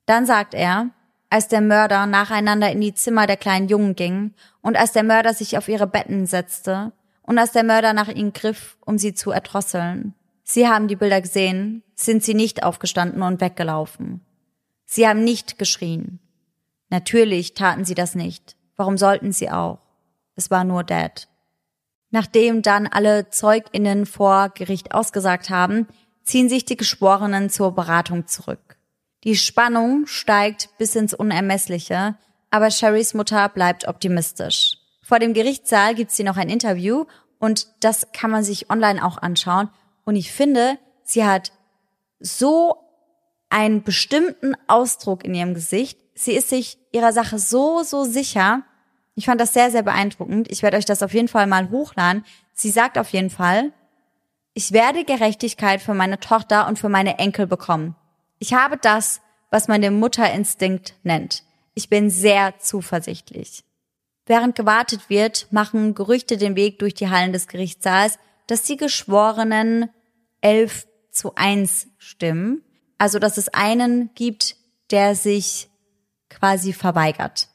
Dann 0.08 0.26
sagt 0.26 0.56
er, 0.56 0.90
als 1.34 1.48
der 1.48 1.62
Mörder 1.62 2.06
nacheinander 2.06 2.72
in 2.72 2.80
die 2.80 2.94
Zimmer 2.94 3.26
der 3.26 3.38
kleinen 3.38 3.68
Jungen 3.68 3.96
ging 3.96 4.36
und 4.62 4.78
als 4.78 4.92
der 4.92 5.02
Mörder 5.02 5.34
sich 5.34 5.58
auf 5.58 5.68
ihre 5.68 5.88
Betten 5.88 6.28
setzte 6.28 6.92
und 7.24 7.40
als 7.40 7.54
der 7.54 7.64
Mörder 7.64 7.94
nach 7.94 8.08
ihnen 8.08 8.34
griff, 8.34 8.78
um 8.86 9.00
sie 9.00 9.16
zu 9.16 9.32
erdrosseln. 9.32 10.14
Sie 10.44 10.68
haben 10.68 10.88
die 10.88 10.96
Bilder 10.96 11.22
gesehen, 11.22 11.82
sind 11.96 12.24
sie 12.24 12.36
nicht 12.36 12.62
aufgestanden 12.62 13.24
und 13.24 13.42
weggelaufen. 13.42 14.22
Sie 14.86 15.08
haben 15.08 15.24
nicht 15.24 15.58
geschrien. 15.58 16.20
Natürlich 16.92 17.56
taten 17.56 17.84
sie 17.84 17.96
das 17.96 18.14
nicht. 18.14 18.56
Warum 18.76 19.00
sollten 19.00 19.32
sie 19.32 19.50
auch? 19.50 19.80
Es 20.36 20.52
war 20.52 20.64
nur 20.64 20.84
Dad. 20.84 21.30
Nachdem 22.12 22.62
dann 22.62 22.86
alle 22.86 23.32
Zeuginnen 23.32 24.06
vor 24.06 24.50
Gericht 24.50 24.94
ausgesagt 24.94 25.50
haben, 25.50 25.88
ziehen 26.22 26.48
sich 26.48 26.64
die 26.64 26.78
Geschworenen 26.78 27.50
zur 27.50 27.74
Beratung 27.74 28.28
zurück. 28.28 28.73
Die 29.24 29.38
Spannung 29.38 30.06
steigt 30.06 30.70
bis 30.78 30.96
ins 30.96 31.14
Unermessliche, 31.14 32.16
aber 32.52 32.70
Sherrys 32.70 33.14
Mutter 33.14 33.48
bleibt 33.50 33.88
optimistisch. 33.88 34.78
Vor 35.02 35.20
dem 35.20 35.34
Gerichtssaal 35.34 35.96
gibt 35.96 36.12
sie 36.12 36.24
noch 36.24 36.38
ein 36.38 36.50
Interview 36.50 37.06
und 37.40 37.68
das 37.80 38.12
kann 38.12 38.32
man 38.32 38.44
sich 38.44 38.70
online 38.70 39.04
auch 39.04 39.18
anschauen. 39.18 39.70
Und 40.04 40.18
ich 40.18 40.32
finde, 40.32 40.78
sie 41.04 41.26
hat 41.26 41.52
so 42.20 42.78
einen 43.50 43.84
bestimmten 43.84 44.56
Ausdruck 44.68 45.24
in 45.24 45.36
ihrem 45.36 45.54
Gesicht. 45.54 46.00
Sie 46.16 46.34
ist 46.34 46.50
sich 46.50 46.78
ihrer 46.92 47.14
Sache 47.14 47.40
so, 47.40 47.84
so 47.84 48.04
sicher. 48.04 48.64
Ich 49.16 49.26
fand 49.26 49.40
das 49.40 49.54
sehr, 49.54 49.72
sehr 49.72 49.84
beeindruckend. 49.84 50.52
Ich 50.52 50.64
werde 50.64 50.78
euch 50.78 50.86
das 50.86 51.04
auf 51.04 51.14
jeden 51.14 51.28
Fall 51.28 51.48
mal 51.48 51.70
hochladen. 51.70 52.26
Sie 52.54 52.72
sagt 52.72 52.98
auf 52.98 53.10
jeden 53.10 53.30
Fall, 53.30 53.72
ich 54.54 54.72
werde 54.72 55.06
Gerechtigkeit 55.06 55.82
für 55.82 55.94
meine 55.94 56.20
Tochter 56.20 56.68
und 56.68 56.78
für 56.78 56.90
meine 56.90 57.20
Enkel 57.20 57.48
bekommen. 57.48 57.96
Ich 58.40 58.54
habe 58.54 58.78
das, 58.78 59.22
was 59.50 59.68
man 59.68 59.82
den 59.82 60.00
Mutterinstinkt 60.00 60.96
nennt. 61.04 61.44
Ich 61.74 61.90
bin 61.90 62.10
sehr 62.10 62.60
zuversichtlich. 62.60 63.64
Während 64.26 64.56
gewartet 64.56 65.10
wird, 65.10 65.48
machen 65.52 65.96
Gerüchte 65.96 66.38
den 66.38 66.56
Weg 66.56 66.80
durch 66.80 66.94
die 66.94 67.10
Hallen 67.10 67.34
des 67.34 67.48
Gerichtssaals, 67.48 68.18
dass 68.48 68.64
die 68.64 68.78
Geschworenen 68.78 69.90
elf 70.42 70.88
zu 71.12 71.36
eins 71.36 71.88
stimmen. 71.98 72.64
Also, 72.98 73.20
dass 73.20 73.38
es 73.38 73.50
einen 73.50 74.14
gibt, 74.16 74.56
der 74.92 75.16
sich 75.16 75.70
quasi 76.30 76.74
verweigert. 76.74 77.50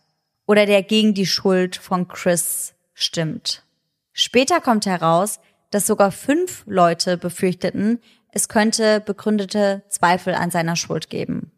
Oder 0.47 0.67
der 0.67 0.83
gegen 0.83 1.15
die 1.15 1.27
Schuld 1.27 1.77
von 1.77 2.09
Chris 2.09 2.75
stimmt. 2.95 3.65
Später 4.13 4.61
kommt 4.61 4.87
heraus, 4.87 5.41
dass 5.71 5.87
sogar 5.87 6.11
fünf 6.11 6.65
Leute 6.67 7.17
befürchteten, 7.17 8.01
es 8.33 8.49
könnte 8.49 9.01
begründete 9.01 9.83
Zweifel 9.89 10.35
an 10.35 10.51
seiner 10.51 10.77
Schuld 10.77 11.11
geben. 11.11 11.51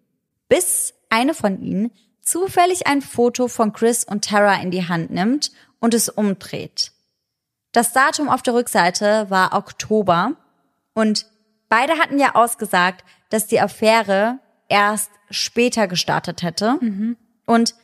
Bis 0.49 0.95
eine 1.09 1.35
von 1.35 1.61
ihnen 1.61 1.91
zufällig 2.23 2.87
ein 2.87 3.03
Foto 3.03 3.49
von 3.49 3.73
Chris 3.73 4.05
und 4.05 4.25
Tara 4.25 4.61
in 4.61 4.71
die 4.71 4.89
Hand 4.89 5.11
nimmt 5.11 5.51
und 5.81 5.95
es 5.95 6.09
umdreht. 6.09 6.93
Das 7.73 7.93
Datum 7.93 8.29
auf 8.29 8.43
der 8.43 8.55
Rückseite 8.55 9.27
war 9.31 9.55
Oktober 9.55 10.33
und 10.95 11.27
beide 11.69 11.99
hatten 11.99 12.19
ja 12.19 12.35
ausgesagt, 12.35 13.05
dass 13.31 13.47
die 13.47 13.61
Affäre 13.61 14.39
erst 14.69 15.11
später 15.31 15.89
gestartet 15.89 16.43
hätte. 16.43 16.79
Mhm. 16.81 17.17
Und 17.47 17.75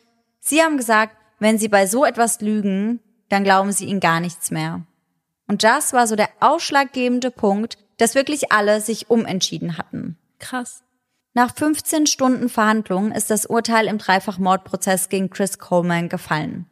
sie 0.40 0.62
haben 0.62 0.76
gesagt, 0.76 1.16
wenn 1.38 1.58
sie 1.58 1.68
bei 1.68 1.86
so 1.86 2.04
etwas 2.04 2.40
lügen, 2.40 3.00
dann 3.28 3.44
glauben 3.44 3.72
sie 3.72 3.86
ihnen 3.86 4.00
gar 4.00 4.20
nichts 4.20 4.50
mehr. 4.50 4.82
Und 5.48 5.64
das 5.64 5.92
war 5.92 6.06
so 6.06 6.16
der 6.16 6.30
ausschlaggebende 6.40 7.30
Punkt, 7.30 7.78
dass 7.96 8.14
wirklich 8.14 8.52
alle 8.52 8.80
sich 8.80 9.10
umentschieden 9.10 9.78
hatten. 9.78 10.18
Krass. 10.38 10.82
Nach 11.34 11.54
15 11.54 12.06
Stunden 12.06 12.48
Verhandlungen 12.48 13.12
ist 13.12 13.30
das 13.30 13.46
Urteil 13.46 13.88
im 13.88 13.98
Dreifachmordprozess 13.98 15.08
gegen 15.08 15.28
Chris 15.28 15.58
Coleman 15.58 16.08
gefallen. 16.08 16.66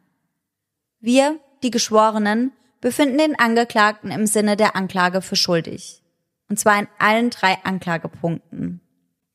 Wir, 0.99 1.39
die 1.61 1.71
Geschworenen, 1.71 2.51
befinden 2.81 3.19
den 3.19 3.37
Angeklagten 3.37 4.11
im 4.11 4.25
Sinne 4.25 4.57
der 4.57 4.75
Anklage 4.75 5.21
für 5.21 5.35
schuldig. 5.35 6.01
Und 6.49 6.59
zwar 6.59 6.79
in 6.79 6.87
allen 6.99 7.29
drei 7.29 7.57
Anklagepunkten. 7.63 8.81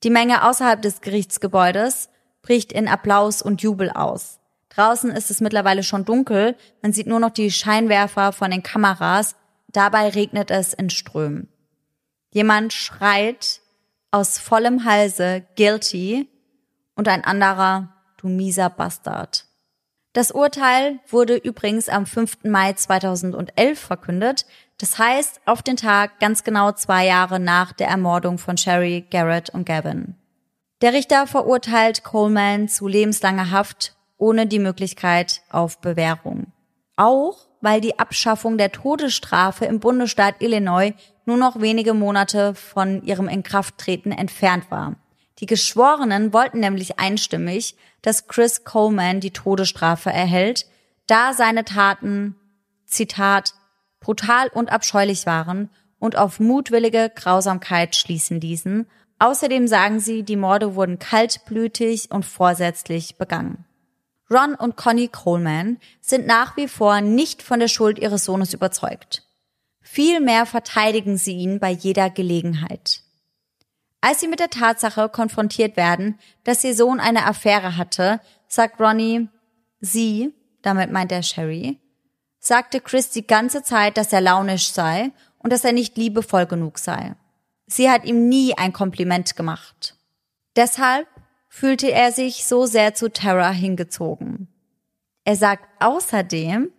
Die 0.02 0.10
Menge 0.10 0.48
außerhalb 0.48 0.80
des 0.82 1.00
Gerichtsgebäudes 1.00 2.08
bricht 2.42 2.72
in 2.72 2.88
Applaus 2.88 3.42
und 3.42 3.62
Jubel 3.62 3.90
aus. 3.90 4.40
Draußen 4.70 5.10
ist 5.10 5.30
es 5.30 5.40
mittlerweile 5.40 5.82
schon 5.82 6.04
dunkel, 6.04 6.56
man 6.80 6.92
sieht 6.92 7.06
nur 7.06 7.20
noch 7.20 7.30
die 7.30 7.50
Scheinwerfer 7.50 8.32
von 8.32 8.50
den 8.50 8.62
Kameras, 8.62 9.36
dabei 9.68 10.08
regnet 10.08 10.50
es 10.50 10.72
in 10.72 10.90
Strömen. 10.90 11.48
Jemand 12.32 12.72
schreit 12.72 13.60
aus 14.10 14.38
vollem 14.38 14.84
Halse 14.84 15.44
guilty 15.56 16.28
und 16.94 17.08
ein 17.08 17.24
anderer 17.24 17.88
du 18.18 18.28
mieser 18.28 18.70
Bastard. 18.70 19.46
Das 20.12 20.32
Urteil 20.32 20.98
wurde 21.08 21.36
übrigens 21.36 21.88
am 21.88 22.04
5. 22.04 22.38
Mai 22.44 22.72
2011 22.72 23.78
verkündet, 23.78 24.44
das 24.78 24.98
heißt 24.98 25.40
auf 25.46 25.62
den 25.62 25.76
Tag 25.76 26.18
ganz 26.18 26.42
genau 26.42 26.72
zwei 26.72 27.06
Jahre 27.06 27.38
nach 27.38 27.72
der 27.72 27.88
Ermordung 27.88 28.38
von 28.38 28.56
Sherry, 28.56 29.06
Garrett 29.10 29.50
und 29.50 29.66
Gavin. 29.66 30.16
Der 30.82 30.92
Richter 30.92 31.26
verurteilt 31.26 32.02
Coleman 32.02 32.68
zu 32.68 32.88
lebenslanger 32.88 33.50
Haft 33.50 33.94
ohne 34.16 34.46
die 34.46 34.58
Möglichkeit 34.58 35.42
auf 35.50 35.78
Bewährung. 35.78 36.52
Auch 36.96 37.50
weil 37.60 37.80
die 37.80 37.98
Abschaffung 37.98 38.58
der 38.58 38.72
Todesstrafe 38.72 39.66
im 39.66 39.80
Bundesstaat 39.80 40.36
Illinois 40.40 40.94
nur 41.30 41.38
noch 41.38 41.60
wenige 41.60 41.94
Monate 41.94 42.56
von 42.56 43.04
ihrem 43.04 43.28
Inkrafttreten 43.28 44.10
entfernt 44.10 44.68
war. 44.68 44.96
Die 45.38 45.46
Geschworenen 45.46 46.32
wollten 46.32 46.58
nämlich 46.58 46.98
einstimmig, 46.98 47.76
dass 48.02 48.26
Chris 48.26 48.64
Coleman 48.64 49.20
die 49.20 49.30
Todesstrafe 49.30 50.10
erhält, 50.10 50.66
da 51.06 51.32
seine 51.32 51.64
Taten, 51.64 52.34
Zitat, 52.84 53.54
brutal 54.00 54.48
und 54.48 54.72
abscheulich 54.72 55.24
waren 55.24 55.70
und 56.00 56.16
auf 56.16 56.40
mutwillige 56.40 57.12
Grausamkeit 57.14 57.94
schließen 57.94 58.40
ließen. 58.40 58.88
Außerdem 59.20 59.68
sagen 59.68 60.00
sie, 60.00 60.24
die 60.24 60.36
Morde 60.36 60.74
wurden 60.74 60.98
kaltblütig 60.98 62.10
und 62.10 62.24
vorsätzlich 62.24 63.18
begangen. 63.18 63.64
Ron 64.28 64.56
und 64.56 64.76
Connie 64.76 65.08
Coleman 65.08 65.78
sind 66.00 66.26
nach 66.26 66.56
wie 66.56 66.66
vor 66.66 67.00
nicht 67.00 67.42
von 67.42 67.60
der 67.60 67.68
Schuld 67.68 68.00
ihres 68.00 68.24
Sohnes 68.24 68.52
überzeugt. 68.52 69.29
Vielmehr 69.92 70.46
verteidigen 70.46 71.16
sie 71.16 71.32
ihn 71.32 71.58
bei 71.58 71.70
jeder 71.70 72.10
Gelegenheit. 72.10 73.02
Als 74.00 74.20
sie 74.20 74.28
mit 74.28 74.38
der 74.38 74.48
Tatsache 74.48 75.08
konfrontiert 75.08 75.76
werden, 75.76 76.16
dass 76.44 76.62
ihr 76.62 76.76
Sohn 76.76 77.00
eine 77.00 77.26
Affäre 77.26 77.76
hatte, 77.76 78.20
sagt 78.46 78.80
Ronnie, 78.80 79.28
sie, 79.80 80.32
damit 80.62 80.92
meint 80.92 81.10
er 81.10 81.24
Sherry, 81.24 81.80
sagte 82.38 82.80
Chris 82.80 83.10
die 83.10 83.26
ganze 83.26 83.64
Zeit, 83.64 83.96
dass 83.96 84.12
er 84.12 84.20
launisch 84.20 84.70
sei 84.70 85.10
und 85.38 85.52
dass 85.52 85.64
er 85.64 85.72
nicht 85.72 85.96
liebevoll 85.96 86.46
genug 86.46 86.78
sei. 86.78 87.16
Sie 87.66 87.90
hat 87.90 88.04
ihm 88.04 88.28
nie 88.28 88.56
ein 88.56 88.72
Kompliment 88.72 89.34
gemacht. 89.34 89.96
Deshalb 90.54 91.08
fühlte 91.48 91.90
er 91.90 92.12
sich 92.12 92.44
so 92.46 92.64
sehr 92.64 92.94
zu 92.94 93.12
Tara 93.12 93.50
hingezogen. 93.50 94.46
Er 95.24 95.34
sagt 95.34 95.64
außerdem, 95.80 96.70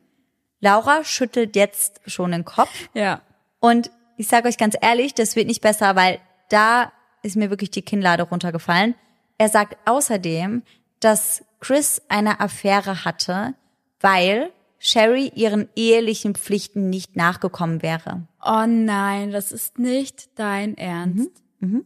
Laura 0.62 1.04
schüttelt 1.04 1.56
jetzt 1.56 2.00
schon 2.06 2.32
den 2.32 2.46
Kopf. 2.46 2.90
Ja. 2.94 3.22
Und 3.60 3.92
ich 4.16 4.28
sage 4.28 4.48
euch 4.48 4.58
ganz 4.58 4.78
ehrlich, 4.80 5.14
das 5.14 5.36
wird 5.36 5.48
nicht 5.48 5.62
besser, 5.62 5.96
weil 5.96 6.20
da 6.50 6.92
ist 7.24 7.36
mir 7.36 7.50
wirklich 7.50 7.72
die 7.72 7.82
Kinnlade 7.82 8.24
runtergefallen. 8.24 8.96
Er 9.38 9.50
sagt 9.50 9.78
außerdem, 9.86 10.64
dass 11.00 11.44
Chris 11.60 12.02
eine 12.08 12.40
Affäre 12.40 13.04
hatte, 13.06 13.56
weil 14.00 14.52
Sherry 14.78 15.32
ihren 15.36 15.70
ehelichen 15.76 16.36
Pflichten 16.36 16.90
nicht 16.90 17.16
nachgekommen 17.16 17.82
wäre. 17.82 18.28
Oh 18.44 18.66
nein, 18.68 19.32
das 19.32 19.52
ist 19.52 19.80
nicht 19.80 20.40
dein 20.40 20.78
Ernst. 20.78 21.30
Mhm. 21.60 21.70
Mhm. 21.70 21.86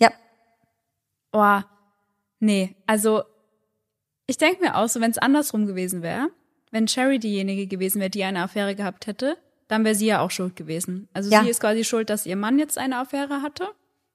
Ja, 0.00 0.10
oh, 1.32 1.60
nee, 2.40 2.76
also 2.86 3.22
ich 4.26 4.36
denke 4.36 4.60
mir 4.60 4.76
auch 4.76 4.88
so, 4.88 5.00
wenn 5.00 5.10
es 5.10 5.18
andersrum 5.18 5.66
gewesen 5.66 6.02
wäre, 6.02 6.28
wenn 6.70 6.88
Sherry 6.88 7.18
diejenige 7.18 7.66
gewesen 7.66 8.00
wäre, 8.00 8.10
die 8.10 8.24
eine 8.24 8.42
Affäre 8.42 8.74
gehabt 8.74 9.06
hätte, 9.06 9.36
dann 9.68 9.84
wäre 9.84 9.94
sie 9.94 10.06
ja 10.06 10.20
auch 10.20 10.30
schuld 10.30 10.56
gewesen. 10.56 11.08
Also 11.12 11.30
ja. 11.30 11.42
sie 11.42 11.50
ist 11.50 11.60
quasi 11.60 11.84
schuld, 11.84 12.10
dass 12.10 12.26
ihr 12.26 12.36
Mann 12.36 12.58
jetzt 12.58 12.78
eine 12.78 12.98
Affäre 12.98 13.42
hatte. 13.42 13.68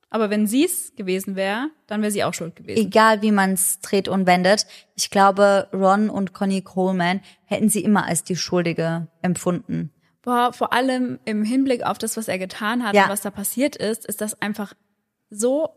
Aber 0.10 0.30
wenn 0.30 0.46
sie 0.46 0.66
es 0.66 0.94
gewesen 0.96 1.36
wäre, 1.36 1.70
dann 1.88 2.02
wäre 2.02 2.12
sie 2.12 2.24
auch 2.24 2.36
schuld 2.36 2.56
gewesen. 2.56 2.86
Egal 2.86 3.24
wie 3.24 3.32
man 3.32 3.54
es 3.54 3.80
dreht 3.80 4.08
und 4.08 4.28
wendet, 4.28 4.68
ich 4.96 5.10
glaube, 5.10 5.68
Ron 5.74 6.10
und 6.12 6.34
Connie 6.34 6.62
Coleman 6.62 7.22
hätten 7.46 7.70
sie 7.70 7.84
immer 7.84 8.06
als 8.06 8.24
die 8.24 8.36
Schuldige 8.36 9.08
empfunden. 9.24 9.92
Boah, 10.22 10.54
vor 10.54 10.72
allem 10.72 11.20
im 11.26 11.44
Hinblick 11.44 11.84
auf 11.84 11.98
das, 11.98 12.16
was 12.16 12.28
er 12.28 12.38
getan 12.38 12.84
hat 12.84 12.94
ja. 12.94 13.06
und 13.06 13.10
was 13.10 13.22
da 13.22 13.32
passiert 13.32 13.76
ist, 13.76 14.06
ist 14.06 14.22
das 14.22 14.40
einfach 14.40 14.74
so 15.32 15.70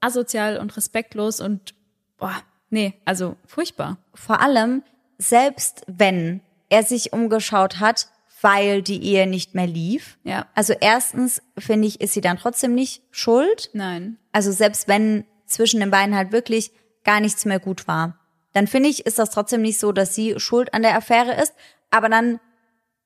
asozial 0.00 0.58
und 0.58 0.76
respektlos 0.76 1.40
und 1.40 1.74
boah, 2.18 2.34
nee, 2.70 2.94
also 3.04 3.36
furchtbar. 3.46 3.98
Vor 4.12 4.40
allem, 4.40 4.82
selbst 5.18 5.82
wenn 5.86 6.40
er 6.68 6.82
sich 6.82 7.12
umgeschaut 7.12 7.80
hat, 7.80 8.08
weil 8.40 8.82
die 8.82 9.02
Ehe 9.02 9.26
nicht 9.26 9.54
mehr 9.54 9.66
lief. 9.66 10.18
Ja. 10.22 10.46
Also 10.54 10.74
erstens 10.78 11.40
finde 11.56 11.88
ich, 11.88 12.00
ist 12.00 12.12
sie 12.12 12.20
dann 12.20 12.36
trotzdem 12.36 12.74
nicht 12.74 13.02
schuld. 13.10 13.70
Nein. 13.72 14.18
Also 14.32 14.52
selbst 14.52 14.86
wenn 14.86 15.24
zwischen 15.46 15.80
den 15.80 15.90
beiden 15.90 16.14
halt 16.14 16.32
wirklich 16.32 16.72
gar 17.04 17.20
nichts 17.20 17.44
mehr 17.44 17.58
gut 17.58 17.88
war, 17.88 18.18
dann 18.52 18.66
finde 18.66 18.88
ich, 18.88 19.06
ist 19.06 19.18
das 19.18 19.30
trotzdem 19.30 19.62
nicht 19.62 19.78
so, 19.78 19.92
dass 19.92 20.14
sie 20.14 20.38
schuld 20.38 20.74
an 20.74 20.82
der 20.82 20.96
Affäre 20.96 21.34
ist. 21.40 21.54
Aber 21.90 22.08
dann 22.08 22.38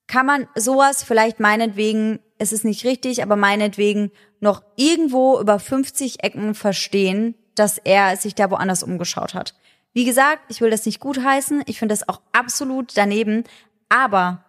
kann 0.08 0.26
man 0.26 0.48
sowas 0.54 1.04
vielleicht 1.04 1.38
meinetwegen, 1.38 2.20
es 2.38 2.52
ist 2.52 2.64
nicht 2.64 2.84
richtig, 2.84 3.22
aber 3.22 3.36
meinetwegen 3.36 4.10
noch 4.40 4.62
irgendwo 4.76 5.38
über 5.40 5.58
50 5.58 6.24
Ecken 6.24 6.54
verstehen, 6.54 7.34
dass 7.54 7.78
er 7.78 8.16
sich 8.16 8.34
da 8.34 8.50
woanders 8.50 8.82
umgeschaut 8.82 9.34
hat. 9.34 9.54
Wie 9.92 10.04
gesagt, 10.04 10.42
ich 10.48 10.60
will 10.60 10.70
das 10.70 10.86
nicht 10.86 11.00
gutheißen, 11.00 11.62
ich 11.66 11.78
finde 11.78 11.94
das 11.94 12.08
auch 12.08 12.20
absolut 12.32 12.96
daneben, 12.96 13.44
aber 13.88 14.44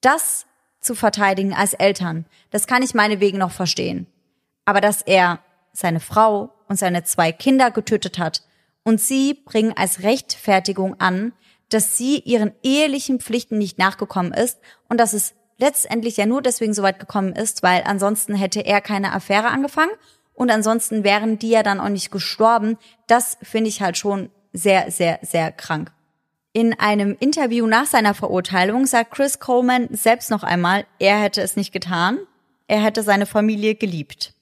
das 0.00 0.46
zu 0.80 0.94
verteidigen 0.94 1.54
als 1.54 1.74
Eltern, 1.74 2.26
das 2.50 2.66
kann 2.66 2.82
ich 2.82 2.94
meinetwegen 2.94 3.38
noch 3.38 3.52
verstehen. 3.52 4.06
Aber 4.64 4.80
dass 4.80 5.02
er 5.02 5.40
seine 5.72 6.00
Frau 6.00 6.52
und 6.68 6.78
seine 6.78 7.04
zwei 7.04 7.32
Kinder 7.32 7.70
getötet 7.70 8.18
hat 8.18 8.42
und 8.84 9.00
sie 9.00 9.34
bringen 9.34 9.74
als 9.76 10.02
Rechtfertigung 10.02 11.00
an, 11.00 11.32
dass 11.68 11.96
sie 11.96 12.18
ihren 12.18 12.52
ehelichen 12.62 13.20
Pflichten 13.20 13.58
nicht 13.58 13.78
nachgekommen 13.78 14.32
ist 14.32 14.60
und 14.88 14.98
dass 14.98 15.12
es 15.12 15.34
letztendlich 15.58 16.16
ja 16.16 16.26
nur 16.26 16.42
deswegen 16.42 16.74
so 16.74 16.82
weit 16.82 16.98
gekommen 16.98 17.34
ist, 17.34 17.62
weil 17.62 17.82
ansonsten 17.84 18.34
hätte 18.34 18.60
er 18.60 18.80
keine 18.80 19.12
Affäre 19.12 19.48
angefangen 19.48 19.92
und 20.34 20.50
ansonsten 20.50 21.04
wären 21.04 21.38
die 21.38 21.50
ja 21.50 21.62
dann 21.62 21.80
auch 21.80 21.88
nicht 21.88 22.10
gestorben. 22.10 22.76
Das 23.06 23.38
finde 23.42 23.68
ich 23.68 23.80
halt 23.80 23.96
schon 23.96 24.30
sehr, 24.52 24.90
sehr, 24.90 25.18
sehr 25.22 25.52
krank. 25.52 25.92
In 26.52 26.78
einem 26.78 27.16
Interview 27.18 27.66
nach 27.66 27.86
seiner 27.86 28.14
Verurteilung 28.14 28.86
sagt 28.86 29.12
Chris 29.12 29.38
Coleman 29.38 29.88
selbst 29.90 30.30
noch 30.30 30.42
einmal, 30.42 30.84
er 30.98 31.18
hätte 31.18 31.40
es 31.40 31.56
nicht 31.56 31.72
getan, 31.72 32.18
er 32.68 32.82
hätte 32.82 33.02
seine 33.02 33.26
Familie 33.26 33.74
geliebt. 33.74 34.34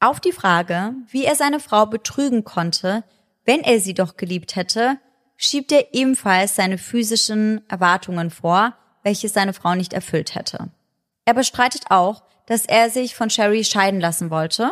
Auf 0.00 0.20
die 0.20 0.32
Frage, 0.32 0.94
wie 1.10 1.24
er 1.24 1.34
seine 1.34 1.60
Frau 1.60 1.84
betrügen 1.84 2.44
konnte, 2.44 3.04
wenn 3.44 3.62
er 3.62 3.80
sie 3.80 3.94
doch 3.94 4.16
geliebt 4.16 4.56
hätte, 4.56 4.98
schiebt 5.36 5.72
er 5.72 5.94
ebenfalls 5.94 6.56
seine 6.56 6.78
physischen 6.78 7.62
Erwartungen 7.68 8.30
vor, 8.30 8.74
welche 9.02 9.28
seine 9.28 9.52
Frau 9.52 9.74
nicht 9.74 9.92
erfüllt 9.92 10.34
hätte. 10.34 10.70
Er 11.24 11.34
bestreitet 11.34 11.84
auch, 11.90 12.22
dass 12.46 12.64
er 12.64 12.88
sich 12.90 13.14
von 13.14 13.28
Sherry 13.28 13.64
scheiden 13.64 14.00
lassen 14.00 14.30
wollte, 14.30 14.70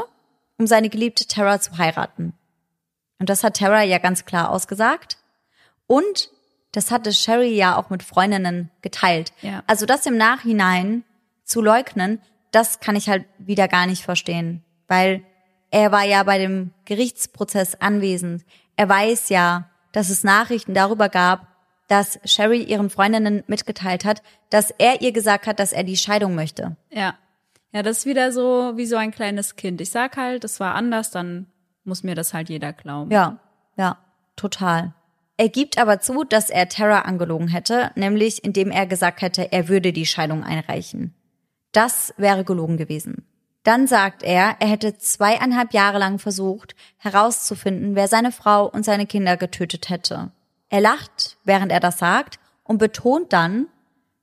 um 0.59 0.66
seine 0.66 0.89
geliebte 0.89 1.27
Tara 1.27 1.60
zu 1.60 1.77
heiraten. 1.77 2.32
Und 3.19 3.29
das 3.31 3.45
hat 3.45 3.57
Tara 3.57 3.83
ja 3.83 3.99
ganz 3.99 4.25
klar 4.25 4.51
ausgesagt. 4.51 5.19
Und 5.87 6.31
das 6.73 6.91
hatte 6.91 7.13
Sherry 7.13 7.55
ja 7.55 7.77
auch 7.77 7.91
mit 7.91 8.03
Freundinnen 8.03 8.71
geteilt. 8.83 9.33
Ja. 9.41 9.63
Also 9.67 9.87
das 9.87 10.05
im 10.07 10.17
Nachhinein 10.17 11.05
zu 11.45 11.63
leugnen, 11.63 12.21
das 12.51 12.81
kann 12.81 12.97
ich 12.97 13.09
halt 13.09 13.25
wieder 13.39 13.69
gar 13.69 13.87
nicht 13.87 14.05
verstehen, 14.05 14.63
weil 14.89 15.23
er 15.71 15.93
war 15.93 16.05
ja 16.05 16.23
bei 16.23 16.39
dem 16.39 16.73
Gerichtsprozess 16.85 17.77
anwesend. 17.77 18.45
Er 18.77 18.89
weiß 18.89 19.31
ja, 19.31 19.71
dass 19.93 20.11
es 20.11 20.25
Nachrichten 20.25 20.75
darüber 20.75 21.09
gab, 21.09 21.47
dass 21.89 22.19
Sherry 22.25 22.63
ihren 22.63 22.91
Freundinnen 22.91 23.43
mitgeteilt 23.47 24.05
hat, 24.05 24.23
dass 24.51 24.71
er 24.71 25.01
ihr 25.01 25.13
gesagt 25.13 25.47
hat, 25.47 25.59
dass 25.61 25.73
er 25.73 25.85
die 25.85 25.97
Scheidung 25.97 26.35
möchte. 26.35 26.77
Ja. 26.91 27.15
Ja, 27.73 27.83
das 27.83 27.99
ist 27.99 28.07
wieder 28.07 28.33
so 28.33 28.73
wie 28.77 28.87
so 28.87 28.97
ein 28.97 29.11
kleines 29.11 29.57
Kind. 29.57 29.81
Ich 29.81 29.91
sag 29.91 30.17
halt, 30.17 30.45
es 30.45 30.61
war 30.61 30.75
anders, 30.75 31.11
dann 31.11 31.47
muss 31.87 32.03
mir 32.03 32.15
das 32.15 32.35
halt 32.35 32.49
jeder 32.49 32.73
glauben. 32.73 33.11
Ja, 33.11 33.39
ja, 33.77 33.99
total. 34.37 34.93
Er 35.37 35.49
gibt 35.49 35.79
aber 35.79 36.01
zu, 36.01 36.25
dass 36.25 36.49
er 36.49 36.69
Tara 36.69 37.01
angelogen 37.01 37.49
hätte, 37.49 37.91
nämlich 37.95 38.43
indem 38.43 38.71
er 38.71 38.87
gesagt 38.87 39.21
hätte, 39.21 39.53
er 39.53 39.69
würde 39.69 39.93
die 39.93 40.07
Scheidung 40.07 40.45
einreichen. 40.45 41.15
Das 41.73 42.15
wäre 42.17 42.43
gelogen 42.43 42.79
gewesen. 42.79 43.27
Dann 43.63 43.87
sagt 43.87 44.23
er, 44.23 44.57
er 44.61 44.69
hätte 44.69 44.97
zweieinhalb 44.97 45.75
Jahre 45.75 45.99
lang 45.99 46.19
versucht, 46.19 46.75
herauszufinden, 46.99 47.97
wer 47.97 48.09
seine 48.09 48.33
Frau 48.33 48.67
und 48.67 48.85
seine 48.85 49.07
Kinder 49.07 49.37
getötet 49.37 49.91
hätte. 49.91 50.31
Er 50.69 50.81
lacht, 50.81 51.37
während 51.45 51.71
er 51.71 51.81
das 51.81 51.99
sagt, 51.99 52.39
und 52.63 52.79
betont 52.79 53.33
dann, 53.33 53.67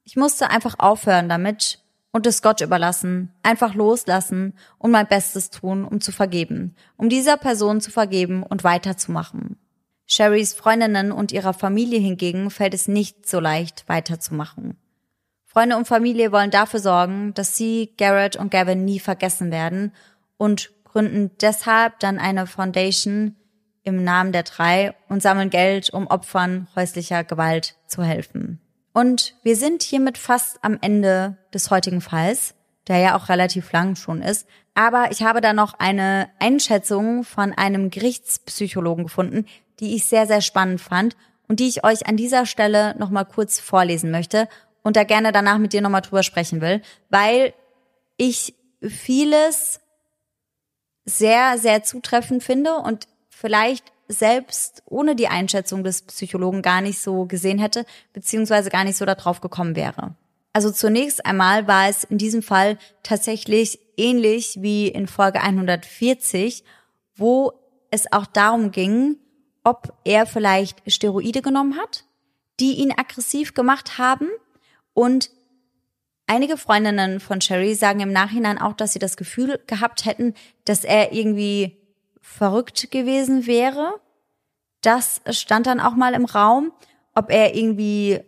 ich 0.03 0.15
musste 0.15 0.49
einfach 0.49 0.79
aufhören 0.79 1.29
damit 1.29 1.82
und 2.13 2.27
es 2.27 2.41
Gott 2.41 2.61
überlassen, 2.61 3.33
einfach 3.41 3.73
loslassen 3.73 4.53
und 4.77 4.91
mein 4.91 5.07
Bestes 5.07 5.49
tun, 5.49 5.83
um 5.83 5.99
zu 5.99 6.11
vergeben, 6.13 6.75
um 6.95 7.09
dieser 7.09 7.35
Person 7.37 7.81
zu 7.81 7.91
vergeben 7.91 8.43
und 8.43 8.63
weiterzumachen. 8.63 9.57
Sherrys 10.05 10.53
Freundinnen 10.53 11.11
und 11.11 11.31
ihrer 11.31 11.53
Familie 11.53 11.99
hingegen 11.99 12.49
fällt 12.51 12.73
es 12.73 12.87
nicht 12.87 13.27
so 13.27 13.39
leicht, 13.39 13.85
weiterzumachen. 13.87 14.77
Freunde 15.45 15.75
und 15.75 15.87
Familie 15.87 16.31
wollen 16.31 16.51
dafür 16.51 16.79
sorgen, 16.79 17.33
dass 17.33 17.57
sie, 17.57 17.93
Garrett 17.97 18.35
und 18.35 18.51
Gavin 18.51 18.85
nie 18.85 18.99
vergessen 18.99 19.51
werden 19.51 19.91
und 20.37 20.71
gründen 20.83 21.31
deshalb 21.41 21.99
dann 21.99 22.19
eine 22.19 22.47
Foundation 22.47 23.35
im 23.83 24.03
Namen 24.03 24.31
der 24.31 24.43
drei 24.43 24.93
und 25.09 25.21
sammeln 25.21 25.49
Geld, 25.49 25.89
um 25.91 26.07
Opfern 26.07 26.67
häuslicher 26.75 27.23
Gewalt 27.23 27.75
zu 27.87 28.03
helfen. 28.03 28.62
Und 28.93 29.35
wir 29.43 29.55
sind 29.55 29.81
hiermit 29.81 30.17
fast 30.17 30.59
am 30.61 30.77
Ende 30.81 31.37
des 31.53 31.71
heutigen 31.71 31.99
Falls, 31.99 32.53
der 32.87 32.97
ja 32.97 33.17
auch 33.17 33.29
relativ 33.29 33.71
lang 33.71 33.95
schon 33.95 34.21
ist. 34.21 34.47
Aber 34.75 35.11
ich 35.11 35.23
habe 35.23 35.41
da 35.41 35.53
noch 35.53 35.73
eine 35.79 36.29
Einschätzung 36.39 37.23
von 37.23 37.53
einem 37.53 37.89
Gerichtspsychologen 37.89 39.05
gefunden, 39.05 39.45
die 39.79 39.95
ich 39.95 40.05
sehr, 40.05 40.27
sehr 40.27 40.41
spannend 40.41 40.81
fand 40.81 41.15
und 41.47 41.59
die 41.59 41.67
ich 41.67 41.83
euch 41.83 42.07
an 42.07 42.17
dieser 42.17 42.45
Stelle 42.45 42.95
nochmal 42.97 43.25
kurz 43.25 43.59
vorlesen 43.59 44.11
möchte 44.11 44.47
und 44.83 44.95
da 44.95 45.03
gerne 45.03 45.31
danach 45.31 45.57
mit 45.57 45.73
dir 45.73 45.81
nochmal 45.81 46.01
drüber 46.01 46.23
sprechen 46.23 46.61
will, 46.61 46.81
weil 47.09 47.53
ich 48.17 48.53
vieles 48.81 49.79
sehr, 51.05 51.57
sehr 51.57 51.83
zutreffend 51.83 52.43
finde 52.43 52.75
und 52.75 53.07
vielleicht 53.29 53.92
selbst 54.07 54.83
ohne 54.85 55.15
die 55.15 55.27
Einschätzung 55.27 55.83
des 55.83 56.03
Psychologen 56.03 56.61
gar 56.61 56.81
nicht 56.81 56.99
so 56.99 57.25
gesehen 57.25 57.59
hätte, 57.59 57.85
beziehungsweise 58.13 58.69
gar 58.69 58.83
nicht 58.83 58.97
so 58.97 59.05
darauf 59.05 59.41
gekommen 59.41 59.75
wäre. 59.75 60.15
Also 60.53 60.71
zunächst 60.71 61.25
einmal 61.25 61.67
war 61.67 61.89
es 61.89 62.03
in 62.03 62.19
diesem 62.19 62.43
Fall 62.43 62.77
tatsächlich 63.01 63.79
ähnlich 63.97 64.57
wie 64.61 64.87
in 64.87 65.07
Folge 65.07 65.41
140, 65.41 66.63
wo 67.15 67.53
es 67.89 68.11
auch 68.11 68.27
darum 68.27 68.71
ging, 68.71 69.17
ob 69.63 69.93
er 70.03 70.25
vielleicht 70.25 70.81
Steroide 70.91 71.41
genommen 71.41 71.77
hat, 71.77 72.05
die 72.59 72.73
ihn 72.73 72.91
aggressiv 72.91 73.53
gemacht 73.53 73.97
haben. 73.97 74.27
Und 74.93 75.31
einige 76.27 76.57
Freundinnen 76.57 77.19
von 77.19 77.41
Sherry 77.41 77.73
sagen 77.73 78.01
im 78.01 78.11
Nachhinein 78.11 78.59
auch, 78.59 78.73
dass 78.73 78.93
sie 78.93 78.99
das 78.99 79.17
Gefühl 79.17 79.59
gehabt 79.65 80.05
hätten, 80.05 80.35
dass 80.65 80.83
er 80.83 81.13
irgendwie 81.13 81.77
verrückt 82.23 82.89
gewesen 82.89 83.45
wäre. 83.45 83.99
Das 84.81 85.21
stand 85.29 85.67
dann 85.67 85.79
auch 85.79 85.93
mal 85.93 86.13
im 86.13 86.25
Raum, 86.25 86.71
ob 87.13 87.29
er 87.29 87.53
irgendwie 87.53 88.21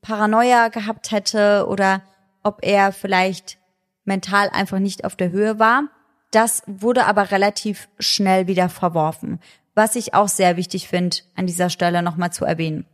Paranoia 0.00 0.68
gehabt 0.68 1.10
hätte 1.10 1.66
oder 1.68 2.02
ob 2.42 2.60
er 2.62 2.92
vielleicht 2.92 3.58
mental 4.04 4.48
einfach 4.48 4.78
nicht 4.78 5.04
auf 5.04 5.16
der 5.16 5.30
Höhe 5.30 5.58
war. 5.58 5.88
Das 6.30 6.62
wurde 6.66 7.04
aber 7.04 7.30
relativ 7.30 7.88
schnell 7.98 8.46
wieder 8.46 8.68
verworfen, 8.68 9.38
was 9.74 9.96
ich 9.96 10.14
auch 10.14 10.28
sehr 10.28 10.56
wichtig 10.56 10.88
finde, 10.88 11.18
an 11.36 11.46
dieser 11.46 11.68
Stelle 11.68 12.02
nochmal 12.02 12.32
zu 12.32 12.44
erwähnen. 12.44 12.86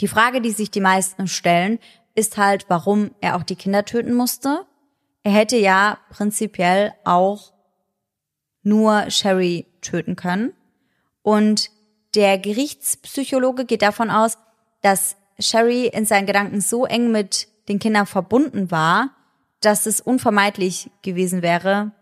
Die 0.00 0.08
Frage, 0.08 0.40
die 0.40 0.50
sich 0.50 0.70
die 0.70 0.80
meisten 0.80 1.28
stellen, 1.28 1.78
ist 2.14 2.36
halt, 2.36 2.66
warum 2.68 3.10
er 3.20 3.36
auch 3.36 3.42
die 3.42 3.56
Kinder 3.56 3.84
töten 3.84 4.14
musste. 4.14 4.64
Er 5.22 5.32
hätte 5.32 5.56
ja 5.56 5.98
prinzipiell 6.10 6.92
auch 7.04 7.52
nur 8.62 9.10
Sherry 9.10 9.66
töten 9.84 10.16
können. 10.16 10.52
Und 11.22 11.70
der 12.14 12.38
Gerichtspsychologe 12.38 13.64
geht 13.64 13.82
davon 13.82 14.10
aus, 14.10 14.38
dass 14.82 15.16
Sherry 15.38 15.86
in 15.86 16.04
seinen 16.04 16.26
Gedanken 16.26 16.60
so 16.60 16.84
eng 16.84 17.10
mit 17.10 17.48
den 17.68 17.78
Kindern 17.78 18.06
verbunden 18.06 18.70
war, 18.70 19.10
dass 19.60 19.86
es 19.86 20.00
unvermeidlich 20.00 20.90
gewesen 21.02 21.42
wäre, 21.42 21.92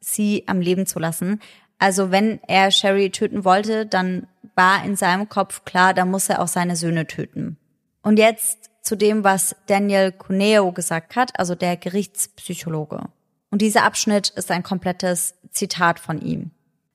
sie 0.00 0.44
am 0.46 0.60
Leben 0.60 0.86
zu 0.86 0.98
lassen. 0.98 1.40
Also 1.78 2.10
wenn 2.10 2.40
er 2.48 2.70
Sherry 2.70 3.10
töten 3.10 3.44
wollte, 3.44 3.86
dann 3.86 4.26
war 4.54 4.84
in 4.84 4.96
seinem 4.96 5.28
Kopf 5.28 5.64
klar, 5.64 5.94
da 5.94 6.04
muss 6.04 6.28
er 6.28 6.40
auch 6.40 6.48
seine 6.48 6.76
Söhne 6.76 7.06
töten. 7.06 7.56
Und 8.02 8.18
jetzt 8.18 8.70
zu 8.82 8.96
dem, 8.96 9.24
was 9.24 9.54
Daniel 9.66 10.12
Cuneo 10.12 10.72
gesagt 10.72 11.16
hat, 11.16 11.38
also 11.38 11.54
der 11.54 11.76
Gerichtspsychologe. 11.76 13.08
Und 13.50 13.62
dieser 13.62 13.84
Abschnitt 13.84 14.30
ist 14.30 14.50
ein 14.50 14.62
komplettes 14.62 15.34
Zitat 15.52 16.00
von 16.00 16.20
ihm. 16.20 16.50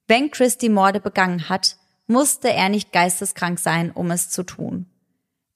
Wenn 0.07 0.31
Chris 0.31 0.57
die 0.57 0.69
Morde 0.69 0.99
begangen 1.01 1.49
hat, 1.49 1.75
musste 2.07 2.51
er 2.51 2.69
nicht 2.69 2.93
geisteskrank 2.93 3.59
sein, 3.59 3.91
um 3.91 4.09
es 4.11 4.29
zu 4.29 4.43
tun. 4.43 4.85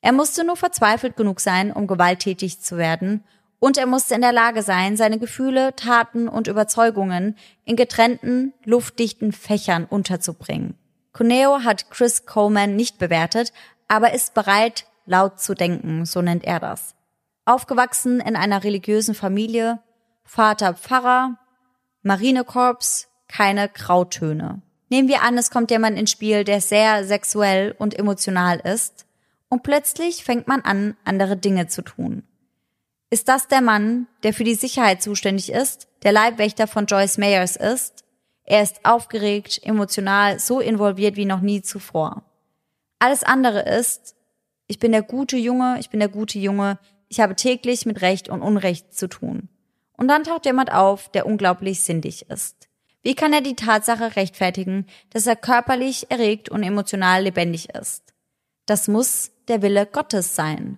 Er 0.02 0.11
musste 0.11 0.44
nur 0.44 0.57
verzweifelt 0.57 1.15
genug 1.15 1.40
sein, 1.40 1.72
um 1.72 1.88
gewalttätig 1.88 2.60
zu 2.60 2.78
werden, 2.78 3.23
und 3.60 3.78
er 3.78 3.86
musste 3.86 4.15
in 4.15 4.22
der 4.22 4.32
Lage 4.32 4.64
sein, 4.64 4.98
seine 4.98 5.19
Gefühle, 5.19 5.76
Taten 5.76 6.28
und 6.28 6.48
Überzeugungen 6.48 7.38
in 7.64 7.76
getrennten, 7.76 8.53
luftdichten 8.65 9.32
Fächern 9.32 9.86
unterzubringen. 9.86 10.76
Cuneo 11.14 11.64
hat 11.64 11.91
Chris 11.91 12.26
Coleman 12.26 12.76
nicht 12.76 12.98
bewertet, 12.98 13.53
aber 13.88 14.14
ist 14.14 14.34
bereit, 14.34 14.88
laut 15.06 15.40
zu 15.40 15.53
denken, 15.53 16.06
so 16.06 16.23
nennt 16.23 16.44
er 16.44 16.60
das. 16.60 16.95
Aufgewachsen 17.45 18.19
in 18.19 18.36
einer 18.36 18.64
religiösen 18.64 19.14
Familie, 19.14 19.80
Vater 20.23 20.73
Pfarrer, 20.73 21.38
Marinekorps, 22.02 23.10
keine 23.32 23.70
Grautöne. 23.70 24.62
Nehmen 24.90 25.08
wir 25.08 25.22
an, 25.22 25.38
es 25.38 25.52
kommt 25.52 25.72
jemand 25.72 25.98
ins 25.98 26.12
Spiel, 26.12 26.44
der 26.44 26.60
sehr 26.60 27.06
sexuell 27.06 27.74
und 27.78 27.98
emotional 27.98 28.60
ist, 28.60 29.06
und 29.49 29.64
plötzlich 29.64 30.24
fängt 30.24 30.48
man 30.48 30.62
an, 30.62 30.95
andere 31.03 31.36
Dinge 31.36 31.68
zu 31.68 31.82
tun. 31.82 32.24
Ist 33.10 33.28
das 33.28 33.49
der 33.49 33.62
Mann, 33.62 34.08
der 34.24 34.34
für 34.34 34.45
die 34.45 34.56
Sicherheit 34.56 35.02
zuständig 35.02 35.52
ist, 35.52 35.90
der 36.03 36.14
Leibwächter 36.14 36.68
von 36.68 36.86
Joyce 36.86 37.18
Mayers 37.18 37.58
ist? 37.58 38.06
Er 38.45 38.64
ist 38.64 38.86
aufgeregt, 38.86 39.60
emotional, 39.64 40.40
so 40.40 40.62
involviert 40.62 41.18
wie 41.18 41.26
noch 41.26 41.41
nie 41.41 41.62
zuvor. 41.62 42.24
Alles 42.99 43.24
andere 43.24 43.62
ist, 43.62 44.16
ich 44.68 44.80
bin 44.80 44.94
der 44.94 45.03
gute 45.03 45.36
Junge, 45.36 45.78
ich 45.80 45.90
bin 45.90 45.99
der 45.99 46.10
gute 46.10 46.40
Junge, 46.40 46.80
ich 47.10 47.20
habe 47.20 47.36
täglich 47.36 47.86
mit 47.86 48.02
Recht 48.02 48.30
und 48.30 48.41
Unrecht 48.41 48.94
zu 48.94 49.08
tun. 49.08 49.49
Und 49.98 50.08
dann 50.08 50.24
taucht 50.24 50.45
jemand 50.45 50.72
auf, 50.72 51.10
der 51.10 51.26
unglaublich 51.26 51.82
sindig 51.82 52.30
ist. 52.30 52.70
Wie 53.03 53.15
kann 53.15 53.34
er 53.34 53.41
die 53.41 53.56
Tatsache 53.56 54.15
rechtfertigen, 54.15 54.86
dass 55.10 55.26
er 55.26 55.36
körperlich 55.36 56.11
erregt 56.11 56.49
und 56.49 56.64
emotional 56.64 57.23
lebendig 57.23 57.69
ist? 57.69 58.03
Das 58.65 58.88
muss 58.88 59.32
der 59.48 59.61
Wille 59.61 59.86
Gottes 59.86 60.36
sein. 60.36 60.78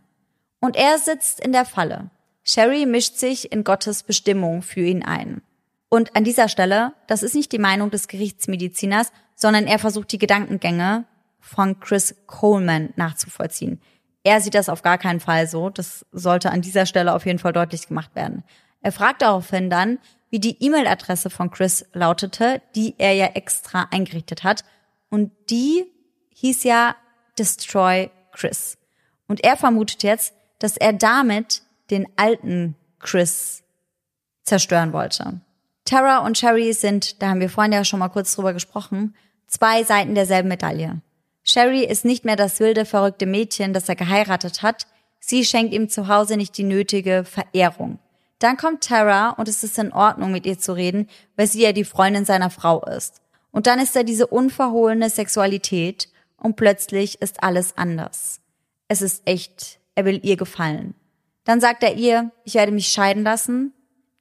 Und 0.62 0.78
er 0.78 0.98
sitzt 0.98 1.42
in 1.42 1.52
der 1.52 1.66
Falle. 1.66 2.10
Sherry 2.44 2.86
mischt 2.86 3.16
sich 3.16 3.52
in 3.52 3.64
Gottes 3.64 4.04
Bestimmung 4.04 4.62
für 4.62 4.82
ihn 4.82 5.04
ein. 5.04 5.42
Und 5.90 6.16
an 6.16 6.24
dieser 6.24 6.48
Stelle, 6.48 6.94
das 7.08 7.24
ist 7.24 7.36
nicht 7.36 7.52
die 7.52 7.60
Meinung 7.60 7.92
des 7.92 8.08
Gerichtsmediziners, 8.08 9.12
sondern 9.36 9.68
er 9.68 9.80
versucht 9.80 10.12
die 10.12 10.18
Gedankengänge 10.18 11.06
von 11.40 11.80
Chris 11.80 12.16
Coleman 12.26 12.94
nachzuvollziehen. 12.96 13.82
Er 14.24 14.40
sieht 14.40 14.56
das 14.56 14.70
auf 14.70 14.82
gar 14.82 14.98
keinen 14.98 15.20
Fall 15.20 15.48
so. 15.48 15.70
Das 15.70 16.06
sollte 16.12 16.52
an 16.52 16.62
dieser 16.62 16.86
Stelle 16.86 17.14
auf 17.14 17.26
jeden 17.26 17.40
Fall 17.40 17.54
deutlich 17.54 17.88
gemacht 17.88 18.16
werden. 18.16 18.44
Er 18.82 18.92
fragt 18.92 19.22
daraufhin 19.22 19.70
dann, 19.70 20.00
wie 20.34 20.40
die 20.40 20.58
E-Mail-Adresse 20.66 21.30
von 21.30 21.52
Chris 21.52 21.86
lautete, 21.94 22.60
die 22.76 22.96
er 22.98 23.14
ja 23.14 23.28
extra 23.28 23.88
eingerichtet 23.92 24.44
hat. 24.44 24.66
Und 25.12 25.32
die 25.52 25.86
hieß 26.30 26.64
ja 26.64 26.96
Destroy 27.38 28.10
Chris. 28.32 28.80
Und 29.28 29.44
er 29.44 29.58
vermutet 29.58 30.02
jetzt, 30.02 30.34
dass 30.58 30.76
er 30.76 30.92
damit 30.92 31.62
den 31.92 32.08
alten 32.16 32.76
Chris 32.98 33.62
zerstören 34.42 34.92
wollte. 34.92 35.42
Tara 35.86 36.26
und 36.26 36.36
Sherry 36.36 36.74
sind, 36.74 37.22
da 37.22 37.30
haben 37.30 37.40
wir 37.40 37.50
vorhin 37.52 37.74
ja 37.74 37.86
schon 37.86 38.00
mal 38.00 38.10
kurz 38.10 38.34
drüber 38.34 38.54
gesprochen, 38.54 39.16
zwei 39.46 39.84
Seiten 39.84 40.16
derselben 40.16 40.50
Medaille. 40.50 41.00
Sherry 41.44 41.86
ist 41.86 42.06
nicht 42.06 42.26
mehr 42.26 42.38
das 42.38 42.60
wilde, 42.60 42.86
verrückte 42.86 43.28
Mädchen, 43.28 43.72
das 43.72 43.88
er 43.88 43.96
geheiratet 43.96 44.64
hat. 44.64 44.88
Sie 45.20 45.46
schenkt 45.46 45.76
ihm 45.76 45.90
zu 45.90 46.08
Hause 46.08 46.38
nicht 46.38 46.58
die 46.58 46.64
nötige 46.64 47.24
Verehrung. 47.24 48.00
Dann 48.40 48.58
kommt 48.58 48.84
Tara 48.84 49.32
und 49.32 49.48
es 49.48 49.64
ist 49.64 49.78
in 49.80 49.94
Ordnung, 49.94 50.32
mit 50.32 50.46
ihr 50.46 50.60
zu 50.60 50.74
reden, 50.74 51.08
weil 51.36 51.48
sie 51.48 51.62
ja 51.62 51.72
die 51.72 51.86
Freundin 51.86 52.26
seiner 52.26 52.50
Frau 52.50 52.84
ist. 52.86 53.22
Und 53.52 53.68
dann 53.68 53.80
ist 53.80 53.96
da 53.96 54.04
diese 54.04 54.28
unverhohlene 54.28 55.10
Sexualität 55.10 56.10
und 56.38 56.56
plötzlich 56.56 57.22
ist 57.22 57.44
alles 57.44 57.78
anders. 57.78 58.42
Es 58.88 59.02
ist 59.02 59.22
echt, 59.26 59.80
er 59.96 60.06
will 60.06 60.20
ihr 60.24 60.38
gefallen. 60.38 60.96
Dann 61.46 61.62
sagt 61.62 61.84
er 61.84 61.96
ihr, 61.96 62.32
ich 62.44 62.56
werde 62.56 62.72
mich 62.72 62.88
scheiden 62.88 63.24
lassen, 63.24 63.74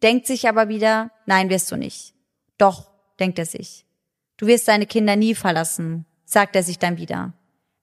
denkt 0.02 0.26
sich 0.26 0.48
aber 0.48 0.68
wieder, 0.68 1.10
nein, 1.26 1.51
wirst 1.51 1.70
du 1.70 1.76
nicht. 1.76 2.14
Doch, 2.59 2.90
denkt 3.18 3.39
er 3.39 3.47
sich. 3.47 3.86
Du 4.36 4.47
wirst 4.47 4.68
deine 4.68 4.86
Kinder 4.86 5.16
nie 5.16 5.34
verlassen, 5.34 6.05
sagt 6.24 6.56
er 6.56 6.62
sich 6.62 6.78
dann 6.78 6.97
wieder. 6.97 7.32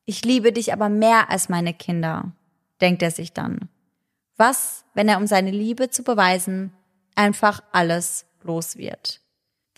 Ich 0.06 0.26
liebe 0.26 0.52
dich 0.52 0.74
aber 0.74 0.90
mehr 0.90 1.30
als 1.30 1.50
meine 1.50 1.74
Kinder, 1.74 2.34
denkt 2.82 3.02
er 3.02 3.12
sich 3.12 3.34
dann. 3.34 3.70
Was, 4.40 4.86
wenn 4.94 5.10
er 5.10 5.18
um 5.18 5.28
seine 5.28 5.52
Liebe 5.52 5.90
zu 5.90 6.02
beweisen 6.02 6.72
einfach 7.14 7.62
alles 7.74 8.26
los 8.42 8.78
wird? 8.78 9.20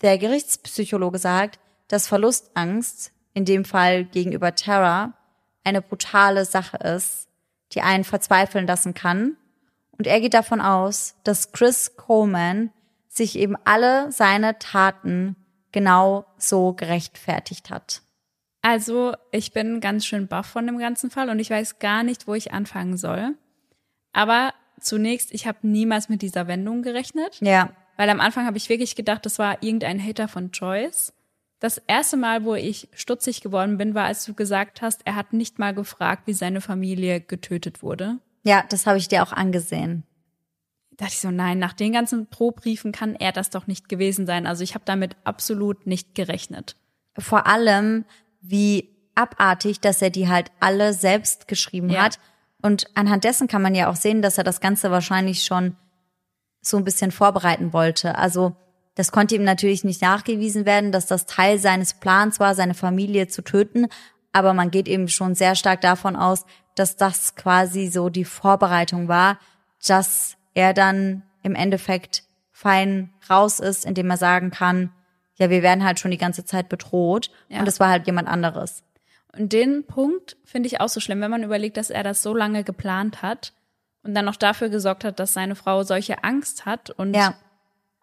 Der 0.02 0.18
Gerichtspsychologe 0.18 1.18
sagt, 1.18 1.58
dass 1.88 2.06
Verlustangst, 2.06 3.10
in 3.34 3.44
dem 3.44 3.64
Fall 3.64 4.04
gegenüber 4.04 4.54
Tara, 4.54 5.14
eine 5.64 5.82
brutale 5.82 6.44
Sache 6.44 6.76
ist, 6.76 7.26
die 7.72 7.80
einen 7.80 8.04
verzweifeln 8.04 8.68
lassen 8.68 8.94
kann 8.94 9.36
und 9.98 10.06
er 10.06 10.20
geht 10.20 10.34
davon 10.34 10.60
aus, 10.60 11.16
dass 11.24 11.50
Chris 11.50 11.96
Coleman 11.96 12.70
sich 13.08 13.36
eben 13.36 13.56
alle 13.64 14.12
seine 14.12 14.60
Taten 14.60 15.34
genau 15.72 16.24
so 16.38 16.72
gerechtfertigt 16.72 17.68
hat. 17.68 18.02
Also, 18.62 19.16
ich 19.32 19.52
bin 19.52 19.80
ganz 19.80 20.06
schön 20.06 20.28
baff 20.28 20.46
von 20.46 20.68
dem 20.68 20.78
ganzen 20.78 21.10
Fall 21.10 21.30
und 21.30 21.40
ich 21.40 21.50
weiß 21.50 21.80
gar 21.80 22.04
nicht, 22.04 22.28
wo 22.28 22.34
ich 22.34 22.52
anfangen 22.52 22.96
soll. 22.96 23.34
Aber 24.12 24.52
zunächst, 24.80 25.32
ich 25.32 25.46
habe 25.46 25.58
niemals 25.62 26.08
mit 26.08 26.22
dieser 26.22 26.46
Wendung 26.46 26.82
gerechnet. 26.82 27.38
Ja. 27.40 27.70
Weil 27.96 28.10
am 28.10 28.20
Anfang 28.20 28.46
habe 28.46 28.56
ich 28.56 28.68
wirklich 28.68 28.96
gedacht, 28.96 29.24
das 29.26 29.38
war 29.38 29.62
irgendein 29.62 30.02
Hater 30.04 30.28
von 30.28 30.50
Joyce. 30.50 31.12
Das 31.60 31.78
erste 31.86 32.16
Mal, 32.16 32.44
wo 32.44 32.54
ich 32.54 32.88
stutzig 32.92 33.40
geworden 33.40 33.78
bin, 33.78 33.94
war, 33.94 34.06
als 34.06 34.24
du 34.24 34.34
gesagt 34.34 34.82
hast, 34.82 35.02
er 35.04 35.14
hat 35.14 35.32
nicht 35.32 35.58
mal 35.58 35.72
gefragt, 35.72 36.26
wie 36.26 36.32
seine 36.32 36.60
Familie 36.60 37.20
getötet 37.20 37.82
wurde. 37.82 38.18
Ja, 38.42 38.64
das 38.68 38.86
habe 38.86 38.98
ich 38.98 39.08
dir 39.08 39.22
auch 39.22 39.32
angesehen. 39.32 40.02
Da 40.90 41.04
dachte 41.04 41.14
ich 41.14 41.20
so, 41.20 41.30
nein, 41.30 41.58
nach 41.58 41.72
den 41.72 41.92
ganzen 41.92 42.26
Pro-Briefen 42.26 42.90
kann 42.90 43.14
er 43.14 43.32
das 43.32 43.50
doch 43.50 43.66
nicht 43.66 43.88
gewesen 43.88 44.26
sein. 44.26 44.46
Also 44.46 44.64
ich 44.64 44.74
habe 44.74 44.84
damit 44.84 45.16
absolut 45.24 45.86
nicht 45.86 46.14
gerechnet. 46.14 46.76
Vor 47.16 47.46
allem, 47.46 48.04
wie 48.40 48.90
abartig, 49.14 49.80
dass 49.80 50.02
er 50.02 50.10
die 50.10 50.28
halt 50.28 50.50
alle 50.60 50.92
selbst 50.92 51.46
geschrieben 51.48 51.90
ja. 51.90 52.02
hat. 52.02 52.18
Und 52.62 52.86
anhand 52.94 53.24
dessen 53.24 53.48
kann 53.48 53.62
man 53.62 53.74
ja 53.74 53.90
auch 53.90 53.96
sehen, 53.96 54.22
dass 54.22 54.38
er 54.38 54.44
das 54.44 54.60
Ganze 54.60 54.90
wahrscheinlich 54.90 55.44
schon 55.44 55.76
so 56.60 56.76
ein 56.76 56.84
bisschen 56.84 57.10
vorbereiten 57.10 57.72
wollte. 57.72 58.16
Also 58.16 58.56
das 58.94 59.10
konnte 59.10 59.34
ihm 59.34 59.44
natürlich 59.44 59.84
nicht 59.84 60.00
nachgewiesen 60.00 60.64
werden, 60.64 60.92
dass 60.92 61.06
das 61.06 61.26
Teil 61.26 61.58
seines 61.58 61.94
Plans 61.94 62.38
war, 62.40 62.54
seine 62.54 62.74
Familie 62.74 63.26
zu 63.26 63.42
töten. 63.42 63.88
Aber 64.32 64.54
man 64.54 64.70
geht 64.70 64.86
eben 64.86 65.08
schon 65.08 65.34
sehr 65.34 65.56
stark 65.56 65.80
davon 65.80 66.14
aus, 66.14 66.46
dass 66.74 66.96
das 66.96 67.34
quasi 67.34 67.88
so 67.88 68.08
die 68.08 68.24
Vorbereitung 68.24 69.08
war, 69.08 69.38
dass 69.86 70.36
er 70.54 70.72
dann 70.72 71.22
im 71.42 71.54
Endeffekt 71.54 72.24
fein 72.52 73.12
raus 73.28 73.58
ist, 73.58 73.84
indem 73.84 74.08
er 74.10 74.16
sagen 74.16 74.50
kann, 74.50 74.92
ja, 75.34 75.50
wir 75.50 75.62
werden 75.62 75.84
halt 75.84 75.98
schon 75.98 76.10
die 76.10 76.18
ganze 76.18 76.44
Zeit 76.44 76.68
bedroht 76.68 77.30
ja. 77.48 77.58
und 77.60 77.66
es 77.66 77.80
war 77.80 77.88
halt 77.88 78.06
jemand 78.06 78.28
anderes. 78.28 78.84
Und 79.36 79.52
den 79.52 79.84
Punkt 79.84 80.36
finde 80.44 80.66
ich 80.66 80.80
auch 80.80 80.88
so 80.88 81.00
schlimm, 81.00 81.20
wenn 81.20 81.30
man 81.30 81.42
überlegt, 81.42 81.76
dass 81.76 81.90
er 81.90 82.02
das 82.02 82.22
so 82.22 82.34
lange 82.34 82.64
geplant 82.64 83.22
hat 83.22 83.54
und 84.02 84.14
dann 84.14 84.24
noch 84.24 84.36
dafür 84.36 84.68
gesorgt 84.68 85.04
hat, 85.04 85.18
dass 85.18 85.32
seine 85.32 85.54
Frau 85.54 85.84
solche 85.84 86.22
Angst 86.22 86.66
hat 86.66 86.90
und 86.90 87.14
ja. 87.14 87.34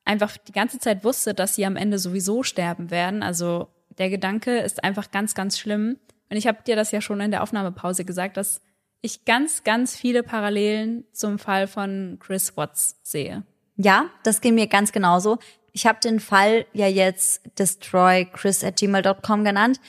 einfach 0.05 0.37
die 0.37 0.51
ganze 0.51 0.79
Zeit 0.79 1.03
wusste, 1.03 1.33
dass 1.33 1.55
sie 1.55 1.65
am 1.65 1.75
Ende 1.75 1.99
sowieso 1.99 2.41
sterben 2.41 2.89
werden. 2.89 3.21
Also 3.21 3.67
der 3.97 4.09
Gedanke 4.09 4.59
ist 4.59 4.83
einfach 4.83 5.11
ganz, 5.11 5.35
ganz 5.35 5.59
schlimm. 5.59 5.97
Und 6.29 6.37
ich 6.37 6.47
habe 6.47 6.63
dir 6.65 6.75
das 6.75 6.91
ja 6.91 7.01
schon 7.01 7.21
in 7.21 7.31
der 7.31 7.43
Aufnahmepause 7.43 8.05
gesagt, 8.05 8.37
dass 8.37 8.61
ich 9.01 9.25
ganz, 9.25 9.63
ganz 9.63 9.95
viele 9.95 10.23
Parallelen 10.23 11.05
zum 11.11 11.39
Fall 11.39 11.67
von 11.67 12.17
Chris 12.19 12.57
Watts 12.57 12.99
sehe. 13.03 13.43
Ja, 13.75 14.09
das 14.23 14.41
ging 14.41 14.55
mir 14.55 14.67
ganz 14.67 14.91
genauso. 14.91 15.37
Ich 15.71 15.85
habe 15.85 15.99
den 15.99 16.19
Fall 16.19 16.65
ja 16.73 16.87
jetzt 16.87 17.41
destroychris 17.57 18.63
at 18.63 18.77
gmail.com 18.77 19.43
genannt. 19.43 19.79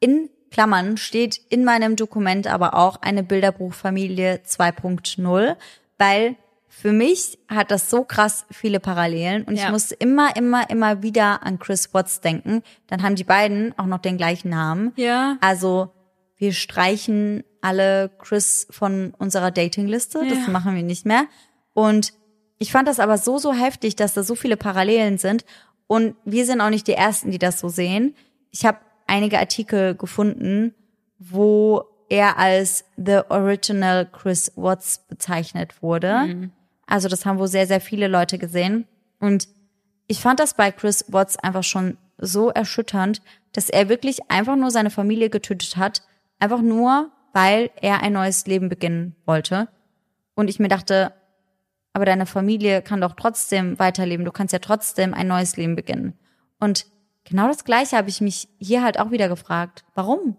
In 0.00 0.28
Klammern 0.56 0.96
steht 0.96 1.38
in 1.50 1.66
meinem 1.66 1.96
Dokument 1.96 2.46
aber 2.46 2.72
auch 2.72 3.02
eine 3.02 3.22
Bilderbuchfamilie 3.22 4.40
2.0, 4.42 5.54
weil 5.98 6.36
für 6.66 6.92
mich 6.92 7.38
hat 7.46 7.70
das 7.70 7.90
so 7.90 8.04
krass 8.04 8.46
viele 8.50 8.80
Parallelen 8.80 9.42
und 9.44 9.56
ja. 9.56 9.66
ich 9.66 9.70
musste 9.70 9.94
immer, 9.96 10.34
immer, 10.34 10.70
immer 10.70 11.02
wieder 11.02 11.42
an 11.42 11.58
Chris 11.58 11.92
Watts 11.92 12.22
denken. 12.22 12.62
Dann 12.86 13.02
haben 13.02 13.16
die 13.16 13.24
beiden 13.24 13.78
auch 13.78 13.84
noch 13.84 13.98
den 13.98 14.16
gleichen 14.16 14.48
Namen. 14.48 14.94
Ja. 14.96 15.36
Also 15.42 15.90
wir 16.38 16.54
streichen 16.54 17.44
alle 17.60 18.10
Chris 18.16 18.66
von 18.70 19.12
unserer 19.18 19.50
Datingliste. 19.50 20.20
Ja. 20.24 20.34
Das 20.34 20.48
machen 20.48 20.74
wir 20.74 20.82
nicht 20.82 21.04
mehr. 21.04 21.26
Und 21.74 22.14
ich 22.56 22.72
fand 22.72 22.88
das 22.88 22.98
aber 22.98 23.18
so, 23.18 23.36
so 23.36 23.52
heftig, 23.52 23.94
dass 23.94 24.14
da 24.14 24.22
so 24.22 24.34
viele 24.34 24.56
Parallelen 24.56 25.18
sind. 25.18 25.44
Und 25.86 26.16
wir 26.24 26.46
sind 26.46 26.62
auch 26.62 26.70
nicht 26.70 26.86
die 26.86 26.94
Ersten, 26.94 27.30
die 27.30 27.38
das 27.38 27.60
so 27.60 27.68
sehen. 27.68 28.16
Ich 28.50 28.64
habe 28.64 28.78
einige 29.06 29.38
Artikel 29.38 29.94
gefunden, 29.94 30.74
wo 31.18 31.84
er 32.08 32.38
als 32.38 32.84
The 32.96 33.20
Original 33.28 34.06
Chris 34.06 34.52
Watts 34.56 35.06
bezeichnet 35.08 35.82
wurde. 35.82 36.26
Mhm. 36.26 36.52
Also 36.86 37.08
das 37.08 37.26
haben 37.26 37.38
wohl 37.38 37.48
sehr, 37.48 37.66
sehr 37.66 37.80
viele 37.80 38.08
Leute 38.08 38.38
gesehen. 38.38 38.86
Und 39.18 39.48
ich 40.06 40.20
fand 40.20 40.38
das 40.38 40.54
bei 40.54 40.70
Chris 40.70 41.04
Watts 41.08 41.36
einfach 41.36 41.64
schon 41.64 41.98
so 42.18 42.50
erschütternd, 42.50 43.22
dass 43.52 43.70
er 43.70 43.88
wirklich 43.88 44.30
einfach 44.30 44.56
nur 44.56 44.70
seine 44.70 44.90
Familie 44.90 45.30
getötet 45.30 45.76
hat, 45.76 46.02
einfach 46.38 46.62
nur, 46.62 47.10
weil 47.32 47.70
er 47.80 48.02
ein 48.02 48.12
neues 48.12 48.46
Leben 48.46 48.68
beginnen 48.68 49.16
wollte. 49.24 49.68
Und 50.34 50.48
ich 50.48 50.58
mir 50.58 50.68
dachte, 50.68 51.12
aber 51.92 52.04
deine 52.04 52.26
Familie 52.26 52.82
kann 52.82 53.00
doch 53.00 53.14
trotzdem 53.14 53.78
weiterleben, 53.78 54.24
du 54.24 54.32
kannst 54.32 54.52
ja 54.52 54.58
trotzdem 54.58 55.14
ein 55.14 55.26
neues 55.26 55.56
Leben 55.56 55.76
beginnen. 55.76 56.14
Und 56.60 56.86
genau 57.28 57.48
das 57.48 57.64
Gleiche 57.64 57.96
habe 57.96 58.08
ich 58.08 58.20
mich 58.20 58.48
hier 58.58 58.82
halt 58.82 58.98
auch 58.98 59.10
wieder 59.10 59.28
gefragt. 59.28 59.84
Warum? 59.94 60.36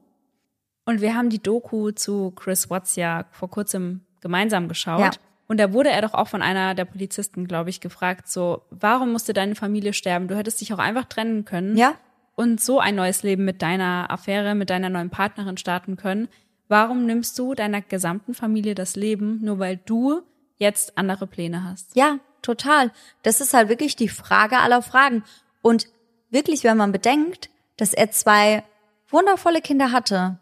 Und 0.85 1.01
wir 1.01 1.15
haben 1.15 1.29
die 1.29 1.41
Doku 1.41 1.91
zu 1.91 2.31
Chris 2.31 2.69
Watts 2.69 2.95
ja 2.95 3.25
vor 3.31 3.49
kurzem 3.49 4.01
gemeinsam 4.21 4.67
geschaut. 4.67 4.99
Ja. 4.99 5.11
Und 5.47 5.59
da 5.59 5.71
wurde 5.73 5.89
er 5.89 6.01
doch 6.01 6.13
auch 6.13 6.27
von 6.27 6.41
einer 6.41 6.75
der 6.75 6.85
Polizisten, 6.85 7.47
glaube 7.47 7.69
ich, 7.69 7.79
gefragt, 7.79 8.27
so, 8.27 8.63
warum 8.69 9.11
musste 9.11 9.33
deine 9.33 9.55
Familie 9.55 9.93
sterben? 9.93 10.27
Du 10.27 10.35
hättest 10.35 10.59
dich 10.61 10.73
auch 10.73 10.79
einfach 10.79 11.05
trennen 11.05 11.45
können. 11.45 11.77
Ja. 11.77 11.95
Und 12.35 12.61
so 12.61 12.79
ein 12.79 12.95
neues 12.95 13.23
Leben 13.23 13.45
mit 13.45 13.61
deiner 13.61 14.11
Affäre, 14.11 14.55
mit 14.55 14.69
deiner 14.69 14.89
neuen 14.89 15.09
Partnerin 15.09 15.57
starten 15.57 15.95
können. 15.95 16.27
Warum 16.67 17.05
nimmst 17.05 17.39
du 17.39 17.53
deiner 17.53 17.81
gesamten 17.81 18.33
Familie 18.33 18.75
das 18.75 18.95
Leben, 18.95 19.39
nur 19.41 19.59
weil 19.59 19.77
du 19.77 20.21
jetzt 20.57 20.97
andere 20.97 21.27
Pläne 21.27 21.63
hast? 21.63 21.95
Ja, 21.95 22.19
total. 22.41 22.91
Das 23.23 23.41
ist 23.41 23.53
halt 23.53 23.69
wirklich 23.69 23.95
die 23.95 24.09
Frage 24.09 24.59
aller 24.59 24.81
Fragen. 24.81 25.23
Und 25.61 25.87
wirklich, 26.29 26.63
wenn 26.63 26.77
man 26.77 26.91
bedenkt, 26.91 27.49
dass 27.77 27.93
er 27.93 28.11
zwei 28.11 28.63
wundervolle 29.09 29.61
Kinder 29.61 29.91
hatte, 29.91 30.39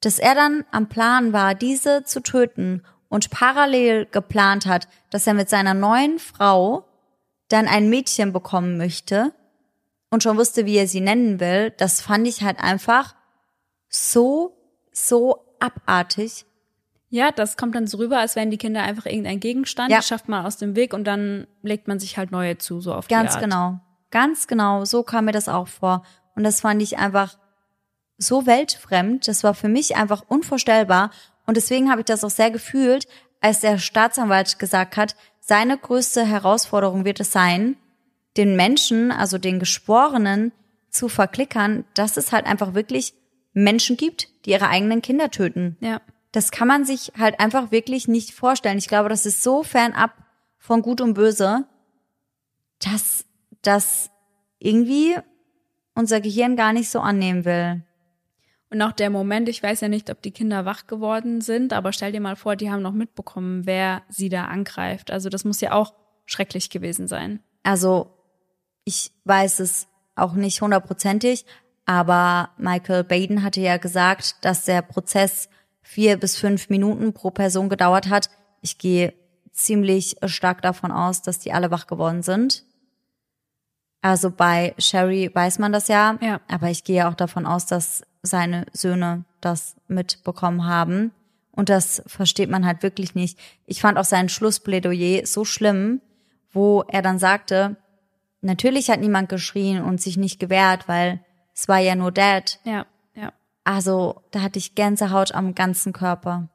dass 0.00 0.18
er 0.18 0.34
dann 0.34 0.64
am 0.70 0.88
Plan 0.88 1.32
war, 1.32 1.54
diese 1.54 2.04
zu 2.04 2.20
töten 2.20 2.82
und 3.08 3.30
parallel 3.30 4.06
geplant 4.06 4.66
hat, 4.66 4.88
dass 5.10 5.26
er 5.26 5.34
mit 5.34 5.48
seiner 5.48 5.74
neuen 5.74 6.18
Frau 6.18 6.84
dann 7.48 7.66
ein 7.66 7.90
Mädchen 7.90 8.32
bekommen 8.32 8.76
möchte 8.76 9.32
und 10.10 10.22
schon 10.22 10.38
wusste, 10.38 10.66
wie 10.66 10.76
er 10.76 10.86
sie 10.86 11.00
nennen 11.00 11.40
will, 11.40 11.70
das 11.76 12.00
fand 12.00 12.26
ich 12.26 12.42
halt 12.42 12.58
einfach 12.58 13.14
so, 13.88 14.56
so 14.92 15.44
abartig. 15.58 16.46
Ja, 17.10 17.32
das 17.32 17.56
kommt 17.56 17.74
dann 17.74 17.88
so 17.88 17.98
rüber, 17.98 18.18
als 18.18 18.36
wären 18.36 18.50
die 18.50 18.58
Kinder 18.58 18.82
einfach 18.82 19.06
irgendein 19.06 19.40
Gegenstand, 19.40 19.90
ja. 19.90 20.00
schafft 20.00 20.28
man 20.28 20.46
aus 20.46 20.58
dem 20.58 20.76
Weg 20.76 20.94
und 20.94 21.04
dann 21.04 21.48
legt 21.62 21.88
man 21.88 21.98
sich 21.98 22.16
halt 22.16 22.30
neue 22.30 22.58
zu, 22.58 22.80
so 22.80 22.94
auf 22.94 23.08
Ganz 23.08 23.32
die 23.32 23.34
Art. 23.34 23.44
genau. 23.44 23.80
Ganz 24.10 24.46
genau, 24.46 24.84
so 24.84 25.02
kam 25.02 25.26
mir 25.26 25.32
das 25.32 25.48
auch 25.48 25.68
vor. 25.68 26.02
Und 26.34 26.44
das 26.44 26.60
fand 26.60 26.82
ich 26.82 26.98
einfach 26.98 27.38
so 28.18 28.46
weltfremd. 28.46 29.28
Das 29.28 29.44
war 29.44 29.54
für 29.54 29.68
mich 29.68 29.96
einfach 29.96 30.24
unvorstellbar. 30.28 31.10
Und 31.46 31.56
deswegen 31.56 31.90
habe 31.90 32.00
ich 32.00 32.06
das 32.06 32.24
auch 32.24 32.30
sehr 32.30 32.50
gefühlt, 32.50 33.06
als 33.40 33.60
der 33.60 33.78
Staatsanwalt 33.78 34.58
gesagt 34.58 34.96
hat, 34.96 35.16
seine 35.40 35.78
größte 35.78 36.24
Herausforderung 36.24 37.04
wird 37.04 37.20
es 37.20 37.32
sein, 37.32 37.76
den 38.36 38.54
Menschen, 38.54 39.10
also 39.10 39.38
den 39.38 39.58
Geschworenen, 39.58 40.52
zu 40.90 41.08
verklickern, 41.08 41.84
dass 41.94 42.16
es 42.16 42.32
halt 42.32 42.46
einfach 42.46 42.74
wirklich 42.74 43.14
Menschen 43.52 43.96
gibt, 43.96 44.28
die 44.44 44.50
ihre 44.50 44.68
eigenen 44.68 45.02
Kinder 45.02 45.30
töten. 45.30 45.76
Ja. 45.80 46.00
Das 46.32 46.50
kann 46.50 46.68
man 46.68 46.84
sich 46.84 47.12
halt 47.18 47.40
einfach 47.40 47.70
wirklich 47.70 48.06
nicht 48.06 48.32
vorstellen. 48.32 48.78
Ich 48.78 48.88
glaube, 48.88 49.08
das 49.08 49.26
ist 49.26 49.42
so 49.42 49.62
fernab 49.62 50.12
von 50.58 50.82
Gut 50.82 51.00
und 51.00 51.14
Böse, 51.14 51.64
dass 52.80 53.24
das 53.62 54.10
irgendwie 54.58 55.16
unser 55.94 56.20
Gehirn 56.20 56.56
gar 56.56 56.72
nicht 56.72 56.90
so 56.90 57.00
annehmen 57.00 57.44
will. 57.44 57.82
Und 58.70 58.82
auch 58.82 58.92
der 58.92 59.10
Moment, 59.10 59.48
ich 59.48 59.62
weiß 59.62 59.80
ja 59.80 59.88
nicht, 59.88 60.10
ob 60.10 60.22
die 60.22 60.30
Kinder 60.30 60.64
wach 60.64 60.86
geworden 60.86 61.40
sind, 61.40 61.72
aber 61.72 61.92
stell 61.92 62.12
dir 62.12 62.20
mal 62.20 62.36
vor, 62.36 62.54
die 62.54 62.70
haben 62.70 62.82
noch 62.82 62.92
mitbekommen, 62.92 63.66
wer 63.66 64.02
sie 64.08 64.28
da 64.28 64.44
angreift. 64.44 65.10
Also 65.10 65.28
das 65.28 65.44
muss 65.44 65.60
ja 65.60 65.72
auch 65.72 65.92
schrecklich 66.24 66.70
gewesen 66.70 67.08
sein. 67.08 67.40
Also 67.64 68.14
ich 68.84 69.10
weiß 69.24 69.58
es 69.60 69.88
auch 70.14 70.34
nicht 70.34 70.62
hundertprozentig, 70.62 71.44
aber 71.84 72.50
Michael 72.58 73.02
Baden 73.02 73.42
hatte 73.42 73.60
ja 73.60 73.76
gesagt, 73.76 74.36
dass 74.42 74.64
der 74.64 74.82
Prozess 74.82 75.48
vier 75.82 76.16
bis 76.16 76.36
fünf 76.36 76.68
Minuten 76.68 77.12
pro 77.12 77.30
Person 77.30 77.68
gedauert 77.68 78.08
hat. 78.08 78.30
Ich 78.60 78.78
gehe 78.78 79.12
ziemlich 79.50 80.16
stark 80.26 80.62
davon 80.62 80.92
aus, 80.92 81.22
dass 81.22 81.40
die 81.40 81.52
alle 81.52 81.72
wach 81.72 81.88
geworden 81.88 82.22
sind. 82.22 82.64
Also 84.02 84.30
bei 84.30 84.74
Sherry 84.78 85.30
weiß 85.32 85.58
man 85.58 85.72
das 85.72 85.88
ja, 85.88 86.16
Ja. 86.20 86.40
aber 86.48 86.70
ich 86.70 86.84
gehe 86.84 87.06
auch 87.08 87.14
davon 87.14 87.46
aus, 87.46 87.66
dass 87.66 88.02
seine 88.22 88.66
Söhne 88.72 89.24
das 89.40 89.76
mitbekommen 89.88 90.66
haben. 90.66 91.12
Und 91.52 91.68
das 91.68 92.02
versteht 92.06 92.48
man 92.48 92.64
halt 92.64 92.82
wirklich 92.82 93.14
nicht. 93.14 93.38
Ich 93.66 93.80
fand 93.80 93.98
auch 93.98 94.04
sein 94.04 94.28
Schlussplädoyer 94.28 95.26
so 95.26 95.44
schlimm, 95.44 96.00
wo 96.52 96.82
er 96.88 97.02
dann 97.02 97.18
sagte, 97.18 97.76
natürlich 98.40 98.90
hat 98.90 99.00
niemand 99.00 99.28
geschrien 99.28 99.82
und 99.82 100.00
sich 100.00 100.16
nicht 100.16 100.40
gewehrt, 100.40 100.88
weil 100.88 101.20
es 101.54 101.68
war 101.68 101.78
ja 101.78 101.94
nur 101.94 102.12
Dad. 102.12 102.60
Ja, 102.64 102.86
ja. 103.14 103.32
Also 103.64 104.22
da 104.30 104.40
hatte 104.40 104.58
ich 104.58 104.74
Gänsehaut 104.74 105.34
am 105.34 105.54
ganzen 105.54 105.92
Körper. 105.92 106.48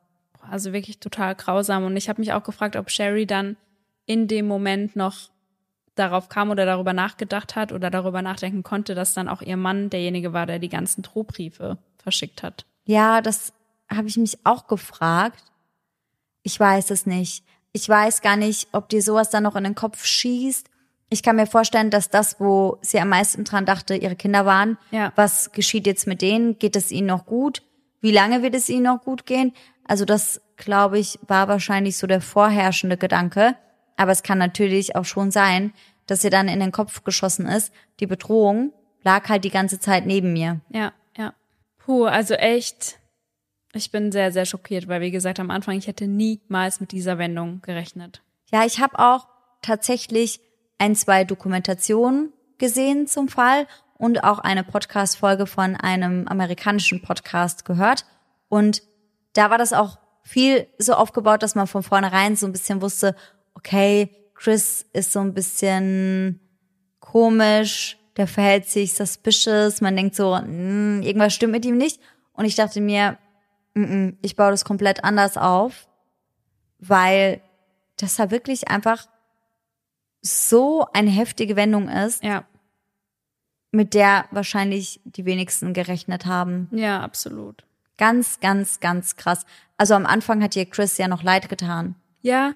Also 0.50 0.74
wirklich 0.74 1.00
total 1.00 1.36
grausam. 1.36 1.84
Und 1.84 1.98
ich 1.98 2.10
habe 2.10 2.22
mich 2.22 2.34
auch 2.34 2.44
gefragt, 2.44 2.76
ob 2.76 2.90
Sherry 2.90 3.26
dann 3.26 3.58
in 4.06 4.28
dem 4.28 4.48
Moment 4.48 4.96
noch 4.96 5.30
darauf 5.96 6.30
kam 6.30 6.50
oder 6.50 6.66
darüber 6.66 6.94
nachgedacht 6.94 7.56
hat 7.56 7.72
oder 7.72 7.90
darüber 7.90 8.22
nachdenken 8.22 8.64
konnte, 8.64 8.96
dass 8.96 9.14
dann 9.14 9.28
auch 9.28 9.42
ihr 9.42 9.58
Mann 9.58 9.90
derjenige 9.90 10.34
war, 10.34 10.46
der 10.46 10.60
die 10.60 10.70
ganzen 10.70 11.02
Drohbriefe 11.02 11.78
verschickt 11.98 12.44
hat. 12.44 12.66
Ja, 12.86 13.22
das 13.22 13.54
habe 13.90 14.08
ich 14.08 14.18
mich 14.18 14.40
auch 14.46 14.68
gefragt. 14.68 15.44
Ich 16.44 16.60
weiß 16.60 16.92
es 16.92 17.06
nicht. 17.06 17.44
Ich 17.72 17.90
weiß 17.90 18.22
gar 18.22 18.38
nicht, 18.38 18.68
ob 18.72 18.90
dir 18.90 19.02
sowas 19.02 19.30
dann 19.30 19.44
noch 19.44 19.56
in 19.56 19.64
den 19.64 19.76
Kopf 19.76 20.06
schießt. 20.06 20.70
Ich 21.10 21.24
kann 21.24 21.36
mir 21.36 21.48
vorstellen, 21.48 21.92
dass 21.92 22.10
das, 22.10 22.40
wo 22.40 22.78
sie 22.82 23.00
am 23.00 23.10
meisten 23.10 23.44
dran 23.44 23.66
dachte, 23.66 23.96
ihre 23.96 24.16
Kinder 24.16 24.46
waren. 24.46 24.78
Ja. 24.92 25.12
Was 25.16 25.52
geschieht 25.52 25.86
jetzt 25.86 26.08
mit 26.08 26.22
denen? 26.22 26.58
Geht 26.58 26.76
es 26.76 26.92
ihnen 26.92 27.08
noch 27.08 27.26
gut? 27.26 27.64
Wie 28.02 28.12
lange 28.12 28.42
wird 28.42 28.56
es 28.56 28.70
ihnen 28.70 28.84
noch 28.84 29.02
gut 29.02 29.26
gehen? 29.26 29.54
Also 29.88 30.06
das, 30.06 30.42
glaube 30.58 31.00
ich, 31.00 31.20
war 31.28 31.48
wahrscheinlich 31.48 31.98
so 31.98 32.08
der 32.08 32.22
vorherrschende 32.22 32.98
Gedanke. 32.98 33.56
Aber 33.98 34.12
es 34.12 34.24
kann 34.24 34.38
natürlich 34.38 34.96
auch 34.96 35.06
schon 35.06 35.32
sein, 35.32 35.74
dass 36.06 36.24
ihr 36.24 36.30
dann 36.30 36.48
in 36.48 36.60
den 36.60 36.72
Kopf 36.72 37.04
geschossen 37.04 37.48
ist. 37.48 37.74
Die 38.00 38.08
Bedrohung 38.08 38.74
lag 39.04 39.30
halt 39.30 39.44
die 39.44 39.50
ganze 39.50 39.80
Zeit 39.80 40.06
neben 40.06 40.34
mir. 40.34 40.62
Ja, 40.70 40.94
ja. 41.18 41.34
Puh, 41.78 42.06
also 42.06 42.34
echt, 42.34 43.00
ich 43.74 43.92
bin 43.92 44.12
sehr, 44.12 44.32
sehr 44.32 44.46
schockiert, 44.46 44.88
weil 44.88 45.02
wie 45.02 45.12
gesagt, 45.12 45.40
am 45.40 45.52
Anfang, 45.52 45.78
ich 45.78 45.88
hätte 45.88 46.08
niemals 46.08 46.80
mit 46.80 46.92
dieser 46.92 47.18
Wendung 47.18 47.62
gerechnet. 47.62 48.22
Ja, 48.52 48.66
ich 48.66 48.80
habe 48.80 49.00
auch 49.00 49.28
tatsächlich 49.62 50.40
ein, 50.78 50.96
zwei 50.96 51.24
Dokumentationen 51.24 52.34
gesehen 52.58 53.08
zum 53.08 53.28
Fall 53.28 53.68
und 53.98 54.24
auch 54.24 54.40
eine 54.40 54.64
Podcast-Folge 54.64 55.48
von 55.48 55.76
einem 55.76 56.28
amerikanischen 56.28 57.02
Podcast 57.02 57.66
gehört. 57.66 58.06
Und 58.50 58.84
da 59.34 59.50
war 59.50 59.58
das 59.58 59.74
auch 59.74 59.98
viel 60.24 60.68
so 60.78 60.94
aufgebaut, 60.94 61.44
dass 61.44 61.56
man 61.56 61.68
von 61.68 61.84
vornherein 61.84 62.36
so 62.36 62.46
ein 62.46 62.52
bisschen 62.52 62.82
wusste, 62.82 63.16
okay, 63.66 64.10
Chris 64.36 64.86
ist 64.94 65.12
so 65.12 65.20
ein 65.20 65.34
bisschen 65.34 66.40
komisch, 67.00 67.98
der 68.18 68.28
verhält 68.28 68.66
sich 68.66 68.94
suspicious, 68.94 69.82
man 69.82 69.96
denkt 69.96 70.16
so, 70.16 70.36
mm, 70.36 71.02
irgendwas 71.02 71.34
stimmt 71.34 71.54
mit 71.54 71.66
ihm 71.66 71.78
nicht. 71.78 72.00
Und 72.34 72.46
ich 72.46 72.56
dachte 72.56 72.82
mir, 72.82 73.18
mm 73.74 73.84
-mm, 73.84 74.18
ich 74.22 74.36
baue 74.36 74.52
das 74.52 74.66
komplett 74.66 75.04
anders 75.04 75.38
auf, 75.38 75.88
weil 76.80 77.42
das 77.98 78.16
da 78.18 78.30
wirklich 78.32 78.68
einfach 78.68 79.08
so 80.22 80.86
eine 80.94 81.10
heftige 81.10 81.56
Wendung 81.56 81.88
ist, 81.88 82.24
Ja, 82.24 82.46
mit 83.72 83.94
der 83.94 84.26
wahrscheinlich 84.32 85.02
die 85.04 85.26
wenigsten 85.26 85.74
gerechnet 85.74 86.26
haben. 86.26 86.70
ja, 86.72 87.02
absolut. 87.02 87.66
Ganz, 87.98 88.40
ganz, 88.42 88.80
ganz 88.82 89.16
krass. 89.16 89.46
Also 89.78 89.94
am 89.96 90.06
Anfang 90.06 90.44
hat 90.44 90.56
dir 90.56 90.66
Chris 90.66 90.98
ja 90.98 91.08
noch 91.08 91.24
leid 91.24 91.48
getan. 91.48 91.96
Ja, 92.22 92.54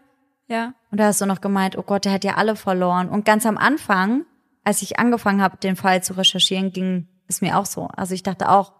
ja, 0.50 0.74
Und 0.92 1.00
da 1.00 1.06
hast 1.06 1.22
du 1.22 1.26
noch 1.26 1.40
gemeint, 1.40 1.78
oh 1.78 1.84
Gott, 1.84 2.04
der 2.04 2.12
hat 2.12 2.24
ja 2.26 2.36
alle 2.36 2.56
verloren. 2.58 3.08
Und 3.08 3.24
ganz 3.24 3.46
am 3.46 3.58
Anfang, 3.58 4.26
als 4.66 4.82
ich 4.82 5.00
angefangen 5.00 5.42
habe, 5.42 5.56
den 5.58 5.76
Fall 5.78 6.04
zu 6.04 6.14
recherchieren, 6.14 6.72
ging 6.74 7.08
es 7.28 7.40
mir 7.42 7.58
auch 7.58 7.66
so. 7.66 7.88
Also 7.96 8.14
ich 8.14 8.24
dachte 8.24 8.50
auch, 8.50 8.74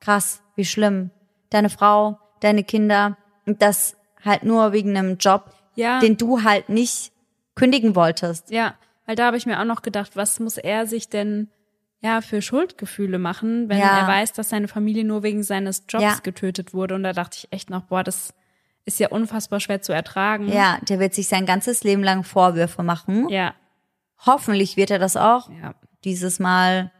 krass, 0.00 0.42
wie 0.54 0.64
schlimm. 0.64 1.10
Deine 1.50 1.70
Frau, 1.70 2.18
deine 2.40 2.62
Kinder 2.62 3.16
und 3.46 3.62
das 3.62 3.96
halt 4.24 4.44
nur 4.44 4.72
wegen 4.72 4.96
einem 4.96 5.16
Job, 5.18 5.52
ja. 5.74 5.98
den 6.00 6.16
du 6.16 6.42
halt 6.44 6.68
nicht 6.68 7.12
kündigen 7.54 7.94
wolltest. 7.96 8.50
Ja, 8.50 8.74
weil 9.06 9.16
da 9.16 9.26
habe 9.26 9.36
ich 9.36 9.46
mir 9.46 9.58
auch 9.60 9.64
noch 9.64 9.82
gedacht, 9.82 10.16
was 10.16 10.38
muss 10.40 10.58
er 10.58 10.86
sich 10.86 11.08
denn 11.08 11.48
ja 12.00 12.20
für 12.20 12.42
Schuldgefühle 12.42 13.18
machen, 13.18 13.68
wenn 13.70 13.78
Ja. 13.78 13.98
er 14.00 14.06
weiß, 14.06 14.32
dass 14.34 14.50
seine 14.50 14.68
Familie 14.68 15.04
nur 15.04 15.22
wegen 15.22 15.42
seines 15.42 15.84
Jobs 15.88 16.02
Ja. 16.04 16.14
getötet 16.22 16.74
wurde. 16.74 16.94
Und 16.94 17.04
da 17.04 17.12
dachte 17.14 17.38
ich 17.38 17.52
echt 17.52 17.70
noch, 17.70 17.82
boah, 17.84 18.02
das 18.04 18.34
ist 18.86 18.98
ja 19.00 19.08
unfassbar 19.08 19.60
schwer 19.60 19.82
zu 19.82 19.92
ertragen. 19.92 20.48
Ja, 20.48 20.78
der 20.88 20.98
wird 20.98 21.12
sich 21.12 21.28
sein 21.28 21.44
ganzes 21.44 21.84
Leben 21.84 22.02
lang 22.02 22.24
Vorwürfe 22.24 22.82
machen. 22.82 23.28
Ja, 23.28 23.54
Hoffentlich 24.24 24.78
wird 24.78 24.90
er 24.90 24.98
das 24.98 25.14
auch 25.16 25.50
ja, 25.50 25.74
dieses 26.04 26.38
Mal. 26.38 26.90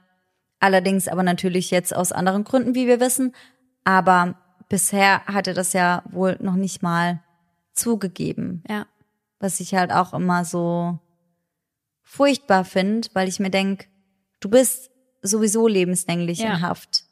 Allerdings 0.61 1.09
aber 1.09 1.23
natürlich 1.23 1.71
jetzt 1.71 1.97
aus 1.97 2.13
anderen 2.13 2.45
Gründen, 2.45 2.75
wie 2.75 2.87
wir 2.87 3.01
wissen. 3.01 3.35
Aber 3.85 4.35
bisher 4.69 5.25
hat 5.25 5.47
er 5.47 5.55
das 5.55 5.73
ja 5.73 6.03
wohl 6.11 6.37
noch 6.41 6.57
nicht 6.57 6.83
mal 6.83 7.23
zugegeben. 7.73 8.63
ja. 8.69 8.87
Was 9.39 9.61
ich 9.61 9.75
halt 9.75 9.93
auch 9.93 10.13
immer 10.15 10.45
so 10.47 10.99
furchtbar 12.03 12.65
finde, 12.65 13.09
weil 13.13 13.29
ich 13.29 13.39
mir 13.41 13.51
denk, 13.51 13.89
du 14.41 14.49
bist 14.49 14.91
sowieso 15.23 15.67
lebenslänglich 15.69 16.39
Ja. 16.39 16.55
in 16.55 16.61
Haft. 16.63 17.05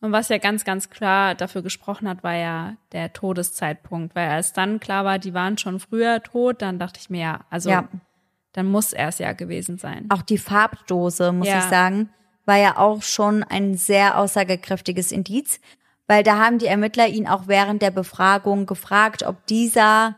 Und 0.00 0.12
was 0.12 0.28
ja 0.28 0.38
ganz, 0.38 0.64
ganz 0.64 0.90
klar 0.90 1.34
dafür 1.34 1.62
gesprochen 1.62 2.08
hat, 2.08 2.22
war 2.22 2.34
ja 2.34 2.76
der 2.92 3.12
Todeszeitpunkt. 3.12 4.14
Weil 4.14 4.28
als 4.30 4.52
dann 4.52 4.78
klar 4.78 5.04
war, 5.04 5.18
die 5.18 5.34
waren 5.34 5.58
schon 5.58 5.80
früher 5.80 6.22
tot, 6.22 6.62
dann 6.62 6.78
dachte 6.78 7.00
ich 7.00 7.10
mir, 7.10 7.20
ja, 7.20 7.40
also 7.50 7.70
Ja. 7.70 7.88
dann 8.52 8.66
muss 8.66 8.92
er 8.92 9.08
es 9.08 9.18
ja 9.18 9.32
gewesen 9.32 9.76
sein. 9.78 10.06
Auch 10.10 10.22
die 10.22 10.38
Farbdose, 10.38 11.32
muss 11.32 11.48
Ja. 11.48 11.58
ich 11.58 11.64
sagen, 11.64 12.10
war 12.46 12.56
ja 12.56 12.78
auch 12.78 13.02
schon 13.02 13.42
ein 13.42 13.74
sehr 13.74 14.18
aussagekräftiges 14.18 15.10
Indiz, 15.12 15.60
weil 16.06 16.22
da 16.22 16.38
haben 16.38 16.58
die 16.58 16.66
Ermittler 16.66 17.08
ihn 17.08 17.26
auch 17.28 17.48
während 17.48 17.82
der 17.82 17.90
Befragung 17.90 18.66
gefragt, 18.66 19.24
ob 19.24 19.44
dieser 19.46 20.16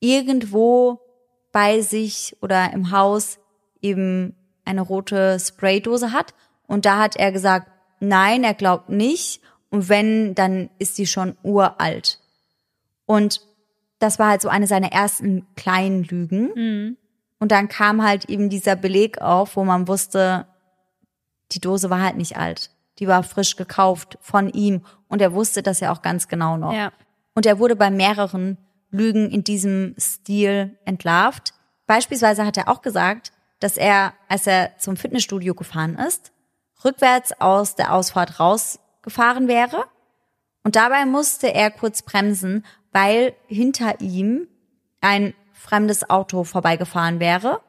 irgendwo 0.00 1.00
bei 1.52 1.80
sich 1.80 2.36
oder 2.40 2.72
im 2.72 2.90
Haus 2.90 3.38
eben 3.80 4.34
eine 4.64 4.80
rote 4.82 5.38
Spraydose 5.40 6.12
hat. 6.12 6.34
Und 6.66 6.84
da 6.86 6.98
hat 6.98 7.16
er 7.16 7.32
gesagt, 7.32 7.70
nein, 8.00 8.44
er 8.44 8.54
glaubt 8.54 8.88
nicht. 8.88 9.40
Und 9.70 9.88
wenn, 9.88 10.34
dann 10.34 10.70
ist 10.78 10.98
die 10.98 11.06
schon 11.06 11.36
uralt. 11.42 12.20
Und 13.04 13.40
das 13.98 14.18
war 14.18 14.28
halt 14.28 14.42
so 14.42 14.48
eine 14.48 14.66
seiner 14.66 14.92
ersten 14.92 15.46
kleinen 15.54 16.04
Lügen. 16.04 16.96
Und 17.38 17.52
dann 17.52 17.68
kam 17.68 18.02
halt 18.02 18.26
eben 18.26 18.48
dieser 18.48 18.76
Beleg 18.76 19.20
auf, 19.20 19.56
wo 19.56 19.64
man 19.64 19.88
wusste, 19.88 20.46
die 21.52 21.60
Dose 21.60 21.90
war 21.90 22.02
halt 22.02 22.16
nicht 22.16 22.36
alt. 22.36 22.70
Die 22.98 23.08
war 23.08 23.22
frisch 23.22 23.56
gekauft 23.56 24.18
von 24.20 24.48
ihm. 24.48 24.82
Und 25.08 25.20
er 25.20 25.32
wusste 25.32 25.62
das 25.62 25.80
ja 25.80 25.92
auch 25.92 26.02
ganz 26.02 26.28
genau 26.28 26.56
noch. 26.56 26.72
Ja. 26.72 26.92
Und 27.34 27.46
er 27.46 27.58
wurde 27.58 27.76
bei 27.76 27.90
mehreren 27.90 28.58
Lügen 28.90 29.30
in 29.30 29.44
diesem 29.44 29.94
Stil 29.98 30.78
entlarvt. 30.84 31.52
Beispielsweise 31.86 32.46
hat 32.46 32.56
er 32.56 32.68
auch 32.68 32.82
gesagt, 32.82 33.32
dass 33.60 33.76
er, 33.76 34.14
als 34.28 34.46
er 34.46 34.76
zum 34.78 34.96
Fitnessstudio 34.96 35.54
gefahren 35.54 35.96
ist, 35.96 36.32
rückwärts 36.86 37.38
aus 37.40 37.74
der 37.74 37.92
Ausfahrt 37.92 38.40
rausgefahren 38.40 39.48
wäre. 39.48 39.84
Und 40.62 40.76
dabei 40.76 41.04
musste 41.04 41.52
er 41.52 41.70
kurz 41.70 42.02
bremsen, 42.02 42.64
weil 42.92 43.34
hinter 43.46 44.00
ihm 44.00 44.48
ein 45.00 45.34
fremdes 45.52 46.08
Auto 46.08 46.44
vorbeigefahren 46.44 47.20
wäre. 47.20 47.60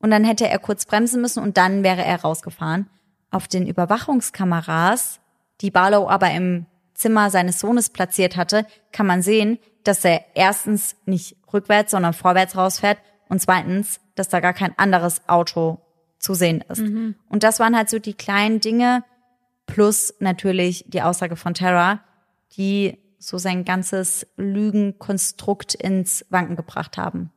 Und 0.00 0.10
dann 0.10 0.24
hätte 0.24 0.48
er 0.48 0.58
kurz 0.58 0.84
bremsen 0.84 1.20
müssen 1.20 1.42
und 1.42 1.56
dann 1.56 1.82
wäre 1.82 2.04
er 2.04 2.20
rausgefahren. 2.20 2.88
Auf 3.30 3.48
den 3.48 3.66
Überwachungskameras, 3.66 5.20
die 5.60 5.70
Barlow 5.70 6.08
aber 6.08 6.30
im 6.30 6.66
Zimmer 6.94 7.30
seines 7.30 7.60
Sohnes 7.60 7.90
platziert 7.90 8.36
hatte, 8.36 8.66
kann 8.92 9.06
man 9.06 9.22
sehen, 9.22 9.58
dass 9.84 10.04
er 10.04 10.24
erstens 10.34 10.96
nicht 11.04 11.36
rückwärts, 11.52 11.90
sondern 11.90 12.12
vorwärts 12.12 12.56
rausfährt 12.56 12.98
und 13.28 13.40
zweitens, 13.40 14.00
dass 14.14 14.28
da 14.28 14.40
gar 14.40 14.54
kein 14.54 14.76
anderes 14.78 15.28
Auto 15.28 15.78
zu 16.18 16.34
sehen 16.34 16.64
ist. 16.68 16.80
Mhm. 16.80 17.14
Und 17.28 17.42
das 17.42 17.60
waren 17.60 17.76
halt 17.76 17.88
so 17.90 17.98
die 17.98 18.14
kleinen 18.14 18.60
Dinge, 18.60 19.04
plus 19.66 20.14
natürlich 20.18 20.84
die 20.88 21.02
Aussage 21.02 21.36
von 21.36 21.54
Tara, 21.54 22.00
die 22.56 22.98
so 23.18 23.38
sein 23.38 23.64
ganzes 23.64 24.26
Lügenkonstrukt 24.36 25.74
ins 25.74 26.24
Wanken 26.30 26.56
gebracht 26.56 26.96
haben. 26.96 27.30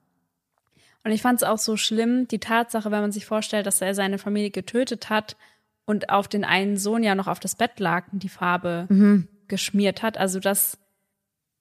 Und 1.04 1.12
ich 1.12 1.22
fand 1.22 1.42
es 1.42 1.48
auch 1.48 1.58
so 1.58 1.78
schlimm, 1.78 2.28
die 2.28 2.40
Tatsache, 2.40 2.92
wenn 2.92 3.02
man 3.02 3.12
sich 3.12 3.26
vorstellt, 3.26 3.66
dass 3.66 3.82
er 3.82 3.96
seine 3.96 4.20
Familie 4.20 4.52
getötet 4.52 5.10
hat 5.10 5.36
und 5.86 6.10
auf 6.10 6.28
den 6.28 6.46
einen 6.46 6.78
Sohn 6.78 7.04
ja 7.04 7.16
noch 7.16 7.28
auf 7.28 7.40
das 7.40 7.56
Bett 7.56 7.80
lag 7.80 8.06
und 8.12 8.22
die 8.22 8.30
Farbe 8.30 8.86
Mhm. 8.90 9.28
geschmiert 9.48 10.04
hat. 10.04 10.18
Also, 10.18 10.40
dass 10.40 10.78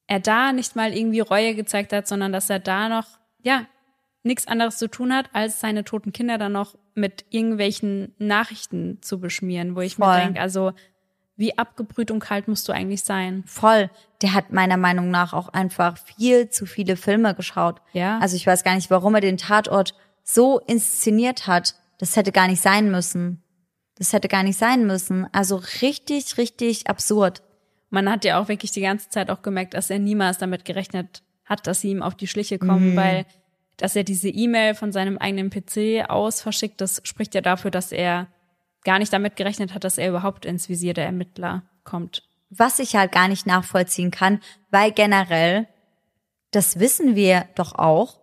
er 0.06 0.20
da 0.20 0.52
nicht 0.52 0.76
mal 0.76 0.92
irgendwie 0.94 1.20
Reue 1.20 1.54
gezeigt 1.54 1.92
hat, 1.92 2.06
sondern 2.06 2.32
dass 2.32 2.50
er 2.50 2.58
da 2.58 2.88
noch, 2.90 3.06
ja, 3.42 3.66
nichts 4.22 4.46
anderes 4.46 4.78
zu 4.78 4.88
tun 4.88 5.14
hat, 5.14 5.30
als 5.32 5.60
seine 5.60 5.84
toten 5.84 6.12
Kinder 6.12 6.38
dann 6.38 6.52
noch 6.52 6.76
mit 6.94 7.24
irgendwelchen 7.30 8.14
Nachrichten 8.18 8.98
zu 9.00 9.18
beschmieren, 9.20 9.76
wo 9.76 9.80
ich 9.80 9.96
Voll. 9.96 10.08
mir 10.08 10.24
denke, 10.24 10.40
also, 10.40 10.72
wie 11.36 11.56
abgebrüht 11.56 12.10
und 12.10 12.20
kalt 12.20 12.48
musst 12.48 12.68
du 12.68 12.72
eigentlich 12.72 13.02
sein? 13.02 13.44
Voll. 13.46 13.88
Der 14.20 14.34
hat 14.34 14.52
meiner 14.52 14.76
Meinung 14.76 15.10
nach 15.10 15.32
auch 15.32 15.48
einfach 15.48 15.96
viel 15.96 16.50
zu 16.50 16.66
viele 16.66 16.96
Filme 16.96 17.34
geschaut. 17.34 17.80
Ja. 17.94 18.18
Also 18.18 18.36
ich 18.36 18.46
weiß 18.46 18.62
gar 18.62 18.74
nicht, 18.74 18.90
warum 18.90 19.14
er 19.14 19.22
den 19.22 19.38
Tatort 19.38 19.94
so 20.22 20.58
inszeniert 20.58 21.46
hat. 21.46 21.76
Das 21.96 22.16
hätte 22.16 22.30
gar 22.30 22.46
nicht 22.46 22.60
sein 22.60 22.90
müssen. 22.90 23.42
Das 23.96 24.12
hätte 24.12 24.28
gar 24.28 24.42
nicht 24.42 24.58
sein 24.58 24.86
müssen. 24.86 25.28
Also 25.32 25.62
richtig, 25.80 26.36
richtig 26.36 26.88
absurd. 26.88 27.42
man 27.88 28.10
hat 28.10 28.26
ja 28.26 28.38
auch 28.38 28.48
wirklich 28.48 28.72
die 28.72 28.82
ganze 28.82 29.08
Zeit 29.08 29.30
auch 29.30 29.40
gemerkt, 29.40 29.72
dass 29.72 29.88
er 29.88 29.98
niemals 29.98 30.36
damit 30.36 30.66
gerechnet 30.66 31.22
hat, 31.46 31.66
dass 31.66 31.80
sie 31.80 31.90
ihm 31.90 32.02
auf 32.02 32.14
die 32.14 32.26
Schliche 32.28 32.58
kommen, 32.58 32.96
weil 32.96 33.24
dass 33.82 33.96
er 33.96 34.04
diese 34.04 34.28
E-Mail 34.28 34.74
von 34.74 34.92
seinem 34.92 35.18
eigenen 35.18 35.50
PC 35.50 36.08
aus 36.08 36.42
verschickt, 36.42 36.80
das 36.80 37.00
spricht 37.04 37.34
ja 37.34 37.40
dafür, 37.40 37.70
dass 37.70 37.92
er 37.92 38.28
gar 38.84 38.98
nicht 38.98 39.12
damit 39.12 39.36
gerechnet 39.36 39.74
hat, 39.74 39.84
dass 39.84 39.98
er 39.98 40.08
überhaupt 40.08 40.44
ins 40.44 40.68
Visier 40.68 40.94
der 40.94 41.06
Ermittler 41.06 41.62
kommt. 41.84 42.22
Was 42.50 42.78
ich 42.78 42.96
halt 42.96 43.12
gar 43.12 43.28
nicht 43.28 43.46
nachvollziehen 43.46 44.10
kann, 44.10 44.40
weil 44.70 44.92
generell, 44.92 45.68
das 46.50 46.78
wissen 46.78 47.14
wir 47.14 47.46
doch 47.54 47.74
auch, 47.74 48.20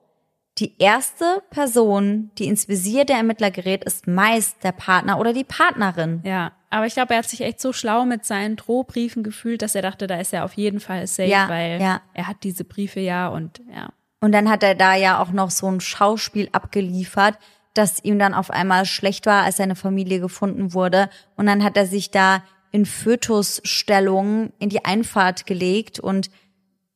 die 0.57 0.75
erste 0.79 1.43
Person, 1.51 2.31
die 2.37 2.47
ins 2.47 2.67
Visier 2.67 3.05
der 3.05 3.17
Ermittler 3.17 3.51
gerät, 3.51 3.83
ist 3.83 4.07
meist 4.07 4.63
der 4.63 4.71
Partner 4.71 5.19
oder 5.19 5.31
die 5.31 5.43
Partnerin. 5.43 6.21
Ja, 6.23 6.53
aber 6.69 6.87
ich 6.87 6.93
glaube, 6.93 7.13
er 7.13 7.19
hat 7.19 7.29
sich 7.29 7.41
echt 7.41 7.61
so 7.61 7.71
schlau 7.73 8.05
mit 8.05 8.25
seinen 8.25 8.55
Drohbriefen 8.55 9.23
gefühlt, 9.23 9.61
dass 9.61 9.75
er 9.75 9.83
dachte, 9.83 10.07
da 10.07 10.19
ist 10.19 10.33
er 10.33 10.43
auf 10.43 10.53
jeden 10.53 10.79
Fall 10.79 11.05
safe, 11.07 11.29
Ja, 11.29 11.47
weil 11.47 11.79
ja. 11.79 12.01
er 12.13 12.27
hat 12.27 12.37
diese 12.43 12.63
Briefe 12.63 12.99
ja 12.99 13.27
und 13.29 13.61
ja. 13.73 13.89
Und 14.19 14.31
dann 14.31 14.49
hat 14.49 14.63
er 14.63 14.75
da 14.75 14.95
ja 14.95 15.19
auch 15.21 15.31
noch 15.31 15.51
so 15.51 15.67
ein 15.69 15.79
Schauspiel 15.79 16.49
abgeliefert, 16.51 17.37
dass 17.73 18.03
ihm 18.03 18.17
dann 18.17 18.33
auf 18.33 18.49
einmal 18.49 18.85
schlecht 18.85 19.25
war, 19.27 19.43
als 19.43 19.57
seine 19.57 19.75
Familie 19.75 20.19
gefunden 20.19 20.73
wurde. 20.73 21.09
Und 21.35 21.45
dann 21.45 21.63
hat 21.63 21.77
er 21.77 21.85
sich 21.85 22.09
da 22.09 22.43
in 22.71 22.85
Fötusstellung 22.85 24.51
in 24.59 24.69
die 24.69 24.85
Einfahrt 24.85 25.45
gelegt 25.45 25.99
und 25.99 26.29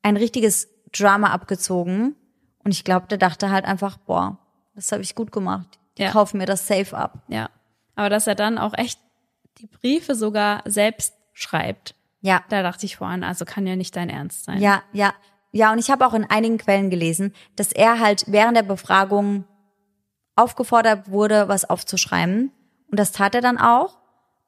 ein 0.01 0.17
richtiges 0.17 0.67
Drama 0.91 1.29
abgezogen. 1.31 2.15
Und 2.63 2.71
ich 2.71 2.83
glaube, 2.83 3.07
der 3.07 3.17
dachte 3.17 3.51
halt 3.51 3.65
einfach, 3.65 3.97
boah, 3.97 4.37
das 4.75 4.91
habe 4.91 5.01
ich 5.03 5.15
gut 5.15 5.31
gemacht. 5.31 5.79
Die 5.97 6.03
Ja. 6.03 6.11
kaufen 6.11 6.37
mir 6.37 6.45
das 6.45 6.67
safe 6.67 6.97
ab. 6.97 7.19
Ja. 7.27 7.49
Aber 7.95 8.09
dass 8.09 8.27
er 8.27 8.35
dann 8.35 8.57
auch 8.57 8.73
echt 8.75 8.99
die 9.59 9.67
Briefe 9.67 10.15
sogar 10.15 10.61
selbst 10.65 11.13
schreibt, 11.33 11.95
Ja, 12.23 12.43
da 12.49 12.61
dachte 12.61 12.85
ich 12.85 12.97
vorhin, 12.97 13.23
also 13.23 13.45
kann 13.45 13.65
ja 13.65 13.75
nicht 13.75 13.95
dein 13.95 14.07
Ernst 14.09 14.43
sein. 14.45 14.61
Ja, 14.61 14.83
ja. 14.93 15.11
Ja, 15.51 15.71
und 15.71 15.79
ich 15.79 15.91
habe 15.91 16.05
auch 16.05 16.13
in 16.13 16.29
einigen 16.29 16.57
Quellen 16.57 16.89
gelesen, 16.89 17.33
dass 17.55 17.71
er 17.71 17.99
halt 17.99 18.25
während 18.27 18.55
der 18.55 18.63
Befragung 18.63 19.45
aufgefordert 20.35 21.11
wurde, 21.11 21.47
was 21.47 21.69
aufzuschreiben. 21.69 22.51
Und 22.89 22.99
das 22.99 23.11
tat 23.11 23.35
er 23.35 23.41
dann 23.41 23.57
auch. 23.57 23.97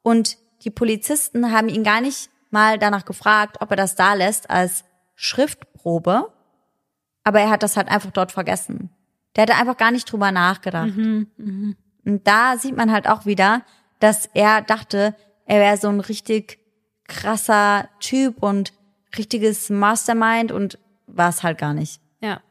Und 0.01 0.37
die 0.63 0.71
Polizisten 0.71 1.51
haben 1.51 1.67
ihn 1.69 1.83
gar 1.83 2.01
nicht 2.01 2.29
mal 2.51 2.77
danach 2.79 3.05
gefragt, 3.05 3.57
ob 3.59 3.71
er 3.71 3.77
das 3.77 3.95
da 3.95 4.13
lässt 4.13 4.49
als 4.49 4.85
Schriftprobe. 5.15 6.31
Aber 7.23 7.39
er 7.39 7.49
hat 7.49 7.63
das 7.63 7.77
halt 7.77 7.89
einfach 7.89 8.11
dort 8.11 8.31
vergessen. 8.31 8.89
Der 9.35 9.43
hatte 9.43 9.55
einfach 9.55 9.77
gar 9.77 9.91
nicht 9.91 10.11
drüber 10.11 10.31
nachgedacht. 10.31 10.95
Und 12.05 12.21
da 12.23 12.57
sieht 12.57 12.77
man 12.77 12.91
halt 12.91 13.09
auch 13.09 13.25
wieder, 13.25 13.63
dass 13.99 14.27
er 14.33 14.61
dachte, 14.61 15.15
er 15.45 15.59
wäre 15.59 15.77
so 15.77 15.89
ein 15.89 15.99
richtig 15.99 16.59
krasser 17.07 17.89
Typ 17.99 18.41
und 18.41 18.73
richtiges 19.17 19.69
Mastermind 19.69 20.51
und 20.51 20.77
war 21.07 21.29
es 21.29 21.43
halt 21.43 21.57
gar 21.57 21.73
nicht. 21.73 22.01
Ja. 22.21 22.41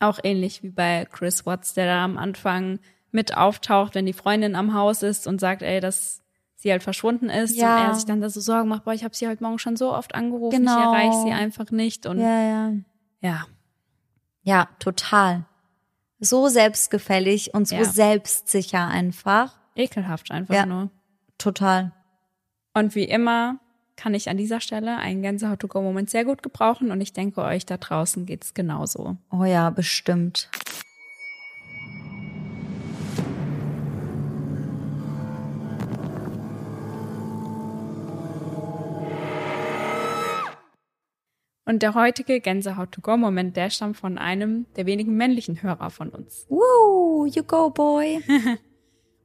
Auch 0.00 0.18
ähnlich 0.22 0.62
wie 0.62 0.70
bei 0.70 1.06
Chris 1.10 1.46
Watts, 1.46 1.74
der 1.74 1.86
da 1.86 2.04
am 2.04 2.18
Anfang 2.18 2.78
mit 3.10 3.36
auftaucht, 3.36 3.94
wenn 3.94 4.06
die 4.06 4.12
Freundin 4.12 4.56
am 4.56 4.74
Haus 4.74 5.02
ist 5.02 5.26
und 5.26 5.40
sagt, 5.40 5.62
ey, 5.62 5.80
dass 5.80 6.22
sie 6.56 6.70
halt 6.70 6.82
verschwunden 6.82 7.28
ist 7.28 7.56
Ja. 7.56 7.76
und 7.76 7.82
er 7.88 7.94
sich 7.94 8.04
dann 8.06 8.20
da 8.20 8.30
so 8.30 8.40
Sorgen 8.40 8.68
macht, 8.68 8.84
boah, 8.84 8.94
ich 8.94 9.04
habe 9.04 9.14
sie 9.14 9.28
heute 9.28 9.42
Morgen 9.42 9.58
schon 9.58 9.76
so 9.76 9.92
oft 9.94 10.14
angerufen, 10.14 10.58
Genau. 10.58 10.78
ich 10.78 10.84
erreiche 10.84 11.22
sie 11.24 11.32
einfach 11.32 11.70
nicht 11.70 12.06
und 12.06 12.18
ja, 12.20 12.42
Ja, 12.42 12.72
ja. 13.20 13.46
Ja, 14.44 14.68
total. 14.78 15.44
So 16.18 16.48
selbstgefällig 16.48 17.52
und 17.54 17.68
so 17.68 17.76
Ja. 17.76 17.84
selbstsicher 17.84 18.86
einfach. 18.88 19.58
ekelhaft 19.74 20.30
einfach 20.30 20.54
Ja. 20.54 20.66
nur. 20.66 20.90
Total. 21.38 21.92
Und 22.74 22.94
wie 22.94 23.04
immer 23.04 23.58
kann 24.02 24.14
ich 24.14 24.28
an 24.28 24.36
dieser 24.36 24.58
Stelle 24.58 24.96
einen 24.96 25.22
Gänsehaut-to-go-Moment 25.22 26.10
sehr 26.10 26.24
gut 26.24 26.42
gebrauchen 26.42 26.90
und 26.90 27.00
ich 27.00 27.12
denke, 27.12 27.40
euch 27.40 27.66
da 27.66 27.76
draußen 27.76 28.26
geht's 28.26 28.52
genauso. 28.52 29.16
Oh 29.30 29.44
ja, 29.44 29.70
bestimmt. 29.70 30.50
Und 41.64 41.82
der 41.82 41.94
heutige 41.94 42.40
Gänsehaut-to-go-Moment, 42.40 43.56
der 43.56 43.70
stammt 43.70 43.96
von 43.96 44.18
einem 44.18 44.66
der 44.74 44.86
wenigen 44.86 45.16
männlichen 45.16 45.62
Hörer 45.62 45.90
von 45.90 46.08
uns. 46.08 46.44
Woo, 46.48 47.26
you 47.26 47.44
go, 47.44 47.70
boy. 47.70 48.20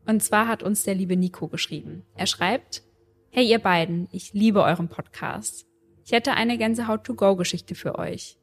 Und 0.06 0.22
zwar 0.22 0.48
hat 0.48 0.62
uns 0.62 0.84
der 0.84 0.94
liebe 0.94 1.18
Nico 1.18 1.48
geschrieben. 1.48 2.04
Er 2.16 2.28
schreibt, 2.28 2.84
Hey 3.30 3.46
ihr 3.46 3.60
beiden, 3.60 4.08
ich 4.12 4.34
liebe 4.34 4.64
euren 4.64 4.88
Podcast. 4.88 5.68
Ich 6.06 6.12
hätte 6.12 6.34
eine 6.34 6.58
Gänsehaut-to-go-Geschichte 6.58 7.76
für 7.76 8.00
euch. 8.00 8.38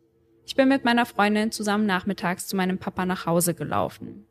Ich 0.46 0.54
bin 0.54 0.68
mit 0.68 0.84
meiner 0.84 1.06
Freundin 1.06 1.50
zusammen 1.50 1.86
nachmittags 1.86 2.46
zu 2.46 2.54
meinem 2.54 2.78
Papa 2.78 3.06
nach 3.06 3.26
Hause 3.26 3.54
gelaufen. 3.54 4.26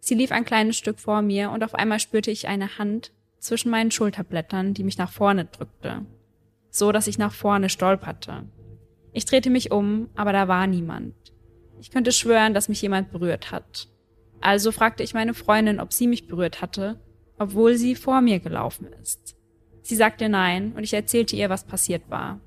Sie 0.00 0.14
lief 0.14 0.32
ein 0.32 0.46
kleines 0.46 0.76
Stück 0.76 0.98
vor 0.98 1.22
mir 1.22 1.50
und 1.50 1.62
auf 1.62 1.74
einmal 1.74 2.00
spürte 2.00 2.30
ich 2.30 2.48
eine 2.48 2.78
Hand 2.78 3.12
zwischen 3.38 3.70
meinen 3.70 3.90
Schulterblättern, 3.90 4.74
die 4.74 4.82
mich 4.82 4.98
nach 4.98 5.12
vorne 5.12 5.44
drückte. 5.44 6.04
So, 6.70 6.90
dass 6.90 7.06
ich 7.06 7.18
nach 7.18 7.32
vorne 7.32 7.68
stolperte. 7.68 8.44
Ich 9.12 9.26
drehte 9.26 9.50
mich 9.50 9.70
um, 9.70 10.08
aber 10.16 10.32
da 10.32 10.48
war 10.48 10.66
niemand. 10.66 11.14
Ich 11.80 11.90
könnte 11.90 12.10
schwören, 12.10 12.54
dass 12.54 12.68
mich 12.68 12.82
jemand 12.82 13.12
berührt 13.12 13.52
hat. 13.52 13.88
Also 14.40 14.72
fragte 14.72 15.02
ich 15.04 15.14
meine 15.14 15.34
Freundin, 15.34 15.78
ob 15.78 15.92
sie 15.92 16.08
mich 16.08 16.26
berührt 16.26 16.60
hatte, 16.60 16.98
obwohl 17.38 17.76
sie 17.76 17.94
vor 17.94 18.20
mir 18.20 18.40
gelaufen 18.40 18.88
ist. 19.00 19.37
Sie 19.88 19.96
sagte 19.96 20.28
nein 20.28 20.74
und 20.76 20.84
ich 20.84 20.92
erzählte 20.92 21.34
ihr, 21.34 21.48
was 21.48 21.64
passiert 21.64 22.10
war. 22.10 22.40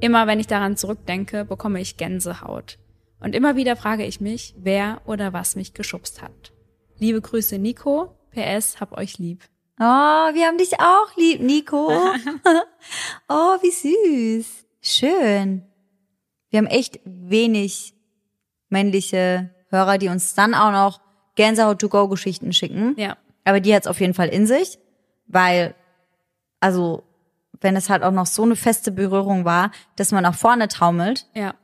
Immer 0.00 0.26
wenn 0.26 0.38
ich 0.38 0.46
daran 0.46 0.76
zurückdenke, 0.76 1.46
bekomme 1.46 1.80
ich 1.80 1.96
Gänsehaut. 1.96 2.78
Und 3.20 3.34
immer 3.34 3.56
wieder 3.56 3.74
frage 3.74 4.04
ich 4.04 4.20
mich, 4.20 4.54
wer 4.58 5.00
oder 5.06 5.32
was 5.32 5.56
mich 5.56 5.72
geschubst 5.72 6.20
hat. 6.20 6.52
Liebe 6.98 7.22
Grüße, 7.22 7.56
Nico. 7.56 8.14
PS, 8.32 8.82
hab 8.82 8.98
euch 8.98 9.16
lieb. 9.16 9.44
Oh, 9.78 9.82
wir 9.82 10.46
haben 10.46 10.58
dich 10.58 10.78
auch 10.78 11.16
lieb, 11.16 11.40
Nico. 11.40 11.88
oh, 13.30 13.56
wie 13.62 13.70
süß. 14.42 14.66
Schön. 14.82 15.64
Wir 16.50 16.58
haben 16.58 16.66
echt 16.66 17.00
wenig 17.04 17.94
männliche 18.68 19.54
Hörer, 19.70 19.96
die 19.96 20.08
uns 20.08 20.34
dann 20.34 20.52
auch 20.52 20.70
noch 20.70 21.00
Gänsehaut-to-go-Geschichten 21.36 22.52
schicken. 22.52 22.94
Ja. 22.98 23.16
Aber 23.44 23.60
die 23.60 23.74
hat's 23.74 23.86
auf 23.86 24.00
jeden 24.00 24.12
Fall 24.12 24.28
in 24.28 24.46
sich, 24.46 24.78
weil, 25.26 25.74
also, 26.60 27.02
wenn 27.60 27.76
es 27.76 27.90
halt 27.90 28.02
auch 28.02 28.12
noch 28.12 28.26
so 28.26 28.42
eine 28.42 28.56
feste 28.56 28.90
Berührung 28.92 29.44
war, 29.44 29.70
dass 29.96 30.12
man 30.12 30.22
nach 30.22 30.34
vorne 30.34 30.68
taumelt, 30.68 31.26
Ja. 31.34 31.54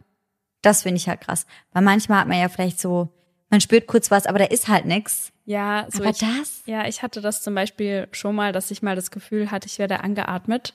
das 0.63 0.83
finde 0.83 0.97
ich 0.97 1.09
halt 1.09 1.21
krass. 1.23 1.47
Weil 1.73 1.83
manchmal 1.83 2.21
hat 2.21 2.29
man 2.29 2.39
ja 2.39 2.49
vielleicht 2.49 2.81
so, 2.81 3.09
man 3.51 3.61
spürt 3.61 3.87
kurz 3.87 4.11
was, 4.11 4.27
aber 4.27 4.39
da 4.39 4.47
ist 4.47 4.69
halt 4.69 4.85
nix. 4.85 5.33
Ja, 5.45 5.87
so 5.91 6.01
aber 6.03 6.11
ich, 6.11 6.19
das? 6.19 6.63
ja, 6.67 6.87
ich 6.89 7.03
hatte 7.03 7.21
das 7.21 7.43
zum 7.43 7.55
Beispiel 7.55 8.09
schon 8.13 8.35
mal, 8.35 8.53
dass 8.53 8.71
ich 8.73 8.83
mal 8.83 8.97
das 8.97 9.11
Gefühl 9.13 9.51
hatte, 9.51 9.69
ich 9.69 9.79
werde 9.79 10.01
angeatmet. 10.01 10.75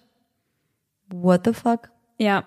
What 1.09 1.41
the 1.45 1.53
fuck? 1.53 1.89
Ja, 2.17 2.45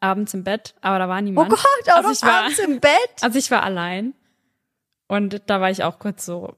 abends 0.00 0.32
im 0.34 0.42
Bett, 0.44 0.74
aber 0.80 0.98
da 0.98 1.08
war 1.08 1.18
Oh 1.18 1.22
niemand. 1.22 1.50
Gott, 1.50 1.60
auch 1.90 1.96
also 1.96 2.08
noch 2.08 2.14
ich 2.14 2.22
war, 2.22 2.42
abends 2.44 2.58
im 2.58 2.80
Bett. 2.80 2.92
Also 3.22 3.38
ich 3.38 3.50
war 3.50 3.62
allein. 3.62 4.14
Und 5.08 5.42
da 5.46 5.60
war 5.60 5.70
ich 5.70 5.84
auch 5.84 5.98
kurz 5.98 6.24
so, 6.24 6.56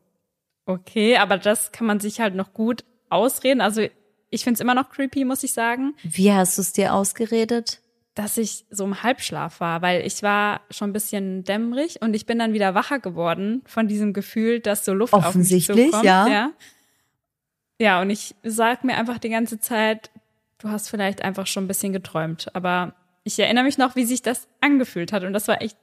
okay, 0.67 1.17
aber 1.19 1.37
das 1.37 1.73
kann 1.73 1.87
man 1.87 2.01
sich 2.01 2.21
halt 2.21 2.35
noch 2.35 2.53
gut 2.55 2.85
ausreden. 3.11 3.61
Also 3.61 3.87
ich 4.31 4.45
find's 4.45 4.61
immer 4.61 4.75
noch 4.75 4.91
creepy, 4.91 5.25
muss 5.25 5.43
ich 5.43 5.53
sagen. 5.53 5.95
Wie 6.03 6.33
hast 6.33 6.59
du 6.59 6.63
es 6.63 6.73
dir 6.73 6.95
ausgeredet? 6.95 7.81
dass 8.19 8.37
ich 8.37 8.67
so 8.69 8.85
im 8.85 9.05
Halbschlaf 9.05 9.61
war, 9.61 9.81
weil 9.81 10.05
ich 10.05 10.25
war 10.25 10.63
schon 10.71 10.91
ein 10.91 10.93
bisschen 10.93 11.45
dämmerig 11.45 12.03
und 12.03 12.15
ich 12.15 12.27
bin 12.27 12.41
dann 12.41 12.53
wieder 12.53 12.75
wacher 12.75 12.99
geworden 12.99 13.63
von 13.65 13.87
diesem 13.87 14.13
Gefühl, 14.13 14.59
dass 14.59 14.85
so 14.85 14.93
Luft 14.93 15.13
Offensichtlich, 15.13 15.71
auf 15.71 15.77
mich 15.77 15.87
zukommt. 15.87 16.05
ja. 16.05 16.27
ja. 16.27 16.51
Ja, 17.81 18.03
und 18.03 18.11
ich 18.11 18.35
sag 18.43 18.83
mir 18.83 18.97
einfach 18.97 19.19
die 19.19 19.29
ganze 19.29 19.61
Zeit, 19.61 20.11
du 20.59 20.69
hast 20.69 20.89
vielleicht 20.89 21.23
einfach 21.23 21.47
schon 21.47 21.65
ein 21.65 21.69
bisschen 21.69 21.93
geträumt, 21.93 22.53
aber 22.57 22.93
ich 23.23 23.39
erinnere 23.39 23.63
mich 23.63 23.79
noch, 23.79 23.95
wie 23.95 24.05
sich 24.05 24.21
das 24.21 24.49
angefühlt 24.61 25.13
hat 25.13 25.23
und 25.23 25.33
das 25.33 25.47
war 25.47 25.63
echt 25.63 25.79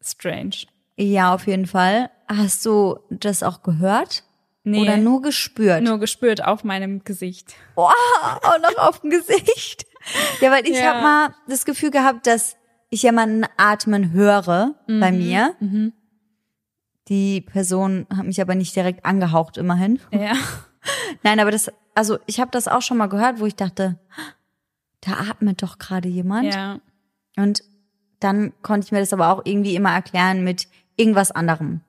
strange. 0.00 0.66
Ja, 0.96 1.34
auf 1.34 1.48
jeden 1.48 1.66
Fall. 1.66 2.10
Hast 2.28 2.64
du 2.66 3.00
das 3.10 3.42
auch 3.42 3.64
gehört? 3.64 4.22
Nee, 4.70 4.80
Oder 4.82 4.96
nur 4.96 5.20
gespürt? 5.22 5.82
nur 5.82 5.98
gespürt 5.98 6.44
auf 6.44 6.64
meinem 6.64 7.02
Gesicht. 7.04 7.54
Boah, 7.74 7.92
auch 8.42 8.58
noch 8.60 8.76
auf 8.78 9.00
dem 9.00 9.10
Gesicht. 9.10 9.86
Ja, 10.40 10.50
weil 10.50 10.66
ich 10.66 10.76
Ja. 10.78 10.94
habe 10.94 11.02
mal 11.02 11.34
das 11.48 11.64
Gefühl 11.64 11.90
gehabt, 11.90 12.26
dass 12.26 12.56
ich 12.90 13.02
jemanden 13.02 13.44
atmen 13.56 14.12
höre 14.12 14.74
bei 14.86 15.12
mir. 15.12 15.54
Die 17.08 17.40
Person 17.40 18.06
hat 18.14 18.24
mich 18.26 18.40
aber 18.40 18.54
nicht 18.54 18.74
direkt 18.76 19.04
angehaucht, 19.04 19.56
immerhin. 19.56 20.00
Ja. 20.12 20.32
Nein, 21.22 21.40
aber 21.40 21.50
das, 21.50 21.70
also 21.94 22.18
ich 22.26 22.40
habe 22.40 22.50
das 22.50 22.68
auch 22.68 22.82
schon 22.82 22.96
mal 22.96 23.08
gehört, 23.08 23.40
wo 23.40 23.46
ich 23.46 23.56
dachte, 23.56 23.98
da 25.00 25.12
atmet 25.28 25.62
doch 25.62 25.78
gerade 25.78 26.08
jemand. 26.08 26.54
Ja. 26.54 26.78
Und 27.36 27.62
dann 28.20 28.52
konnte 28.62 28.86
ich 28.86 28.92
mir 28.92 29.00
das 29.00 29.12
aber 29.12 29.28
auch 29.30 29.42
irgendwie 29.44 29.74
immer 29.74 29.92
erklären 29.92 30.44
mit 30.44 30.68
irgendwas 30.96 31.30
anderem. 31.30 31.80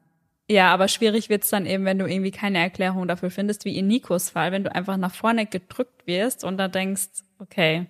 Ja, 0.51 0.73
aber 0.73 0.89
schwierig 0.89 1.29
wird's 1.29 1.49
dann 1.49 1.65
eben, 1.65 1.85
wenn 1.85 1.97
du 1.97 2.05
irgendwie 2.05 2.31
keine 2.31 2.59
Erklärung 2.59 3.07
dafür 3.07 3.31
findest, 3.31 3.63
wie 3.63 3.77
in 3.77 3.87
Nikos 3.87 4.31
Fall, 4.31 4.51
wenn 4.51 4.65
du 4.65 4.75
einfach 4.75 4.97
nach 4.97 5.15
vorne 5.15 5.45
gedrückt 5.45 6.05
wirst 6.05 6.43
und 6.43 6.57
da 6.57 6.67
denkst, 6.67 7.07
okay, 7.39 7.85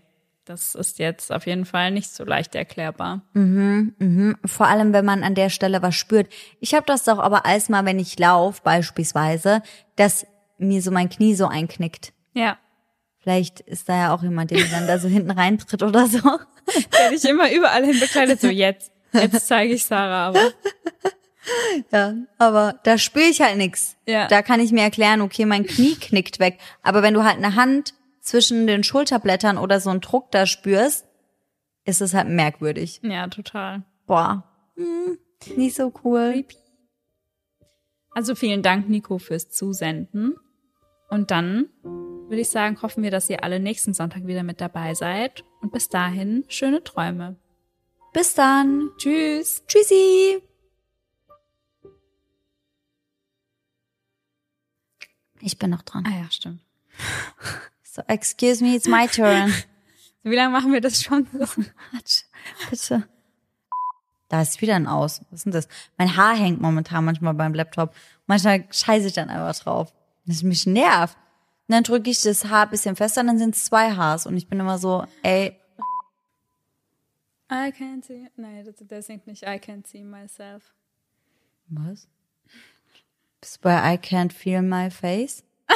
das 0.45 0.75
ist 0.75 0.99
jetzt 0.99 1.31
auf 1.31 1.47
jeden 1.47 1.65
Fall 1.65 1.89
nicht 1.89 2.11
so 2.11 2.23
leicht 2.23 2.53
erklärbar. 2.53 3.23
Vor 4.45 4.67
allem, 4.67 4.93
wenn 4.93 5.05
man 5.05 5.23
an 5.23 5.33
der 5.33 5.49
Stelle 5.49 5.81
was 5.81 5.95
spürt. 5.95 6.31
Ich 6.59 6.75
habe 6.75 6.85
das 6.85 7.03
doch 7.03 7.17
aber 7.17 7.47
als 7.47 7.67
mal, 7.67 7.83
wenn 7.85 7.97
ich 7.97 8.19
laufe 8.19 8.61
beispielsweise, 8.63 9.63
dass 9.95 10.27
mir 10.59 10.83
so 10.83 10.91
mein 10.91 11.09
Knie 11.09 11.33
so 11.33 11.47
einknickt. 11.47 12.13
Ja. 12.33 12.59
Vielleicht 13.17 13.61
ist 13.61 13.89
da 13.89 13.95
ja 13.95 14.13
auch 14.13 14.21
jemand, 14.21 14.51
der 14.51 14.59
dann 14.65 14.85
da 14.85 14.99
so 14.99 15.07
hinten 15.07 15.31
reintritt 15.31 15.81
oder 15.81 16.05
so. 16.05 16.19
Der 16.99 17.09
dich 17.09 17.25
immer 17.25 17.51
überall 17.51 17.83
hin 17.83 17.99
bekleidet, 17.99 18.39
so 18.39 18.47
jetzt. 18.47 18.91
Jetzt 19.13 19.47
zeige 19.47 19.73
ich 19.73 19.83
Sarah, 19.83 20.27
aber 20.27 20.39
Ja, 21.91 22.15
aber 22.37 22.79
da 22.83 22.97
spüre 22.97 23.25
ich 23.25 23.41
halt 23.41 23.57
nix. 23.57 23.95
Ja. 24.05 24.27
Da 24.27 24.41
kann 24.41 24.59
ich 24.59 24.71
mir 24.71 24.83
erklären, 24.83 25.21
okay, 25.21 25.45
mein 25.45 25.65
Knie 25.65 25.95
knickt 25.95 26.39
weg. 26.39 26.59
Aber 26.83 27.01
wenn 27.01 27.13
du 27.13 27.23
halt 27.23 27.37
eine 27.37 27.55
Hand 27.55 27.93
zwischen 28.19 28.67
den 28.67 28.83
Schulterblättern 28.83 29.57
oder 29.57 29.79
so 29.79 29.89
einen 29.89 30.01
Druck 30.01 30.31
da 30.31 30.45
spürst, 30.45 31.07
ist 31.85 32.01
es 32.01 32.13
halt 32.13 32.29
merkwürdig. 32.29 32.99
ja, 33.03 33.27
total. 33.27 33.83
Boah, 34.05 34.43
hm, 34.75 35.17
nicht 35.55 35.75
so 35.75 35.91
cool. 36.03 36.45
Also 38.13 38.35
vielen 38.35 38.61
Dank, 38.61 38.89
Nico, 38.89 39.17
fürs 39.17 39.49
Zusenden. 39.49 40.35
Und 41.09 41.31
dann 41.31 41.69
würde 41.83 42.41
ich 42.41 42.49
sagen, 42.49 42.81
hoffen 42.81 43.03
wir, 43.03 43.11
dass 43.11 43.29
ihr 43.29 43.43
alle 43.43 43.59
nächsten 43.59 43.93
Sonntag 43.93 44.27
wieder 44.27 44.43
mit 44.43 44.61
dabei 44.61 44.93
seid. 44.93 45.43
Und 45.61 45.71
bis 45.71 45.89
dahin, 45.89 46.45
schöne 46.47 46.83
Träume. 46.83 47.37
Bis 48.13 48.33
dann. 48.33 48.89
Tschüss. 48.97 49.63
Tschüssi. 49.67 50.41
Ich 55.41 55.57
bin 55.57 55.69
noch 55.69 55.81
dran. 55.81 56.05
Ah 56.07 56.23
ja, 56.23 56.31
stimmt. 56.31 56.61
So, 57.83 58.01
excuse 58.07 58.63
me, 58.63 58.75
it's 58.75 58.87
my 58.87 59.07
turn. 59.07 59.53
Wie 60.23 60.35
lange 60.35 60.51
machen 60.51 60.71
wir 60.71 60.81
das 60.81 61.01
schon? 61.01 61.27
Quatsch, 61.91 62.23
bitte. 62.69 63.07
Da 64.29 64.41
ist 64.41 64.61
wieder 64.61 64.75
ein 64.75 64.87
Aus. 64.87 65.21
Was 65.29 65.39
ist 65.39 65.45
denn 65.45 65.51
das? 65.51 65.67
Mein 65.97 66.15
Haar 66.15 66.35
hängt 66.35 66.61
momentan 66.61 67.03
manchmal 67.03 67.33
beim 67.33 67.53
Laptop. 67.53 67.93
Manchmal 68.27 68.65
scheiße 68.71 69.07
ich 69.07 69.13
dann 69.13 69.29
einfach 69.29 69.61
drauf. 69.61 69.93
Das 70.25 70.43
mich 70.43 70.65
nervt. 70.65 71.17
Und 71.67 71.75
dann 71.75 71.83
drücke 71.83 72.09
ich 72.09 72.21
das 72.21 72.45
Haar 72.45 72.63
ein 72.63 72.69
bisschen 72.69 72.95
fester, 72.95 73.23
dann 73.23 73.39
sind 73.39 73.55
es 73.55 73.65
zwei 73.65 73.91
Haars. 73.91 74.25
Und 74.25 74.37
ich 74.37 74.47
bin 74.47 74.59
immer 74.59 74.77
so, 74.77 75.05
ey, 75.23 75.57
I 77.51 77.73
can't 77.73 78.05
see. 78.05 78.29
Nein, 78.37 78.63
das, 78.63 78.75
der 78.79 79.01
singt 79.01 79.27
nicht 79.27 79.43
I 79.43 79.57
can't 79.59 79.85
see 79.85 80.03
myself. 80.05 80.73
was? 81.67 82.07
Bist 83.41 83.61
bei 83.61 83.93
I 83.93 83.97
can't 83.97 84.31
feel 84.31 84.61
my 84.61 84.91
face? 84.91 85.43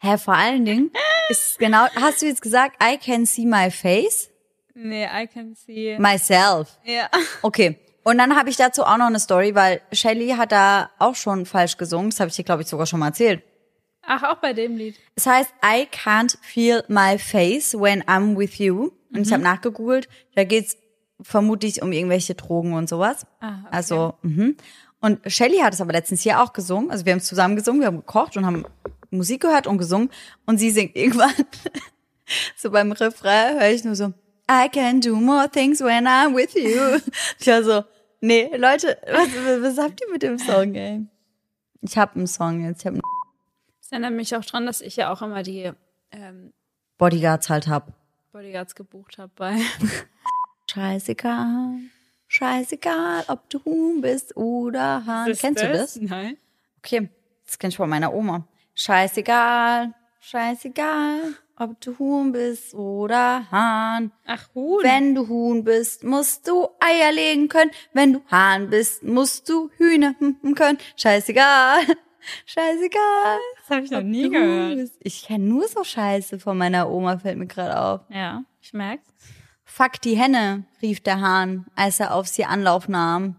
Hä, 0.00 0.16
vor 0.16 0.34
allen 0.34 0.64
Dingen 0.64 0.92
ist 1.28 1.58
genau, 1.58 1.86
hast 1.96 2.22
du 2.22 2.26
jetzt 2.26 2.42
gesagt, 2.42 2.76
I 2.80 2.96
can 2.96 3.26
see 3.26 3.44
my 3.44 3.70
face? 3.70 4.30
Nee, 4.74 5.06
I 5.06 5.26
can 5.26 5.56
see. 5.56 5.98
Myself. 5.98 6.78
Ja. 6.84 7.10
Okay. 7.42 7.76
Und 8.04 8.18
dann 8.18 8.36
habe 8.36 8.48
ich 8.48 8.56
dazu 8.56 8.84
auch 8.84 8.96
noch 8.96 9.06
eine 9.06 9.18
Story, 9.18 9.56
weil 9.56 9.82
Shelly 9.92 10.30
hat 10.30 10.52
da 10.52 10.90
auch 11.00 11.16
schon 11.16 11.44
falsch 11.44 11.76
gesungen. 11.76 12.10
Das 12.10 12.20
habe 12.20 12.30
ich 12.30 12.36
dir, 12.36 12.44
glaube 12.44 12.62
ich, 12.62 12.68
sogar 12.68 12.86
schon 12.86 13.00
mal 13.00 13.08
erzählt. 13.08 13.42
Ach, 14.02 14.22
auch 14.22 14.36
bei 14.36 14.52
dem 14.52 14.76
Lied. 14.76 14.94
Es 15.16 15.26
heißt 15.26 15.52
I 15.64 15.88
can't 15.90 16.38
feel 16.40 16.84
my 16.86 17.18
face 17.18 17.74
when 17.74 18.02
I'm 18.04 18.38
with 18.38 18.58
you. 18.58 18.92
Und 19.12 19.26
ich 19.26 19.32
habe 19.32 19.42
nachgegoogelt. 19.42 20.08
Da 20.36 20.44
geht's 20.44 20.76
vermutlich 21.20 21.82
um 21.82 21.92
irgendwelche 21.92 22.34
Drogen 22.34 22.74
und 22.74 22.88
sowas. 22.88 23.26
Ah, 23.40 23.60
okay. 23.64 23.68
Also, 23.70 24.14
mhm. 24.22 24.56
Und 25.00 25.20
Shelly 25.30 25.58
hat 25.58 25.74
es 25.74 25.80
aber 25.80 25.92
letztens 25.92 26.22
hier 26.22 26.42
auch 26.42 26.52
gesungen. 26.52 26.90
Also 26.90 27.04
wir 27.04 27.12
haben 27.12 27.18
es 27.18 27.26
zusammen 27.26 27.56
gesungen, 27.56 27.80
wir 27.80 27.86
haben 27.86 27.98
gekocht 27.98 28.36
und 28.36 28.44
haben 28.46 28.64
Musik 29.10 29.42
gehört 29.42 29.66
und 29.66 29.78
gesungen. 29.78 30.10
Und 30.46 30.58
sie 30.58 30.70
singt 30.70 30.96
irgendwann, 30.96 31.32
so 32.56 32.70
beim 32.70 32.92
Refrain 32.92 33.60
höre 33.60 33.70
ich 33.70 33.84
nur 33.84 33.94
so, 33.94 34.12
I 34.50 34.68
can 34.68 35.00
do 35.00 35.14
more 35.14 35.48
things 35.48 35.80
when 35.80 36.06
I'm 36.06 36.34
with 36.34 36.54
you. 36.54 37.00
Ich 37.38 37.46
war 37.46 37.62
so, 37.62 37.84
nee, 38.20 38.50
Leute, 38.56 38.98
was, 39.06 39.28
was 39.62 39.78
habt 39.78 40.00
ihr 40.00 40.10
mit 40.10 40.22
dem 40.22 40.38
Song, 40.38 40.74
ey? 40.74 41.06
Ich 41.82 41.96
habe 41.96 42.16
einen 42.16 42.26
Song 42.26 42.64
jetzt, 42.64 42.80
ich 42.80 42.86
habe 42.86 43.00
Das 43.80 43.92
erinnert 43.92 44.14
mich 44.14 44.34
auch 44.34 44.44
dran, 44.44 44.66
dass 44.66 44.80
ich 44.80 44.96
ja 44.96 45.12
auch 45.12 45.22
immer 45.22 45.42
die 45.42 45.70
ähm, 46.10 46.52
Bodyguards 46.96 47.50
halt 47.50 47.68
hab. 47.68 47.92
Bodyguards 48.32 48.74
gebucht 48.74 49.18
habe 49.18 49.30
bei. 49.36 49.58
Scheißegal, 50.70 51.78
scheißegal, 52.28 53.24
ob 53.28 53.50
du 53.50 53.64
Huhn 53.64 54.00
bist 54.00 54.36
oder 54.36 55.04
Hahn. 55.04 55.32
Kennst 55.34 55.62
du 55.62 55.72
das? 55.72 55.96
Nein. 55.96 56.36
Okay, 56.78 57.08
das 57.44 57.58
kenn 57.58 57.70
ich 57.70 57.76
von 57.76 57.90
meiner 57.90 58.14
Oma. 58.14 58.46
Scheißegal, 58.74 59.92
scheißegal, 60.20 61.34
ob 61.56 61.80
du 61.80 61.98
Huhn 61.98 62.30
bist 62.30 62.74
oder 62.74 63.50
Hahn. 63.50 64.12
Ach, 64.26 64.48
Huhn. 64.54 64.84
Wenn 64.84 65.14
du 65.14 65.26
Huhn 65.26 65.64
bist, 65.64 66.04
musst 66.04 66.46
du 66.46 66.68
Eier 66.78 67.10
legen 67.12 67.48
können. 67.48 67.72
Wenn 67.92 68.12
du 68.12 68.22
Hahn 68.30 68.70
bist, 68.70 69.02
musst 69.02 69.48
du 69.48 69.70
Hühner 69.78 70.14
hm, 70.18 70.54
können. 70.54 70.78
Scheißegal, 70.96 71.80
scheißegal. 72.46 73.38
das 73.58 73.70
habe 73.70 73.84
ich 73.84 73.90
noch 73.90 74.02
nie 74.02 74.28
gehört. 74.28 74.76
bist. 74.76 74.96
Ich 75.00 75.24
kenn 75.24 75.48
nur 75.48 75.66
so 75.66 75.82
Scheiße 75.82 76.38
von 76.38 76.56
meiner 76.56 76.88
Oma, 76.88 77.18
fällt 77.18 77.38
mir 77.38 77.46
gerade 77.46 77.80
auf. 77.80 78.00
Ja, 78.10 78.44
ich 78.60 78.72
merk's. 78.72 79.08
Fuck 79.70 80.00
die 80.00 80.16
Henne, 80.16 80.64
rief 80.82 81.00
der 81.00 81.20
Hahn, 81.20 81.66
als 81.76 82.00
er 82.00 82.14
auf 82.14 82.26
sie 82.26 82.44
Anlauf 82.44 82.88
nahm. 82.88 83.36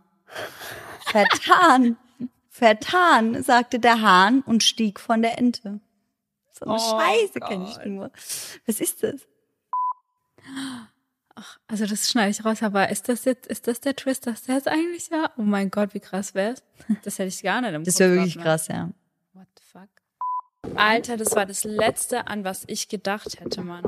Vertan, 1.02 1.98
vertan, 2.50 3.44
sagte 3.44 3.80
der 3.80 4.02
Hahn 4.02 4.42
und 4.42 4.64
stieg 4.64 5.00
von 5.00 5.22
der 5.22 5.38
Ente. 5.38 5.82
So 6.52 6.66
eine 6.66 6.76
Oh 6.76 6.78
Scheiße 6.78 7.40
kenn 7.40 7.66
ich 7.66 7.84
nur. 7.84 8.12
Was 8.68 8.80
ist 8.80 9.04
das? 9.04 9.28
Also 11.68 11.86
das 11.88 12.10
schneide 12.10 12.30
ich 12.32 12.46
raus, 12.46 12.62
aber 12.64 12.90
ist 12.90 13.10
das 13.10 13.26
jetzt, 13.26 13.48
ist 13.48 13.68
das 13.68 13.82
der 13.82 13.96
Twist, 13.96 14.28
dass 14.28 14.44
der 14.44 14.56
jetzt 14.56 14.68
eigentlich 14.68 15.10
war? 15.12 15.32
Oh 15.38 15.42
mein 15.42 15.72
Gott, 15.72 15.94
wie 15.94 16.00
krass 16.00 16.36
wär's? 16.36 16.64
Das 17.04 17.18
hätte 17.18 17.30
ich 17.30 17.42
gar 17.42 17.60
nicht 17.62 17.74
im 17.74 17.84
Das 17.84 18.00
wäre 18.00 18.14
wirklich 18.14 18.36
gehabt, 18.36 18.46
ne? 18.46 18.52
krass, 18.52 18.68
ja. 18.68 18.90
What 19.34 19.48
the 19.58 19.64
fuck? 19.66 20.78
Alter, 20.78 21.18
das 21.18 21.36
war 21.36 21.46
das 21.46 21.64
Letzte, 21.64 22.28
an 22.28 22.44
was 22.44 22.66
ich 22.68 22.88
gedacht 22.88 23.40
hätte, 23.40 23.62
Mann. 23.62 23.84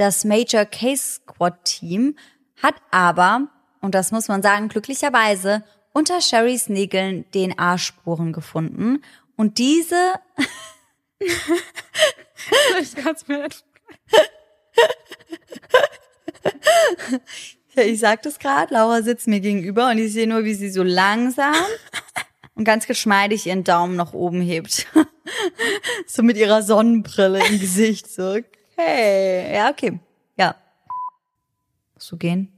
Das 0.00 0.24
Major 0.24 0.64
Case 0.64 1.20
Squad 1.20 1.62
Team 1.62 2.16
hat 2.62 2.74
aber, 2.90 3.48
und 3.82 3.94
das 3.94 4.12
muss 4.12 4.28
man 4.28 4.40
sagen, 4.40 4.70
glücklicherweise 4.70 5.62
unter 5.92 6.22
Sherrys 6.22 6.70
Nägeln 6.70 7.26
DNA-Spuren 7.32 8.32
gefunden. 8.32 9.02
Und 9.36 9.58
diese 9.58 10.14
Ich 12.80 12.96
kann's 12.96 13.28
mir 13.28 13.42
nicht. 13.42 13.62
Ich 17.76 18.00
sag 18.00 18.22
das 18.22 18.38
gerade, 18.38 18.72
Laura 18.72 19.02
sitzt 19.02 19.28
mir 19.28 19.40
gegenüber 19.40 19.90
und 19.90 19.98
ich 19.98 20.14
sehe 20.14 20.26
nur, 20.26 20.44
wie 20.44 20.54
sie 20.54 20.70
so 20.70 20.82
langsam 20.82 21.54
und 22.54 22.64
ganz 22.64 22.86
geschmeidig 22.86 23.48
ihren 23.48 23.64
Daumen 23.64 23.96
nach 23.96 24.14
oben 24.14 24.40
hebt. 24.40 24.86
so 26.06 26.22
mit 26.22 26.38
ihrer 26.38 26.62
Sonnenbrille 26.62 27.46
im 27.46 27.60
Gesicht. 27.60 28.10
So, 28.10 28.38
okay. 28.80 29.54
Ja, 29.54 29.70
okay. 29.70 30.00
Ja. 30.36 30.56
Musst 31.94 32.12
du 32.12 32.16
gehen? 32.16 32.52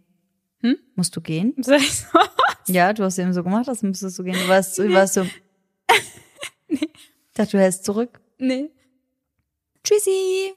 Hm? 0.61 0.79
Musst 0.95 1.17
du 1.17 1.21
gehen? 1.21 1.55
Soll 1.63 1.77
ich 1.77 1.93
so? 1.93 2.19
Ja, 2.67 2.93
du 2.93 3.05
hast 3.05 3.19
eben 3.19 3.33
so 3.33 3.43
gemacht, 3.43 3.69
als 3.69 3.83
müsstest 3.83 4.19
du 4.19 4.25
gehen. 4.25 4.35
Du 4.35 4.49
warst, 4.49 4.79
du 4.79 4.93
warst 4.93 5.15
so. 5.15 5.23
nee. 6.69 6.79
Ich 6.81 7.35
dachte, 7.35 7.53
du 7.53 7.61
hältst 7.61 7.85
zurück. 7.85 8.21
Nee. 8.39 8.71
Tschüssi. 9.83 10.55